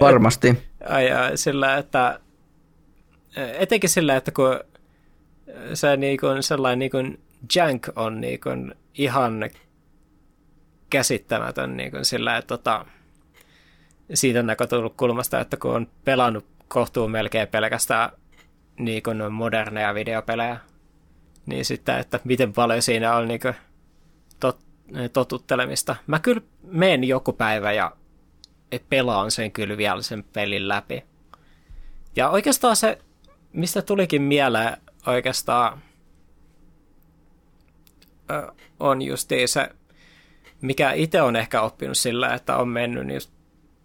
varmasti. 0.02 0.64
ai, 0.90 1.12
ai, 1.12 1.38
sillä, 1.38 1.78
että 1.78 2.20
etenkin 3.36 3.90
sillä, 3.90 4.16
että 4.16 4.32
kun 4.32 4.60
se 5.74 5.98
niin 5.98 6.20
kuin 6.20 6.44
sellainen 6.44 6.80
niin 6.80 6.92
kuin 6.92 7.20
jank 7.56 7.88
on 7.96 8.22
niin 8.22 8.40
kuin 8.40 8.76
ihan 8.94 9.50
käsittämätön 10.90 11.78
niin 11.78 11.92
kuin 11.92 12.06
sillä, 12.06 12.38
että 12.38 12.48
tota, 12.48 12.86
siitä 14.14 14.44
näkökulmasta, 14.44 15.40
että 15.40 15.58
kun 15.58 15.76
on 15.76 15.88
pelannut 16.06 16.46
kohtuun 16.68 17.12
melkein 17.12 17.48
pelkästään 17.48 18.10
niin 18.80 19.04
kuin 19.04 19.34
moderneja 19.34 19.94
videopelejä, 19.94 20.58
niin 21.46 21.66
sitten, 21.66 22.00
että 22.00 22.20
miten 22.24 22.54
paljon 22.54 22.82
siinä 22.82 23.16
on 23.16 23.28
niin 23.28 23.40
kuin 23.40 23.54
tot, 24.40 24.60
totuttelemista. 25.14 25.96
Mä 26.08 26.20
kyllä 26.20 26.42
menen 26.64 27.04
joku 27.04 27.34
päivä 27.34 27.72
ja 27.72 27.92
pelaan 28.90 29.32
sen 29.32 29.52
kyllä 29.52 29.78
vielä 29.78 30.02
sen 30.02 30.24
pelin 30.24 30.68
läpi. 30.68 31.04
Ja 32.16 32.30
oikeastaan 32.30 32.76
se, 32.76 32.98
mistä 33.54 33.82
tulikin 33.82 34.22
mieleen 34.22 34.78
oikeastaan 35.08 35.82
on 38.80 39.02
just 39.02 39.30
se, 39.46 39.70
mikä 40.62 40.92
itse 40.92 41.22
on 41.22 41.36
ehkä 41.36 41.62
oppinut 41.62 41.98
sillä, 41.98 42.34
että 42.34 42.58
on 42.58 42.68
mennyt 42.68 43.14
just 43.14 43.32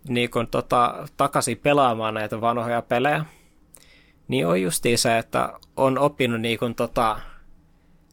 niin 0.08 0.30
kuin 0.30 0.46
tota, 0.46 1.08
takaisin 1.16 1.58
pelaamaan 1.58 2.14
näitä 2.14 2.40
vanhoja 2.40 2.82
pelejä, 2.82 3.24
niin 4.28 4.46
on 4.46 4.62
just 4.62 4.84
se, 4.96 5.18
että 5.18 5.52
on 5.76 5.98
oppinut 5.98 6.40
niin 6.40 6.58
kuin 6.58 6.74
tota, 6.74 7.20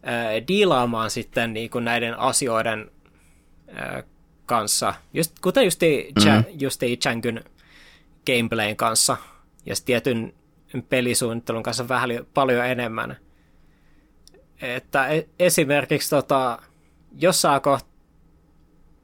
ää, 0.03 0.31
diilaamaan 0.47 1.11
sitten 1.11 1.53
niin 1.53 1.69
kuin 1.69 1.85
näiden 1.85 2.19
asioiden 2.19 2.91
ää, 3.67 4.03
kanssa, 4.45 4.93
just, 5.13 5.39
kuten 5.41 5.63
justi, 5.63 6.13
mm-hmm. 6.15 6.43
justi 6.59 6.97
Changyn 6.97 7.43
gameplayn 8.27 8.75
kanssa 8.75 9.17
ja 9.65 9.75
tietyn 9.85 10.33
pelisuunnittelun 10.89 11.63
kanssa 11.63 11.87
vähän 11.87 12.09
paljon 12.33 12.65
enemmän 12.65 13.17
että 14.61 15.07
e- 15.07 15.27
esimerkiksi 15.39 16.09
tota, 16.09 16.59
jossain 17.17 17.61
koht- 17.61 17.85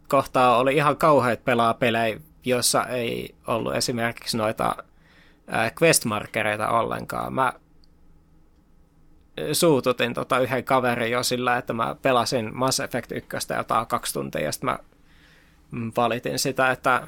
kohtaa 0.07 0.57
oli 0.57 0.75
ihan 0.75 0.97
kauheat 0.97 1.45
pelaa 1.45 1.73
pelejä, 1.73 2.19
joissa 2.45 2.85
ei 2.85 3.35
ollut 3.47 3.75
esimerkiksi 3.75 4.37
noita 4.37 4.75
questmarkereita 5.81 6.69
ollenkaan. 6.69 7.33
Mä 7.33 7.53
suututin 9.53 10.13
tota 10.13 10.39
yhden 10.39 10.63
kaverin 10.63 11.11
jo 11.11 11.23
sillä, 11.23 11.57
että 11.57 11.73
mä 11.73 11.95
pelasin 12.01 12.49
Mass 12.53 12.79
Effect 12.79 13.11
1 13.11 13.53
jotain 13.57 13.87
kaksi 13.87 14.13
tuntia, 14.13 14.41
ja 14.41 14.51
sitten 14.51 14.69
mä 14.69 14.79
valitin 15.97 16.39
sitä, 16.39 16.71
että 16.71 17.07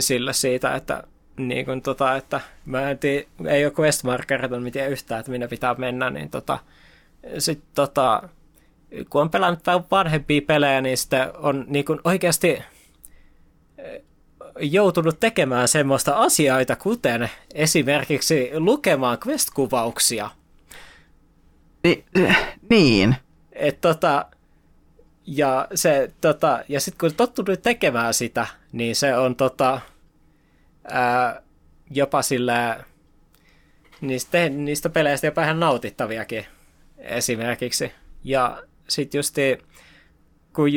sillä 0.00 0.32
siitä, 0.32 0.74
että 0.74 1.04
niin 1.36 1.64
kuin 1.64 1.82
tota, 1.82 2.16
että 2.16 2.40
mä 2.66 2.90
en 2.90 2.98
tiedä, 2.98 3.26
ei 3.48 3.64
ole 3.64 3.72
quest 3.80 4.04
markereita, 4.04 4.60
mitä 4.60 4.86
yhtään, 4.86 5.20
että 5.20 5.32
minne 5.32 5.48
pitää 5.48 5.74
mennä, 5.74 6.10
niin 6.10 6.30
tota, 6.30 6.58
sit 7.38 7.62
tota, 7.74 8.28
kun 9.10 9.22
on 9.22 9.30
pelannut 9.30 9.66
vähän 9.66 9.84
vanhempia 9.90 10.42
pelejä, 10.46 10.80
niin 10.80 10.98
sitten 10.98 11.28
on 11.36 11.64
niin 11.68 11.84
kuin 11.84 12.00
oikeasti 12.04 12.48
eh, 13.78 14.02
joutunut 14.60 15.20
tekemään 15.20 15.68
semmoista 15.68 16.16
asioita, 16.16 16.76
kuten 16.76 17.30
esimerkiksi 17.54 18.50
lukemaan 18.54 19.18
quest-kuvauksia. 19.26 20.30
Ni, 21.84 22.04
niin. 22.70 23.16
Et 23.52 23.80
tota, 23.80 24.26
ja 25.26 25.68
se, 25.74 26.10
tota, 26.20 26.64
ja 26.68 26.80
sitten 26.80 26.98
kun 26.98 27.08
on 27.08 27.14
tottunut 27.14 27.62
tekemään 27.62 28.14
sitä, 28.14 28.46
niin 28.72 28.96
se 28.96 29.16
on 29.16 29.36
tota, 29.36 29.80
ää, 30.84 31.42
jopa 31.90 32.22
sillä 32.22 32.84
niistä, 34.00 34.48
niistä 34.48 34.88
peleistä 34.88 35.26
jopa 35.26 35.42
ihan 35.42 35.60
nautittaviakin 35.60 36.46
esimerkiksi. 37.02 37.92
Ja 38.24 38.62
sitten 38.88 39.18
just 39.18 39.36
kun 40.52 40.68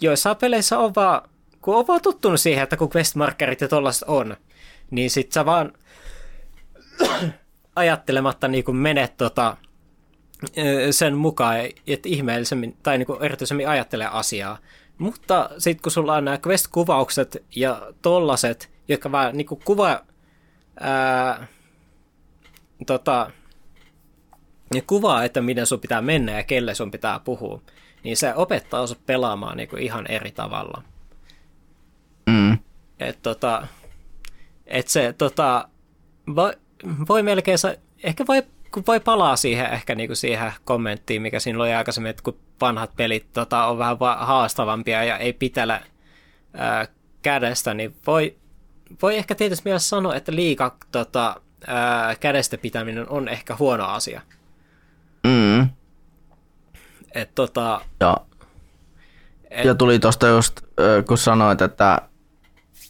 joissain 0.00 0.36
peleissä 0.36 0.78
on 0.78 0.92
vaan, 0.96 1.28
kun 1.60 1.76
on 1.76 1.86
vaan 1.86 2.00
tottunut 2.00 2.40
siihen, 2.40 2.62
että 2.62 2.76
kun 2.76 2.90
questmarkerit 2.96 3.60
ja 3.60 3.68
tollaset 3.68 4.08
on, 4.08 4.36
niin 4.90 5.10
sit 5.10 5.32
sä 5.32 5.44
vaan 5.44 5.72
ajattelematta 7.76 8.48
niin 8.48 8.64
kuin 8.64 8.76
menet 8.76 9.16
tota, 9.16 9.56
sen 10.90 11.16
mukaan, 11.16 11.56
että 11.86 12.08
ihmeellisemmin 12.08 12.76
tai 12.82 12.98
niin 12.98 13.06
kuin 13.06 13.22
erityisemmin 13.22 13.68
ajattelee 13.68 14.06
asiaa. 14.06 14.58
Mutta 14.98 15.50
sitten 15.58 15.82
kun 15.82 15.92
sulla 15.92 16.14
on 16.14 16.24
nämä 16.24 16.38
quest-kuvaukset 16.46 17.44
ja 17.56 17.92
tollaset, 18.02 18.70
jotka 18.88 19.12
vaan 19.12 19.36
niin 19.36 19.46
kuin 19.46 19.60
kuva, 19.64 20.00
ää, 20.80 21.46
tota, 22.86 23.30
ne 24.74 24.80
kuvaa, 24.80 25.24
että 25.24 25.40
miten 25.40 25.66
sun 25.66 25.80
pitää 25.80 26.02
mennä 26.02 26.32
ja 26.32 26.42
kelle 26.42 26.74
sun 26.74 26.90
pitää 26.90 27.20
puhua, 27.20 27.60
niin 28.04 28.16
se 28.16 28.34
opettaa 28.34 28.86
sut 28.86 29.06
pelaamaan 29.06 29.56
niin 29.56 29.68
kuin 29.68 29.82
ihan 29.82 30.06
eri 30.06 30.30
tavalla. 30.30 30.82
Mm. 32.26 32.58
Et, 33.00 33.18
tota, 33.22 33.66
et 34.66 34.88
se 34.88 35.14
tota, 35.18 35.68
voi, 36.36 36.52
voi 37.08 37.22
melkein, 37.22 37.58
ehkä 38.02 38.24
voi, 38.28 38.42
kun 38.70 38.82
voi 38.86 39.00
palaa 39.00 39.36
siihen 39.36 39.66
ehkä 39.66 39.94
niinku 39.94 40.14
siihen 40.14 40.52
kommenttiin, 40.64 41.22
mikä 41.22 41.40
siinä 41.40 41.58
oli 41.58 41.74
aikaisemmin, 41.74 42.10
että 42.10 42.22
kun 42.22 42.38
vanhat 42.60 42.96
pelit 42.96 43.32
tota, 43.32 43.66
on 43.66 43.78
vähän 43.78 43.96
haastavampia 44.18 45.04
ja 45.04 45.18
ei 45.18 45.32
pitele 45.32 45.80
ää, 46.54 46.86
kädestä, 47.22 47.74
niin 47.74 47.96
voi, 48.06 48.36
voi 49.02 49.16
ehkä 49.16 49.34
tietysti 49.34 49.62
mielessä 49.64 49.88
sanoa, 49.88 50.14
että 50.14 50.34
liika 50.34 50.76
tota, 50.92 51.40
ää, 51.66 52.14
kädestä 52.14 52.58
pitäminen 52.58 53.08
on 53.08 53.28
ehkä 53.28 53.56
huono 53.58 53.84
asia. 53.84 54.20
Mm. 55.26 55.68
Et, 57.14 57.34
tota, 57.34 57.80
ja, 58.00 58.16
et, 59.50 59.64
ja 59.64 59.74
tuli 59.74 59.98
tuosta 59.98 60.28
just, 60.28 60.60
kun 61.08 61.18
sanoit, 61.18 61.62
että 61.62 62.00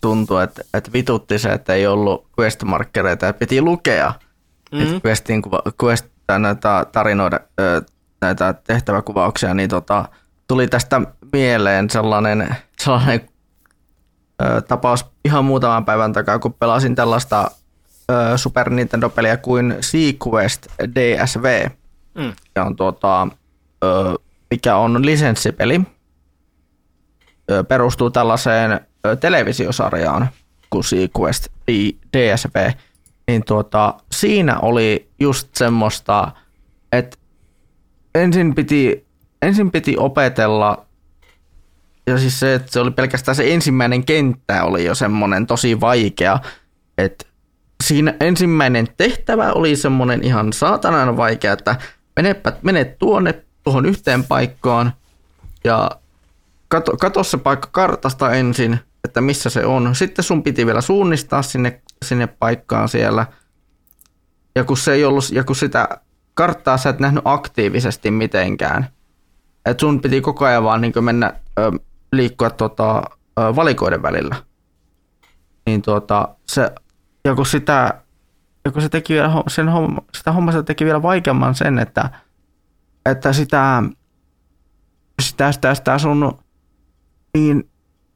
tuntui, 0.00 0.44
että, 0.44 0.62
että 0.74 0.92
vitutti 0.92 1.38
se, 1.38 1.48
että 1.48 1.74
ei 1.74 1.86
ollut 1.86 2.26
quest-markkereita 2.40 3.26
ja 3.26 3.32
piti 3.32 3.60
lukea 3.60 4.12
mm-hmm. 4.72 5.00
questin 5.06 5.42
kuva, 5.42 5.62
quest, 5.84 6.06
näitä 6.38 6.86
tarinoida 6.92 7.40
näitä 8.22 8.54
tehtäväkuvauksia, 8.66 9.54
niin 9.54 9.70
tota, 9.70 10.08
tuli 10.48 10.68
tästä 10.68 11.00
mieleen 11.32 11.90
sellainen, 11.90 12.56
sellainen 12.78 13.28
ö, 14.42 14.60
tapaus 14.60 15.06
ihan 15.24 15.44
muutaman 15.44 15.84
päivän 15.84 16.12
takaa, 16.12 16.38
kun 16.38 16.54
pelasin 16.54 16.94
tällaista 16.94 17.50
ö, 18.10 18.38
Super 18.38 18.70
Nintendo-peliä 18.70 19.36
kuin 19.36 19.76
Sequest 19.80 20.66
DSV. 20.94 21.70
Mm. 22.14 22.32
On 22.56 22.76
tuota, 22.76 23.28
ö, 23.84 24.14
mikä 24.50 24.76
on 24.76 25.06
lisenssipeli. 25.06 25.80
Ö, 27.50 27.64
perustuu 27.64 28.10
tällaiseen 28.10 28.80
ö, 29.06 29.16
televisiosarjaan 29.16 30.28
kuin 30.70 30.84
Sequest 30.84 31.48
DSV. 32.16 32.70
Niin 33.28 33.44
tuota, 33.44 33.94
siinä 34.12 34.58
oli 34.58 35.10
just 35.20 35.48
semmoista, 35.54 36.32
että 36.92 37.16
ensin 38.14 38.54
piti, 38.54 39.06
ensin 39.42 39.70
piti 39.70 39.96
opetella 39.98 40.86
ja 42.06 42.18
siis 42.18 42.40
se, 42.40 42.54
että 42.54 42.72
se 42.72 42.80
oli 42.80 42.90
pelkästään 42.90 43.36
se 43.36 43.52
ensimmäinen 43.52 44.04
kenttä 44.04 44.64
oli 44.64 44.84
jo 44.84 44.94
semmoinen 44.94 45.46
tosi 45.46 45.80
vaikea, 45.80 46.38
että 46.98 47.24
siinä 47.84 48.14
ensimmäinen 48.20 48.86
tehtävä 48.96 49.52
oli 49.52 49.76
semmoinen 49.76 50.24
ihan 50.24 50.52
saatanan 50.52 51.16
vaikea, 51.16 51.52
että 51.52 51.76
menepä, 52.16 52.52
menet 52.62 52.98
tuonne 52.98 53.44
tuohon 53.62 53.86
yhteen 53.86 54.24
paikkaan 54.24 54.92
ja 55.64 55.90
kato, 56.68 56.96
kato 56.96 57.24
se 57.24 57.36
paikka 57.36 57.68
kartasta 57.72 58.32
ensin, 58.32 58.78
että 59.04 59.20
missä 59.20 59.50
se 59.50 59.66
on. 59.66 59.94
Sitten 59.94 60.24
sun 60.24 60.42
piti 60.42 60.66
vielä 60.66 60.80
suunnistaa 60.80 61.42
sinne, 61.42 61.80
sinne 62.04 62.26
paikkaan 62.26 62.88
siellä. 62.88 63.26
Ja 64.54 64.64
kun, 64.64 64.76
se 64.76 64.92
ei 64.92 65.04
ollut, 65.04 65.24
ja 65.32 65.44
kun 65.44 65.56
sitä 65.56 65.88
karttaa 66.34 66.76
sä 66.76 66.90
et 66.90 66.98
nähnyt 66.98 67.22
aktiivisesti 67.24 68.10
mitenkään, 68.10 68.88
että 69.66 69.80
sun 69.80 70.00
piti 70.00 70.20
koko 70.20 70.44
ajan 70.44 70.64
vaan 70.64 70.80
niin 70.80 70.92
mennä 71.00 71.32
ö, 71.58 71.72
liikkua 72.12 72.50
tota, 72.50 73.02
ö, 73.38 73.56
valikoiden 73.56 74.02
välillä. 74.02 74.36
Niin 75.66 75.82
tuota, 75.82 76.28
se, 76.48 76.70
ja 77.24 77.34
kun 77.34 77.46
sitä 77.46 78.01
ja 78.64 78.72
kun 78.72 78.82
se 78.82 78.88
teki 78.88 79.14
vielä, 79.14 79.30
sen 79.48 79.68
homma, 79.68 80.02
sitä 80.14 80.32
hommasta 80.32 80.62
teki 80.62 80.84
vielä 80.84 81.02
vaikeamman 81.02 81.54
sen, 81.54 81.78
että, 81.78 82.10
että 83.06 83.32
sitä, 83.32 83.82
sitä, 85.22 85.52
sitä, 85.52 85.74
sitä 85.74 85.98
sun, 85.98 86.38
niin 87.34 87.70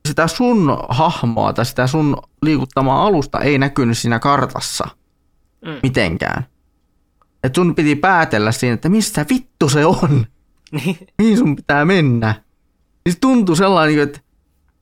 sitä 0.09 0.27
sun 0.27 0.79
hahmoa 0.89 1.53
tai 1.53 1.67
sitä 1.67 1.87
sun 1.87 2.17
liikuttamaa 2.43 3.07
alusta 3.07 3.41
ei 3.41 3.59
näkynyt 3.59 3.99
siinä 3.99 4.19
kartassa 4.19 4.89
mm. 5.65 5.81
mitenkään. 5.83 6.47
Et 7.43 7.55
sun 7.55 7.75
piti 7.75 7.97
päätellä 7.97 8.53
siinä, 8.53 8.75
että 8.75 8.89
missä 8.89 9.27
vittu 9.31 9.69
se 9.69 9.87
on. 9.87 10.27
Mihin 11.19 11.39
sun 11.39 11.57
pitää 11.57 11.85
mennä. 11.85 12.35
Siis 13.07 13.19
tuntui 13.21 13.57
sellainen, 13.57 13.99
että 13.99 14.21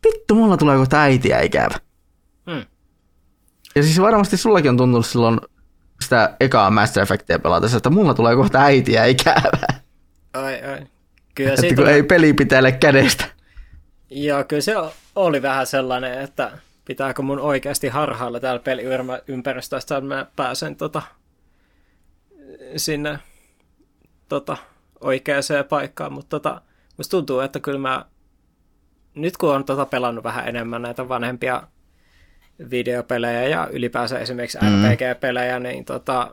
vittu, 0.07 0.34
mulla 0.34 0.57
tulee 0.57 0.76
kohta 0.76 1.01
äitiä 1.01 1.41
ikävä. 1.41 1.75
Mm. 2.47 2.65
Ja 3.76 3.83
siis 3.83 4.01
varmasti 4.01 4.36
sullakin 4.36 4.70
on 4.70 4.76
tuntunut 4.76 5.07
silloin 5.07 5.41
sitä 6.00 6.36
ekaa 6.40 6.70
Mass 6.70 6.97
Effectia 6.97 7.39
pelatessa, 7.39 7.76
että 7.76 7.90
mulla 7.90 8.14
tulee 8.14 8.36
kohta 8.36 8.58
äitiä 8.58 9.05
ikävää. 9.05 9.81
Ai, 10.32 10.62
ai. 10.62 10.86
Kyllä 11.34 11.52
että 11.52 11.74
kun 11.74 11.89
ei 11.89 12.02
peli 12.02 12.32
pitele 12.32 12.73
kädestä. 12.73 13.24
Joo, 14.10 14.44
kyllä 14.44 14.62
se 14.62 14.74
oli 15.16 15.42
vähän 15.42 15.66
sellainen, 15.66 16.20
että 16.20 16.50
pitääkö 16.84 17.23
mun 17.23 17.40
oikeasti 17.40 17.89
harhailla 17.89 18.40
täällä 18.40 18.62
peliympäristössä, 18.62 19.97
että 19.97 20.08
mä 20.08 20.26
pääsen 20.36 20.76
tota, 20.76 21.02
sinne 22.76 23.18
tota, 24.28 24.56
oikeaan 25.00 25.42
paikkaan, 25.68 26.12
mutta 26.12 26.40
tota, 26.40 26.60
musta 26.97 27.10
tuntuu, 27.10 27.40
että 27.40 27.60
kyllä 27.60 27.78
mä 27.78 28.05
nyt 29.14 29.36
kun 29.36 29.55
on 29.55 29.64
tota 29.64 29.86
pelannut 29.86 30.24
vähän 30.24 30.48
enemmän 30.48 30.82
näitä 30.82 31.08
vanhempia 31.08 31.62
videopelejä 32.70 33.49
ja 33.49 33.68
ylipäänsä 33.73 34.18
esimerkiksi 34.18 34.58
mm. 34.58 34.66
RPG-pelejä, 34.66 35.58
niin 35.58 35.84
tota, 35.84 36.31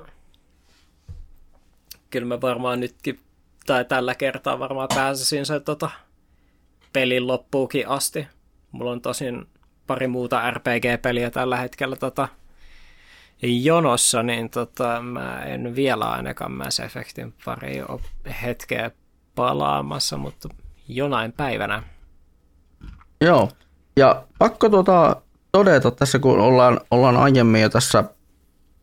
kyllä 2.09 2.27
mä 2.27 2.41
varmaan 2.41 2.79
nytkin, 2.79 3.19
tai 3.65 3.85
tällä 3.85 4.15
kertaa 4.15 4.59
varmaan 4.59 4.89
pääsisin 4.95 5.45
se 5.45 5.59
tota, 5.59 5.89
pelin 6.93 7.27
loppuukin 7.27 7.87
asti. 7.87 8.27
Mulla 8.71 8.91
on 8.91 9.01
tosin 9.01 9.47
pari 9.87 10.07
muuta 10.07 10.51
RPG-peliä 10.51 11.31
tällä 11.31 11.57
hetkellä 11.57 11.95
tota, 11.95 12.27
jonossa, 13.41 14.23
niin 14.23 14.49
tota, 14.49 15.01
mä 15.01 15.43
en 15.43 15.75
vielä 15.75 16.05
ainakaan 16.05 16.51
Mass 16.51 16.79
Effectin 16.79 17.33
pari 17.45 17.81
ole 17.81 18.01
hetkeä 18.41 18.91
palaamassa, 19.35 20.17
mutta 20.17 20.49
jonain 20.87 21.31
päivänä. 21.31 21.83
Joo, 23.21 23.49
ja 23.95 24.23
pakko 24.37 24.69
tuota 24.69 25.21
todeta 25.51 25.91
tässä, 25.91 26.19
kun 26.19 26.39
ollaan, 26.39 26.79
ollaan 26.91 27.17
aiemmin 27.17 27.61
jo 27.61 27.69
tässä 27.69 28.03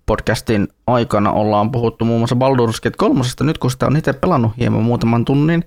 podcastin 0.07 0.69
aikana 0.87 1.33
ollaan 1.33 1.71
puhuttu 1.71 2.05
muun 2.05 2.21
muassa 2.21 2.37
Baldur's 2.37 2.81
Gate 2.83 2.97
3, 2.97 3.21
nyt 3.41 3.59
kun 3.59 3.71
sitä 3.71 3.87
on 3.87 3.97
itse 3.97 4.13
pelannut 4.13 4.53
hieman 4.59 4.83
muutaman 4.83 5.25
tunnin, 5.25 5.65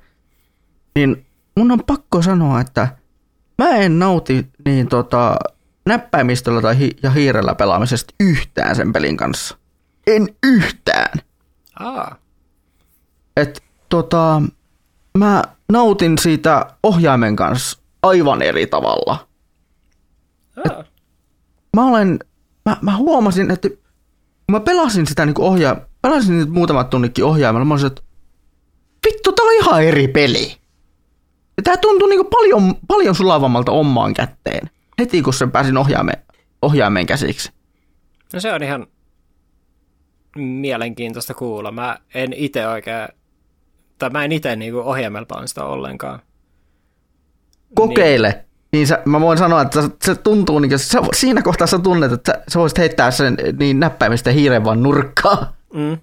niin 0.95 1.25
mun 1.57 1.71
on 1.71 1.83
pakko 1.87 2.21
sanoa, 2.21 2.61
että 2.61 2.87
mä 3.57 3.69
en 3.69 3.99
nauti 3.99 4.47
niin 4.65 4.87
tota, 4.87 5.35
näppäimistöllä 5.85 6.61
tai 6.61 6.77
hi- 6.79 6.97
ja 7.03 7.11
hiirellä 7.11 7.55
pelaamisesta 7.55 8.13
yhtään 8.19 8.75
sen 8.75 8.93
pelin 8.93 9.17
kanssa. 9.17 9.57
En 10.07 10.27
yhtään. 10.43 11.19
Aa. 11.79 12.15
Et 13.37 13.63
tota, 13.89 14.41
mä 15.17 15.43
nautin 15.71 16.17
siitä 16.17 16.65
ohjaimen 16.83 17.35
kanssa 17.35 17.79
aivan 18.03 18.41
eri 18.41 18.67
tavalla. 18.67 19.27
Aa. 20.69 20.83
Mä 21.77 21.87
olen, 21.87 22.19
mä, 22.65 22.77
mä 22.81 22.97
huomasin, 22.97 23.51
että 23.51 23.69
kun 23.69 23.79
mä 24.51 24.59
pelasin 24.59 25.07
sitä 25.07 25.25
niinku 25.25 25.45
ohjaa, 25.45 25.75
pelasin 26.01 26.37
nyt 26.37 26.49
muutamat 26.49 26.89
tunnikin 26.89 27.25
ohjaimella, 27.25 27.65
mä 27.65 27.73
olisin, 27.73 27.87
että 27.87 28.01
vittu, 29.05 29.31
tää 29.31 29.45
on 29.45 29.53
ihan 29.53 29.83
eri 29.83 30.07
peli. 30.07 30.57
Ja 31.57 31.63
tää 31.63 31.77
tuntuu 31.77 32.07
niinku 32.07 32.23
paljon, 32.23 32.75
paljon 32.87 33.15
sulavammalta 33.15 33.71
omaan 33.71 34.13
kätteen, 34.13 34.69
heti 34.99 35.21
kun 35.21 35.33
sen 35.33 35.51
pääsin 35.51 35.77
ohjaimen, 35.77 36.17
ohjaimeen 36.61 37.05
käsiksi. 37.05 37.51
No 38.33 38.39
se 38.39 38.53
on 38.53 38.63
ihan 38.63 38.87
mielenkiintoista 40.35 41.33
kuulla. 41.33 41.71
Mä 41.71 41.97
en 42.13 42.33
itse 42.33 42.67
oikein, 42.67 43.07
tai 43.97 44.09
mä 44.09 44.23
en 44.25 44.31
itse 44.31 44.55
niinku 44.55 44.79
ohjaimelta 44.79 45.47
sitä 45.47 45.65
ollenkaan. 45.65 46.19
Kokeile. 47.75 48.29
Niin. 48.31 48.50
Niin 48.71 48.87
sä, 48.87 48.99
mä 49.05 49.21
voin 49.21 49.37
sanoa, 49.37 49.61
että 49.61 49.89
se 50.03 50.15
tuntuu, 50.15 50.59
niin 50.59 50.79
sä, 50.79 51.01
siinä 51.13 51.41
kohtaa 51.41 51.67
sä 51.67 51.79
tunnet, 51.79 52.11
että 52.11 52.31
sä, 52.31 52.43
sä 52.47 52.59
voisit 52.59 52.77
heittää 52.77 53.11
sen 53.11 53.37
niin 53.59 53.79
näppäimistä 53.79 54.31
hiiren 54.31 54.63
vaan 54.63 54.83
nurkkaan. 54.83 55.47
Mm. 55.73 55.97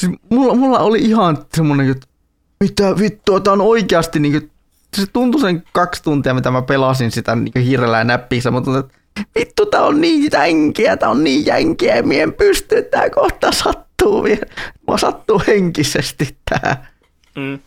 Siis 0.00 0.12
mulla, 0.30 0.54
mulla 0.54 0.78
oli 0.78 0.98
ihan 0.98 1.38
semmonen, 1.54 1.90
että 1.90 2.06
mitä 2.60 2.98
vittua, 2.98 3.40
tää 3.40 3.52
on 3.52 3.60
oikeasti 3.60 4.20
niin 4.20 4.32
kuin, 4.32 4.50
se 4.96 5.06
tuntui 5.12 5.40
sen 5.40 5.62
kaksi 5.72 6.02
tuntia, 6.02 6.34
mitä 6.34 6.50
mä 6.50 6.62
pelasin 6.62 7.10
sitä 7.10 7.36
niin 7.36 7.64
hiirellä 7.64 7.98
ja 7.98 8.04
näppissä, 8.04 8.50
mutta 8.50 8.64
tuntuu, 8.64 8.80
että 8.80 8.98
vittu, 9.38 9.66
tää 9.66 9.82
on 9.82 10.00
niin 10.00 10.28
jänkiä, 10.32 10.96
tää 10.96 11.08
on 11.08 11.24
niin 11.24 11.46
jänkiä, 11.46 12.02
mien 12.02 12.22
en 12.22 12.32
pysty, 12.32 12.82
tää 12.82 13.10
kohta 13.10 13.52
sattuu 13.52 14.24
vielä. 14.24 14.46
Mua 14.86 14.98
sattuu 14.98 15.42
henkisesti 15.46 16.36
tää. 16.50 16.90
Mm. 17.36 17.58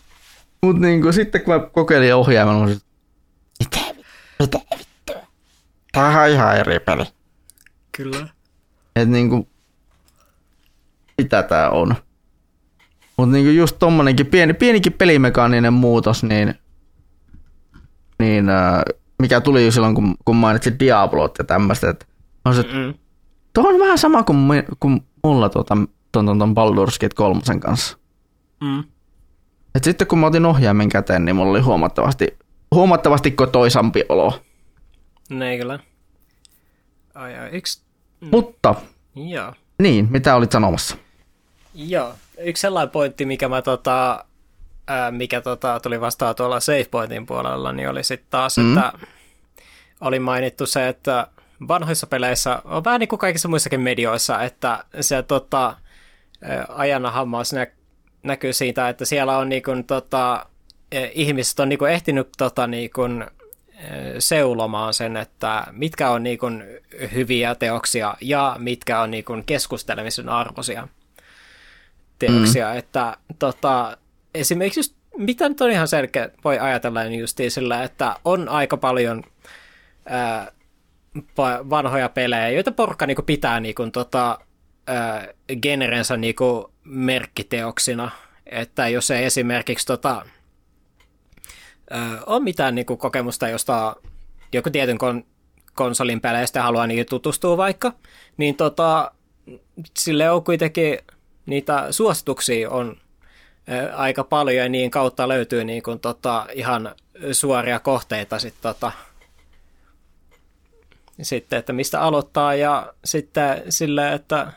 Mut 0.64 0.80
niinku 0.80 1.11
sitten 1.11 1.42
kun 1.42 1.53
mä 1.53 1.60
kokeilin 1.60 2.16
ohjaamaan, 2.16 2.58
mä 2.58 2.64
olin, 2.64 2.74
mitä, 2.74 2.91
mitä 4.42 4.60
vittua? 4.80 5.22
Tää 5.92 6.22
on 6.24 6.30
ihan 6.30 6.58
eri 6.58 6.80
peli. 6.80 7.03
Kyllä. 7.92 8.28
Et 8.95 9.10
niinku, 9.10 9.48
mitä 11.18 11.44
tää 11.44 11.70
on. 11.70 11.95
Mut 13.18 13.30
niinku 13.30 13.50
just 13.52 13.76
tommonenkin 13.80 14.26
pieni, 14.26 14.53
pienikin 14.53 14.94
pelimekaaninen 14.94 15.74
muutos, 15.74 16.24
niin, 16.24 16.56
niin 18.20 18.50
äh, 18.50 18.82
mikä 19.20 19.42
tuli 19.42 19.66
jo 19.66 19.72
silloin, 19.72 19.95
kun, 19.95 20.16
kun 20.26 20.36
mainitsit 20.36 20.80
Diablot 20.80 21.38
ja 21.38 21.44
tämmöistä, 21.44 21.90
että 21.90 22.06
on 22.45 22.56
se, 22.56 22.64
tuo 23.53 23.68
on 23.68 23.80
vähän 23.80 23.98
sama 23.98 24.24
kuin, 24.24 24.38
me- 24.38 24.66
kuin 24.80 25.02
mulla 25.24 25.50
tuota, 25.50 25.78
ton, 26.11 26.26
ton, 26.26 26.40
ton 26.40 26.56
Baldur's 26.56 26.98
Gate 27.02 27.16
3 27.16 27.42
kanssa. 27.60 27.98
Mm. 28.61 28.84
Et 29.76 29.84
sitten 29.84 30.08
kun 30.08 30.20
mä 30.20 30.28
otin 30.28 30.45
ohjaimen 30.45 30.90
käteen, 30.90 31.26
niin 31.26 31.36
mulla 31.36 31.52
oli 31.52 31.61
huomattavasti, 31.61 32.28
huomattavasti 32.75 33.32
kotoisampi 33.32 34.03
olo. 34.09 34.41
Ne 35.30 35.58
kyllä. 35.58 35.80
Ai, 37.16 37.38
ai, 37.38 37.50
yksi... 37.50 37.82
Mutta, 38.19 38.75
Joo. 39.16 39.53
niin, 39.80 40.08
mitä 40.11 40.35
olit 40.35 40.51
sanomassa? 40.51 40.98
Joo. 41.74 42.14
Yksi 42.38 42.61
sellainen 42.61 42.90
pointti, 42.91 43.25
mikä 43.25 43.50
mä 43.50 43.61
tota, 43.61 44.25
ää, 44.88 45.11
mikä 45.11 45.41
tota, 45.41 45.80
tuli 45.80 46.01
vastaan 46.01 46.35
tuolla 46.35 46.59
SavePointin 46.59 47.25
puolella, 47.25 47.72
niin 47.72 47.90
oli 47.90 48.03
sitten 48.03 48.27
taas, 48.30 48.58
mm. 48.58 48.77
että 48.77 48.93
oli 50.01 50.19
mainittu 50.19 50.66
se, 50.66 50.88
että 50.88 51.27
vanhoissa 51.67 52.08
peleissä 52.08 52.61
on 52.66 52.83
vähän 52.83 53.00
niin 53.00 53.09
kuin 53.09 53.19
kaikissa 53.19 53.48
muissakin 53.48 53.82
medioissa, 53.82 54.43
että 54.43 54.83
se 55.01 55.24
tota, 55.24 55.77
ää, 56.41 56.66
ajana 56.69 57.11
hammas 57.11 57.53
nä- 57.53 57.67
näkyy 58.24 58.53
siitä, 58.53 58.90
että 58.90 59.06
siellä 59.06 59.38
on 59.38 59.50
niin 59.50 59.64
kuin, 59.64 59.83
tota, 59.83 60.45
ihmiset 61.14 61.60
on 61.60 61.70
niin 61.70 61.80
kuin 61.80 61.92
ehtinyt 61.92 62.30
tota, 62.38 62.68
niin 62.68 62.90
kuin, 62.95 63.22
ää, 63.22 63.30
seulomaan 64.20 64.94
sen, 64.94 65.18
että 65.18 65.68
mitkä 65.72 66.10
on 66.10 66.24
niin 66.24 66.38
kuin, 66.38 66.64
hyviä 67.14 67.56
teoksia 67.56 68.16
ja 68.22 68.56
mitkä 68.60 69.02
on 69.02 69.11
niin 69.11 69.24
kuin, 69.24 69.44
keskustelemisen 69.44 70.30
arvoisia 70.30 70.88
teoksia, 72.20 72.72
mm. 72.72 72.78
että 72.78 73.18
tota, 73.40 73.98
esimerkiksi 74.36 74.80
just, 74.80 74.95
mitä 75.18 75.50
nyt 75.50 75.61
on 75.61 75.72
ihan 75.72 75.88
selkeä, 75.88 76.30
voi 76.44 76.60
ajatella 76.60 77.03
niin 77.03 77.20
justiin 77.20 77.52
sillä, 77.52 77.84
että 77.84 78.16
on 78.26 78.50
aika 78.50 78.78
paljon 78.78 79.24
ää, 80.06 80.52
pa- 81.18 81.70
vanhoja 81.70 82.10
pelejä, 82.10 82.50
joita 82.50 82.72
porukka 82.72 83.08
niinku 83.08 83.22
pitää 83.22 83.60
niinku, 83.60 83.90
tota, 83.92 84.40
ää, 84.88 85.28
generensä 85.61 86.18
niinku, 86.18 86.72
merkkiteoksina, 86.84 88.11
että 88.45 88.88
jos 88.88 89.11
ei 89.11 89.26
esimerkiksi 89.26 89.88
tota, 89.88 90.26
ää, 91.92 92.20
ole 92.26 92.40
mitään 92.40 92.76
niinku, 92.76 92.98
kokemusta, 92.98 93.50
josta 93.50 93.95
joku 94.53 94.70
tietyn 94.70 94.98
kon- 94.98 95.26
konsolin 95.74 96.22
peleistä 96.22 96.64
haluaa 96.64 96.88
niihin 96.88 97.06
tutustua 97.06 97.58
vaikka, 97.58 97.94
niin 98.38 98.56
tota, 98.56 99.11
sille 99.98 100.32
on 100.32 100.44
kuitenkin 100.44 101.00
niitä 101.45 101.88
suosituksia 101.92 102.70
on 102.70 102.98
ä, 103.72 103.95
aika 103.95 104.24
paljon 104.24 104.64
ja 104.64 104.70
niin 104.70 104.92
kautta 104.92 105.28
löytyy 105.28 105.64
niin 105.64 105.84
kuin, 105.84 106.00
tota, 106.00 106.48
ihan 106.53 106.95
suoria 107.32 107.80
kohteita 107.80 108.40
sit, 108.40 108.56
tota, 108.61 108.92
sitten, 111.22 111.60
että 111.60 111.74
mistä 111.74 112.02
aloittaa 112.02 112.56
ja 112.56 112.94
sitten 113.06 113.64
sille, 113.70 114.14
että 114.14 114.52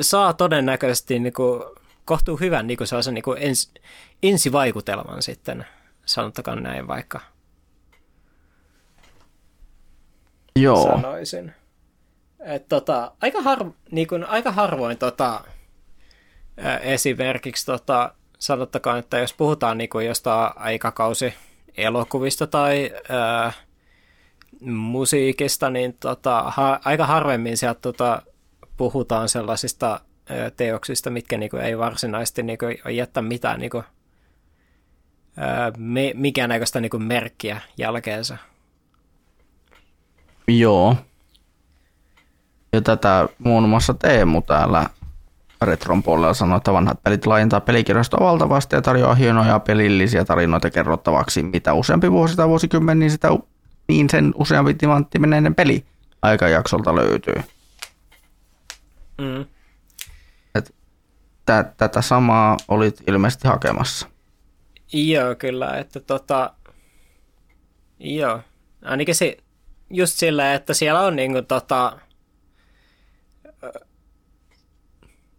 saa 0.00 0.32
todennäköisesti 0.32 1.18
niin 1.18 1.32
kuin, 1.32 1.62
kohtuu 2.04 2.36
hyvän 2.36 2.66
niin 2.66 2.76
kuin 2.76 2.88
sellaisen 2.88 3.14
niin 3.14 3.22
kuin 3.22 3.38
ens, 3.40 3.72
ensivaikutelman 4.22 5.22
sitten, 5.22 5.66
sanottakaan 6.10 6.62
näin 6.62 6.88
vaikka 6.88 7.20
Joo. 10.56 10.82
sanoisin. 10.82 11.52
Et, 12.40 12.68
tota, 12.68 13.12
aika, 13.20 13.42
har, 13.42 13.70
niin 13.90 14.06
kuin, 14.06 14.24
aika 14.24 14.52
harvoin 14.52 14.98
tota, 14.98 15.44
ää, 16.56 16.78
esimerkiksi 16.78 17.66
tota, 17.66 18.14
sanottakaan, 18.38 18.98
että 18.98 19.18
jos 19.18 19.32
puhutaan 19.32 19.78
niin 19.78 19.90
kuin 19.90 20.06
jostain 20.06 20.52
aikakausi 20.56 21.34
elokuvista 21.76 22.46
tai 22.46 22.90
ää, 23.08 23.52
musiikista, 24.60 25.70
niin 25.70 25.96
tota, 26.00 26.42
ha, 26.56 26.80
aika 26.84 27.06
harvemmin 27.06 27.56
sieltä 27.56 27.80
tota, 27.80 28.22
puhutaan 28.76 29.28
sellaisista 29.28 30.00
ää, 30.28 30.50
teoksista, 30.50 31.10
mitkä 31.10 31.38
niin 31.38 31.50
kuin, 31.50 31.62
ei 31.62 31.78
varsinaisesti 31.78 32.42
niin 32.42 32.58
kuin, 32.58 32.96
jättä 32.96 33.22
mitään 33.22 33.60
niin 33.60 33.70
kuin, 33.70 33.84
ää, 35.36 35.72
me, 35.78 36.12
mikään 36.14 36.48
näköistä 36.48 36.80
niin 36.80 36.90
kuin, 36.90 37.02
merkkiä 37.02 37.60
jälkeensä. 37.78 38.38
Joo. 40.48 40.96
Ja 42.72 42.80
tätä 42.80 43.28
muun 43.38 43.68
muassa 43.68 43.94
Teemu 43.94 44.42
täällä 44.42 44.86
Retron 45.62 46.02
puolella 46.02 46.34
sanoi, 46.34 46.56
että 46.56 46.72
vanhat 46.72 47.02
pelit 47.02 47.26
laajentaa 47.26 47.60
pelikirjastoa 47.60 48.26
valtavasti 48.26 48.76
ja 48.76 48.82
tarjoaa 48.82 49.14
hienoja 49.14 49.58
pelillisiä 49.58 50.24
tarinoita 50.24 50.70
kerrottavaksi. 50.70 51.42
Mitä 51.42 51.74
useampi 51.74 52.12
vuosi 52.12 52.36
tai 52.36 52.48
vuosikymmen, 52.48 52.98
niin, 52.98 53.10
sitä, 53.10 53.28
niin 53.88 54.10
sen 54.10 54.32
useampi 54.34 54.74
timanttimeneinen 54.74 55.54
peli 55.54 55.84
aikajaksolta 56.22 56.94
löytyy. 56.94 57.34
Mm. 59.18 59.44
Et 60.54 60.74
tä, 61.46 61.64
tätä 61.76 62.02
samaa 62.02 62.56
olit 62.68 63.02
ilmeisesti 63.06 63.48
hakemassa. 63.48 64.08
Joo, 64.92 65.34
kyllä, 65.34 65.78
että 65.78 66.00
tota, 66.00 66.54
joo, 67.98 68.40
ainakin 68.84 69.14
se, 69.14 69.36
just 69.90 70.18
sillä, 70.18 70.54
että 70.54 70.74
siellä 70.74 71.00
on 71.00 71.16
niinku 71.16 71.42
tota, 71.42 71.98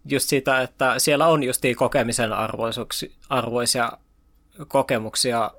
just 0.06 0.30
sitä, 0.30 0.62
että 0.62 1.00
siellä 1.00 1.28
on 1.28 1.44
just 1.44 1.62
kokemisen 1.78 2.30
arvoisia 3.30 3.92
kokemuksia 4.68 5.52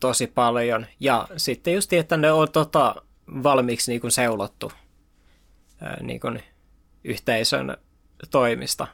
tosi 0.00 0.26
paljon, 0.26 0.86
ja 1.00 1.28
sitten 1.36 1.74
just 1.74 1.92
että 1.92 2.16
ne 2.16 2.32
on 2.32 2.52
tota, 2.52 2.94
valmiiksi 3.42 3.92
niinku 3.92 4.10
seulottu 4.10 4.72
niinku 6.00 6.28
yhteisön 7.04 7.76
toimista. 8.30 8.86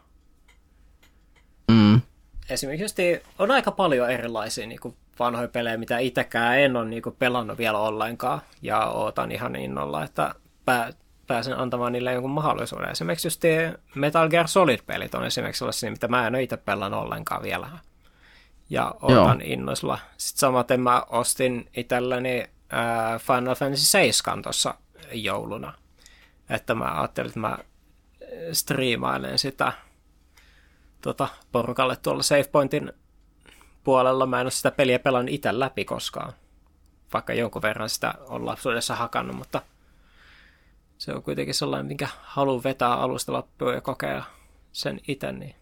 Mm. 1.71 2.01
Esimerkiksi 2.50 3.23
on 3.39 3.50
aika 3.50 3.70
paljon 3.70 4.10
erilaisia 4.10 4.66
niin 4.66 4.81
kuin 4.81 4.97
vanhoja 5.18 5.49
pelejä, 5.49 5.76
mitä 5.76 5.99
itsekään 5.99 6.58
en 6.58 6.76
ole 6.76 6.84
niin 6.84 7.02
kuin 7.02 7.16
pelannut 7.18 7.58
vielä 7.58 7.78
ollenkaan, 7.78 8.41
ja 8.62 8.86
ootan 8.86 9.33
ihan 9.33 9.57
innolla, 9.57 10.05
että 10.05 10.34
pää, 10.65 10.92
pääsen 11.26 11.58
antamaan 11.58 11.92
niille 11.92 12.12
jonkun 12.12 12.31
mahdollisuuden. 12.31 12.91
Esimerkiksi 12.91 13.26
just 13.26 13.42
Metal 13.94 14.28
Gear 14.28 14.49
Solid-pelit 14.49 15.15
on 15.15 15.26
esimerkiksi 15.26 15.58
sellaisia, 15.58 15.91
mitä 15.91 16.08
mä 16.08 16.26
en 16.26 16.34
ole 16.34 16.42
itse 16.42 16.57
pelannut 16.57 17.02
ollenkaan 17.02 17.42
vielä. 17.42 17.68
Ja 18.70 18.94
ootan 19.02 19.41
Joo. 19.41 19.52
innoisella. 19.52 19.99
Sitten 20.16 20.41
samaten 20.41 20.81
mä 20.81 21.02
ostin 21.08 21.68
itselleni 21.76 22.44
ää, 22.70 23.18
Final 23.18 23.55
Fantasy 23.55 23.84
7 23.84 24.42
tuossa 24.42 24.75
jouluna. 25.12 25.73
Että 26.50 26.75
mä 26.75 27.00
ajattelin, 27.00 27.28
että 27.28 27.41
mä 27.41 27.58
striimailen 28.52 29.39
sitä 29.39 29.73
tota, 31.00 31.28
porukalle 31.52 31.97
tuolla 31.97 32.23
SavePointin 32.23 32.92
puolella. 33.84 34.26
Mä 34.26 34.41
en 34.41 34.44
ole 34.44 34.50
sitä 34.50 34.70
peliä 34.70 34.99
pelannut 34.99 35.34
itse 35.34 35.58
läpi 35.58 35.84
koskaan, 35.84 36.33
vaikka 37.12 37.34
jonkun 37.34 37.62
verran 37.62 37.89
sitä 37.89 38.15
on 38.28 38.47
lapsuudessa 38.47 38.97
hakannut, 38.97 39.36
mutta 39.36 39.62
se 40.99 41.12
on 41.12 41.23
kuitenkin 41.23 41.55
sellainen, 41.55 41.86
minkä 41.86 42.08
haluan 42.23 42.65
vetää 42.65 42.94
alusta 42.94 43.33
loppuun 43.33 43.75
ja 43.75 43.81
kokea 43.81 44.23
sen 44.73 45.00
itse. 45.08 45.33
Niin. 45.33 45.55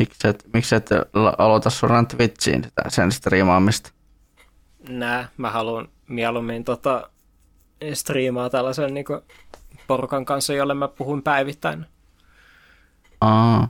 Miksi 0.00 0.28
et, 0.28 0.44
miksi 0.52 0.74
et 0.74 0.90
aloita 1.38 1.70
suoraan 1.70 2.06
Twitchiin 2.06 2.64
sitä, 2.64 2.82
sen 2.88 3.12
striimaamista? 3.12 3.90
Nää, 4.88 5.28
mä 5.36 5.50
haluan 5.50 5.88
mieluummin 6.08 6.64
tota, 6.64 7.10
striimaa 7.94 8.50
tällaisen 8.50 8.94
niin 8.94 9.04
kuin, 9.04 9.20
porukan 9.86 10.24
kanssa, 10.24 10.54
jolle 10.54 10.74
mä 10.74 10.88
puhun 10.88 11.22
päivittäin. 11.22 11.86
Aa. 13.20 13.68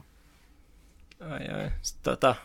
Ai, 1.19 1.47
ai. 1.47 1.71
Sitten, 1.81 2.03
tota, 2.03 2.35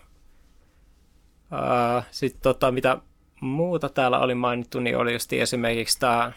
uh, 1.52 2.04
sit, 2.10 2.36
tota, 2.42 2.72
mitä 2.72 2.98
muuta 3.40 3.88
täällä 3.88 4.18
oli 4.18 4.34
mainittu, 4.34 4.80
niin 4.80 4.96
oli 4.96 5.12
just 5.12 5.32
esimerkiksi 5.32 5.98
tämä 5.98 6.32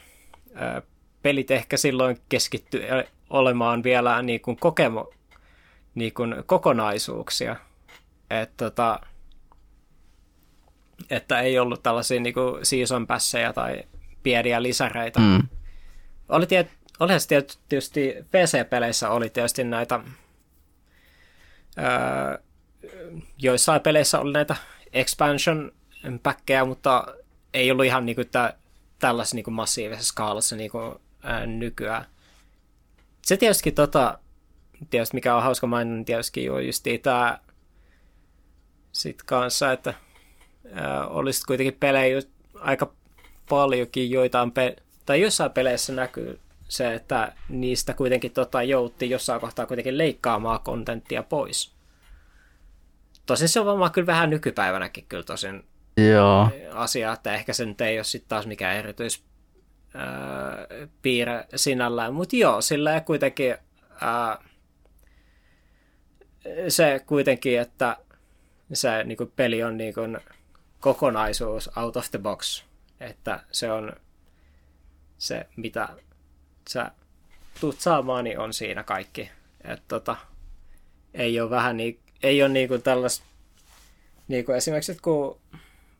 uh, 0.49 0.87
pelit 1.21 1.51
ehkä 1.51 1.77
silloin 1.77 2.17
keskitty 2.29 2.81
olemaan 3.29 3.83
vielä 3.83 4.21
niin 4.21 4.41
kuin 4.41 4.57
kokemo, 4.57 5.09
niin 5.95 6.13
kuin 6.13 6.35
kokonaisuuksia. 6.45 7.55
Et, 8.29 8.57
tota, 8.57 8.99
että 11.09 11.39
ei 11.39 11.59
ollut 11.59 11.83
tällaisia 11.83 12.19
niin 12.19 12.33
kuin 12.33 12.65
season 12.65 13.07
passeja 13.07 13.53
tai 13.53 13.83
pieniä 14.23 14.63
lisäreitä. 14.63 15.19
Mm. 15.19 15.47
Oli, 16.29 16.47
tiet, 16.47 16.69
oli 16.99 17.13
tietysti 17.69 18.15
PC-peleissä 18.31 19.09
oli 19.09 19.29
tietysti 19.29 19.63
näitä, 19.63 19.99
öö, 21.77 22.37
joissain 23.37 23.81
peleissä 23.81 24.19
oli 24.19 24.33
näitä 24.33 24.55
expansion 24.93 25.71
päkkejä, 26.23 26.65
mutta 26.65 27.07
ei 27.53 27.71
ollut 27.71 27.85
ihan 27.85 28.05
niin 28.05 28.15
kuin 28.15 28.29
tä, 28.29 28.53
tällaisessa 28.99 29.35
niin 29.35 29.53
massiivisessa 29.53 30.09
skaalassa 30.09 30.55
niin 30.55 30.71
kuin, 30.71 30.95
ää, 31.23 31.45
nykyään. 31.45 32.05
Se 33.21 33.37
tietysti, 33.37 33.71
tota, 33.71 34.19
tietysti 34.89 35.17
mikä 35.17 35.35
on 35.35 35.43
hauska 35.43 35.67
mainita, 35.67 35.95
niin 35.95 36.05
tietysti 36.05 36.49
on 36.49 36.65
just 36.65 36.85
tämä 37.03 37.39
sit 38.91 39.23
kanssa, 39.23 39.71
että 39.71 39.93
ää, 40.73 41.07
olisi 41.07 41.45
kuitenkin 41.45 41.77
pelejä 41.79 42.21
aika 42.55 42.93
paljonkin 43.49 44.11
joitain, 44.11 44.51
pe- 44.51 44.75
tai 45.05 45.21
jossain 45.21 45.51
peleissä 45.51 45.93
näkyy 45.93 46.39
se, 46.67 46.93
että 46.93 47.33
niistä 47.49 47.93
kuitenkin 47.93 48.31
tota, 48.31 48.63
joutti 48.63 49.09
jossain 49.09 49.41
kohtaa 49.41 49.65
kuitenkin 49.65 49.97
leikkaamaan 49.97 50.59
kontenttia 50.59 51.23
pois. 51.23 51.73
Tosin 53.25 53.49
se 53.49 53.59
on 53.59 53.65
varmaan 53.65 53.91
kyllä 53.91 54.07
vähän 54.07 54.29
nykypäivänäkin 54.29 55.05
kyllä 55.09 55.23
tosin 55.23 55.63
Joo. 56.11 56.49
asia, 56.73 57.13
että 57.13 57.33
ehkä 57.33 57.53
se 57.53 57.65
nyt 57.65 57.81
ei 57.81 57.97
ole 57.97 58.03
sitten 58.03 58.29
taas 58.29 58.47
mikään 58.47 58.75
erityis 58.75 59.23
piirre 61.01 61.45
sinällään, 61.55 62.13
mutta 62.13 62.35
joo, 62.35 62.61
sillä 62.61 63.01
kuitenkin 63.01 63.55
ää, 64.01 64.37
se 66.67 67.01
kuitenkin, 67.05 67.59
että 67.59 67.97
se 68.73 69.03
niin 69.03 69.17
kuin, 69.17 69.31
peli 69.35 69.63
on 69.63 69.77
niin 69.77 69.93
kuin, 69.93 70.17
kokonaisuus 70.79 71.69
out 71.77 71.97
of 71.97 72.11
the 72.11 72.19
box, 72.19 72.63
että 72.99 73.39
se 73.51 73.71
on 73.71 73.93
se, 75.17 75.47
mitä 75.55 75.89
sä 76.69 76.91
tuut 77.59 77.79
saamaan, 77.79 78.23
niin 78.23 78.39
on 78.39 78.53
siinä 78.53 78.83
kaikki. 78.83 79.31
Et, 79.63 79.81
tota, 79.87 80.15
ei 81.13 81.41
ole 81.41 81.49
vähän 81.49 81.77
niin, 81.77 81.99
ei 82.23 82.43
ole 82.43 82.49
niin 82.49 82.67
kuin 82.67 82.81
tällaista, 82.81 83.25
niin 84.27 84.45
kuin 84.45 84.55
esimerkiksi, 84.57 84.91
että 84.91 85.03
kun 85.03 85.39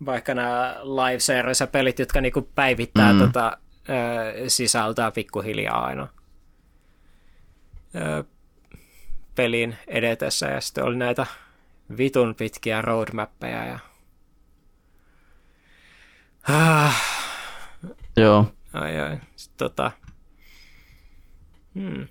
vaikka 0.05 0.33
nämä 0.33 0.75
live 0.83 1.19
series 1.19 1.63
pelit, 1.71 1.99
jotka 1.99 2.21
niin 2.21 2.33
kuin 2.33 2.49
päivittää 2.55 3.13
mm. 3.13 3.19
tota, 3.19 3.57
ö, 3.89 4.49
sisältöä 4.49 5.11
pikkuhiljaa 5.11 5.85
aina 5.85 6.07
ö, 7.95 8.23
pelin 9.35 9.77
edetessä, 9.87 10.45
ja 10.47 10.61
sitten 10.61 10.83
oli 10.83 10.95
näitä 10.95 11.25
vitun 11.97 12.35
pitkiä 12.35 12.81
roadmappeja 12.81 13.65
ja 13.65 13.79
Ah. 16.49 17.01
Joo. 18.17 18.53
Ai 18.73 18.99
ai. 18.99 19.17
Sitten 19.35 19.57
tota... 19.57 19.91
Hmm. 21.75 22.07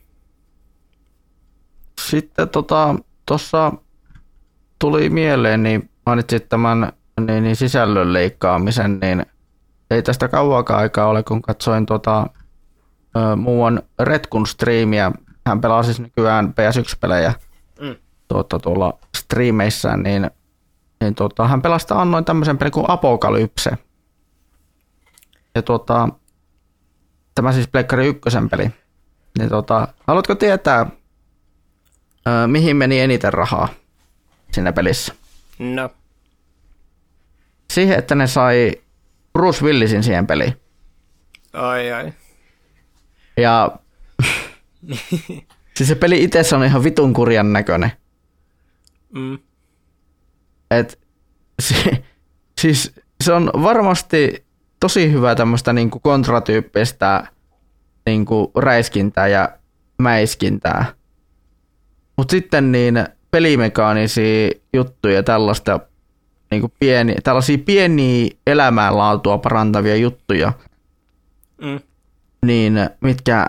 Sitten 2.01 2.49
tota, 2.49 2.95
tuossa 3.27 3.73
tuli 4.79 5.11
mieleen, 5.11 5.63
niin 5.63 5.91
mainitsit 6.07 6.49
tämän 6.49 6.93
niin, 7.27 7.43
niin 7.43 7.57
sisällön 7.57 8.13
leikkaamisen, 8.13 8.99
niin 9.01 9.27
ei 9.91 10.03
tästä 10.03 10.29
kauaakaan 10.29 10.81
aikaa 10.81 11.07
ole, 11.07 11.23
kun 11.23 11.43
katsoin 11.43 11.87
tota, 11.87 12.27
muuan 13.37 13.83
Retkun 14.01 14.47
striimiä. 14.47 15.13
Hän 15.47 15.61
pelaa 15.61 15.83
siis 15.83 16.01
nykyään 16.01 16.49
PS1-pelejä 16.49 17.35
mm. 17.81 17.97
tuota, 18.29 18.59
tuolla 18.59 18.99
striimeissään, 19.17 20.03
niin, 20.03 20.31
niin 21.01 21.15
tuota, 21.15 21.49
hän 21.49 21.63
pelastaa 21.63 22.01
annoin 22.01 22.25
tämmöisen 22.25 22.59
pelin 22.59 22.73
kuin 22.73 22.87
Apokalypse. 22.89 23.71
Ja 25.55 25.63
tuota, 25.63 26.09
tämä 27.35 27.53
siis 27.53 27.69
Pleikkari 27.69 28.07
ykkösen 28.07 28.51
peli. 28.51 28.71
Niin 29.39 29.49
tota, 29.49 29.89
haluatko 30.07 30.35
tietää, 30.35 30.86
ö, 32.27 32.47
mihin 32.47 32.77
meni 32.77 33.01
eniten 33.01 33.33
rahaa 33.33 33.69
siinä 34.52 34.73
pelissä? 34.73 35.15
No. 35.59 35.91
Siihen, 37.70 37.99
että 37.99 38.15
ne 38.15 38.27
sai 38.27 38.73
Bruce 39.33 39.65
Willisin 39.65 40.02
siihen 40.02 40.27
peliin. 40.27 40.57
Ai 41.52 41.93
ai. 41.93 42.12
Ja 43.36 43.70
siis 45.77 45.89
se 45.89 45.94
peli 45.94 46.25
itse 46.25 46.57
on 46.57 46.65
ihan 46.65 46.85
vitun 46.85 47.12
kurjan 47.12 47.52
näköinen. 47.52 47.93
Mm. 49.15 49.39
Et, 50.70 50.99
si, 51.61 52.05
siis 52.61 52.93
se 53.20 53.33
on 53.33 53.51
varmasti 53.62 54.44
tosi 54.81 55.12
hyvä 55.12 55.35
tämmöistä 55.35 55.73
niinku 55.73 56.01
kontratyyppistä 56.01 57.27
niinku 58.07 58.51
räiskintää 58.57 59.29
ja 59.29 59.49
mäiskintää. 59.99 60.85
Mutta 62.17 62.31
sitten 62.31 62.73
niin 62.73 63.07
pelimekaanisia 63.31 64.51
juttuja, 64.75 65.23
tällaista 65.23 65.81
niinku 66.51 66.73
pieni, 66.79 67.15
tällaisia 67.23 67.59
pieniä 67.59 68.31
elämänlaatua 68.47 69.39
parantavia 69.39 69.97
juttuja, 69.97 70.53
mm. 71.63 71.81
niin 72.47 72.75
mitkä 73.01 73.47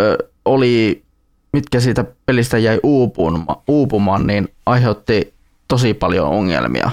ö, 0.00 0.18
oli, 0.44 1.04
mitkä 1.52 1.80
siitä 1.80 2.04
pelistä 2.26 2.58
jäi 2.58 2.80
uupumaan, 2.82 3.56
uupumaan, 3.68 4.26
niin 4.26 4.48
aiheutti 4.66 5.34
tosi 5.68 5.94
paljon 5.94 6.28
ongelmia. 6.28 6.90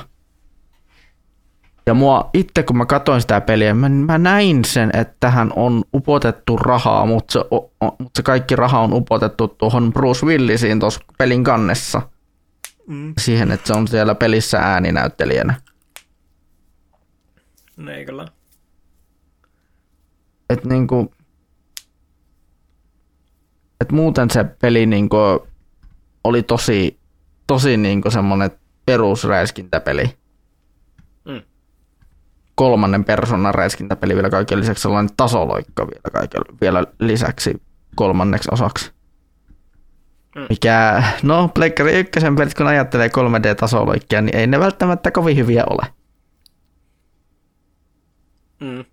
Ja 1.87 1.93
mua 1.93 2.29
itse, 2.33 2.63
kun 2.63 2.77
mä 2.77 2.85
katsoin 2.85 3.21
sitä 3.21 3.41
peliä, 3.41 3.73
mä, 3.73 3.89
mä 3.89 4.17
näin 4.17 4.65
sen, 4.65 4.91
että 4.93 5.15
tähän 5.19 5.53
on 5.55 5.83
upotettu 5.93 6.57
rahaa, 6.57 7.05
mutta 7.05 7.33
se, 7.33 7.39
o, 7.39 7.71
mutta 7.81 8.11
se 8.15 8.23
kaikki 8.23 8.55
raha 8.55 8.79
on 8.79 8.93
upotettu 8.93 9.47
tuohon 9.47 9.93
Bruce 9.93 10.25
Willisiin 10.25 10.79
tuossa 10.79 10.99
pelin 11.17 11.43
kannessa. 11.43 12.01
Mm. 12.87 13.13
Siihen, 13.19 13.51
että 13.51 13.67
se 13.67 13.73
on 13.73 13.87
siellä 13.87 14.15
pelissä 14.15 14.59
ääninäyttelijänä. 14.59 15.61
No 17.77 17.91
ei 17.91 18.05
kyllä. 18.05 18.27
Et 20.49 20.65
niinku, 20.65 21.13
et 23.81 23.91
muuten 23.91 24.29
se 24.29 24.43
peli 24.43 24.85
niinku 24.85 25.17
oli 26.23 26.43
tosi, 26.43 26.99
tosi 27.47 27.77
niinku 27.77 28.11
semmonen 28.11 28.51
perusräiskintäpeli 28.85 30.17
kolmannen 32.57 33.03
persoonan 33.03 33.55
räiskintäpeli 33.55 34.15
vielä 34.15 34.29
kaiken 34.29 34.59
lisäksi 34.59 34.81
sellainen 34.81 35.15
tasoloikka 35.17 35.87
vielä, 35.87 36.09
kaiken, 36.13 36.41
vielä 36.61 36.83
lisäksi 36.99 37.61
kolmanneksi 37.95 38.49
osaksi. 38.51 38.91
Mm. 40.35 40.45
Mikä, 40.49 41.03
no 41.23 41.47
Pleikkari 41.53 41.93
ykkösen 41.93 42.35
pelit, 42.35 42.53
kun 42.53 42.67
ajattelee 42.67 43.07
3D-tasoloikkia, 43.07 44.21
niin 44.21 44.35
ei 44.35 44.47
ne 44.47 44.59
välttämättä 44.59 45.11
kovin 45.11 45.37
hyviä 45.37 45.63
ole. 45.69 45.87
Mm. 48.59 48.85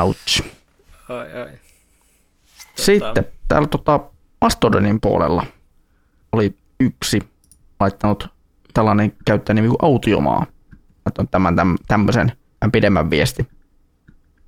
Ouch. 0.00 0.44
Ai, 1.08 1.42
ai. 1.42 1.50
Sitten, 2.76 2.84
Sitten 2.84 3.26
täällä 3.48 3.68
tota 3.68 4.00
Mastodonin 4.40 5.00
puolella 5.00 5.46
oli 6.32 6.56
yksi 6.80 7.20
laittanut 7.80 8.28
tällainen 8.74 9.12
käyttäjänimi 9.24 9.68
kuin 9.68 9.78
Autiomaa 9.82 10.46
tämän, 11.30 11.56
tämän 11.56 11.76
tämmöisen 11.88 12.32
pidemmän 12.72 13.10
viesti. 13.10 13.46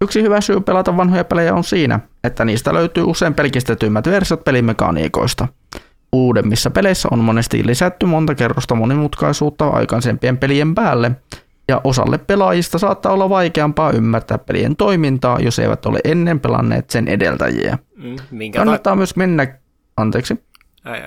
Yksi 0.01 0.23
hyvä 0.23 0.41
syy 0.41 0.61
pelata 0.61 0.97
vanhoja 0.97 1.25
pelejä 1.25 1.55
on 1.55 1.65
siinä, 1.65 2.01
että 2.25 2.45
niistä 2.45 2.75
löytyy 2.75 3.05
usein 3.05 3.35
pelkistetymmät 3.35 4.07
versiot 4.07 4.45
pelimekaniikoista. 4.45 5.49
Uudemmissa 6.13 6.71
peleissä 6.71 7.09
on 7.13 7.19
monesti 7.19 7.67
lisätty 7.67 8.07
monta 8.07 8.35
kerrosta 8.35 8.75
monimutkaisuutta 8.75 9.69
aikaisempien 9.69 10.39
pelien 10.39 10.75
päälle, 10.75 11.11
ja 11.69 11.81
osalle 11.85 12.19
pelaajista 12.19 12.79
saattaa 12.79 13.13
olla 13.13 13.29
vaikeampaa 13.29 13.91
ymmärtää 13.91 14.39
pelien 14.39 14.77
toimintaa, 14.77 15.39
jos 15.41 15.59
eivät 15.59 15.87
ole 15.87 16.01
ennen 16.05 16.41
pelanneet 16.41 16.91
sen 16.91 17.09
edeltäjiä. 17.09 17.79
Mm, 17.97 18.17
minkä 18.31 18.59
Kannattaa 18.59 18.91
ta- 18.93 18.97
myös 18.97 19.17
mennä... 19.17 19.47
Anteeksi. 19.97 20.45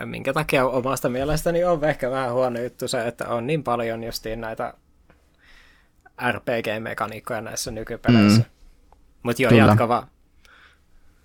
Minkä 0.06 0.34
takia 0.34 0.66
omasta 0.66 1.10
mielestäni 1.10 1.64
on 1.64 1.84
ehkä 1.84 2.12
vähän 2.12 2.34
huono 2.34 2.60
juttu 2.60 2.88
se, 2.88 3.08
että 3.08 3.28
on 3.28 3.48
niin 3.48 3.64
paljon 3.64 4.04
justiin 4.04 4.42
näitä 4.42 4.74
RPG-mekaniikkoja 6.32 7.42
näissä 7.42 7.72
nykypeleissä. 7.72 8.40
Mm. 8.40 8.45
Mutta 9.24 9.42
joo, 9.42 9.51
jatka 9.51 9.88
vaan. 9.88 10.08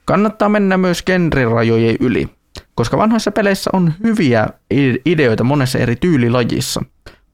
Kannattaa 0.04 0.48
mennä 0.48 0.76
myös 0.76 1.02
genrirajojen 1.02 1.96
yli, 2.00 2.28
koska 2.74 2.98
vanhoissa 2.98 3.30
peleissä 3.30 3.70
on 3.72 3.92
hyviä 4.02 4.46
ideoita 5.06 5.44
monessa 5.44 5.78
eri 5.78 5.96
tyylilajissa. 5.96 6.82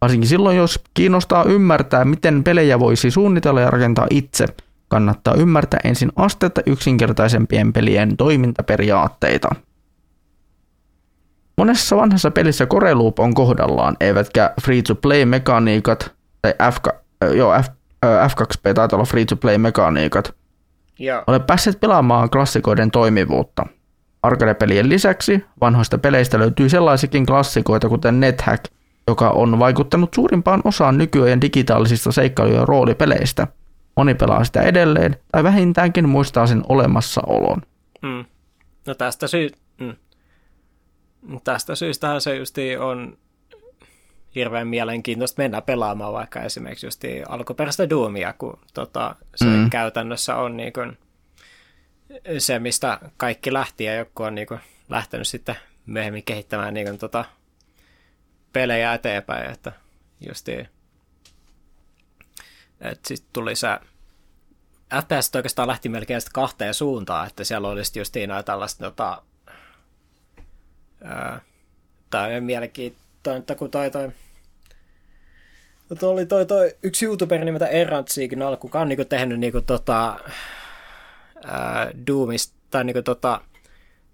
Varsinkin 0.01 0.29
silloin, 0.29 0.57
jos 0.57 0.85
kiinnostaa 0.95 1.45
ymmärtää, 1.45 2.05
miten 2.05 2.45
pelejä 2.45 2.79
voisi 2.79 3.11
suunnitella 3.11 3.61
ja 3.61 3.71
rakentaa 3.71 4.07
itse, 4.11 4.47
kannattaa 4.89 5.35
ymmärtää 5.35 5.81
ensin 5.85 6.13
astetta 6.17 6.61
yksinkertaisempien 6.67 7.73
pelien 7.73 8.17
toimintaperiaatteita. 8.17 9.49
Monessa 11.59 11.97
vanhassa 11.97 12.31
pelissä 12.31 12.67
Core 12.67 12.95
Loop 12.95 13.21
on 13.21 13.35
kohdallaan, 13.35 13.97
eivätkä 14.01 14.55
free-to-play-mekaniikat, 14.63 16.13
tai 16.43 16.55
joo, 17.27 17.63
F, 17.63 17.67
F2P 18.07 18.75
taitaa 18.75 18.97
olla 18.97 19.05
free-to-play-mekaniikat, 19.05 20.35
Joo. 20.99 21.25
Ole 21.27 21.41
päässeet 21.41 21.81
pelaamaan 21.81 22.31
klassikoiden 22.31 22.91
toimivuutta. 22.91 23.67
Arcade-pelien 24.23 24.89
lisäksi 24.89 25.45
vanhoista 25.61 25.99
peleistä 25.99 26.39
löytyy 26.39 26.69
sellaisikin 26.69 27.27
klassikoita 27.27 27.89
kuten 27.89 28.21
NetHack, 28.21 28.65
joka 29.09 29.31
on 29.31 29.59
vaikuttanut 29.59 30.15
suurimpaan 30.15 30.61
osaan 30.65 30.99
nykyajan 30.99 31.41
digitaalisista 31.41 32.13
seikkailu- 32.13 32.55
ja 32.55 32.65
roolipeleistä. 32.65 33.47
Moni 33.97 34.15
pelaa 34.15 34.45
sitä 34.45 34.63
edelleen, 34.63 35.17
tai 35.33 35.45
vähintäänkin 35.45 36.09
muistaa 36.09 36.47
sen 36.47 36.63
olemassaolon. 36.69 37.63
Mm. 38.03 38.25
No 38.87 38.95
tästä, 38.95 39.27
syy... 39.27 39.51
mm. 39.81 39.97
tästä 41.45 41.75
syystähän 41.75 42.21
se 42.21 42.37
justi 42.37 42.77
on 42.77 43.17
hirveän 44.35 44.69
mielenkiintoista 44.69 45.43
mennä 45.43 45.63
pelaamaan 45.63 46.13
vaikka 46.13 46.41
esimerkiksi 46.41 46.87
just 46.87 47.03
alkuperäistä 47.29 47.91
Doomia, 47.91 48.33
kun 48.33 48.59
tota, 48.75 49.17
se 49.35 49.45
mm. 49.45 49.71
käytännössä 49.71 50.37
on 50.37 50.57
niin 50.57 50.73
kuin 50.73 50.99
se, 52.39 52.59
mistä 52.59 52.99
kaikki 53.17 53.53
lähti 53.53 53.85
ja 53.85 53.95
joku 53.95 54.23
on 54.23 54.35
niin 54.35 54.47
kuin 54.47 54.61
lähtenyt 54.89 55.29
sitten 55.29 55.57
myöhemmin 55.87 56.25
kehittämään 56.25 56.75
niin 56.75 56.87
kuin 56.87 56.99
tota 56.99 57.25
pelejä 58.53 58.95
eteenpäin, 58.95 59.51
että 59.51 59.73
justiin 60.27 60.69
että 62.81 63.09
sitten 63.09 63.31
tuli 63.33 63.57
se 63.57 63.69
FPS 65.03 65.37
oikeastaan 65.37 65.69
lähti 65.69 65.89
melkein 65.89 66.21
sitten 66.21 66.33
kahteen 66.33 66.75
suuntaan, 66.75 67.27
että 67.27 67.45
siellä 67.45 67.69
olisi 67.69 67.99
justiin 67.99 68.29
noin 68.29 68.45
tällaista 68.45 68.85
tota, 68.85 69.23
ää, 71.05 71.41
tai 72.11 72.41
mielenkiintoista, 72.41 73.04
kun 73.59 73.71
toi, 73.71 73.91
toi 73.91 74.13
Tuo 75.99 76.11
oli 76.11 76.27
toi, 76.27 76.47
toi 76.47 76.77
yksi 76.83 77.05
YouTuber 77.05 77.45
nimeltä 77.45 77.67
Errant 77.67 78.09
Signal, 78.09 78.57
kuka 78.57 78.81
on 78.81 78.89
niinku 78.89 79.05
tehnyt 79.05 79.41
niinku 79.41 79.61
tota, 79.61 80.17
ää, 81.45 81.91
Doomista 82.07 82.55
tai 82.71 82.85
niinku 82.85 83.03
tota, 83.03 83.41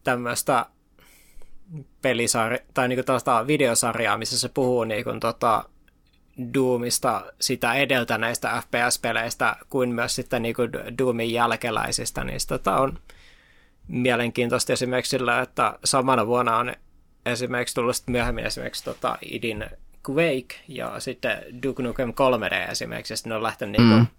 tämmöistä 0.04 0.66
pelisarja, 2.02 2.58
tai 2.74 2.88
niinku 2.88 3.02
tällaista 3.02 3.46
videosarjaa, 3.46 4.18
missä 4.18 4.38
se 4.38 4.48
puhuu 4.48 4.84
niinku 4.84 5.10
tota, 5.20 5.64
Doomista 6.54 7.32
sitä 7.40 7.74
edeltäneistä 7.74 8.62
FPS-peleistä, 8.62 9.56
kuin 9.70 9.94
myös 9.94 10.14
sitten 10.14 10.42
niinku 10.42 10.62
Doomin 10.98 11.32
jälkeläisistä, 11.32 12.24
niin 12.24 12.40
tota 12.48 12.76
on 12.76 12.98
mielenkiintoista 13.88 14.72
esimerkiksi 14.72 15.10
sillä, 15.10 15.40
että 15.40 15.78
samana 15.84 16.26
vuonna 16.26 16.56
on 16.56 16.74
esimerkiksi 17.26 17.74
tullut 17.74 17.96
myöhemmin 18.06 18.46
esimerkiksi 18.46 18.84
tota 18.84 19.18
idin 19.22 19.66
Quake 20.10 20.54
ja 20.68 21.00
sitten 21.00 21.62
Duke 21.62 21.82
Nukem 21.82 22.10
3D 22.10 22.70
esimerkiksi, 22.70 23.12
ja 23.12 23.16
sitten 23.16 23.30
ne 23.30 23.36
on 23.36 23.42
lähtenyt 23.42 23.80
mm. 23.80 23.88
niinku, 23.88 24.12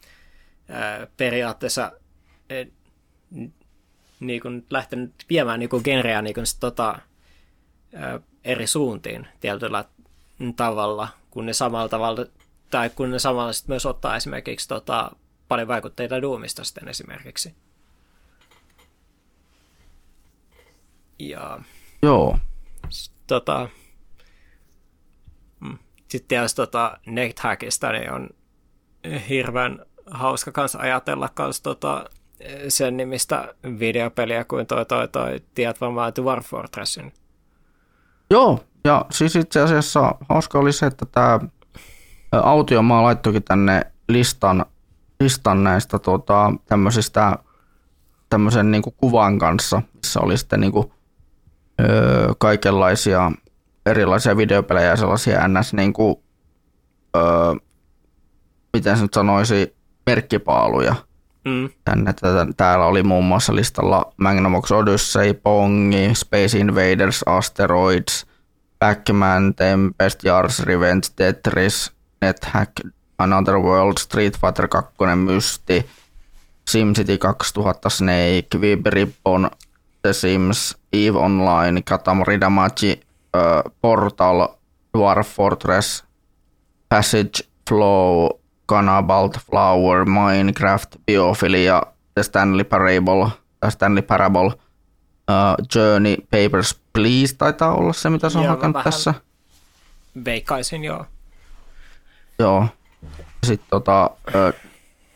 ää, 0.70 1.08
periaatteessa 1.18 1.92
e, 2.50 2.66
niinku, 4.20 4.50
lähtenyt 4.70 5.14
viemään 5.30 5.60
niinku 5.60 5.80
genreä 5.80 6.22
niinku, 6.22 6.46
sit, 6.46 6.60
tota, 6.60 7.00
ää, 7.96 8.20
eri 8.44 8.68
suuntiin 8.68 9.28
tietyllä 9.40 9.86
tavalla, 10.56 11.08
kun 11.32 11.46
ne 11.46 11.54
samalla 11.54 11.90
tavalla, 11.90 12.26
tai 12.70 12.90
kun 12.90 13.12
ne 13.12 13.20
samalla 13.20 13.54
sit 13.54 13.68
myös 13.68 13.86
ottaa 13.86 14.16
esimerkiksi 14.16 14.68
tota, 14.68 15.12
paljon 15.48 15.68
vaikutteita 15.68 16.22
Doomista 16.22 16.64
sitten 16.64 16.88
esimerkiksi. 16.88 17.56
Ja, 21.20 21.60
Joo. 22.02 22.40
Tota, 23.32 23.69
sitten 26.08 26.27
tietysti 26.27 26.56
tota 26.56 26.98
NetHackista 27.06 27.92
niin 27.92 28.11
on 28.11 28.30
hirveän 29.30 29.85
hauska 30.11 30.51
kanssa 30.51 30.80
ajatella 30.80 31.30
kans 31.34 31.61
tota, 31.61 32.06
sen 32.68 32.98
nimistä 32.98 33.56
videopeliä 33.80 34.43
kuin 34.43 34.68
toi, 34.68 34.85
toi, 34.85 35.08
toi 35.08 35.42
tiedät 35.53 35.82
varmaan 35.82 36.14
Dwarf 36.16 36.45
Fortressin. 36.45 37.14
Joo, 38.30 38.60
ja 38.84 39.06
siis 39.11 39.35
itse 39.35 39.61
asiassa 39.61 40.16
hauska 40.30 40.60
oli 40.60 40.74
se, 40.74 40.85
että 40.85 41.06
tämä 41.06 41.40
Autiomaa 42.32 43.03
laittokin 43.03 43.43
tänne 43.43 43.82
listan, 44.08 44.66
listan 45.19 45.64
näistä 45.64 46.00
tota, 46.00 46.53
tämmöisistä 46.66 47.38
tämmöisen 48.30 48.72
niin 48.72 48.82
kuin 48.82 48.95
kuvan 48.98 49.40
kanssa, 49.40 49.82
missä 49.93 50.19
oli 50.19 50.38
sitten 50.38 50.60
niin 50.60 50.72
kuin, 50.72 50.92
öö, 51.82 52.34
kaikenlaisia 52.38 53.32
erilaisia 53.85 54.38
videopelejä 54.38 54.90
ja 54.90 54.95
sellaisia 54.95 55.48
ns. 55.48 55.74
Niin 55.74 55.93
kuin, 55.93 56.16
öö, 57.16 57.24
miten 58.74 58.98
se 58.98 59.01
nyt 59.03 59.14
sanoisi, 59.14 59.76
merkkipaaluja. 60.06 60.95
Mm. 61.45 61.69
Tänne, 61.85 62.14
täällä 62.58 62.85
oli 62.85 63.03
muun 63.03 63.26
muassa 63.26 63.56
listalla 63.56 64.14
Magnavox 64.18 64.72
Odyssey, 64.72 65.34
Pongi, 65.34 66.10
Space 66.14 66.58
Invaders, 66.58 67.24
Asteroids, 67.26 68.26
Pac-Man, 68.80 69.56
Tempest, 69.56 70.24
Yars 70.26 70.60
Revenge, 70.60 71.08
Tetris, 71.16 71.92
NetHack, 72.22 72.72
Another 73.18 73.56
World, 73.56 73.98
Street 74.00 74.38
Fighter 74.38 74.68
2, 74.68 75.16
Mysti, 75.16 75.85
SimCity 76.69 77.18
2000, 77.18 77.90
Snake, 77.90 78.58
Wib 78.58 78.85
Ribbon, 78.85 79.50
The 80.04 80.14
Sims, 80.14 80.78
EVE 80.94 81.16
Online, 81.16 81.82
Katamari 81.84 82.38
Damacy, 82.40 83.00
Portal, 83.82 84.48
Dwarf 84.98 85.28
Fortress, 85.28 86.04
Passage, 86.90 87.44
Flow, 87.70 88.42
Canabalt, 88.72 89.38
Flower, 89.50 90.06
Minecraft, 90.06 90.96
Biophilia, 91.08 91.82
The 92.16 92.24
Stanley 92.24 92.64
Parable, 92.64 93.22
uh, 93.22 93.70
Stanley 93.70 94.02
Parable, 94.02 94.48
uh, 95.28 95.56
Journey, 95.76 96.18
Papers, 96.32 96.82
Please 96.94 97.36
taitaa 97.38 97.74
olla 97.74 97.94
se, 97.94 98.10
mitä 98.10 98.30
se 98.30 98.38
on 98.38 98.48
hakenut 98.48 98.84
tässä. 98.84 99.14
Veikkaisin, 100.26 100.84
joo. 100.84 101.06
Joo. 102.40 102.68
Sitten 103.44 103.68
tota, 103.70 104.10
uh, 104.28 104.70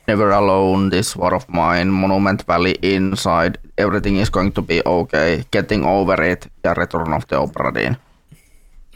Never 0.08 0.32
Alone, 0.32 0.90
This 0.90 1.18
War 1.18 1.34
of 1.34 1.48
Mine, 1.48 1.86
Monument 1.86 2.48
Valley 2.48 2.74
Inside, 2.82 3.60
Everything 3.78 4.22
is 4.22 4.32
going 4.32 4.54
to 4.54 4.62
be 4.62 4.82
okay, 4.86 5.44
Getting 5.52 5.86
Over 5.86 6.24
It 6.24 6.52
ja 6.64 6.74
Return 6.74 7.14
of 7.14 7.28
the 7.28 7.38
Obra 7.38 7.74
Dinn. 7.74 7.96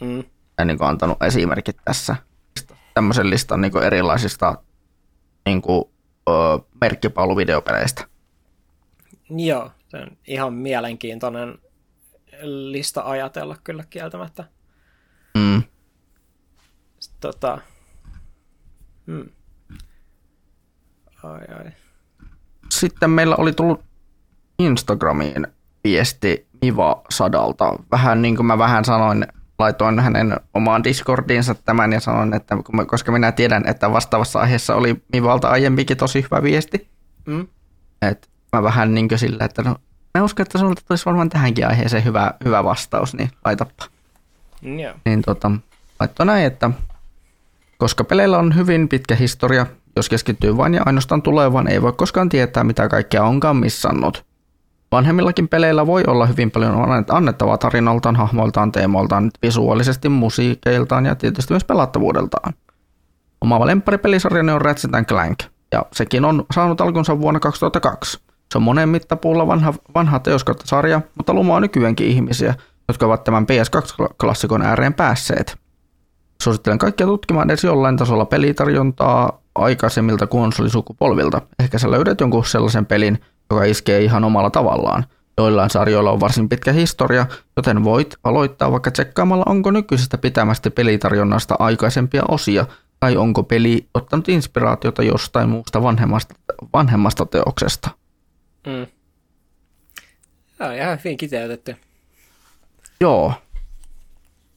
Mm. 0.00 0.24
Ja 0.58 0.64
niin 0.64 0.78
kuin 0.78 0.88
antanut 0.88 1.22
esimerkit 1.22 1.76
tässä. 1.84 2.16
Tämmöisen 2.94 3.30
listan 3.30 3.60
niin 3.60 3.72
kuin 3.72 3.84
erilaisista 3.84 4.54
niin 5.46 5.62
kuin, 5.62 5.84
ö, 6.28 6.32
merkkipalveluvideopeleistä. 6.80 8.04
Joo, 9.30 9.70
se 9.88 9.96
on 9.96 10.16
ihan 10.26 10.54
mielenkiintoinen 10.54 11.58
lista 12.42 13.02
ajatella 13.02 13.56
kyllä 13.64 13.84
kieltämättä. 13.90 14.44
Mm. 15.38 15.62
Sitten, 17.00 17.20
tota, 17.20 17.58
hmm. 19.06 19.30
Ai, 21.22 21.40
ai. 21.58 21.72
Sitten 22.70 23.10
meillä 23.10 23.36
oli 23.36 23.52
tullut 23.52 23.84
Instagramiin 24.58 25.46
viesti 25.84 26.46
Miva 26.62 27.02
Sadalta. 27.10 27.74
Vähän 27.90 28.22
niin 28.22 28.36
kuin 28.36 28.46
mä 28.46 28.58
vähän 28.58 28.84
sanoin 28.84 29.26
laitoin 29.58 30.00
hänen 30.00 30.40
omaan 30.54 30.84
Discordiinsa 30.84 31.54
tämän 31.54 31.92
ja 31.92 32.00
sanoin, 32.00 32.34
että 32.34 32.56
koska 32.86 33.12
minä 33.12 33.32
tiedän, 33.32 33.66
että 33.66 33.92
vastaavassa 33.92 34.40
aiheessa 34.40 34.74
oli 34.74 35.02
Mivalta 35.12 35.48
aiemminkin 35.48 35.96
tosi 35.96 36.22
hyvä 36.22 36.42
viesti. 36.42 36.88
Mm. 37.26 37.46
Että 38.02 38.28
mä 38.52 38.62
vähän 38.62 38.94
niin 38.94 39.08
sillä, 39.16 39.44
että 39.44 39.62
no, 39.62 39.76
mä 40.14 40.24
uskon, 40.24 40.42
että 40.42 40.58
sinulta 40.58 40.82
tulisi 40.88 41.06
varmaan 41.06 41.28
tähänkin 41.28 41.66
aiheeseen 41.66 42.04
hyvä, 42.04 42.34
hyvä 42.44 42.64
vastaus, 42.64 43.14
niin 43.14 43.30
laitapa. 43.44 43.84
Yeah. 44.66 44.94
Niin 45.04 45.22
tota, 45.22 45.50
laittoi 46.00 46.26
näin, 46.26 46.46
että 46.46 46.70
koska 47.78 48.04
peleillä 48.04 48.38
on 48.38 48.56
hyvin 48.56 48.88
pitkä 48.88 49.14
historia, 49.14 49.66
jos 49.96 50.08
keskittyy 50.08 50.56
vain 50.56 50.74
ja 50.74 50.82
ainoastaan 50.86 51.22
tulevaan, 51.22 51.68
ei 51.68 51.82
voi 51.82 51.92
koskaan 51.92 52.28
tietää, 52.28 52.64
mitä 52.64 52.88
kaikkea 52.88 53.24
onkaan 53.24 53.56
missannut. 53.56 54.24
Vanhemmillakin 54.92 55.48
peleillä 55.48 55.86
voi 55.86 56.04
olla 56.06 56.26
hyvin 56.26 56.50
paljon 56.50 56.74
annettavaa 57.10 57.58
tarinaltaan, 57.58 58.16
hahmoiltaan, 58.16 58.72
teemoiltaan, 58.72 59.30
visuaalisesti, 59.42 60.08
musiikeiltaan 60.08 61.06
ja 61.06 61.14
tietysti 61.14 61.52
myös 61.52 61.64
pelattavuudeltaan. 61.64 62.54
Oma 63.40 63.66
lempparipelisarjani 63.66 64.52
on 64.52 64.60
Ratchet 64.60 65.06
Clank, 65.08 65.38
ja 65.72 65.86
sekin 65.92 66.24
on 66.24 66.44
saanut 66.54 66.80
alkunsa 66.80 67.20
vuonna 67.20 67.40
2002. 67.40 68.18
Se 68.52 68.58
on 68.58 68.62
monen 68.62 68.88
mittapuulla 68.88 69.46
vanha, 69.46 69.74
vanha 69.94 70.18
teoskautta 70.18 70.66
sarja, 70.66 71.00
mutta 71.14 71.34
lumaa 71.34 71.60
nykyäänkin 71.60 72.06
ihmisiä, 72.06 72.54
jotka 72.88 73.06
ovat 73.06 73.24
tämän 73.24 73.46
PS2-klassikon 73.50 74.62
ääreen 74.62 74.94
päässeet. 74.94 75.58
Suosittelen 76.42 76.78
kaikkia 76.78 77.06
tutkimaan 77.06 77.50
edes 77.50 77.64
jollain 77.64 77.96
tasolla 77.96 78.24
pelitarjontaa 78.24 79.39
aikaisemmilta 79.54 80.26
konsolisukupolvilta. 80.26 81.42
Ehkä 81.58 81.78
sä 81.78 81.90
löydät 81.90 82.20
jonkun 82.20 82.44
sellaisen 82.44 82.86
pelin, 82.86 83.18
joka 83.50 83.64
iskee 83.64 84.02
ihan 84.02 84.24
omalla 84.24 84.50
tavallaan. 84.50 85.04
Joillain 85.38 85.70
sarjoilla 85.70 86.10
on 86.10 86.20
varsin 86.20 86.48
pitkä 86.48 86.72
historia, 86.72 87.26
joten 87.56 87.84
voit 87.84 88.16
aloittaa 88.24 88.72
vaikka 88.72 88.90
tsekkaamalla, 88.90 89.44
onko 89.46 89.70
nykyisestä 89.70 90.18
pitämästä 90.18 90.70
pelitarjonnasta 90.70 91.56
aikaisempia 91.58 92.22
osia, 92.28 92.66
tai 93.00 93.16
onko 93.16 93.42
peli 93.42 93.88
ottanut 93.94 94.28
inspiraatiota 94.28 95.02
jostain 95.02 95.48
muusta 95.48 95.82
vanhemmasta, 95.82 96.34
vanhemmasta 96.74 97.26
teoksesta. 97.26 97.90
Mm. 98.66 98.86
Joo, 100.60 100.70
ihan 100.70 100.98
hyvin 101.04 101.16
kiteytetty. 101.16 101.76
Joo. 103.00 103.34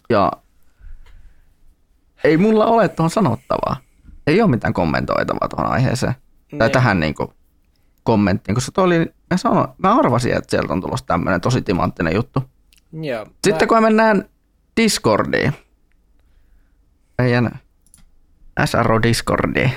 Ja 0.10 0.32
ei 2.24 2.38
mulla 2.38 2.66
ole 2.66 2.90
tuohon 2.90 3.10
sanottavaa. 3.10 3.78
Ei 4.28 4.42
ole 4.42 4.50
mitään 4.50 4.74
kommentoitavaa 4.74 5.50
tuohon 5.50 5.72
aiheeseen. 5.72 6.16
Ne. 6.52 6.58
Tai 6.58 6.70
tähän 6.70 7.00
niin 7.00 7.16
kuin, 7.16 7.30
kommenttiin, 8.04 8.56
koska 8.56 8.72
toi 8.72 8.84
oli, 8.84 9.00
mä, 9.30 9.38
sanoin, 9.38 9.68
mä 9.78 10.00
arvasin, 10.00 10.38
että 10.38 10.52
sieltä 10.52 10.74
on 10.74 10.82
tulossa 10.82 11.06
tämmöinen 11.06 11.42
tosi 11.42 11.62
timanttinen 11.62 12.16
juttu. 12.16 12.44
Joo, 12.92 13.26
Sitten 13.26 13.66
mä... 13.66 13.68
kun 13.68 13.78
me 13.78 13.82
mennään 13.82 14.30
Discordiin, 14.82 15.54
meidän 17.18 17.60
SRO 18.66 19.02
Discordiin, 19.02 19.72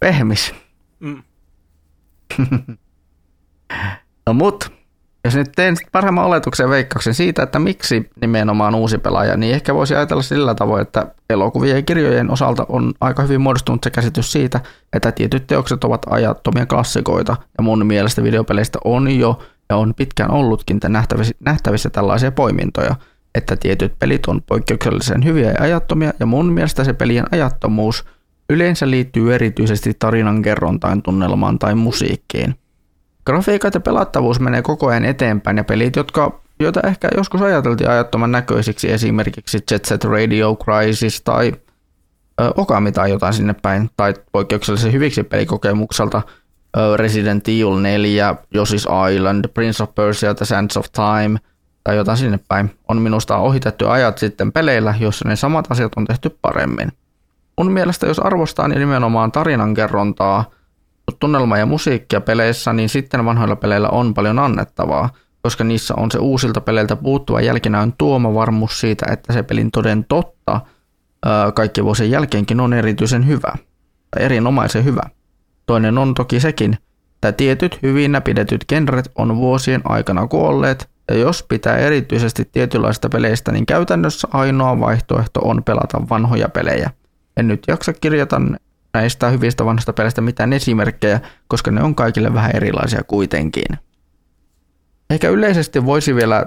pehmis. 0.00 0.54
Mm. 1.00 1.22
no 4.26 4.32
mut, 4.32 4.72
jos 5.24 5.34
nyt 5.34 5.52
teen 5.56 5.76
parhaimman 5.92 6.24
oletuksen 6.24 6.70
veikkauksen 6.70 7.14
siitä, 7.14 7.42
että 7.42 7.58
miksi 7.58 8.10
nimenomaan 8.20 8.74
uusi 8.74 8.98
pelaaja, 8.98 9.36
niin 9.36 9.54
ehkä 9.54 9.74
voisi 9.74 9.94
ajatella 9.94 10.22
sillä 10.22 10.54
tavoin, 10.54 10.82
että 10.82 11.06
elokuvien 11.30 11.76
ja 11.76 11.82
kirjojen 11.82 12.30
osalta 12.30 12.66
on 12.68 12.92
aika 13.00 13.22
hyvin 13.22 13.40
muodostunut 13.40 13.84
se 13.84 13.90
käsitys 13.90 14.32
siitä, 14.32 14.60
että 14.92 15.12
tietyt 15.12 15.46
teokset 15.46 15.84
ovat 15.84 16.02
ajattomia 16.10 16.66
klassikoita, 16.66 17.36
ja 17.58 17.64
mun 17.64 17.86
mielestä 17.86 18.22
videopeleistä 18.22 18.78
on 18.84 19.10
jo 19.10 19.38
ja 19.70 19.76
on 19.76 19.94
pitkään 19.94 20.30
ollutkin 20.30 20.80
nähtävissä, 20.88 21.34
nähtävissä 21.40 21.90
tällaisia 21.90 22.32
poimintoja, 22.32 22.96
että 23.34 23.56
tietyt 23.56 23.98
pelit 23.98 24.26
on 24.26 24.42
poikkeuksellisen 24.42 25.24
hyviä 25.24 25.50
ja 25.50 25.62
ajattomia, 25.62 26.12
ja 26.20 26.26
mun 26.26 26.52
mielestä 26.52 26.84
se 26.84 26.92
pelien 26.92 27.24
ajattomuus 27.32 28.04
yleensä 28.50 28.90
liittyy 28.90 29.34
erityisesti 29.34 29.94
tarinankerrontaan, 29.98 31.02
tunnelmaan 31.02 31.58
tai 31.58 31.74
musiikkiin. 31.74 32.54
Grafiikat 33.26 33.74
ja 33.74 33.80
pelattavuus 33.80 34.40
menee 34.40 34.62
koko 34.62 34.86
ajan 34.86 35.04
eteenpäin 35.04 35.56
ja 35.56 35.64
pelit, 35.64 35.96
jotka, 35.96 36.40
joita 36.60 36.80
ehkä 36.84 37.08
joskus 37.16 37.42
ajateltiin 37.42 37.90
ajattoman 37.90 38.32
näköisiksi, 38.32 38.92
esimerkiksi 38.92 39.58
Jet 39.70 39.84
Set 39.84 40.04
Radio 40.04 40.56
Crisis 40.64 41.22
tai 41.22 41.52
ö, 42.40 42.52
Okami 42.56 42.92
tai 42.92 43.10
jotain 43.10 43.34
sinne 43.34 43.54
päin, 43.62 43.90
tai 43.96 44.14
poikkeuksellisen 44.32 44.92
hyviksi 44.92 45.22
pelikokemukselta 45.22 46.22
ö, 46.76 46.96
Resident 46.96 47.48
Evil 47.48 47.78
4, 47.78 48.34
Yoshi's 48.56 49.12
Island, 49.12 49.44
Prince 49.54 49.82
of 49.82 49.94
Persia, 49.94 50.34
The 50.34 50.44
Sands 50.44 50.76
of 50.76 50.86
Time 50.92 51.38
tai 51.84 51.96
jotain 51.96 52.18
sinne 52.18 52.38
päin, 52.48 52.70
on 52.88 53.00
minusta 53.00 53.36
ohitettu 53.36 53.88
ajat 53.88 54.18
sitten 54.18 54.52
peleillä, 54.52 54.94
joissa 55.00 55.28
ne 55.28 55.36
samat 55.36 55.70
asiat 55.70 55.92
on 55.96 56.04
tehty 56.04 56.38
paremmin. 56.42 56.92
Mun 57.58 57.72
mielestä 57.72 58.06
jos 58.06 58.18
arvostaa 58.18 58.68
niin 58.68 58.80
nimenomaan 58.80 59.32
tarinankerrontaa, 59.32 60.44
tunnelma 61.20 61.58
ja 61.58 61.66
musiikkia 61.66 62.20
peleissä, 62.20 62.72
niin 62.72 62.88
sitten 62.88 63.24
vanhoilla 63.24 63.56
peleillä 63.56 63.88
on 63.88 64.14
paljon 64.14 64.38
annettavaa, 64.38 65.10
koska 65.42 65.64
niissä 65.64 65.94
on 65.96 66.10
se 66.10 66.18
uusilta 66.18 66.60
peleiltä 66.60 66.96
puuttuva 66.96 67.40
jälkinäön 67.40 67.92
tuoma 67.98 68.34
varmuus 68.34 68.80
siitä, 68.80 69.06
että 69.12 69.32
se 69.32 69.42
pelin 69.42 69.70
toden 69.70 70.04
totta 70.04 70.60
kaikki 71.54 71.84
vuosien 71.84 72.10
jälkeenkin 72.10 72.60
on 72.60 72.72
erityisen 72.72 73.26
hyvä, 73.26 73.52
tai 74.10 74.24
erinomaisen 74.24 74.84
hyvä. 74.84 75.02
Toinen 75.66 75.98
on 75.98 76.14
toki 76.14 76.40
sekin, 76.40 76.78
että 77.14 77.32
tietyt 77.32 77.78
hyvinä 77.82 78.20
pidetyt 78.20 78.64
genret 78.68 79.10
on 79.14 79.36
vuosien 79.36 79.80
aikana 79.84 80.26
kuolleet, 80.26 80.90
ja 81.08 81.16
jos 81.16 81.44
pitää 81.48 81.76
erityisesti 81.76 82.48
tietynlaista 82.52 83.08
peleistä, 83.08 83.52
niin 83.52 83.66
käytännössä 83.66 84.28
ainoa 84.32 84.80
vaihtoehto 84.80 85.40
on 85.40 85.64
pelata 85.64 86.08
vanhoja 86.10 86.48
pelejä. 86.48 86.90
En 87.36 87.48
nyt 87.48 87.62
jaksa 87.68 87.92
kirjata 87.92 88.40
näistä 88.94 89.28
hyvistä 89.28 89.64
vanhoista 89.64 89.92
peleistä 89.92 90.20
mitään 90.20 90.52
esimerkkejä, 90.52 91.20
koska 91.48 91.70
ne 91.70 91.82
on 91.82 91.94
kaikille 91.94 92.34
vähän 92.34 92.50
erilaisia 92.54 93.02
kuitenkin. 93.04 93.78
Ehkä 95.10 95.28
yleisesti 95.28 95.86
voisi 95.86 96.14
vielä 96.14 96.46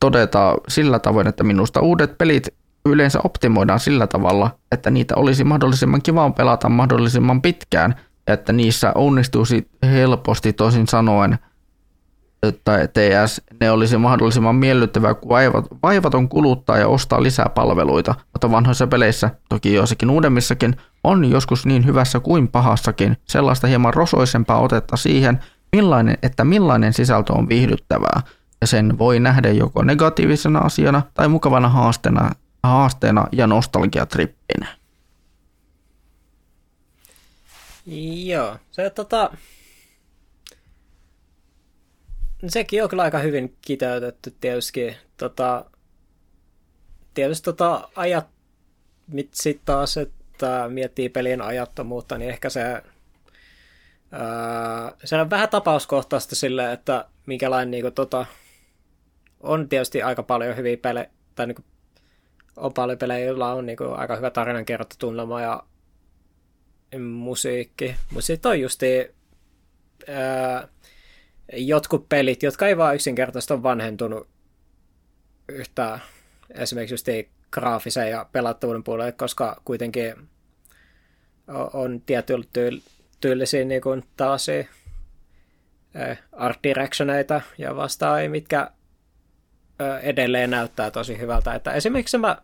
todeta 0.00 0.54
sillä 0.68 0.98
tavoin, 0.98 1.26
että 1.26 1.44
minusta 1.44 1.80
uudet 1.80 2.18
pelit 2.18 2.48
yleensä 2.86 3.18
optimoidaan 3.24 3.80
sillä 3.80 4.06
tavalla, 4.06 4.58
että 4.72 4.90
niitä 4.90 5.14
olisi 5.16 5.44
mahdollisimman 5.44 6.02
kiva 6.02 6.30
pelata 6.30 6.68
mahdollisimman 6.68 7.42
pitkään 7.42 7.94
että 8.26 8.52
niissä 8.52 8.92
onnistuisi 8.94 9.68
helposti 9.82 10.52
toisin 10.52 10.88
sanoen– 10.88 11.38
tai 12.64 12.88
TS, 12.88 13.42
ne 13.60 13.70
olisi 13.70 13.98
mahdollisimman 13.98 14.54
miellyttävää, 14.54 15.14
vaivat, 15.28 15.66
vaivaton 15.82 16.28
kuluttaa 16.28 16.78
ja 16.78 16.88
ostaa 16.88 17.22
lisää 17.22 17.48
palveluita, 17.54 18.14
mutta 18.32 18.50
vanhoissa 18.50 18.86
peleissä, 18.86 19.30
toki 19.48 19.74
joissakin 19.74 20.10
uudemmissakin, 20.10 20.76
on 21.04 21.30
joskus 21.30 21.66
niin 21.66 21.86
hyvässä 21.86 22.20
kuin 22.20 22.48
pahassakin 22.48 23.16
sellaista 23.24 23.66
hieman 23.66 23.94
rosoisempaa 23.94 24.60
otetta 24.60 24.96
siihen, 24.96 25.40
millainen, 25.72 26.18
että 26.22 26.44
millainen 26.44 26.92
sisältö 26.92 27.32
on 27.32 27.48
viihdyttävää, 27.48 28.20
ja 28.60 28.66
sen 28.66 28.98
voi 28.98 29.20
nähdä 29.20 29.50
joko 29.50 29.82
negatiivisena 29.82 30.58
asiana 30.58 31.02
tai 31.14 31.28
mukavana 31.28 31.68
haasteena, 31.68 32.30
haasteena 32.62 33.26
ja 33.32 33.46
nostalgiatrippinä. 33.46 34.66
Joo, 38.26 38.56
se 38.70 38.90
tota, 38.90 39.30
sekin 42.48 42.82
on 42.82 42.88
kyllä 42.88 43.02
aika 43.02 43.18
hyvin 43.18 43.56
kiteytetty 43.62 44.34
tietysti. 44.40 44.96
Tota, 45.16 45.64
tietysti 47.14 47.44
tota 47.44 47.88
ajat, 47.96 48.26
sitten 49.32 49.64
taas, 49.64 49.96
että 49.96 50.68
miettii 50.68 51.08
pelin 51.08 51.42
ajattomuutta, 51.42 52.18
niin 52.18 52.30
ehkä 52.30 52.50
se, 52.50 52.82
ää, 54.12 54.92
se 55.04 55.16
on 55.16 55.30
vähän 55.30 55.48
tapauskohtaista 55.48 56.36
sille, 56.36 56.72
että 56.72 57.04
minkälainen 57.26 57.70
niin 57.70 57.82
kuin, 57.82 57.94
tota, 57.94 58.26
on 59.40 59.68
tietysti 59.68 60.02
aika 60.02 60.22
paljon 60.22 60.56
hyviä 60.56 60.76
pelejä, 60.76 61.10
tai 61.34 61.46
niin 61.46 61.56
kuin, 61.56 61.64
on 62.56 62.72
paljon 62.72 62.98
pelejä, 62.98 63.26
joilla 63.26 63.52
on 63.52 63.66
niin 63.66 63.76
kuin, 63.76 63.92
aika 63.92 64.16
hyvä 64.16 64.30
tarinankerrontatunnelma 64.30 65.40
ja 65.40 65.62
musiikki. 66.98 67.96
Mutta 68.12 68.26
sitten 68.26 68.50
on 68.50 68.60
justi 68.60 69.14
ää, 70.08 70.68
jotkut 71.52 72.08
pelit, 72.08 72.42
jotka 72.42 72.66
ei 72.66 72.76
vaan 72.76 72.94
yksinkertaisesti 72.94 73.54
ole 73.54 73.62
vanhentunut 73.62 74.28
yhtään 75.48 76.00
esimerkiksi 76.50 76.94
just 76.94 77.06
graafisen 77.50 78.10
ja 78.10 78.26
pelattavuuden 78.32 78.84
puolelle, 78.84 79.12
koska 79.12 79.62
kuitenkin 79.64 80.14
on 81.72 82.00
tietyllä 82.06 82.44
tyylisiä 83.20 83.64
niin 83.64 83.82
kuin 83.82 84.04
tällaisia 84.16 84.64
art 86.32 86.58
directioneita 86.62 87.40
ja 87.58 87.76
vastaa, 87.76 88.28
mitkä 88.28 88.70
edelleen 90.02 90.50
näyttää 90.50 90.90
tosi 90.90 91.18
hyvältä. 91.18 91.54
Että 91.54 91.72
esimerkiksi 91.72 92.18
mä 92.18 92.42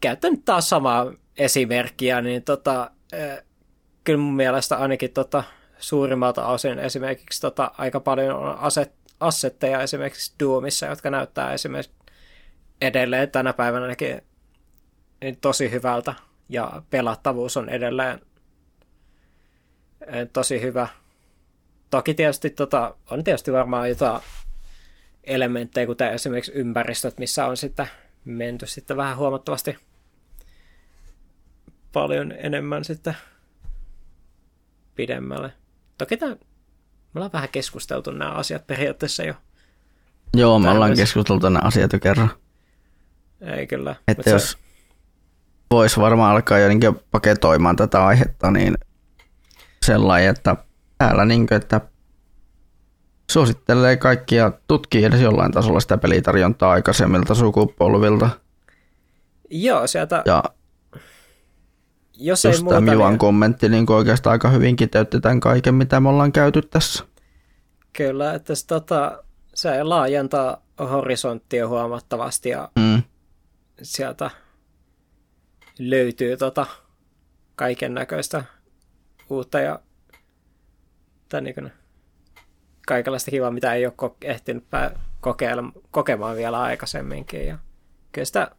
käytän 0.00 0.42
taas 0.42 0.68
samaa 0.68 1.12
esimerkkiä, 1.38 2.20
niin 2.20 2.42
tota, 2.42 2.90
kyllä 4.04 4.18
mun 4.18 4.34
mielestä 4.34 4.76
ainakin 4.76 5.10
tota, 5.10 5.44
suurimmalta 5.84 6.46
osin 6.46 6.78
esimerkiksi 6.78 7.40
tota, 7.40 7.70
aika 7.78 8.00
paljon 8.00 8.36
on 8.36 8.58
aset, 8.58 8.92
assetteja 9.20 9.82
esimerkiksi 9.82 10.34
Doomissa, 10.40 10.86
jotka 10.86 11.10
näyttää 11.10 11.52
esimerkiksi 11.52 11.92
edelleen 12.80 13.30
tänä 13.30 13.52
päivänä 13.52 13.86
nekin 13.86 14.22
tosi 15.40 15.70
hyvältä 15.70 16.14
ja 16.48 16.82
pelattavuus 16.90 17.56
on 17.56 17.68
edelleen 17.68 18.20
eh, 20.06 20.28
tosi 20.32 20.60
hyvä. 20.60 20.88
Toki 21.90 22.14
tietysti 22.14 22.50
tota, 22.50 22.96
on 23.10 23.24
tietysti 23.24 23.52
varmaan 23.52 23.88
jotain 23.88 24.22
elementtejä, 25.24 25.86
kuten 25.86 26.12
esimerkiksi 26.12 26.52
ympäristöt, 26.54 27.18
missä 27.18 27.46
on 27.46 27.56
sitten 27.56 27.88
menty 28.24 28.66
sitten 28.66 28.96
vähän 28.96 29.16
huomattavasti 29.16 29.76
paljon 31.92 32.32
enemmän 32.38 32.84
sitten 32.84 33.16
pidemmälle. 34.94 35.52
Toki 35.98 36.16
tämä, 36.16 36.32
me 36.32 36.38
ollaan 37.14 37.32
vähän 37.32 37.48
keskusteltu 37.48 38.10
nämä 38.10 38.30
asiat 38.30 38.66
periaatteessa 38.66 39.22
jo. 39.22 39.34
Joo, 40.36 40.58
me 40.58 40.70
ollaan 40.70 40.96
keskusteltu 40.96 41.48
nämä 41.48 41.66
asiat 41.66 41.92
jo 41.92 42.00
kerran. 42.00 42.30
Ei 43.40 43.66
kyllä. 43.66 43.96
Että 44.08 44.30
jos 44.30 44.50
se... 44.50 44.58
voisi 45.70 46.00
varmaan 46.00 46.32
alkaa 46.32 46.58
jotenkin 46.58 47.00
paketoimaan 47.10 47.76
tätä 47.76 48.06
aihetta, 48.06 48.50
niin 48.50 48.74
sellainen, 49.84 50.30
että 50.30 50.56
täällä 50.98 51.24
niin 51.24 51.46
kuin, 51.46 51.56
että 51.56 51.80
suosittelee 53.30 53.96
kaikkia 53.96 54.52
tutkii 54.68 55.04
edes 55.04 55.20
jollain 55.20 55.52
tasolla 55.52 55.80
sitä 55.80 55.98
pelitarjontaa 55.98 56.72
aikaisemmilta 56.72 57.34
sukupolvilta. 57.34 58.30
Joo, 59.50 59.86
sieltä... 59.86 60.22
Ja 60.26 60.44
jos 62.16 62.44
ei 62.44 62.62
muuta, 62.62 62.80
Mivan 62.80 63.12
niin... 63.12 63.18
kommentti 63.18 63.68
niin 63.68 63.92
oikeastaan 63.92 64.32
aika 64.32 64.48
hyvin 64.48 64.76
kiteytti 64.76 65.20
tämän 65.20 65.40
kaiken, 65.40 65.74
mitä 65.74 66.00
me 66.00 66.08
ollaan 66.08 66.32
käyty 66.32 66.62
tässä. 66.62 67.04
Kyllä, 67.92 68.34
että 68.34 68.54
se, 68.54 68.66
tota, 68.66 69.24
se 69.54 69.82
laajentaa 69.82 70.62
horisonttia 70.78 71.68
huomattavasti 71.68 72.48
ja 72.48 72.68
mm. 72.76 73.02
sieltä 73.82 74.30
löytyy 75.78 76.36
tota 76.36 76.66
kaiken 77.56 77.94
näköistä 77.94 78.44
uutta 79.30 79.60
ja 79.60 79.80
niin 81.40 81.72
kaikenlaista 82.86 83.30
kivaa, 83.30 83.50
mitä 83.50 83.74
ei 83.74 83.86
ole 83.86 83.94
ehtinyt 84.22 84.64
kokeilla, 85.20 85.62
kokemaan 85.90 86.36
vielä 86.36 86.60
aikaisemminkin. 86.60 87.46
Ja 87.46 87.58
kyllä 88.12 88.24
sitä 88.24 88.50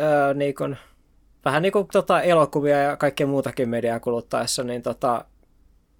öö, 0.00 0.34
niin 0.34 0.54
kuin, 0.54 0.76
vähän 1.44 1.62
niin 1.62 1.72
kuin 1.72 1.88
tota, 1.92 2.22
elokuvia 2.22 2.78
ja 2.78 2.96
kaikkea 2.96 3.26
muutakin 3.26 3.68
mediaa 3.68 4.00
kuluttaessa, 4.00 4.64
niin 4.64 4.82
tota, 4.82 5.24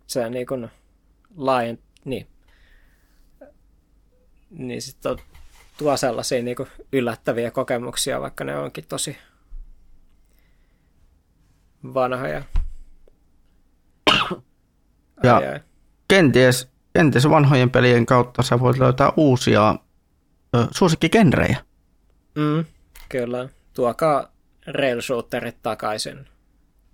se 0.07 0.31
niin 0.31 0.47
kuin 0.47 0.71
laajent, 1.37 1.81
niin, 2.05 2.27
niin 4.51 4.83
sitten 4.83 5.17
tuo 5.79 5.97
sellaisia 5.97 6.43
niin 6.43 6.57
kuin 6.57 6.69
yllättäviä 6.93 7.51
kokemuksia, 7.51 8.21
vaikka 8.21 8.45
ne 8.45 8.59
onkin 8.59 8.85
tosi 8.89 9.17
vanhoja. 11.95 12.43
Ja 15.23 15.37
ai, 15.37 15.47
ai. 15.49 15.61
Kenties, 16.09 16.69
kenties 16.93 17.29
vanhojen 17.29 17.71
pelien 17.71 18.07
kautta 18.07 18.43
sä 18.43 18.61
voit 18.61 18.79
löytää 18.79 19.13
uusia 19.17 19.77
ö, 20.57 20.67
suosikkigenrejä. 20.71 21.57
Mm, 22.35 22.65
kyllä. 23.09 23.49
Tuokaa 23.75 24.34
rail 24.67 25.01
shooterit 25.01 25.63
takaisin. 25.63 26.27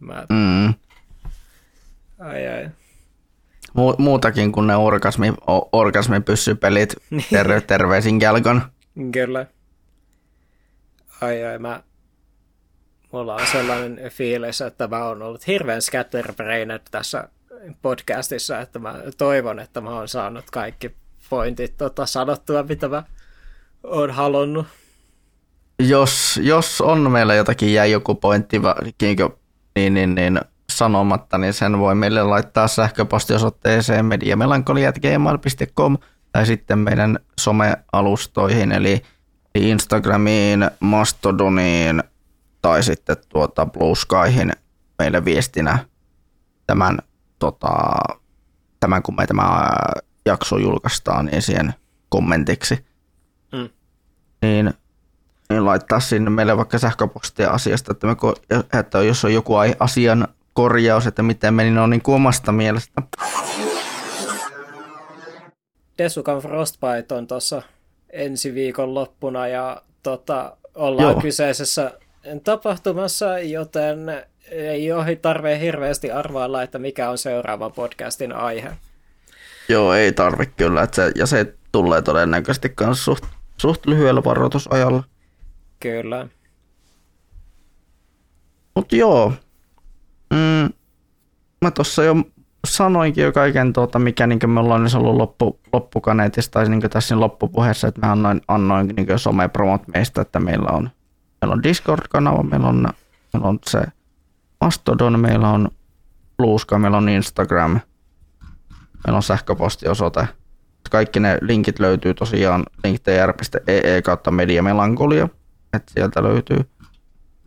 Mä... 0.01 0.27
Mm. 0.29 0.75
Ai 2.19 2.49
ai. 2.49 2.71
Mu- 3.69 3.97
muutakin 3.99 4.53
kuin 4.53 4.67
ne 4.67 4.77
orgasmi, 4.77 5.33
orgasmipyssypelit. 5.73 6.97
Niin. 7.11 7.25
Terve, 7.31 7.61
terveisin 7.61 8.19
Kelkon. 8.19 8.63
Kyllä. 9.13 9.47
Ai 11.21 11.45
ai, 11.45 11.59
mä... 11.59 11.83
Mulla 13.13 13.35
on 13.35 13.47
sellainen 13.47 14.11
fiilis, 14.11 14.61
että 14.61 14.89
mä 14.89 15.05
oon 15.05 15.23
ollut 15.23 15.47
hirveän 15.47 15.83
scatterbrained 15.83 16.81
tässä 16.91 17.29
podcastissa, 17.83 18.61
että 18.61 18.79
mä 18.79 18.95
toivon, 19.19 19.59
että 19.59 19.81
mä 19.81 19.91
oon 19.91 20.09
saanut 20.09 20.51
kaikki 20.51 20.97
pointit 21.31 21.77
tota, 21.77 22.07
sanottua, 22.07 22.63
mitä 22.63 22.89
mä 22.89 23.03
oon 23.83 24.11
halunnut 24.11 24.67
jos, 25.89 26.41
jos 26.43 26.81
on 26.81 27.11
meillä 27.11 27.35
jotakin 27.35 27.73
jäi 27.73 27.91
joku 27.91 28.15
pointti 28.15 28.61
niin, 29.75 29.95
niin, 29.95 30.15
niin 30.15 30.41
sanomatta, 30.73 31.39
niin 31.39 31.53
sen 31.53 31.79
voi 31.79 31.95
meille 31.95 32.23
laittaa 32.23 32.69
sähköpostiosoitteeseen 32.69 34.07
mediamelankoliat.gmail.com 34.07 35.99
tai 36.33 36.47
sitten 36.47 36.79
meidän 36.79 37.19
somealustoihin, 37.41 38.73
eli 38.73 39.03
Instagramiin, 39.55 40.71
Mastodoniin 40.81 42.03
tai 42.63 42.83
sitten 42.83 43.17
tuota 43.29 43.67
Blue 43.67 43.95
Skyhin 43.95 44.53
meille 44.99 45.25
viestinä 45.25 45.79
tämän, 46.67 46.99
tota, 47.39 47.71
tämän 48.81 49.03
kun 49.03 49.17
me 49.17 49.27
tämä 49.27 49.71
jakso 50.27 50.59
julkaistaan, 50.59 51.27
niin 51.27 51.43
siihen 51.43 51.75
kommentiksi. 52.09 52.87
Mm. 53.53 53.69
Niin 54.43 54.75
niin 55.51 55.65
laittaa 55.65 56.01
sinne 56.01 56.31
meille 56.31 56.57
vaikka 56.57 56.79
sähköpostia 56.79 57.51
asiasta, 57.51 57.93
että, 57.93 58.07
me, 58.07 58.17
että 58.81 59.03
jos 59.03 59.25
on 59.25 59.35
joku 59.35 59.55
asian 59.79 60.29
korjaus, 60.53 61.07
että 61.07 61.23
miten 61.23 61.55
meni, 61.55 61.79
on 61.79 61.91
niin 61.91 62.03
kuin 62.03 62.15
omasta 62.15 62.53
mielestä. 62.53 63.03
Desukan 65.99 66.39
Frostbite 66.39 67.15
on 67.15 67.27
tuossa 67.27 67.63
ensi 68.11 68.55
viikon 68.55 68.95
loppuna 68.95 69.49
ja 69.49 69.83
tota, 70.03 70.57
ollaan 70.75 71.13
Joo. 71.13 71.21
kyseisessä 71.21 71.93
tapahtumassa, 72.45 73.39
joten 73.39 74.25
ei 74.51 74.93
ole 74.93 75.17
tarve 75.17 75.61
hirveästi 75.61 76.11
arvailla, 76.11 76.63
että 76.63 76.79
mikä 76.79 77.11
on 77.11 77.19
seuraava 77.19 77.71
podcastin 77.71 78.33
aihe. 78.33 78.71
Joo, 79.69 79.95
ei 79.95 80.13
tarvi 80.13 80.47
kyllä, 80.47 80.83
että 80.83 80.95
se, 80.97 81.13
ja 81.15 81.27
se 81.27 81.55
tulee 81.73 82.03
todennäköisesti 82.03 82.73
myös 82.81 83.05
suht, 83.05 83.25
suht 83.57 83.87
lyhyellä 83.87 84.25
varoitusajalla. 84.25 85.05
Kyllä. 85.81 86.29
Mutta 88.75 88.97
joo, 88.97 89.33
mm, 90.31 90.73
mä 91.63 91.71
tuossa 91.71 92.05
jo 92.05 92.15
sanoinkin 92.67 93.25
jo 93.25 93.33
kaiken, 93.33 93.73
tuota, 93.73 93.99
mikä 93.99 94.27
niin 94.27 94.51
me 94.51 94.61
ollaan 94.61 94.85
niin 94.85 94.97
ollut 94.97 95.17
loppu, 95.17 95.61
loppukaneetissa 95.73 96.51
tai 96.51 96.69
niin 96.69 96.81
tässä 96.91 97.21
loppupuheessa, 97.21 97.89
että 97.89 98.07
mä 98.07 98.13
annoin, 98.13 98.41
annoin 98.49 98.87
niin 98.87 99.19
somepromot 99.19 99.89
meistä, 99.89 100.21
että 100.21 100.41
meillä 100.41 100.71
on, 100.71 100.91
meillä 101.41 101.53
on 101.53 101.63
Discord-kanava, 101.63 102.43
meillä 102.43 102.69
on, 102.69 102.89
meillä 103.33 103.49
on 103.49 103.59
se 103.67 103.83
Mastodon, 104.61 105.21
meillä 105.21 105.49
on 105.49 105.69
Blueska, 106.37 106.79
meillä 106.79 106.97
on 106.97 107.09
Instagram, 107.09 107.81
meillä 109.07 109.17
on 109.17 109.23
sähköpostiosoite. 109.23 110.29
Kaikki 110.91 111.21
ne 111.21 111.39
linkit 111.41 111.79
löytyy 111.79 112.15
tosiaan 112.15 112.65
linktr.ee 112.85 114.03
kautta 114.03 114.31
mediamelankolia 114.31 115.29
että 115.73 115.93
sieltä 115.95 116.23
löytyy, 116.23 116.71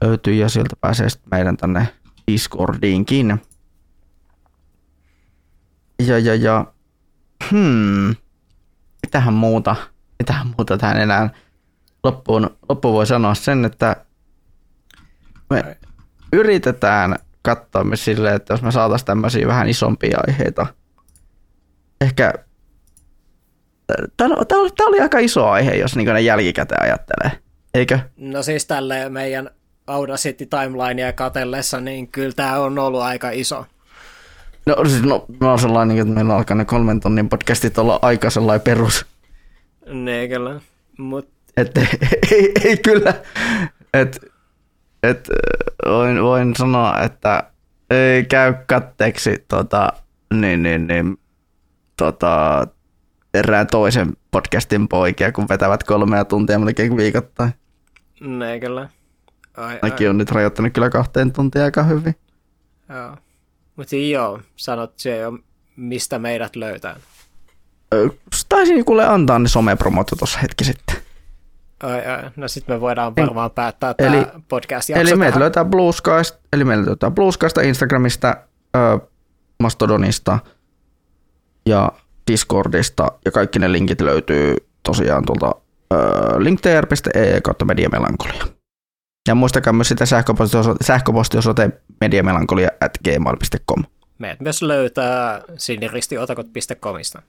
löytyy 0.01 0.33
ja 0.33 0.49
sieltä 0.49 0.75
pääsee 0.81 1.09
sitten 1.09 1.29
meidän 1.31 1.57
tänne 1.57 1.87
Discordiinkin. 2.31 3.41
Ja, 6.07 6.19
ja, 6.19 6.35
ja, 6.35 6.73
hmm, 7.51 8.15
mitähän 9.01 9.33
muuta, 9.33 9.75
mitähän 10.19 10.47
muuta 10.47 10.77
tähän 10.77 11.01
enää 11.01 11.29
loppuun, 12.03 12.57
loppuun 12.69 12.93
voi 12.93 13.05
sanoa 13.07 13.35
sen, 13.35 13.65
että 13.65 13.95
me 15.49 15.77
yritetään 16.33 17.15
katsoa 17.41 17.83
me 17.83 17.95
silleen, 17.95 18.35
että 18.35 18.53
jos 18.53 18.61
me 18.61 18.71
saataisiin 18.71 19.05
tämmöisiä 19.05 19.47
vähän 19.47 19.69
isompia 19.69 20.19
aiheita, 20.27 20.67
ehkä 22.01 22.33
Tämä 24.17 24.35
oli, 24.35 24.45
tämä 24.45 24.87
oli 24.87 24.99
aika 24.99 25.19
iso 25.19 25.49
aihe, 25.49 25.75
jos 25.75 25.95
niin 25.95 26.07
ne 26.07 26.21
jälkikäteen 26.21 26.81
ajattelee. 26.81 27.42
Eikö? 27.73 27.99
No 28.17 28.43
siis 28.43 28.65
tälle 28.65 29.09
meidän 29.09 29.49
Audacity 29.87 30.45
timelinea 30.45 31.13
katellessa, 31.13 31.79
niin 31.79 32.07
kyllä 32.07 32.33
tämä 32.35 32.59
on 32.59 32.79
ollut 32.79 33.01
aika 33.01 33.29
iso. 33.29 33.65
No 34.65 34.75
siis 34.85 35.03
no, 35.03 35.25
no 35.39 35.57
sellainen, 35.57 35.99
että 35.99 36.13
meillä 36.13 36.35
alkaa 36.35 36.57
ne 36.57 36.65
kolmen 36.65 36.99
tonnin 36.99 37.29
podcastit 37.29 37.77
olla 37.77 37.99
aika 38.01 38.29
sellainen 38.29 38.61
perus. 38.61 39.05
Ne 39.85 40.27
kyllä, 40.27 40.61
mut... 40.97 41.29
Et, 41.57 41.77
ei, 41.77 41.87
ei, 42.31 42.51
ei 42.63 42.77
kyllä, 42.77 43.13
et, 43.93 44.19
et, 45.03 45.29
voin, 45.85 46.23
voin 46.23 46.55
sanoa, 46.55 47.01
että 47.01 47.43
ei 47.89 48.25
käy 48.25 48.53
katteeksi 48.67 49.45
tota, 49.47 49.93
niin, 50.33 50.63
niin, 50.63 50.87
niin, 50.87 51.17
tota, 51.97 52.67
erään 53.33 53.67
toisen 53.67 54.13
podcastin 54.31 54.87
poikia, 54.87 55.31
kun 55.31 55.49
vetävät 55.49 55.83
kolmea 55.83 56.25
tuntia 56.25 56.59
melkein 56.59 56.97
viikoittain. 56.97 57.53
Ne 58.23 58.59
kyllä. 58.59 58.89
Ai, 59.57 59.79
Mäkin 59.81 60.07
ai. 60.07 60.09
on 60.09 60.17
nyt 60.17 60.31
rajoittanut 60.31 60.73
kyllä 60.73 60.89
kahteen 60.89 61.33
tuntia 61.33 61.63
aika 61.63 61.83
hyvin. 61.83 62.15
Joo. 62.89 63.17
Mutta 63.75 63.95
joo, 63.95 64.39
sanot 64.55 64.93
se 64.95 65.17
jo, 65.17 65.37
mistä 65.75 66.19
meidät 66.19 66.55
löytää. 66.55 66.95
taisin 68.49 68.85
kuule 68.85 69.05
antaa 69.07 69.39
ne 69.39 69.47
somepromot 69.47 70.07
tuossa 70.19 70.39
hetki 70.39 70.63
sitten. 70.63 70.95
Ai, 71.83 72.05
ai. 72.05 72.29
No 72.35 72.47
sitten 72.47 72.75
me 72.75 72.81
voidaan 72.81 73.15
varmaan 73.15 73.51
päättää 73.51 73.93
tämä 73.93 74.15
eli, 74.15 74.25
podcast 74.47 74.89
Eli 74.89 75.15
meiltä 75.15 75.39
löytää 75.39 75.65
Blue 75.65 75.91
Skysta, 75.91 76.39
eli 76.53 76.63
meiltä 76.63 76.85
löytää 76.85 77.11
Blue 77.11 77.31
Skysta, 77.31 77.61
Instagramista, 77.61 78.37
ö, 78.75 78.99
Mastodonista 79.59 80.39
ja 81.65 81.91
Discordista, 82.31 83.11
ja 83.25 83.31
kaikki 83.31 83.59
ne 83.59 83.71
linkit 83.71 84.01
löytyy 84.01 84.55
tosiaan 84.83 85.25
tuolta 85.25 85.62
linktr.ee 86.37 87.41
kautta 87.41 87.65
mediamelankolia. 87.65 88.47
Ja 89.27 89.35
muistakaa 89.35 89.73
myös 89.73 89.87
sitä 89.87 90.05
sähköpostiosoite, 90.05 90.83
sähköpostiosoite 90.83 91.69
mediamelankolia 92.01 92.69
at 92.81 92.91
gmail.com. 93.03 93.83
Meidät 94.17 94.39
myös 94.39 94.61
löytää 94.61 95.41
siniristiotakot.comista. 95.57 97.21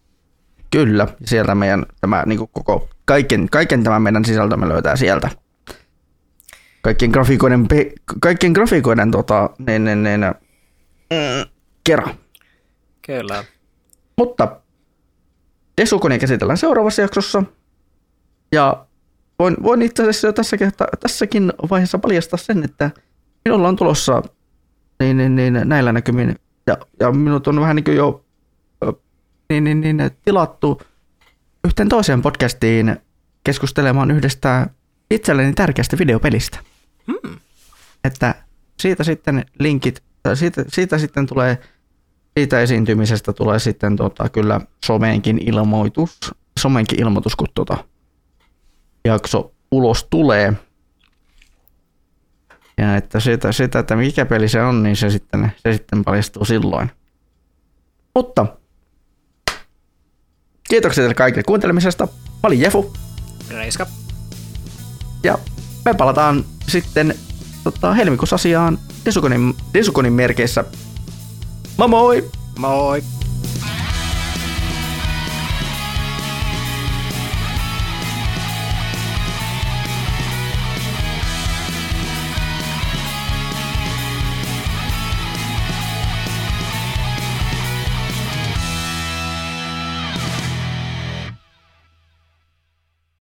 Kyllä, 0.70 1.08
sieltä 1.24 1.54
meidän 1.54 1.86
tämä 2.00 2.22
niin 2.26 2.38
kuin 2.38 2.50
koko, 2.52 2.88
kaiken, 3.04 3.48
kaiken 3.50 3.84
tämän 3.84 4.02
meidän 4.02 4.24
sisältömme 4.24 4.68
löytää 4.68 4.96
sieltä. 4.96 5.30
Kaikkien 6.82 7.10
grafiikoiden, 7.10 7.66
kaikkien 8.20 8.52
grafiikoiden 8.52 9.10
tota, 9.10 9.50
niin, 9.66 9.84
niin, 9.84 10.02
niin, 10.02 10.20
mm, 11.10 11.50
kerran. 11.84 12.14
Kyllä. 13.06 13.44
Mutta 14.18 14.56
Desukonia 15.80 16.18
käsitellään 16.18 16.56
seuraavassa 16.56 17.02
jaksossa. 17.02 17.42
Ja 18.54 18.86
voin, 19.38 19.56
voin 19.62 19.82
itse 19.82 20.02
asiassa 20.02 20.26
jo 20.26 20.32
tässä, 20.32 20.56
tässäkin 21.00 21.52
vaiheessa 21.70 21.98
paljastaa 21.98 22.38
sen, 22.38 22.64
että 22.64 22.90
minulla 23.44 23.68
on 23.68 23.76
tulossa 23.76 24.22
niin, 25.00 25.16
niin, 25.16 25.36
niin, 25.36 25.60
näillä 25.64 25.92
näkymin, 25.92 26.36
ja, 26.66 26.78
ja 27.00 27.12
minut 27.12 27.46
on 27.46 27.60
vähän 27.60 27.76
niin 27.76 27.84
kuin 27.84 27.96
jo 27.96 28.24
niin, 29.48 29.64
niin, 29.64 29.80
niin, 29.80 30.10
tilattu 30.24 30.80
yhteen 31.64 31.88
toiseen 31.88 32.22
podcastiin 32.22 32.96
keskustelemaan 33.44 34.10
yhdestä 34.10 34.66
itselleni 35.10 35.52
tärkeästä 35.52 35.98
videopelistä. 35.98 36.58
Hmm. 37.06 37.36
Että 38.04 38.34
siitä 38.80 39.04
sitten 39.04 39.46
linkit, 39.60 40.02
siitä, 40.34 40.64
siitä 40.68 40.98
sitten 40.98 41.26
tulee, 41.26 41.58
siitä 42.38 42.60
esiintymisestä 42.60 43.32
tulee 43.32 43.58
sitten 43.58 43.96
tota, 43.96 44.28
kyllä 44.28 44.60
someenkin 44.84 45.48
ilmoitus, 45.48 46.34
somenkin 46.60 47.02
ilmoitus, 47.02 47.36
kun 47.36 47.48
tota 47.54 47.84
jakso 49.04 49.52
ulos 49.70 50.06
tulee. 50.10 50.52
Ja 52.78 52.96
että 52.96 53.20
sitä, 53.20 53.52
sitä, 53.52 53.78
että 53.78 53.96
mikä 53.96 54.26
peli 54.26 54.48
se 54.48 54.62
on, 54.62 54.82
niin 54.82 54.96
se 54.96 55.10
sitten, 55.10 55.52
se 55.62 55.72
sitten 55.72 56.04
paljastuu 56.04 56.44
silloin. 56.44 56.90
Mutta 58.14 58.46
Kiitoksia 60.68 61.02
teille 61.02 61.14
kaikille 61.14 61.42
kuuntelemisesta. 61.42 62.04
Mä 62.06 62.40
olin 62.42 62.60
Jefu. 62.60 62.92
Reiska. 63.50 63.86
Ja 65.22 65.38
me 65.84 65.94
palataan 65.94 66.44
sitten 66.68 67.14
tota, 67.64 67.94
helmikuussa 67.94 68.34
asiaan 68.34 68.78
Desukonin, 69.04 69.54
Desukonin 69.74 70.12
merkeissä. 70.12 70.64
Moi 71.76 71.88
moi! 71.88 72.30
Moi! 72.58 73.02